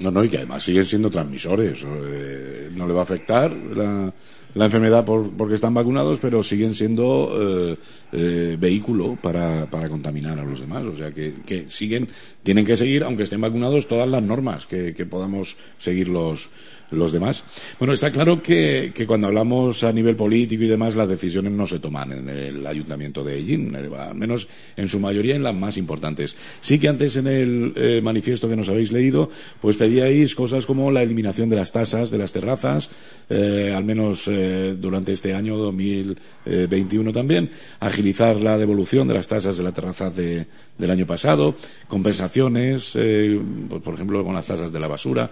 No, 0.00 0.10
no, 0.10 0.24
y 0.24 0.28
que 0.28 0.38
además 0.38 0.62
siguen 0.62 0.84
siendo 0.84 1.10
transmisores. 1.10 1.84
eh, 1.84 2.70
no 2.74 2.86
le 2.86 2.94
va 2.94 3.00
a 3.00 3.04
afectar 3.04 3.52
la, 3.52 4.12
la 4.54 4.64
enfermedad 4.64 5.04
por, 5.04 5.30
porque 5.30 5.54
están 5.54 5.74
vacunados, 5.74 6.18
pero 6.20 6.42
siguen 6.42 6.74
siendo 6.74 7.30
eh, 7.32 7.76
eh, 8.12 8.56
vehículo 8.58 9.16
para, 9.20 9.66
para 9.70 9.88
contaminar 9.88 10.38
a 10.38 10.44
los 10.44 10.60
demás. 10.60 10.84
O 10.86 10.94
sea, 10.94 11.12
que, 11.12 11.34
que 11.46 11.70
siguen, 11.70 12.08
tienen 12.42 12.64
que 12.64 12.76
seguir, 12.76 13.04
aunque 13.04 13.24
estén 13.24 13.40
vacunados, 13.40 13.86
todas 13.86 14.08
las 14.08 14.22
normas 14.22 14.66
que, 14.66 14.94
que 14.94 15.06
podamos 15.06 15.56
seguir 15.78 16.08
los, 16.08 16.48
los 16.90 17.12
demás. 17.12 17.44
Bueno, 17.78 17.94
está 17.94 18.10
claro 18.10 18.42
que, 18.42 18.92
cuando 19.06 19.26
hablamos 19.26 19.82
a 19.84 19.92
nivel 19.92 20.16
político 20.16 20.62
y 20.64 20.68
demás, 20.68 20.94
las 20.96 21.08
decisiones 21.08 21.52
no 21.52 21.66
se 21.66 21.78
toman 21.78 22.12
en 22.12 22.28
el 22.28 22.66
ayuntamiento 22.66 23.24
de 23.24 23.38
Ellín, 23.38 23.74
eh, 23.74 23.90
al 23.98 24.14
menos 24.14 24.46
en 24.76 24.88
su 24.88 25.00
mayoría 25.00 25.34
en 25.36 25.42
las 25.42 25.54
más 25.54 25.76
importantes. 25.76 26.36
Sí 26.60 26.78
que 26.78 26.88
antes 26.88 27.16
en 27.16 27.26
el 27.26 27.72
eh, 27.76 28.00
manifiesto 28.02 28.48
que 28.48 28.56
nos 28.56 28.68
habéis 28.68 28.92
leído, 28.92 29.30
pues 29.60 29.76
pedíais 29.76 30.34
cosas 30.34 30.66
como 30.66 30.90
la 30.90 31.02
eliminación 31.02 31.48
de 31.50 31.56
las 31.56 31.72
tasas 31.72 32.10
de 32.10 32.18
las 32.18 32.32
terrazas, 32.32 32.90
eh, 33.28 33.72
al 33.74 33.84
menos 33.84 34.30
durante 34.78 35.12
este 35.12 35.34
año 35.34 35.56
2021 35.56 37.12
también, 37.12 37.50
agilizar 37.80 38.36
la 38.36 38.58
devolución 38.58 39.06
de 39.08 39.14
las 39.14 39.28
tasas 39.28 39.56
de 39.56 39.64
la 39.64 39.72
terraza 39.72 40.10
de- 40.10 40.46
del 40.78 40.90
año 40.90 41.06
pasado, 41.06 41.54
compensaciones, 41.88 42.92
pues, 42.92 43.82
por 43.82 43.94
ejemplo, 43.94 44.24
con 44.24 44.34
las 44.34 44.46
tasas 44.46 44.72
de 44.72 44.80
la 44.80 44.88
basura. 44.88 45.30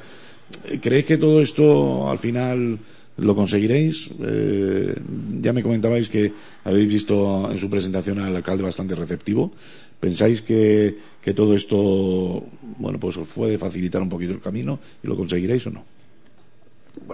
¿Creéis 0.81 1.06
que 1.06 1.19
todo 1.19 1.40
esto 1.40 2.10
al 2.10 2.19
final 2.19 2.78
¿Lo 3.19 3.35
conseguiréis? 3.35 4.10
Eh, 4.24 4.94
ya 5.40 5.52
me 5.52 5.62
comentabais 5.62 6.09
que 6.09 6.32
habéis 6.64 6.89
visto 6.89 7.51
en 7.51 7.59
su 7.59 7.69
presentación 7.69 8.19
al 8.20 8.35
alcalde 8.35 8.62
bastante 8.62 8.94
receptivo. 8.94 9.52
¿Pensáis 10.01 10.40
que, 10.40 10.97
que 11.20 11.35
todo 11.35 11.55
esto, 11.55 12.43
bueno, 12.78 12.98
pues 12.98 13.16
os 13.19 13.28
puede 13.28 13.59
facilitar 13.59 14.01
un 14.01 14.09
poquito 14.09 14.32
el 14.32 14.40
camino 14.40 14.78
y 15.02 15.06
lo 15.06 15.16
conseguiréis 15.16 15.66
o 15.66 15.70
no? 15.70 15.85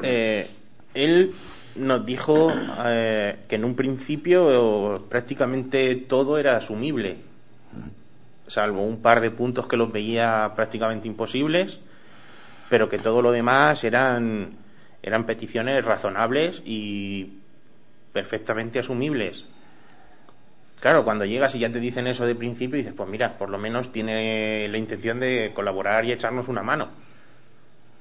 Eh, 0.02 0.46
él 0.94 1.32
nos 1.76 2.06
dijo 2.06 2.52
eh, 2.86 3.36
que 3.48 3.56
en 3.56 3.64
un 3.64 3.74
principio 3.74 5.04
prácticamente 5.08 5.96
todo 5.96 6.38
era 6.38 6.56
asumible, 6.56 7.16
salvo 8.46 8.82
un 8.82 9.02
par 9.02 9.20
de 9.20 9.30
puntos 9.32 9.66
que 9.66 9.76
los 9.76 9.92
veía 9.92 10.52
prácticamente 10.56 11.08
imposibles, 11.08 11.80
pero 12.68 12.88
que 12.88 12.98
todo 12.98 13.22
lo 13.22 13.32
demás 13.32 13.84
eran 13.84 14.56
eran 15.02 15.24
peticiones 15.24 15.84
razonables 15.84 16.62
y 16.64 17.38
perfectamente 18.12 18.78
asumibles. 18.78 19.44
Claro, 20.80 21.04
cuando 21.04 21.24
llegas 21.24 21.54
y 21.54 21.60
ya 21.60 21.72
te 21.72 21.80
dicen 21.80 22.06
eso 22.06 22.24
de 22.24 22.34
principio, 22.34 22.78
dices, 22.78 22.94
pues 22.96 23.08
mira, 23.08 23.36
por 23.36 23.50
lo 23.50 23.58
menos 23.58 23.90
tiene 23.90 24.68
la 24.68 24.78
intención 24.78 25.18
de 25.18 25.52
colaborar 25.54 26.04
y 26.04 26.12
echarnos 26.12 26.48
una 26.48 26.62
mano. 26.62 26.88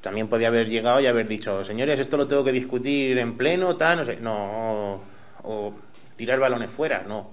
También 0.02 0.28
podía 0.28 0.50
haber 0.50 0.70
llegado 0.70 1.02
y 1.02 1.08
haber 1.08 1.28
dicho, 1.28 1.64
señores, 1.66 2.00
esto 2.00 2.18
lo 2.18 2.28
tengo 2.28 2.44
que 2.44 2.52
discutir 2.52 3.18
en 3.18 3.36
pleno, 3.36 3.78
tal, 3.78 3.98
no 3.98 4.06
sé, 4.06 4.18
no, 4.18 5.02
o, 5.44 5.74
tirar 6.16 6.40
balones 6.40 6.70
fuera, 6.70 7.04
no. 7.08 7.32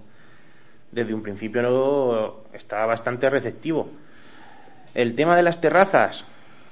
Desde 0.91 1.13
un 1.13 1.23
principio 1.23 1.61
no, 1.63 2.45
estaba 2.55 2.87
bastante 2.87 3.29
receptivo. 3.29 3.91
El 4.95 5.15
tema 5.15 5.37
de 5.37 5.43
las 5.43 5.61
terrazas, 5.61 6.25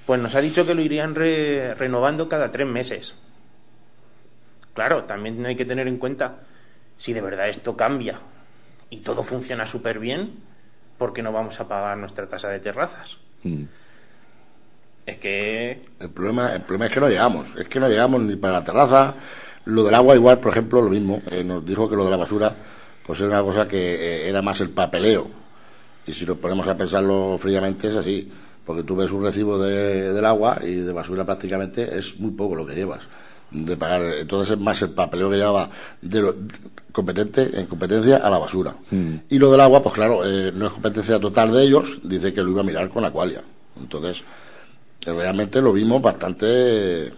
pues 0.07 0.21
nos 0.21 0.35
ha 0.35 0.41
dicho 0.41 0.67
que 0.67 0.75
lo 0.75 0.83
irían 0.83 1.15
renovando 1.15 2.29
cada 2.29 2.51
tres 2.51 2.67
meses. 2.67 3.15
Claro, 4.75 5.05
también 5.05 5.45
hay 5.45 5.57
que 5.57 5.65
tener 5.65 5.87
en 5.87 5.99
cuenta 5.99 6.41
si 6.97 7.13
de 7.13 7.21
verdad 7.21 7.49
esto 7.49 7.77
cambia 7.77 8.19
y 8.91 8.99
todo 8.99 9.23
funciona 9.23 9.67
súper 9.67 9.99
bien, 9.99 10.35
¿por 10.99 11.13
qué 11.13 11.23
no 11.23 11.33
vamos 11.33 11.59
a 11.61 11.69
pagar 11.69 11.97
nuestra 11.99 12.29
tasa 12.29 12.49
de 12.49 12.61
terrazas? 12.61 13.19
Mm. 13.43 13.65
Es 15.07 15.19
que... 15.19 15.83
El 15.99 16.11
problema, 16.11 16.55
el 16.55 16.63
problema 16.63 16.87
es 16.87 16.93
que 16.93 17.01
no 17.01 17.09
llegamos, 17.09 17.49
es 17.57 17.69
que 17.69 17.81
no 17.81 17.89
llegamos 17.89 18.21
ni 18.23 18.37
para 18.37 18.55
la 18.55 18.65
terraza. 18.65 19.15
Lo 19.65 19.85
del 19.85 19.95
agua 19.95 20.15
igual, 20.15 20.39
por 20.39 20.53
ejemplo, 20.53 20.81
lo 20.81 20.91
mismo. 20.91 21.23
Eh, 21.31 21.43
nos 21.43 21.65
dijo 21.65 21.89
que 21.89 21.97
lo 21.97 22.05
de 22.05 22.11
la 22.11 22.17
basura, 22.17 22.55
pues 23.05 23.19
era 23.21 23.29
una 23.29 23.43
cosa 23.43 23.67
que 23.67 23.79
eh, 23.79 24.29
era 24.29 24.43
más 24.43 24.61
el 24.61 24.71
papeleo. 24.71 25.29
Y 26.07 26.13
si 26.13 26.25
nos 26.25 26.39
ponemos 26.39 26.67
a 26.69 26.77
pensarlo 26.77 27.37
fríamente 27.39 27.89
es 27.89 27.97
así 27.97 28.31
porque 28.65 28.83
tú 28.83 28.97
ves 28.97 29.11
un 29.11 29.23
recibo 29.23 29.59
de, 29.59 30.13
del 30.13 30.25
agua 30.25 30.61
y 30.63 30.75
de 30.75 30.93
basura 30.93 31.25
prácticamente 31.25 31.99
es 31.99 32.19
muy 32.19 32.31
poco 32.31 32.55
lo 32.55 32.67
que 32.67 32.75
llevas 32.75 33.03
de 33.51 33.77
pagar. 33.77 34.03
Entonces 34.15 34.55
es 34.55 34.61
más 34.61 34.81
el 34.83 34.91
papeleo 34.91 35.31
que 35.31 35.37
llevaba 35.37 35.71
de 36.01 36.21
lo, 36.21 36.35
competente 36.91 37.59
en 37.59 37.67
competencia 37.67 38.19
a 38.19 38.31
la 38.31 38.39
basura. 38.39 38.75
Mm. 38.91 39.15
Y 39.29 39.39
lo 39.39 39.51
del 39.51 39.61
agua, 39.61 39.83
pues 39.83 39.95
claro, 39.95 40.25
eh, 40.25 40.53
no 40.53 40.67
es 40.67 40.73
competencia 40.73 41.19
total 41.21 41.53
de 41.53 41.63
ellos, 41.65 42.01
dice 42.03 42.33
que 42.33 42.43
lo 42.43 42.51
iba 42.51 42.61
a 42.61 42.65
mirar 42.65 42.89
con 42.91 43.05
Aqualia. 43.05 43.43
Entonces, 43.81 44.23
eh, 45.05 45.13
realmente 45.13 45.61
lo 45.61 45.73
vimos 45.73 46.01
bastante, 46.01 47.13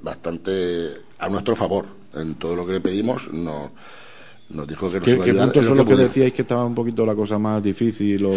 bastante 0.00 0.96
a 1.18 1.28
nuestro 1.28 1.56
favor. 1.56 1.86
En 2.14 2.34
todo 2.34 2.54
lo 2.54 2.66
que 2.66 2.72
le 2.72 2.80
pedimos, 2.80 3.32
no, 3.32 3.72
nos 4.50 4.68
dijo 4.68 4.90
que 4.90 4.98
nos 4.98 5.06
¿Qué, 5.06 5.18
¿qué 5.18 5.34
puntos 5.34 5.64
son 5.64 5.78
los 5.78 5.86
que 5.86 5.96
decíais 5.96 6.32
que 6.34 6.42
estaba 6.42 6.66
un 6.66 6.74
poquito 6.74 7.06
la 7.06 7.14
cosa 7.14 7.38
más 7.38 7.62
difícil 7.62 8.24
o...? 8.26 8.32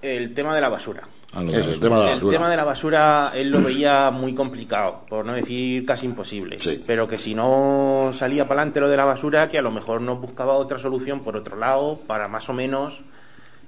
El 0.00 0.34
tema 0.34 0.54
de 0.54 0.60
la 0.60 0.68
basura 0.68 1.02
el, 1.36 1.78
tema 1.78 2.48
de 2.48 2.56
la 2.56 2.64
basura 2.64 3.32
él 3.34 3.50
lo 3.50 3.62
veía 3.62 4.10
muy 4.10 4.34
complicado, 4.34 5.02
por 5.08 5.26
no 5.26 5.34
decir 5.34 5.84
casi 5.84 6.06
imposible. 6.06 6.58
Pero 6.86 7.06
que 7.06 7.18
si 7.18 7.34
no 7.34 8.12
salía 8.14 8.48
para 8.48 8.62
adelante 8.62 8.80
lo 8.80 8.88
de 8.88 8.96
la 8.96 9.04
basura, 9.04 9.48
que 9.48 9.58
a 9.58 9.62
lo 9.62 9.70
mejor 9.70 10.00
no 10.00 10.16
buscaba 10.16 10.54
otra 10.54 10.78
solución 10.78 11.20
por 11.20 11.36
otro 11.36 11.56
lado, 11.56 12.00
para 12.06 12.28
más 12.28 12.48
o 12.48 12.54
menos. 12.54 13.02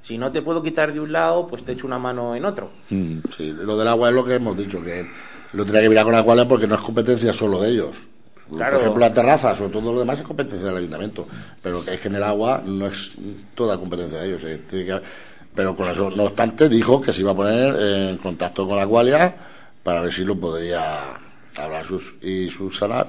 Si 0.03 0.17
no 0.17 0.33
te 0.33 0.41
puedo 0.41 0.63
quitar 0.63 0.95
de 0.95 1.01
un 1.01 1.13
lado, 1.13 1.47
pues 1.47 1.63
te 1.63 1.73
echo 1.73 1.87
una 1.87 1.99
mano 1.99 2.35
en 2.35 2.47
otro. 2.47 2.71
Mm, 2.89 3.19
sí, 3.37 3.53
lo 3.53 3.77
del 3.77 3.89
agua 3.89 4.09
es 4.09 4.15
lo 4.15 4.25
que 4.25 4.37
hemos 4.37 4.57
dicho, 4.57 4.83
que 4.83 5.07
lo 5.53 5.67
tenía 5.67 5.83
que 5.83 5.91
mirar 5.91 6.05
con 6.05 6.15
la 6.15 6.23
cual 6.23 6.49
porque 6.49 6.67
no 6.67 6.77
es 6.77 6.81
competencia 6.81 7.35
solo 7.35 7.61
de 7.61 7.69
ellos. 7.69 7.97
Por 8.51 8.63
ejemplo, 8.63 8.99
las 8.99 9.15
terrazas 9.15 9.61
o 9.61 9.69
todo 9.69 9.93
lo 9.93 10.01
demás 10.01 10.19
es 10.19 10.27
competencia 10.27 10.67
del 10.67 10.79
ayuntamiento. 10.79 11.27
Pero 11.63 11.85
que 11.85 11.95
es 11.95 12.01
que 12.01 12.09
en 12.09 12.17
el 12.17 12.25
agua 12.25 12.63
no 12.65 12.87
es 12.87 13.13
toda 13.55 13.79
competencia 13.79 14.19
de 14.19 14.27
ellos. 14.27 14.43
Eh. 14.45 14.63
Tiene 14.69 14.87
que 14.87 15.01
pero 15.55 15.75
con 15.75 15.89
eso, 15.89 16.11
no 16.11 16.25
obstante, 16.25 16.69
dijo 16.69 17.01
que 17.01 17.13
se 17.13 17.21
iba 17.21 17.33
a 17.33 17.37
poner 17.37 17.77
en 17.81 18.17
contacto 18.19 18.67
con 18.67 18.77
la 18.77 18.85
Gualia 18.85 19.35
para 19.83 20.01
ver 20.01 20.13
si 20.13 20.25
lo 20.25 20.39
podría 20.39 21.19
hablar 21.57 21.85
sus, 21.85 22.15
y 22.23 22.49
subsanar 22.49 23.09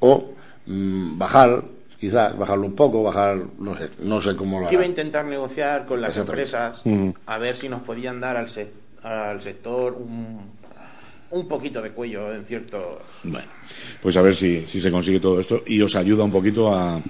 o 0.00 0.32
mm, 0.66 1.18
bajar, 1.18 1.62
quizás 1.98 2.36
bajarlo 2.36 2.66
un 2.66 2.74
poco, 2.74 3.02
bajar, 3.02 3.38
no 3.58 3.76
sé, 3.76 3.90
no 4.00 4.20
sé 4.20 4.34
cómo 4.36 4.60
lo 4.60 4.66
hará. 4.66 4.74
iba 4.74 4.82
a 4.82 4.86
intentar 4.86 5.24
negociar 5.24 5.86
con 5.86 6.00
las 6.00 6.16
empresas 6.16 6.82
a 7.26 7.38
ver 7.38 7.56
si 7.56 7.68
nos 7.68 7.82
podían 7.82 8.20
dar 8.20 8.36
al, 8.36 8.48
al 9.02 9.42
sector 9.42 9.94
un, 9.94 10.40
un 11.30 11.48
poquito 11.48 11.80
de 11.80 11.90
cuello 11.90 12.34
en 12.34 12.44
cierto. 12.44 13.00
Bueno, 13.22 13.48
pues 14.02 14.16
a 14.16 14.22
ver 14.22 14.34
si, 14.34 14.66
si 14.66 14.80
se 14.80 14.90
consigue 14.90 15.20
todo 15.20 15.40
esto 15.40 15.62
y 15.66 15.80
os 15.80 15.94
ayuda 15.96 16.24
un 16.24 16.32
poquito 16.32 16.74
a 16.74 17.00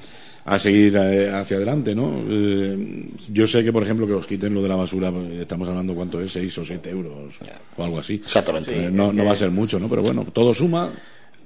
a 0.47 0.61
seguir 0.61 0.97
eh, 0.97 1.29
hacia 1.29 1.57
adelante, 1.57 1.93
¿no? 1.93 2.23
Eh, 2.29 3.09
yo 3.31 3.49
sé 3.49 3.65
que, 3.65 3.73
por 3.73 3.83
ejemplo, 3.83 4.07
que 4.07 4.13
os 4.13 4.27
quiten 4.29 4.55
lo 4.55 4.63
de 4.63 4.69
la 4.69 4.77
basura, 4.77 5.11
pues, 5.11 5.29
estamos 5.33 5.69
hablando 5.69 5.93
cuánto 5.93 6.21
es, 6.21 6.31
6 6.33 6.59
o 6.59 6.65
7 6.65 6.89
euros 6.89 7.35
o 7.77 7.83
algo 7.83 7.99
así. 7.99 8.15
Exactamente. 8.15 8.87
Eh, 8.87 8.91
no, 8.91 9.13
no 9.13 9.25
va 9.25 9.33
a 9.33 9.37
ser 9.37 9.51
mucho, 9.51 9.81
¿no? 9.81 9.89
Pero 9.89 10.03
bueno, 10.03 10.25
todo 10.33 10.55
suma 10.55 10.89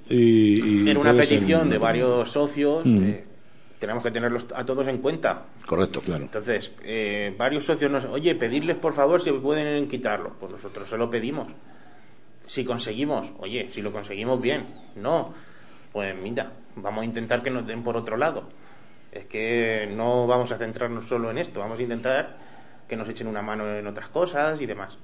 y... 0.07 0.87
en 0.87 0.97
una 0.97 1.13
petición 1.13 1.67
de 1.69 1.79
varios 1.79 2.29
socios... 2.29 2.85
Mm. 2.85 3.11
tenemos 3.79 4.03
que 4.03 4.11
tenerlos 4.11 4.45
a 4.53 4.63
todos 4.63 4.87
en 4.87 4.99
cuenta. 4.99 5.45
Correcto, 5.65 6.01
claro. 6.01 6.25
Entonces, 6.25 6.71
varios 7.35 7.65
socios 7.65 7.89
nos, 7.89 8.05
oye, 8.05 8.35
pedirles 8.35 8.75
por 8.75 8.93
favor 8.93 9.19
si 9.19 9.31
pueden 9.31 9.87
quitarlo. 9.87 10.33
Pues 10.39 10.51
nosotros 10.51 10.87
se 10.87 10.97
lo 10.97 11.09
pedimos. 11.09 11.47
Si 12.45 12.63
conseguimos, 12.63 13.31
oye, 13.39 13.69
si 13.71 13.81
lo 13.81 13.91
conseguimos 13.91 14.39
bien. 14.39 14.63
No, 14.95 15.33
pues 15.91 16.15
mira, 16.15 16.51
vamos 16.75 17.01
a 17.01 17.05
intentar 17.05 17.41
que 17.41 17.49
nos 17.49 17.65
den 17.65 17.81
por 17.81 17.97
otro 17.97 18.15
lado 18.15 18.60
es 19.11 19.25
que 19.25 19.89
no 19.95 20.27
vamos 20.27 20.51
a 20.51 20.57
centrarnos 20.57 21.07
solo 21.07 21.31
en 21.31 21.37
esto, 21.37 21.59
vamos 21.59 21.79
a 21.79 21.81
intentar 21.81 22.37
que 22.87 22.95
nos 22.95 23.07
echen 23.09 23.27
una 23.27 23.41
mano 23.41 23.67
en 23.77 23.87
otras 23.87 24.09
cosas 24.09 24.59
y 24.61 24.65
demás. 24.65 24.97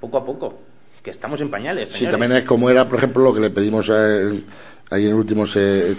Poco 0.00 0.18
a 0.18 0.24
poco, 0.24 0.60
que 1.02 1.10
estamos 1.10 1.40
en 1.40 1.50
pañales. 1.50 1.90
Sí, 1.90 2.06
también 2.06 2.32
es 2.32 2.44
como 2.44 2.70
era, 2.70 2.88
por 2.88 2.98
ejemplo, 2.98 3.22
lo 3.22 3.34
que 3.34 3.40
le 3.40 3.50
pedimos 3.50 3.88
ahí 3.90 5.04
en 5.04 5.08
el 5.08 5.14
último, 5.14 5.44
que 5.46 5.94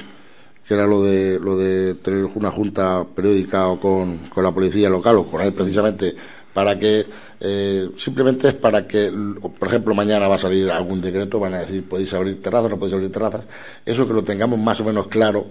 era 0.69 0.85
lo 0.85 1.03
de, 1.03 1.39
lo 1.39 1.57
de 1.57 1.95
tener 1.95 2.25
una 2.25 2.51
junta 2.51 3.03
periódica 3.15 3.67
o 3.67 3.79
con, 3.79 4.17
con 4.29 4.43
la 4.43 4.51
policía 4.51 4.89
local 4.89 5.17
o 5.17 5.27
con 5.27 5.41
él 5.41 5.53
precisamente 5.53 6.15
para 6.53 6.77
que 6.77 7.05
eh, 7.39 7.89
simplemente 7.97 8.49
es 8.49 8.53
para 8.53 8.87
que, 8.87 9.11
por 9.57 9.67
ejemplo, 9.67 9.93
mañana 9.95 10.27
va 10.27 10.35
a 10.35 10.39
salir 10.39 10.69
algún 10.69 11.01
decreto, 11.01 11.39
van 11.39 11.55
a 11.55 11.59
decir 11.59 11.83
podéis 11.87 12.13
abrir 12.13 12.41
terrazas, 12.41 12.69
no 12.69 12.77
podéis 12.77 12.93
abrir 12.93 13.11
terrazas, 13.11 13.43
eso 13.85 14.07
que 14.07 14.13
lo 14.13 14.23
tengamos 14.23 14.59
más 14.59 14.79
o 14.79 14.83
menos 14.83 15.07
claro 15.07 15.47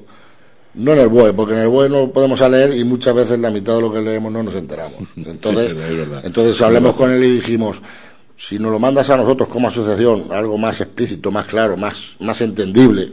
no 0.75 0.93
en 0.93 0.99
el 0.99 1.09
BOE, 1.09 1.33
porque 1.33 1.55
en 1.55 1.61
el 1.61 1.69
BOE 1.69 1.89
no 1.89 2.11
podemos 2.11 2.41
leer 2.49 2.75
y 2.77 2.85
muchas 2.85 3.15
veces 3.15 3.39
la 3.39 3.51
mitad 3.51 3.75
de 3.75 3.83
lo 3.83 3.93
que 3.93 4.01
leemos 4.01 4.33
no 4.33 4.43
nos 4.43 4.55
enteramos. 4.55 5.01
Entonces, 5.17 5.75
entonces 6.25 6.61
hablemos 6.63 6.95
con 6.95 7.11
él 7.11 7.23
y 7.25 7.35
dijimos, 7.35 7.83
si 8.37 8.59
nos 8.59 8.73
lo 8.73 8.79
mandas 8.79 9.11
a 9.11 9.17
nosotros 9.17 9.49
como 9.49 9.69
asociación, 9.69 10.27
algo 10.31 10.57
más 10.59 10.81
explícito, 10.81 11.31
más 11.31 11.47
claro, 11.47 11.77
más, 11.77 12.17
más 12.21 12.41
entendible, 12.41 13.13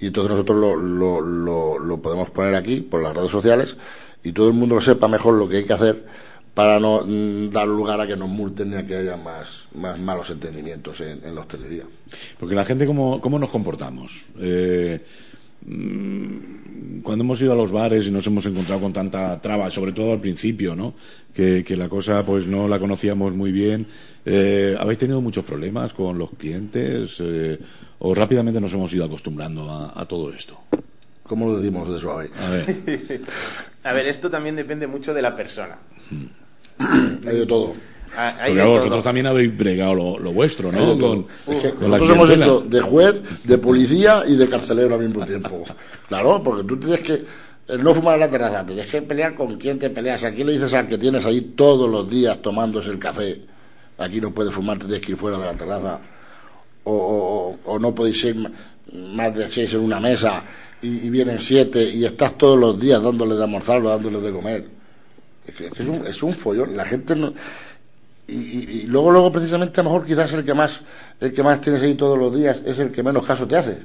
y 0.00 0.06
entonces 0.06 0.32
nosotros 0.32 0.58
lo, 0.58 0.74
lo, 0.76 1.20
lo, 1.20 1.78
lo 1.78 2.02
podemos 2.02 2.28
poner 2.30 2.56
aquí 2.56 2.80
por 2.80 3.00
las 3.02 3.14
redes 3.14 3.30
sociales 3.30 3.76
y 4.24 4.32
todo 4.32 4.48
el 4.48 4.54
mundo 4.54 4.80
sepa 4.80 5.06
mejor 5.06 5.34
lo 5.34 5.48
que 5.48 5.58
hay 5.58 5.64
que 5.64 5.72
hacer 5.72 6.04
para 6.54 6.78
no 6.78 7.02
mm, 7.06 7.50
dar 7.50 7.66
lugar 7.66 8.00
a 8.00 8.06
que 8.06 8.16
nos 8.16 8.28
multen 8.28 8.70
ni 8.70 8.76
a 8.76 8.86
que 8.86 8.96
haya 8.96 9.16
más, 9.16 9.66
más 9.74 9.98
malos 9.98 10.28
entendimientos 10.30 11.00
en, 11.00 11.24
en 11.24 11.34
la 11.34 11.42
hostelería. 11.42 11.84
Porque 12.38 12.54
la 12.54 12.64
gente, 12.64 12.84
¿cómo, 12.84 13.20
cómo 13.20 13.38
nos 13.38 13.50
comportamos? 13.50 14.24
Eh, 14.38 15.00
cuando 17.02 17.24
hemos 17.24 17.40
ido 17.40 17.52
a 17.52 17.56
los 17.56 17.70
bares 17.70 18.06
y 18.06 18.10
nos 18.10 18.26
hemos 18.26 18.44
encontrado 18.46 18.80
con 18.80 18.92
tanta 18.92 19.40
traba, 19.40 19.70
sobre 19.70 19.92
todo 19.92 20.12
al 20.12 20.20
principio, 20.20 20.74
¿no? 20.74 20.94
Que, 21.32 21.64
la 21.76 21.88
cosa 21.88 22.24
pues 22.24 22.46
no 22.46 22.68
la 22.68 22.78
conocíamos 22.78 23.32
muy 23.34 23.52
bien. 23.52 23.86
Eh, 24.24 24.76
¿Habéis 24.78 24.98
tenido 24.98 25.20
muchos 25.20 25.44
problemas 25.44 25.92
con 25.92 26.18
los 26.18 26.30
clientes 26.30 27.18
eh, 27.20 27.58
o 28.00 28.14
rápidamente 28.14 28.60
nos 28.60 28.72
hemos 28.72 28.92
ido 28.92 29.04
acostumbrando 29.04 29.70
a, 29.94 30.04
todo 30.06 30.32
esto? 30.32 30.58
¿Cómo 31.22 31.46
lo 31.46 31.58
decimos 31.58 31.92
de 31.92 32.00
suave? 32.00 32.30
A 32.38 32.50
ver. 32.50 33.20
a 33.84 33.92
ver, 33.92 34.06
esto 34.06 34.30
también 34.30 34.56
depende 34.56 34.86
mucho 34.86 35.14
de 35.14 35.22
la 35.22 35.34
persona. 35.34 35.78
Hay 36.78 37.36
de 37.36 37.46
todo. 37.46 37.74
Ah, 38.16 38.34
Porque 38.46 38.62
vosotros 38.62 39.02
también 39.02 39.26
habéis 39.26 39.56
bregado 39.56 40.18
lo, 40.18 40.32
vuestro, 40.32 40.70
¿no? 40.70 40.98
Con, 40.98 41.26
nosotros 41.80 42.10
hemos 42.10 42.30
hecho 42.30 42.60
de 42.60 42.80
juez, 42.80 43.22
de 43.44 43.58
policía 43.58 44.22
y 44.26 44.36
de 44.36 44.48
carcelero 44.48 44.94
al 44.94 45.00
mismo 45.00 45.24
tiempo. 45.24 45.64
Claro, 46.08 46.42
porque 46.42 46.64
tú 46.64 46.76
tienes 46.78 47.00
que 47.00 47.24
no 47.78 47.94
fumar 47.94 48.14
en 48.14 48.20
la 48.20 48.28
terraza, 48.30 48.60
te 48.60 48.74
tienes 48.74 48.90
que 48.90 49.02
pelear 49.02 49.34
con 49.34 49.56
quien 49.56 49.78
te 49.78 49.88
peleas. 49.88 50.24
Aquí 50.24 50.44
le 50.44 50.52
dices 50.52 50.74
al 50.74 50.88
que 50.88 50.98
tienes 50.98 51.24
ahí 51.24 51.52
todos 51.56 51.88
los 51.88 52.10
días 52.10 52.40
tomándose 52.42 52.90
el 52.90 52.98
café, 52.98 53.40
aquí 53.96 54.20
no 54.20 54.30
puedes 54.30 54.52
fumar, 54.52 54.78
te 54.78 54.84
tienes 54.84 55.06
que 55.06 55.12
ir 55.12 55.18
fuera 55.18 55.38
de 55.38 55.44
la 55.46 55.54
terraza. 55.54 55.98
o, 56.84 57.56
o, 57.64 57.78
no 57.78 57.94
podéis 57.94 58.20
ser 58.20 58.36
más 58.92 59.34
de 59.34 59.48
seis 59.48 59.72
en 59.72 59.80
una 59.80 60.00
mesa 60.00 60.42
y, 60.82 61.08
vienen 61.10 61.38
siete 61.38 61.82
y 61.82 62.04
estás 62.04 62.36
todos 62.36 62.58
los 62.58 62.78
días 62.78 63.02
dándole 63.02 63.36
de 63.36 63.44
almorzar 63.44 63.80
o 63.80 63.88
dándole 63.88 64.20
de 64.20 64.32
comer. 64.32 64.64
Es, 65.46 65.80
es, 65.80 65.86
un, 65.86 66.06
es 66.06 66.22
un 66.22 66.34
follón. 66.34 66.76
La 66.76 66.84
gente 66.84 67.14
no, 67.14 67.32
y, 68.26 68.86
luego 68.86 69.10
luego 69.10 69.32
precisamente 69.32 69.80
a 69.80 69.84
lo 69.84 69.90
mejor 69.90 70.06
quizás 70.06 70.32
el 70.32 70.44
que 70.44 70.54
más 70.54 70.80
el 71.20 71.32
que 71.32 71.42
más 71.42 71.60
tienes 71.60 71.82
ahí 71.82 71.94
todos 71.94 72.18
los 72.18 72.34
días 72.34 72.62
es 72.64 72.78
el 72.78 72.92
que 72.92 73.02
menos 73.02 73.26
caso 73.26 73.46
te 73.46 73.56
hace. 73.56 73.78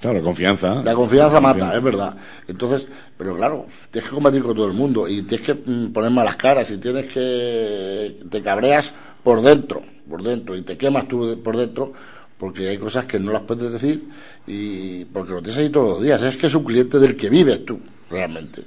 Claro 0.00 0.18
la 0.18 0.24
confianza. 0.24 0.82
La 0.82 0.94
confianza 0.94 1.40
mata 1.40 1.76
es 1.76 1.82
verdad. 1.82 2.14
Entonces 2.46 2.86
pero 3.16 3.36
claro 3.36 3.66
tienes 3.90 4.08
que 4.08 4.14
combatir 4.14 4.42
con 4.42 4.54
todo 4.54 4.66
el 4.66 4.74
mundo 4.74 5.08
y 5.08 5.22
tienes 5.22 5.46
que 5.46 5.54
mm, 5.54 5.92
poner 5.92 6.10
malas 6.10 6.36
caras 6.36 6.70
y 6.70 6.78
tienes 6.78 7.06
que 7.06 8.16
te 8.30 8.42
cabreas 8.42 8.92
por 9.22 9.40
dentro 9.42 9.82
por 10.08 10.22
dentro 10.22 10.56
y 10.56 10.62
te 10.62 10.76
quemas 10.76 11.08
tú 11.08 11.40
por 11.42 11.56
dentro 11.56 11.92
porque 12.38 12.68
hay 12.68 12.78
cosas 12.78 13.06
que 13.06 13.18
no 13.18 13.32
las 13.32 13.42
puedes 13.42 13.70
decir 13.72 14.04
y 14.46 15.04
porque 15.06 15.32
lo 15.32 15.40
tienes 15.40 15.58
ahí 15.58 15.70
todos 15.70 15.90
los 15.90 16.02
días. 16.02 16.22
Es 16.22 16.36
que 16.36 16.48
es 16.48 16.54
un 16.54 16.64
cliente 16.64 16.98
del 16.98 17.16
que 17.16 17.30
vives 17.30 17.64
tú 17.64 17.78
realmente. 18.10 18.62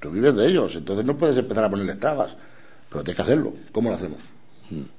Tú 0.00 0.10
vives 0.10 0.34
de 0.34 0.46
ellos 0.46 0.74
entonces 0.76 1.04
no 1.04 1.16
puedes 1.16 1.36
empezar 1.36 1.64
a 1.64 1.70
ponerle 1.70 1.96
trabas 1.96 2.34
pero 2.88 3.02
tienes 3.04 3.16
que 3.16 3.22
hacerlo. 3.22 3.52
¿cómo 3.72 3.90
lo 3.90 3.96
hacemos? 3.96 4.35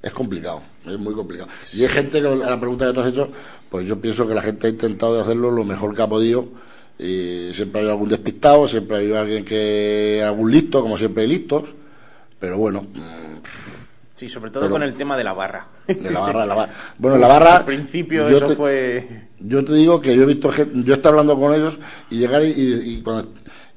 Es 0.02 0.12
complicado, 0.12 0.62
es 0.86 0.98
muy 0.98 1.14
complicado. 1.14 1.50
Y 1.74 1.82
hay 1.82 1.88
gente 1.88 2.20
que, 2.20 2.26
a 2.26 2.34
la 2.34 2.58
pregunta 2.58 2.86
que 2.86 2.92
tú 2.92 3.00
has 3.00 3.08
hecho, 3.08 3.28
pues 3.68 3.86
yo 3.86 4.00
pienso 4.00 4.26
que 4.26 4.34
la 4.34 4.42
gente 4.42 4.66
ha 4.66 4.70
intentado 4.70 5.14
de 5.14 5.22
hacerlo 5.22 5.50
lo 5.50 5.64
mejor 5.64 5.94
que 5.94 6.02
ha 6.02 6.08
podido. 6.08 6.48
Y 6.98 7.52
siempre 7.52 7.82
hay 7.82 7.88
algún 7.88 8.08
despistado, 8.08 8.66
siempre 8.66 8.98
hay 8.98 9.12
alguien 9.12 9.44
que. 9.44 10.22
algún 10.24 10.50
listo, 10.50 10.80
como 10.82 10.96
siempre 10.96 11.24
hay 11.24 11.28
listos. 11.28 11.64
Pero 12.40 12.58
bueno. 12.58 12.86
Sí, 14.14 14.28
sobre 14.28 14.50
todo 14.50 14.68
con 14.68 14.82
el 14.82 14.94
tema 14.94 15.16
de 15.16 15.22
la 15.22 15.32
barra. 15.32 15.68
De 15.86 16.10
la 16.10 16.20
barra, 16.20 16.44
la 16.44 16.54
barra. 16.54 16.72
Bueno, 16.98 17.18
la 17.18 17.28
barra. 17.28 17.56
Al 17.58 17.64
principio 17.64 18.26
eso 18.28 18.50
fue. 18.56 19.28
Yo 19.38 19.64
te 19.64 19.74
digo 19.74 20.00
que 20.00 20.16
yo 20.16 20.22
he 20.22 20.26
visto 20.26 20.50
gente. 20.50 20.82
Yo 20.82 20.94
estaba 20.94 21.20
hablando 21.20 21.38
con 21.38 21.54
ellos 21.54 21.78
y 22.10 22.18
llegar 22.18 22.42
y, 22.42 22.50
y, 22.50 23.04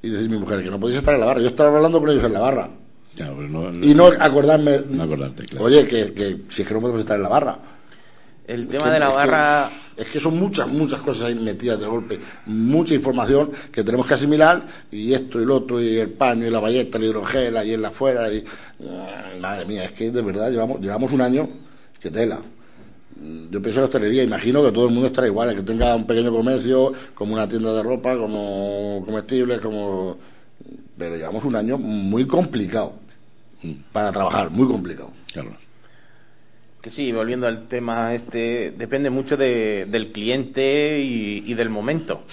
y 0.01 0.09
decir 0.09 0.30
mi 0.30 0.38
mujer 0.38 0.63
que 0.63 0.72
no 0.72 0.80
podéis 0.80 0.99
estar 0.99 1.13
en 1.13 1.19
la 1.19 1.27
barra. 1.27 1.41
Yo 1.41 1.47
estaba 1.47 1.76
hablando 1.76 1.99
con 1.99 2.09
ellos 2.09 2.23
en 2.23 2.34
la 2.34 2.39
barra 2.39 2.69
y 3.81 3.93
no 3.93 4.07
acordarme. 4.07 4.81
Oye, 5.59 5.88
que, 5.88 6.41
si 6.49 6.61
es 6.61 6.67
que 6.67 6.73
no 6.73 6.81
podemos 6.81 7.01
estar 7.01 7.17
en 7.17 7.23
la 7.23 7.29
barra. 7.29 7.59
El 8.47 8.67
tema 8.67 8.91
de 8.91 8.99
la 8.99 9.09
barra. 9.09 9.71
es 9.95 10.07
que 10.07 10.19
son 10.19 10.38
muchas, 10.39 10.67
muchas 10.67 11.01
cosas 11.01 11.25
ahí 11.25 11.35
metidas 11.35 11.79
de 11.79 11.85
golpe. 11.85 12.19
Mucha 12.45 12.93
información 12.93 13.51
que 13.71 13.83
tenemos 13.83 14.07
que 14.07 14.13
asimilar. 14.13 14.65
Y 14.91 15.13
esto 15.13 15.41
y 15.41 15.45
lo 15.45 15.57
otro, 15.57 15.81
y 15.81 15.99
el 15.99 16.11
paño, 16.11 16.47
y 16.47 16.49
la 16.49 16.59
valleta, 16.59 16.97
la 16.97 17.05
hidrogela, 17.05 17.65
y 17.65 17.73
en 17.73 17.81
la 17.81 17.89
afuera. 17.89 18.31
Y... 18.31 18.43
Madre 19.39 19.65
mía, 19.65 19.85
es 19.85 19.91
que 19.91 20.09
de 20.09 20.21
verdad 20.21 20.49
llevamos, 20.49 20.79
llevamos 20.79 21.11
un 21.11 21.21
año 21.21 21.49
que 21.99 22.09
tela. 22.09 22.39
Yo 23.51 23.61
pienso 23.61 23.79
en 23.79 23.81
la 23.81 23.85
hostelería, 23.85 24.23
imagino 24.23 24.63
que 24.63 24.71
todo 24.71 24.88
el 24.88 24.93
mundo 24.93 25.07
estará 25.07 25.27
igual, 25.27 25.53
que 25.55 25.61
tenga 25.61 25.95
un 25.95 26.07
pequeño 26.07 26.31
comercio, 26.31 26.91
como 27.13 27.33
una 27.33 27.47
tienda 27.47 27.71
de 27.71 27.83
ropa, 27.83 28.17
como 28.17 29.03
comestibles, 29.05 29.59
como 29.61 30.17
pero 30.97 31.15
llevamos 31.15 31.43
un 31.45 31.55
año 31.55 31.77
muy 31.77 32.25
complicado 32.27 33.01
para 33.91 34.11
trabajar, 34.11 34.49
muy 34.49 34.67
complicado. 34.67 35.11
Carlos. 35.33 35.55
Que 36.81 36.89
sí, 36.89 37.11
volviendo 37.11 37.45
al 37.45 37.67
tema 37.67 38.13
este, 38.15 38.73
depende 38.75 39.11
mucho 39.11 39.38
del 39.38 40.11
cliente 40.11 40.99
y, 40.99 41.53
del 41.53 41.69
momento. 41.69 42.23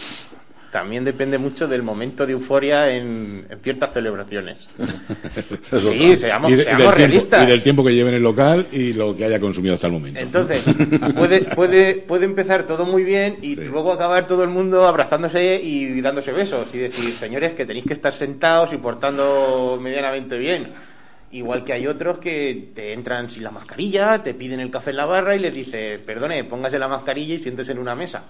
También 0.73 1.05
depende 1.05 1.39
mucho 1.39 1.67
del 1.67 1.83
momento 1.83 2.27
de 2.27 2.33
euforia 2.33 2.91
en, 2.91 3.47
ciertas 3.63 3.93
celebraciones. 3.93 4.69
sí, 5.83 6.17
seamos, 6.17 6.53
realistas. 6.95 7.45
y 7.45 7.51
del 7.51 7.63
tiempo 7.63 7.85
que 7.85 7.95
lleve 7.95 8.11
en 8.11 8.17
el 8.17 8.23
local 8.23 8.67
y 8.73 8.95
lo 8.95 9.15
que 9.15 9.25
haya 9.25 9.41
consumido 9.41 9.75
hasta 9.75 9.87
el 9.87 9.95
momento. 9.95 10.21
Entonces, 10.21 10.63
puede, 11.17 11.43
puede, 11.43 11.95
puede 11.97 12.25
empezar 12.25 12.67
todo 12.67 12.87
muy 12.87 13.05
bien 13.05 13.39
y 13.43 13.55
luego 13.57 13.93
acabar 13.93 14.27
todo 14.27 14.45
el 14.45 14.51
mundo 14.51 14.87
abrazándose 14.87 15.61
y 15.63 16.01
dándose 16.01 16.33
besos 16.33 16.69
y 16.73 16.79
decir, 16.79 17.17
señores, 17.19 17.55
que 17.55 17.67
tenéis 17.67 17.85
que 17.87 17.95
estar 17.95 18.15
sentados 18.15 18.73
y 18.73 18.79
portando 18.79 19.79
medianamente 19.81 20.39
bien. 20.39 20.88
Igual 21.31 21.63
que 21.63 21.75
hay 21.75 21.87
otros 21.87 22.19
que 22.19 22.71
te 22.75 22.95
entran 22.95 23.29
sin 23.29 23.45
la 23.45 23.51
mascarilla, 23.51 24.23
te 24.23 24.33
piden 24.33 24.61
el 24.61 24.71
café 24.71 24.91
en 24.91 24.97
la 24.97 25.05
barra 25.05 25.37
y 25.37 25.39
les 25.39 25.53
dices, 25.53 26.01
perdone, 26.01 26.43
póngase 26.45 26.79
la 26.79 26.89
mascarilla 26.89 27.35
y 27.35 27.41
siéntese 27.41 27.73
en 27.73 27.79
una 27.79 27.95
mesa. 27.95 28.23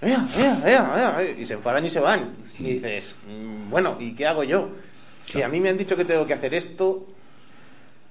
Y 0.00 1.44
se 1.44 1.54
enfadan 1.54 1.84
y 1.84 1.90
se 1.90 2.00
van. 2.00 2.34
Y 2.58 2.74
dices, 2.74 3.14
mm, 3.28 3.68
bueno, 3.68 3.98
¿y 4.00 4.14
qué 4.14 4.26
hago 4.26 4.42
yo? 4.42 4.70
Si 5.22 5.42
a 5.42 5.48
mí 5.48 5.60
me 5.60 5.68
han 5.68 5.76
dicho 5.76 5.96
que 5.96 6.06
tengo 6.06 6.26
que 6.26 6.32
hacer 6.32 6.54
esto. 6.54 7.06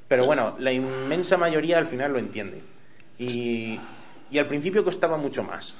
Pero 0.07 0.27
bueno, 0.27 0.55
la 0.59 0.71
inmensa 0.71 1.37
mayoría 1.37 1.79
al 1.79 1.87
final 1.87 2.13
lo 2.13 2.19
entiende. 2.19 2.61
Y, 3.17 3.79
y 4.29 4.37
al 4.37 4.47
principio 4.47 4.83
costaba 4.83 5.17
mucho 5.17 5.43
más. 5.43 5.73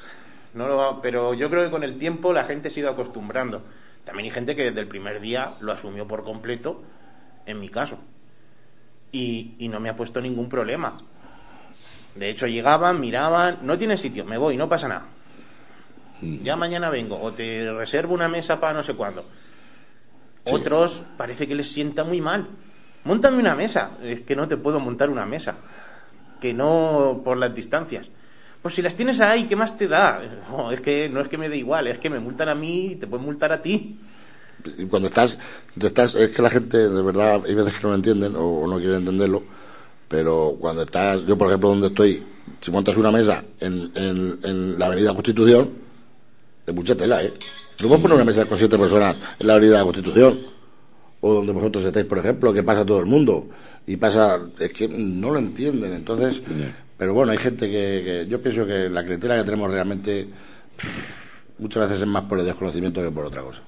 No 0.55 0.99
pero 1.03 1.35
yo 1.35 1.51
creo 1.51 1.65
que 1.65 1.71
con 1.71 1.83
el 1.83 1.99
tiempo 1.99 2.33
la 2.33 2.45
gente 2.45 2.71
se 2.71 2.79
ha 2.79 2.81
ido 2.81 2.91
acostumbrando. 2.91 3.61
También 4.05 4.25
hay 4.25 4.31
gente 4.31 4.55
que 4.55 4.63
desde 4.63 4.79
el 4.79 4.87
primer 4.87 5.19
día 5.19 5.55
lo 5.59 5.71
asumió 5.71 6.07
por 6.07 6.23
completo, 6.23 6.81
en 7.45 7.59
mi 7.59 7.69
caso 7.69 7.99
y, 9.13 9.69
no 9.69 9.79
me 9.79 9.89
ha 9.89 9.95
puesto 9.95 10.19
ningún 10.19 10.49
problema. 10.49 10.97
De 12.15 12.29
hecho, 12.29 12.47
llegaban, 12.47 12.99
miraban, 12.99 13.59
no 13.61 13.77
tiene 13.77 13.95
sitio, 13.95 14.25
me 14.25 14.37
voy, 14.37 14.57
no 14.57 14.67
pasa 14.67 14.87
nada. 14.87 15.05
Mm. 16.21 16.43
Ya 16.43 16.55
mañana 16.55 16.89
vengo, 16.89 17.21
o 17.21 17.31
te 17.31 17.71
reservo 17.71 18.13
una 18.13 18.27
mesa 18.27 18.59
para 18.59 18.73
no 18.73 18.83
sé 18.83 18.95
cuándo. 18.95 19.25
Otros 20.45 21.03
parece 21.15 21.47
que 21.47 21.55
les 21.55 21.71
sienta 21.71 22.03
muy 22.03 22.19
mal. 22.19 22.47
Móntame 23.05 23.37
una 23.37 23.55
mesa. 23.55 23.91
Es 24.01 24.21
que 24.21 24.35
no 24.35 24.47
te 24.47 24.57
puedo 24.57 24.79
montar 24.79 25.09
una 25.09 25.25
mesa. 25.25 25.55
Que 26.41 26.53
no 26.53 27.21
por 27.23 27.37
las 27.37 27.55
distancias. 27.55 28.09
Pues 28.61 28.73
si 28.73 28.81
las 28.81 28.95
tienes 28.95 29.21
ahí, 29.21 29.45
¿qué 29.45 29.55
más 29.55 29.77
te 29.77 29.87
da? 29.87 30.21
es 30.71 30.81
que 30.81 31.07
no 31.07 31.21
es 31.21 31.29
que 31.29 31.37
me 31.37 31.49
dé 31.49 31.57
igual, 31.57 31.87
es 31.87 31.99
que 31.99 32.09
me 32.09 32.19
multan 32.19 32.49
a 32.49 32.55
mí 32.55 32.87
y 32.87 32.95
te 32.95 33.07
pueden 33.07 33.25
multar 33.25 33.51
a 33.53 33.61
ti 33.61 33.99
cuando 34.89 35.07
estás, 35.07 35.37
estás, 35.79 36.15
es 36.15 36.29
que 36.29 36.41
la 36.41 36.49
gente 36.49 36.77
de 36.77 37.01
verdad 37.01 37.41
hay 37.45 37.53
veces 37.53 37.73
que 37.73 37.83
no 37.83 37.89
lo 37.89 37.95
entienden 37.95 38.35
o, 38.35 38.65
no 38.67 38.77
quieren 38.77 38.97
entenderlo, 38.97 39.43
pero 40.07 40.55
cuando 40.59 40.83
estás, 40.83 41.25
yo 41.25 41.37
por 41.37 41.47
ejemplo 41.47 41.69
donde 41.69 41.87
estoy, 41.87 42.23
si 42.61 42.71
montas 42.71 42.97
una 42.97 43.11
mesa 43.11 43.43
en, 43.59 43.91
en, 43.95 44.79
la 44.79 44.87
Avenida 44.87 45.13
Constitución, 45.13 45.69
es 46.65 46.73
mucha 46.73 46.95
tela, 46.95 47.23
¿eh? 47.23 47.33
No 47.81 47.87
puedes 47.87 48.01
poner 48.01 48.15
una 48.15 48.25
mesa 48.25 48.45
con 48.45 48.57
siete 48.57 48.77
personas 48.77 49.17
en 49.39 49.47
la 49.47 49.55
Avenida 49.55 49.83
Constitución, 49.83 50.39
o 51.21 51.33
donde 51.33 51.51
vosotros 51.51 51.85
estáis, 51.85 52.05
por 52.05 52.19
ejemplo, 52.19 52.53
que 52.53 52.63
pasa 52.63 52.85
todo 52.85 52.99
el 52.99 53.05
mundo, 53.05 53.47
y 53.85 53.97
pasa, 53.97 54.39
es 54.59 54.71
que 54.71 54.87
no 54.87 55.31
lo 55.31 55.39
entienden, 55.39 55.93
entonces, 55.93 56.41
pero 56.97 57.13
bueno, 57.13 57.31
hay 57.31 57.37
gente 57.37 57.67
que, 57.67 58.03
que 58.05 58.27
yo 58.29 58.41
pienso 58.41 58.65
que 58.65 58.89
la 58.89 59.03
clientela 59.03 59.37
que 59.37 59.43
tenemos 59.43 59.69
realmente 59.69 60.27
muchas 61.57 61.83
veces 61.89 62.01
es 62.01 62.07
más 62.07 62.23
por 62.23 62.39
el 62.39 62.45
desconocimiento 62.45 63.01
que 63.01 63.11
por 63.11 63.25
otra 63.25 63.41
cosa. 63.41 63.61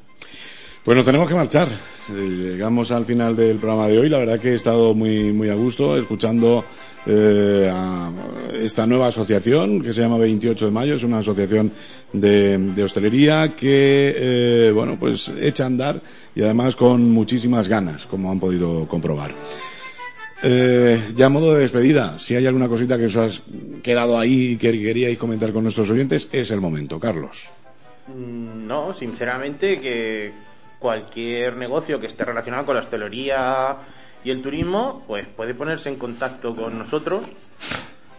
Bueno, 0.86 1.04
tenemos 1.04 1.28
que 1.28 1.34
marchar. 1.34 1.68
Llegamos 2.14 2.92
al 2.92 3.06
final 3.06 3.36
del 3.36 3.58
programa 3.58 3.88
de 3.88 3.98
hoy. 3.98 4.08
La 4.08 4.20
verdad 4.20 4.40
que 4.40 4.52
he 4.52 4.54
estado 4.54 4.94
muy, 4.94 5.34
muy 5.34 5.50
a 5.50 5.56
gusto 5.56 5.98
escuchando 5.98 6.64
eh, 7.08 7.72
a 7.74 8.12
esta 8.54 8.86
nueva 8.86 9.08
asociación 9.08 9.82
que 9.82 9.92
se 9.92 10.02
llama 10.02 10.20
28 10.20 10.66
de 10.66 10.72
Mayo. 10.72 10.94
Es 10.94 11.04
una 11.04 11.18
asociación 11.18 11.72
de, 12.14 12.84
hostelería 12.84 13.56
que, 13.56 14.14
eh, 14.16 14.72
bueno, 14.76 14.96
pues 15.00 15.30
echa 15.42 15.64
a 15.64 15.68
andar 15.68 16.02
y 16.36 16.44
además 16.44 16.76
con 16.76 17.10
muchísimas 17.10 17.68
ganas, 17.68 18.06
como 18.06 18.30
han 18.30 18.40
podido 18.40 18.88
comprobar. 18.88 19.32
Eh, 20.44 21.02
ya 21.16 21.26
a 21.26 21.30
modo 21.30 21.56
de 21.56 21.62
despedida, 21.62 22.20
si 22.20 22.36
hay 22.36 22.46
alguna 22.46 22.68
cosita 22.68 23.00
que 23.00 23.06
os 23.06 23.16
has 23.16 23.42
quedado 23.82 24.20
ahí 24.20 24.52
y 24.52 24.58
que 24.58 24.72
queríais 24.72 25.18
comentar 25.18 25.52
con 25.52 25.64
nuestros 25.64 25.90
oyentes, 25.90 26.30
es 26.32 26.52
el 26.52 26.62
momento. 26.62 27.00
Carlos. 27.00 27.50
Mm, 28.08 28.68
no, 28.68 28.94
sinceramente 28.94 29.80
que 29.82 30.46
cualquier 30.86 31.58
negocio 31.58 32.00
que 32.00 32.06
esté 32.06 32.26
relacionado 32.26 32.64
con 32.64 32.76
la 32.76 32.82
hostelería 32.82 33.78
y 34.24 34.30
el 34.30 34.44
turismo, 34.44 35.04
pues 35.08 35.28
puede 35.28 35.56
ponerse 35.56 35.90
en 35.90 35.96
contacto 35.96 36.54
con 36.54 36.78
nosotros. 36.78 37.26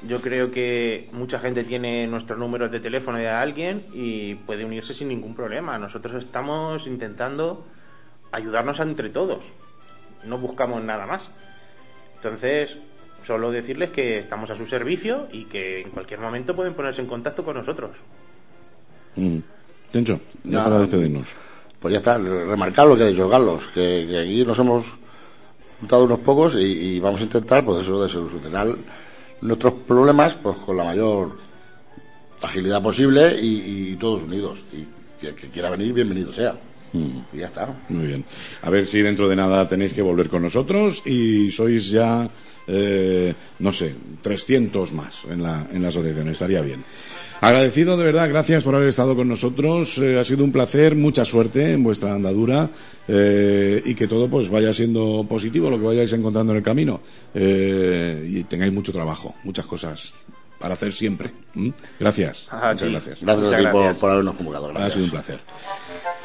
Yo 0.08 0.20
creo 0.20 0.50
que 0.50 1.08
mucha 1.12 1.38
gente 1.38 1.62
tiene 1.62 2.08
nuestros 2.08 2.36
números 2.40 2.72
de 2.72 2.80
teléfono 2.80 3.18
de 3.18 3.28
alguien 3.28 3.86
y 3.94 4.34
puede 4.34 4.64
unirse 4.64 4.94
sin 4.94 5.06
ningún 5.06 5.36
problema. 5.36 5.78
Nosotros 5.78 6.14
estamos 6.14 6.88
intentando 6.88 7.64
ayudarnos 8.32 8.80
entre 8.80 9.10
todos. 9.10 9.52
No 10.24 10.38
buscamos 10.38 10.82
nada 10.82 11.06
más. 11.06 11.30
Entonces, 12.16 12.76
solo 13.22 13.52
decirles 13.52 13.90
que 13.90 14.18
estamos 14.18 14.50
a 14.50 14.56
su 14.56 14.66
servicio 14.66 15.28
y 15.30 15.44
que 15.44 15.82
en 15.82 15.90
cualquier 15.90 16.18
momento 16.18 16.56
pueden 16.56 16.74
ponerse 16.74 17.00
en 17.00 17.06
contacto 17.06 17.44
con 17.44 17.58
nosotros. 17.58 17.92
Mm. 19.14 19.38
Tencho, 19.92 20.18
ya 20.42 20.64
para 20.64 20.80
despedirnos 20.80 21.45
pues 21.80 21.92
ya 21.92 21.98
está, 21.98 22.18
remarcar 22.18 22.86
lo 22.86 22.96
que 22.96 23.04
ha 23.04 23.06
dicho 23.06 23.28
Carlos, 23.28 23.68
que, 23.74 24.22
aquí 24.24 24.44
nos 24.44 24.58
hemos 24.58 24.86
juntado 25.80 26.04
unos 26.04 26.20
pocos 26.20 26.56
y, 26.56 26.98
vamos 27.00 27.20
a 27.20 27.24
intentar, 27.24 27.64
pues 27.64 27.82
eso, 27.82 28.02
de 28.02 28.08
solucionar 28.08 28.74
nuestros 29.42 29.74
problemas, 29.86 30.34
pues 30.34 30.56
con 30.58 30.76
la 30.76 30.84
mayor 30.84 31.36
agilidad 32.42 32.82
posible 32.82 33.36
y, 33.40 33.94
todos 33.96 34.22
unidos. 34.22 34.64
Y 34.72 34.86
que, 35.20 35.34
quiera 35.34 35.70
venir, 35.70 35.92
bienvenido 35.92 36.32
sea. 36.32 36.54
Mm. 36.92 37.18
Y 37.32 37.38
ya 37.38 37.46
está. 37.46 37.78
Muy 37.88 38.06
bien. 38.06 38.24
A 38.62 38.70
ver 38.70 38.86
si 38.86 39.02
dentro 39.02 39.28
de 39.28 39.36
nada 39.36 39.66
tenéis 39.66 39.92
que 39.92 40.02
volver 40.02 40.28
con 40.28 40.42
nosotros 40.42 41.02
y 41.06 41.50
sois 41.50 41.90
ya 41.90 42.28
eh, 42.66 43.32
no 43.60 43.72
sé, 43.72 43.94
300 44.22 44.92
más 44.92 45.24
en 45.30 45.42
la, 45.42 45.66
en 45.72 45.82
la 45.82 45.88
asociación. 45.88 46.28
Estaría 46.28 46.60
bien. 46.60 46.84
Agradecido 47.40 47.96
de 47.96 48.04
verdad, 48.04 48.28
gracias 48.28 48.64
por 48.64 48.74
haber 48.74 48.88
estado 48.88 49.14
con 49.14 49.28
nosotros. 49.28 49.98
Eh, 49.98 50.18
ha 50.18 50.24
sido 50.24 50.44
un 50.44 50.52
placer, 50.52 50.94
mucha 50.96 51.24
suerte 51.24 51.72
en 51.72 51.82
vuestra 51.82 52.14
andadura 52.14 52.70
eh, 53.06 53.82
y 53.84 53.94
que 53.94 54.08
todo 54.08 54.28
pues 54.28 54.48
vaya 54.48 54.72
siendo 54.72 55.24
positivo 55.28 55.70
lo 55.70 55.78
que 55.78 55.84
vayáis 55.84 56.12
encontrando 56.12 56.52
en 56.52 56.58
el 56.58 56.64
camino 56.64 57.00
eh, 57.34 58.26
y 58.28 58.44
tengáis 58.44 58.72
mucho 58.72 58.92
trabajo, 58.92 59.34
muchas 59.44 59.66
cosas 59.66 60.14
para 60.58 60.74
hacer 60.74 60.92
siempre. 60.92 61.32
Gracias. 62.00 62.48
Ah, 62.50 62.70
muchas 62.72 62.90
gracias. 62.90 63.22
Gracias 63.22 63.52
a 63.52 63.58
ti 63.58 63.66
por, 64.00 64.10
habernos 64.10 64.34
convocado. 64.36 64.72
Ha 64.76 64.90
sido 64.90 65.04
un 65.04 65.10
placer. 65.10 65.40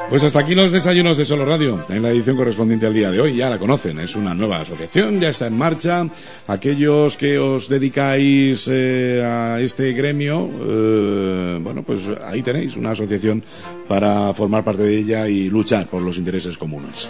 Pues 0.09 0.23
hasta 0.23 0.39
aquí 0.39 0.55
los 0.55 0.71
desayunos 0.71 1.17
de 1.17 1.23
Solo 1.23 1.45
Radio, 1.45 1.85
en 1.89 2.01
la 2.01 2.09
edición 2.09 2.35
correspondiente 2.35 2.85
al 2.85 2.93
día 2.93 3.11
de 3.11 3.21
hoy. 3.21 3.35
Ya 3.35 3.49
la 3.49 3.59
conocen, 3.59 3.99
es 3.99 4.15
una 4.15 4.33
nueva 4.33 4.59
asociación, 4.59 5.21
ya 5.21 5.29
está 5.29 5.47
en 5.47 5.57
marcha. 5.57 6.07
Aquellos 6.47 7.15
que 7.15 7.39
os 7.39 7.69
dedicáis 7.69 8.67
eh, 8.69 9.23
a 9.23 9.61
este 9.61 9.93
gremio, 9.93 10.49
eh, 10.67 11.59
bueno, 11.61 11.83
pues 11.83 12.01
ahí 12.25 12.41
tenéis 12.41 12.75
una 12.75 12.91
asociación 12.91 13.43
para 13.87 14.33
formar 14.33 14.63
parte 14.65 14.83
de 14.83 14.97
ella 14.97 15.27
y 15.27 15.49
luchar 15.49 15.87
por 15.87 16.01
los 16.01 16.17
intereses 16.17 16.57
comunes. 16.57 17.07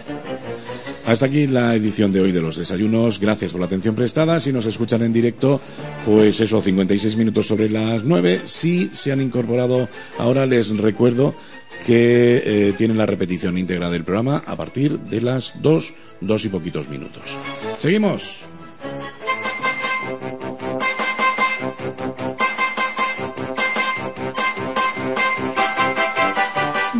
Hasta 1.05 1.25
aquí 1.25 1.47
la 1.47 1.73
edición 1.75 2.13
de 2.13 2.21
hoy 2.21 2.31
de 2.31 2.41
los 2.41 2.57
desayunos. 2.57 3.19
Gracias 3.19 3.51
por 3.51 3.59
la 3.59 3.65
atención 3.65 3.95
prestada. 3.95 4.39
Si 4.39 4.53
nos 4.53 4.65
escuchan 4.67 5.01
en 5.01 5.11
directo, 5.11 5.59
pues 6.05 6.39
eso, 6.39 6.61
56 6.61 7.15
minutos 7.17 7.47
sobre 7.47 7.69
las 7.69 8.03
9. 8.03 8.41
Si 8.45 8.89
se 8.93 9.11
han 9.11 9.21
incorporado 9.21 9.89
ahora, 10.19 10.45
les 10.45 10.77
recuerdo 10.77 11.33
que 11.85 12.43
eh, 12.45 12.73
tienen 12.77 12.97
la 12.97 13.05
repetición 13.05 13.57
íntegra 13.57 13.89
del 13.89 14.03
programa 14.03 14.43
a 14.45 14.55
partir 14.55 14.99
de 14.99 15.21
las 15.21 15.53
2, 15.61 15.93
2 16.21 16.45
y 16.45 16.49
poquitos 16.49 16.89
minutos. 16.89 17.37
Seguimos. 17.77 18.45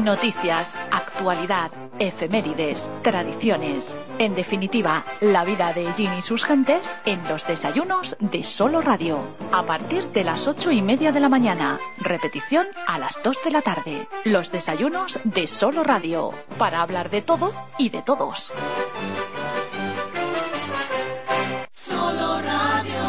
Noticias, 0.03 0.71
actualidad, 1.21 1.71
efemérides, 1.99 2.83
tradiciones. 3.03 3.95
En 4.17 4.33
definitiva, 4.33 5.05
la 5.19 5.43
vida 5.45 5.71
de 5.71 5.93
Ginny 5.93 6.17
y 6.17 6.21
sus 6.23 6.43
gentes 6.43 6.81
en 7.05 7.23
los 7.29 7.45
desayunos 7.45 8.17
de 8.19 8.43
Solo 8.43 8.81
Radio. 8.81 9.19
A 9.51 9.61
partir 9.61 10.03
de 10.05 10.23
las 10.23 10.47
ocho 10.47 10.71
y 10.71 10.81
media 10.81 11.11
de 11.11 11.19
la 11.19 11.29
mañana. 11.29 11.79
Repetición 11.99 12.65
a 12.87 12.97
las 12.97 13.21
dos 13.23 13.37
de 13.45 13.51
la 13.51 13.61
tarde. 13.61 14.07
Los 14.23 14.51
desayunos 14.51 15.19
de 15.23 15.45
Solo 15.45 15.83
Radio. 15.83 16.31
Para 16.57 16.81
hablar 16.81 17.11
de 17.11 17.21
todo 17.21 17.53
y 17.77 17.89
de 17.89 18.01
todos. 18.01 18.51
Solo 21.69 22.41
Radio. 22.41 23.01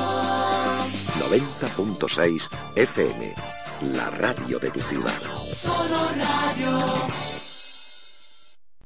90.6 1.30 2.50
FM 2.76 3.52
la 3.90 4.08
radio 4.10 4.58
de 4.60 4.70
tu 4.70 4.80
ciudad. 4.80 5.20
Solo 5.48 5.98
radio. 6.16 7.31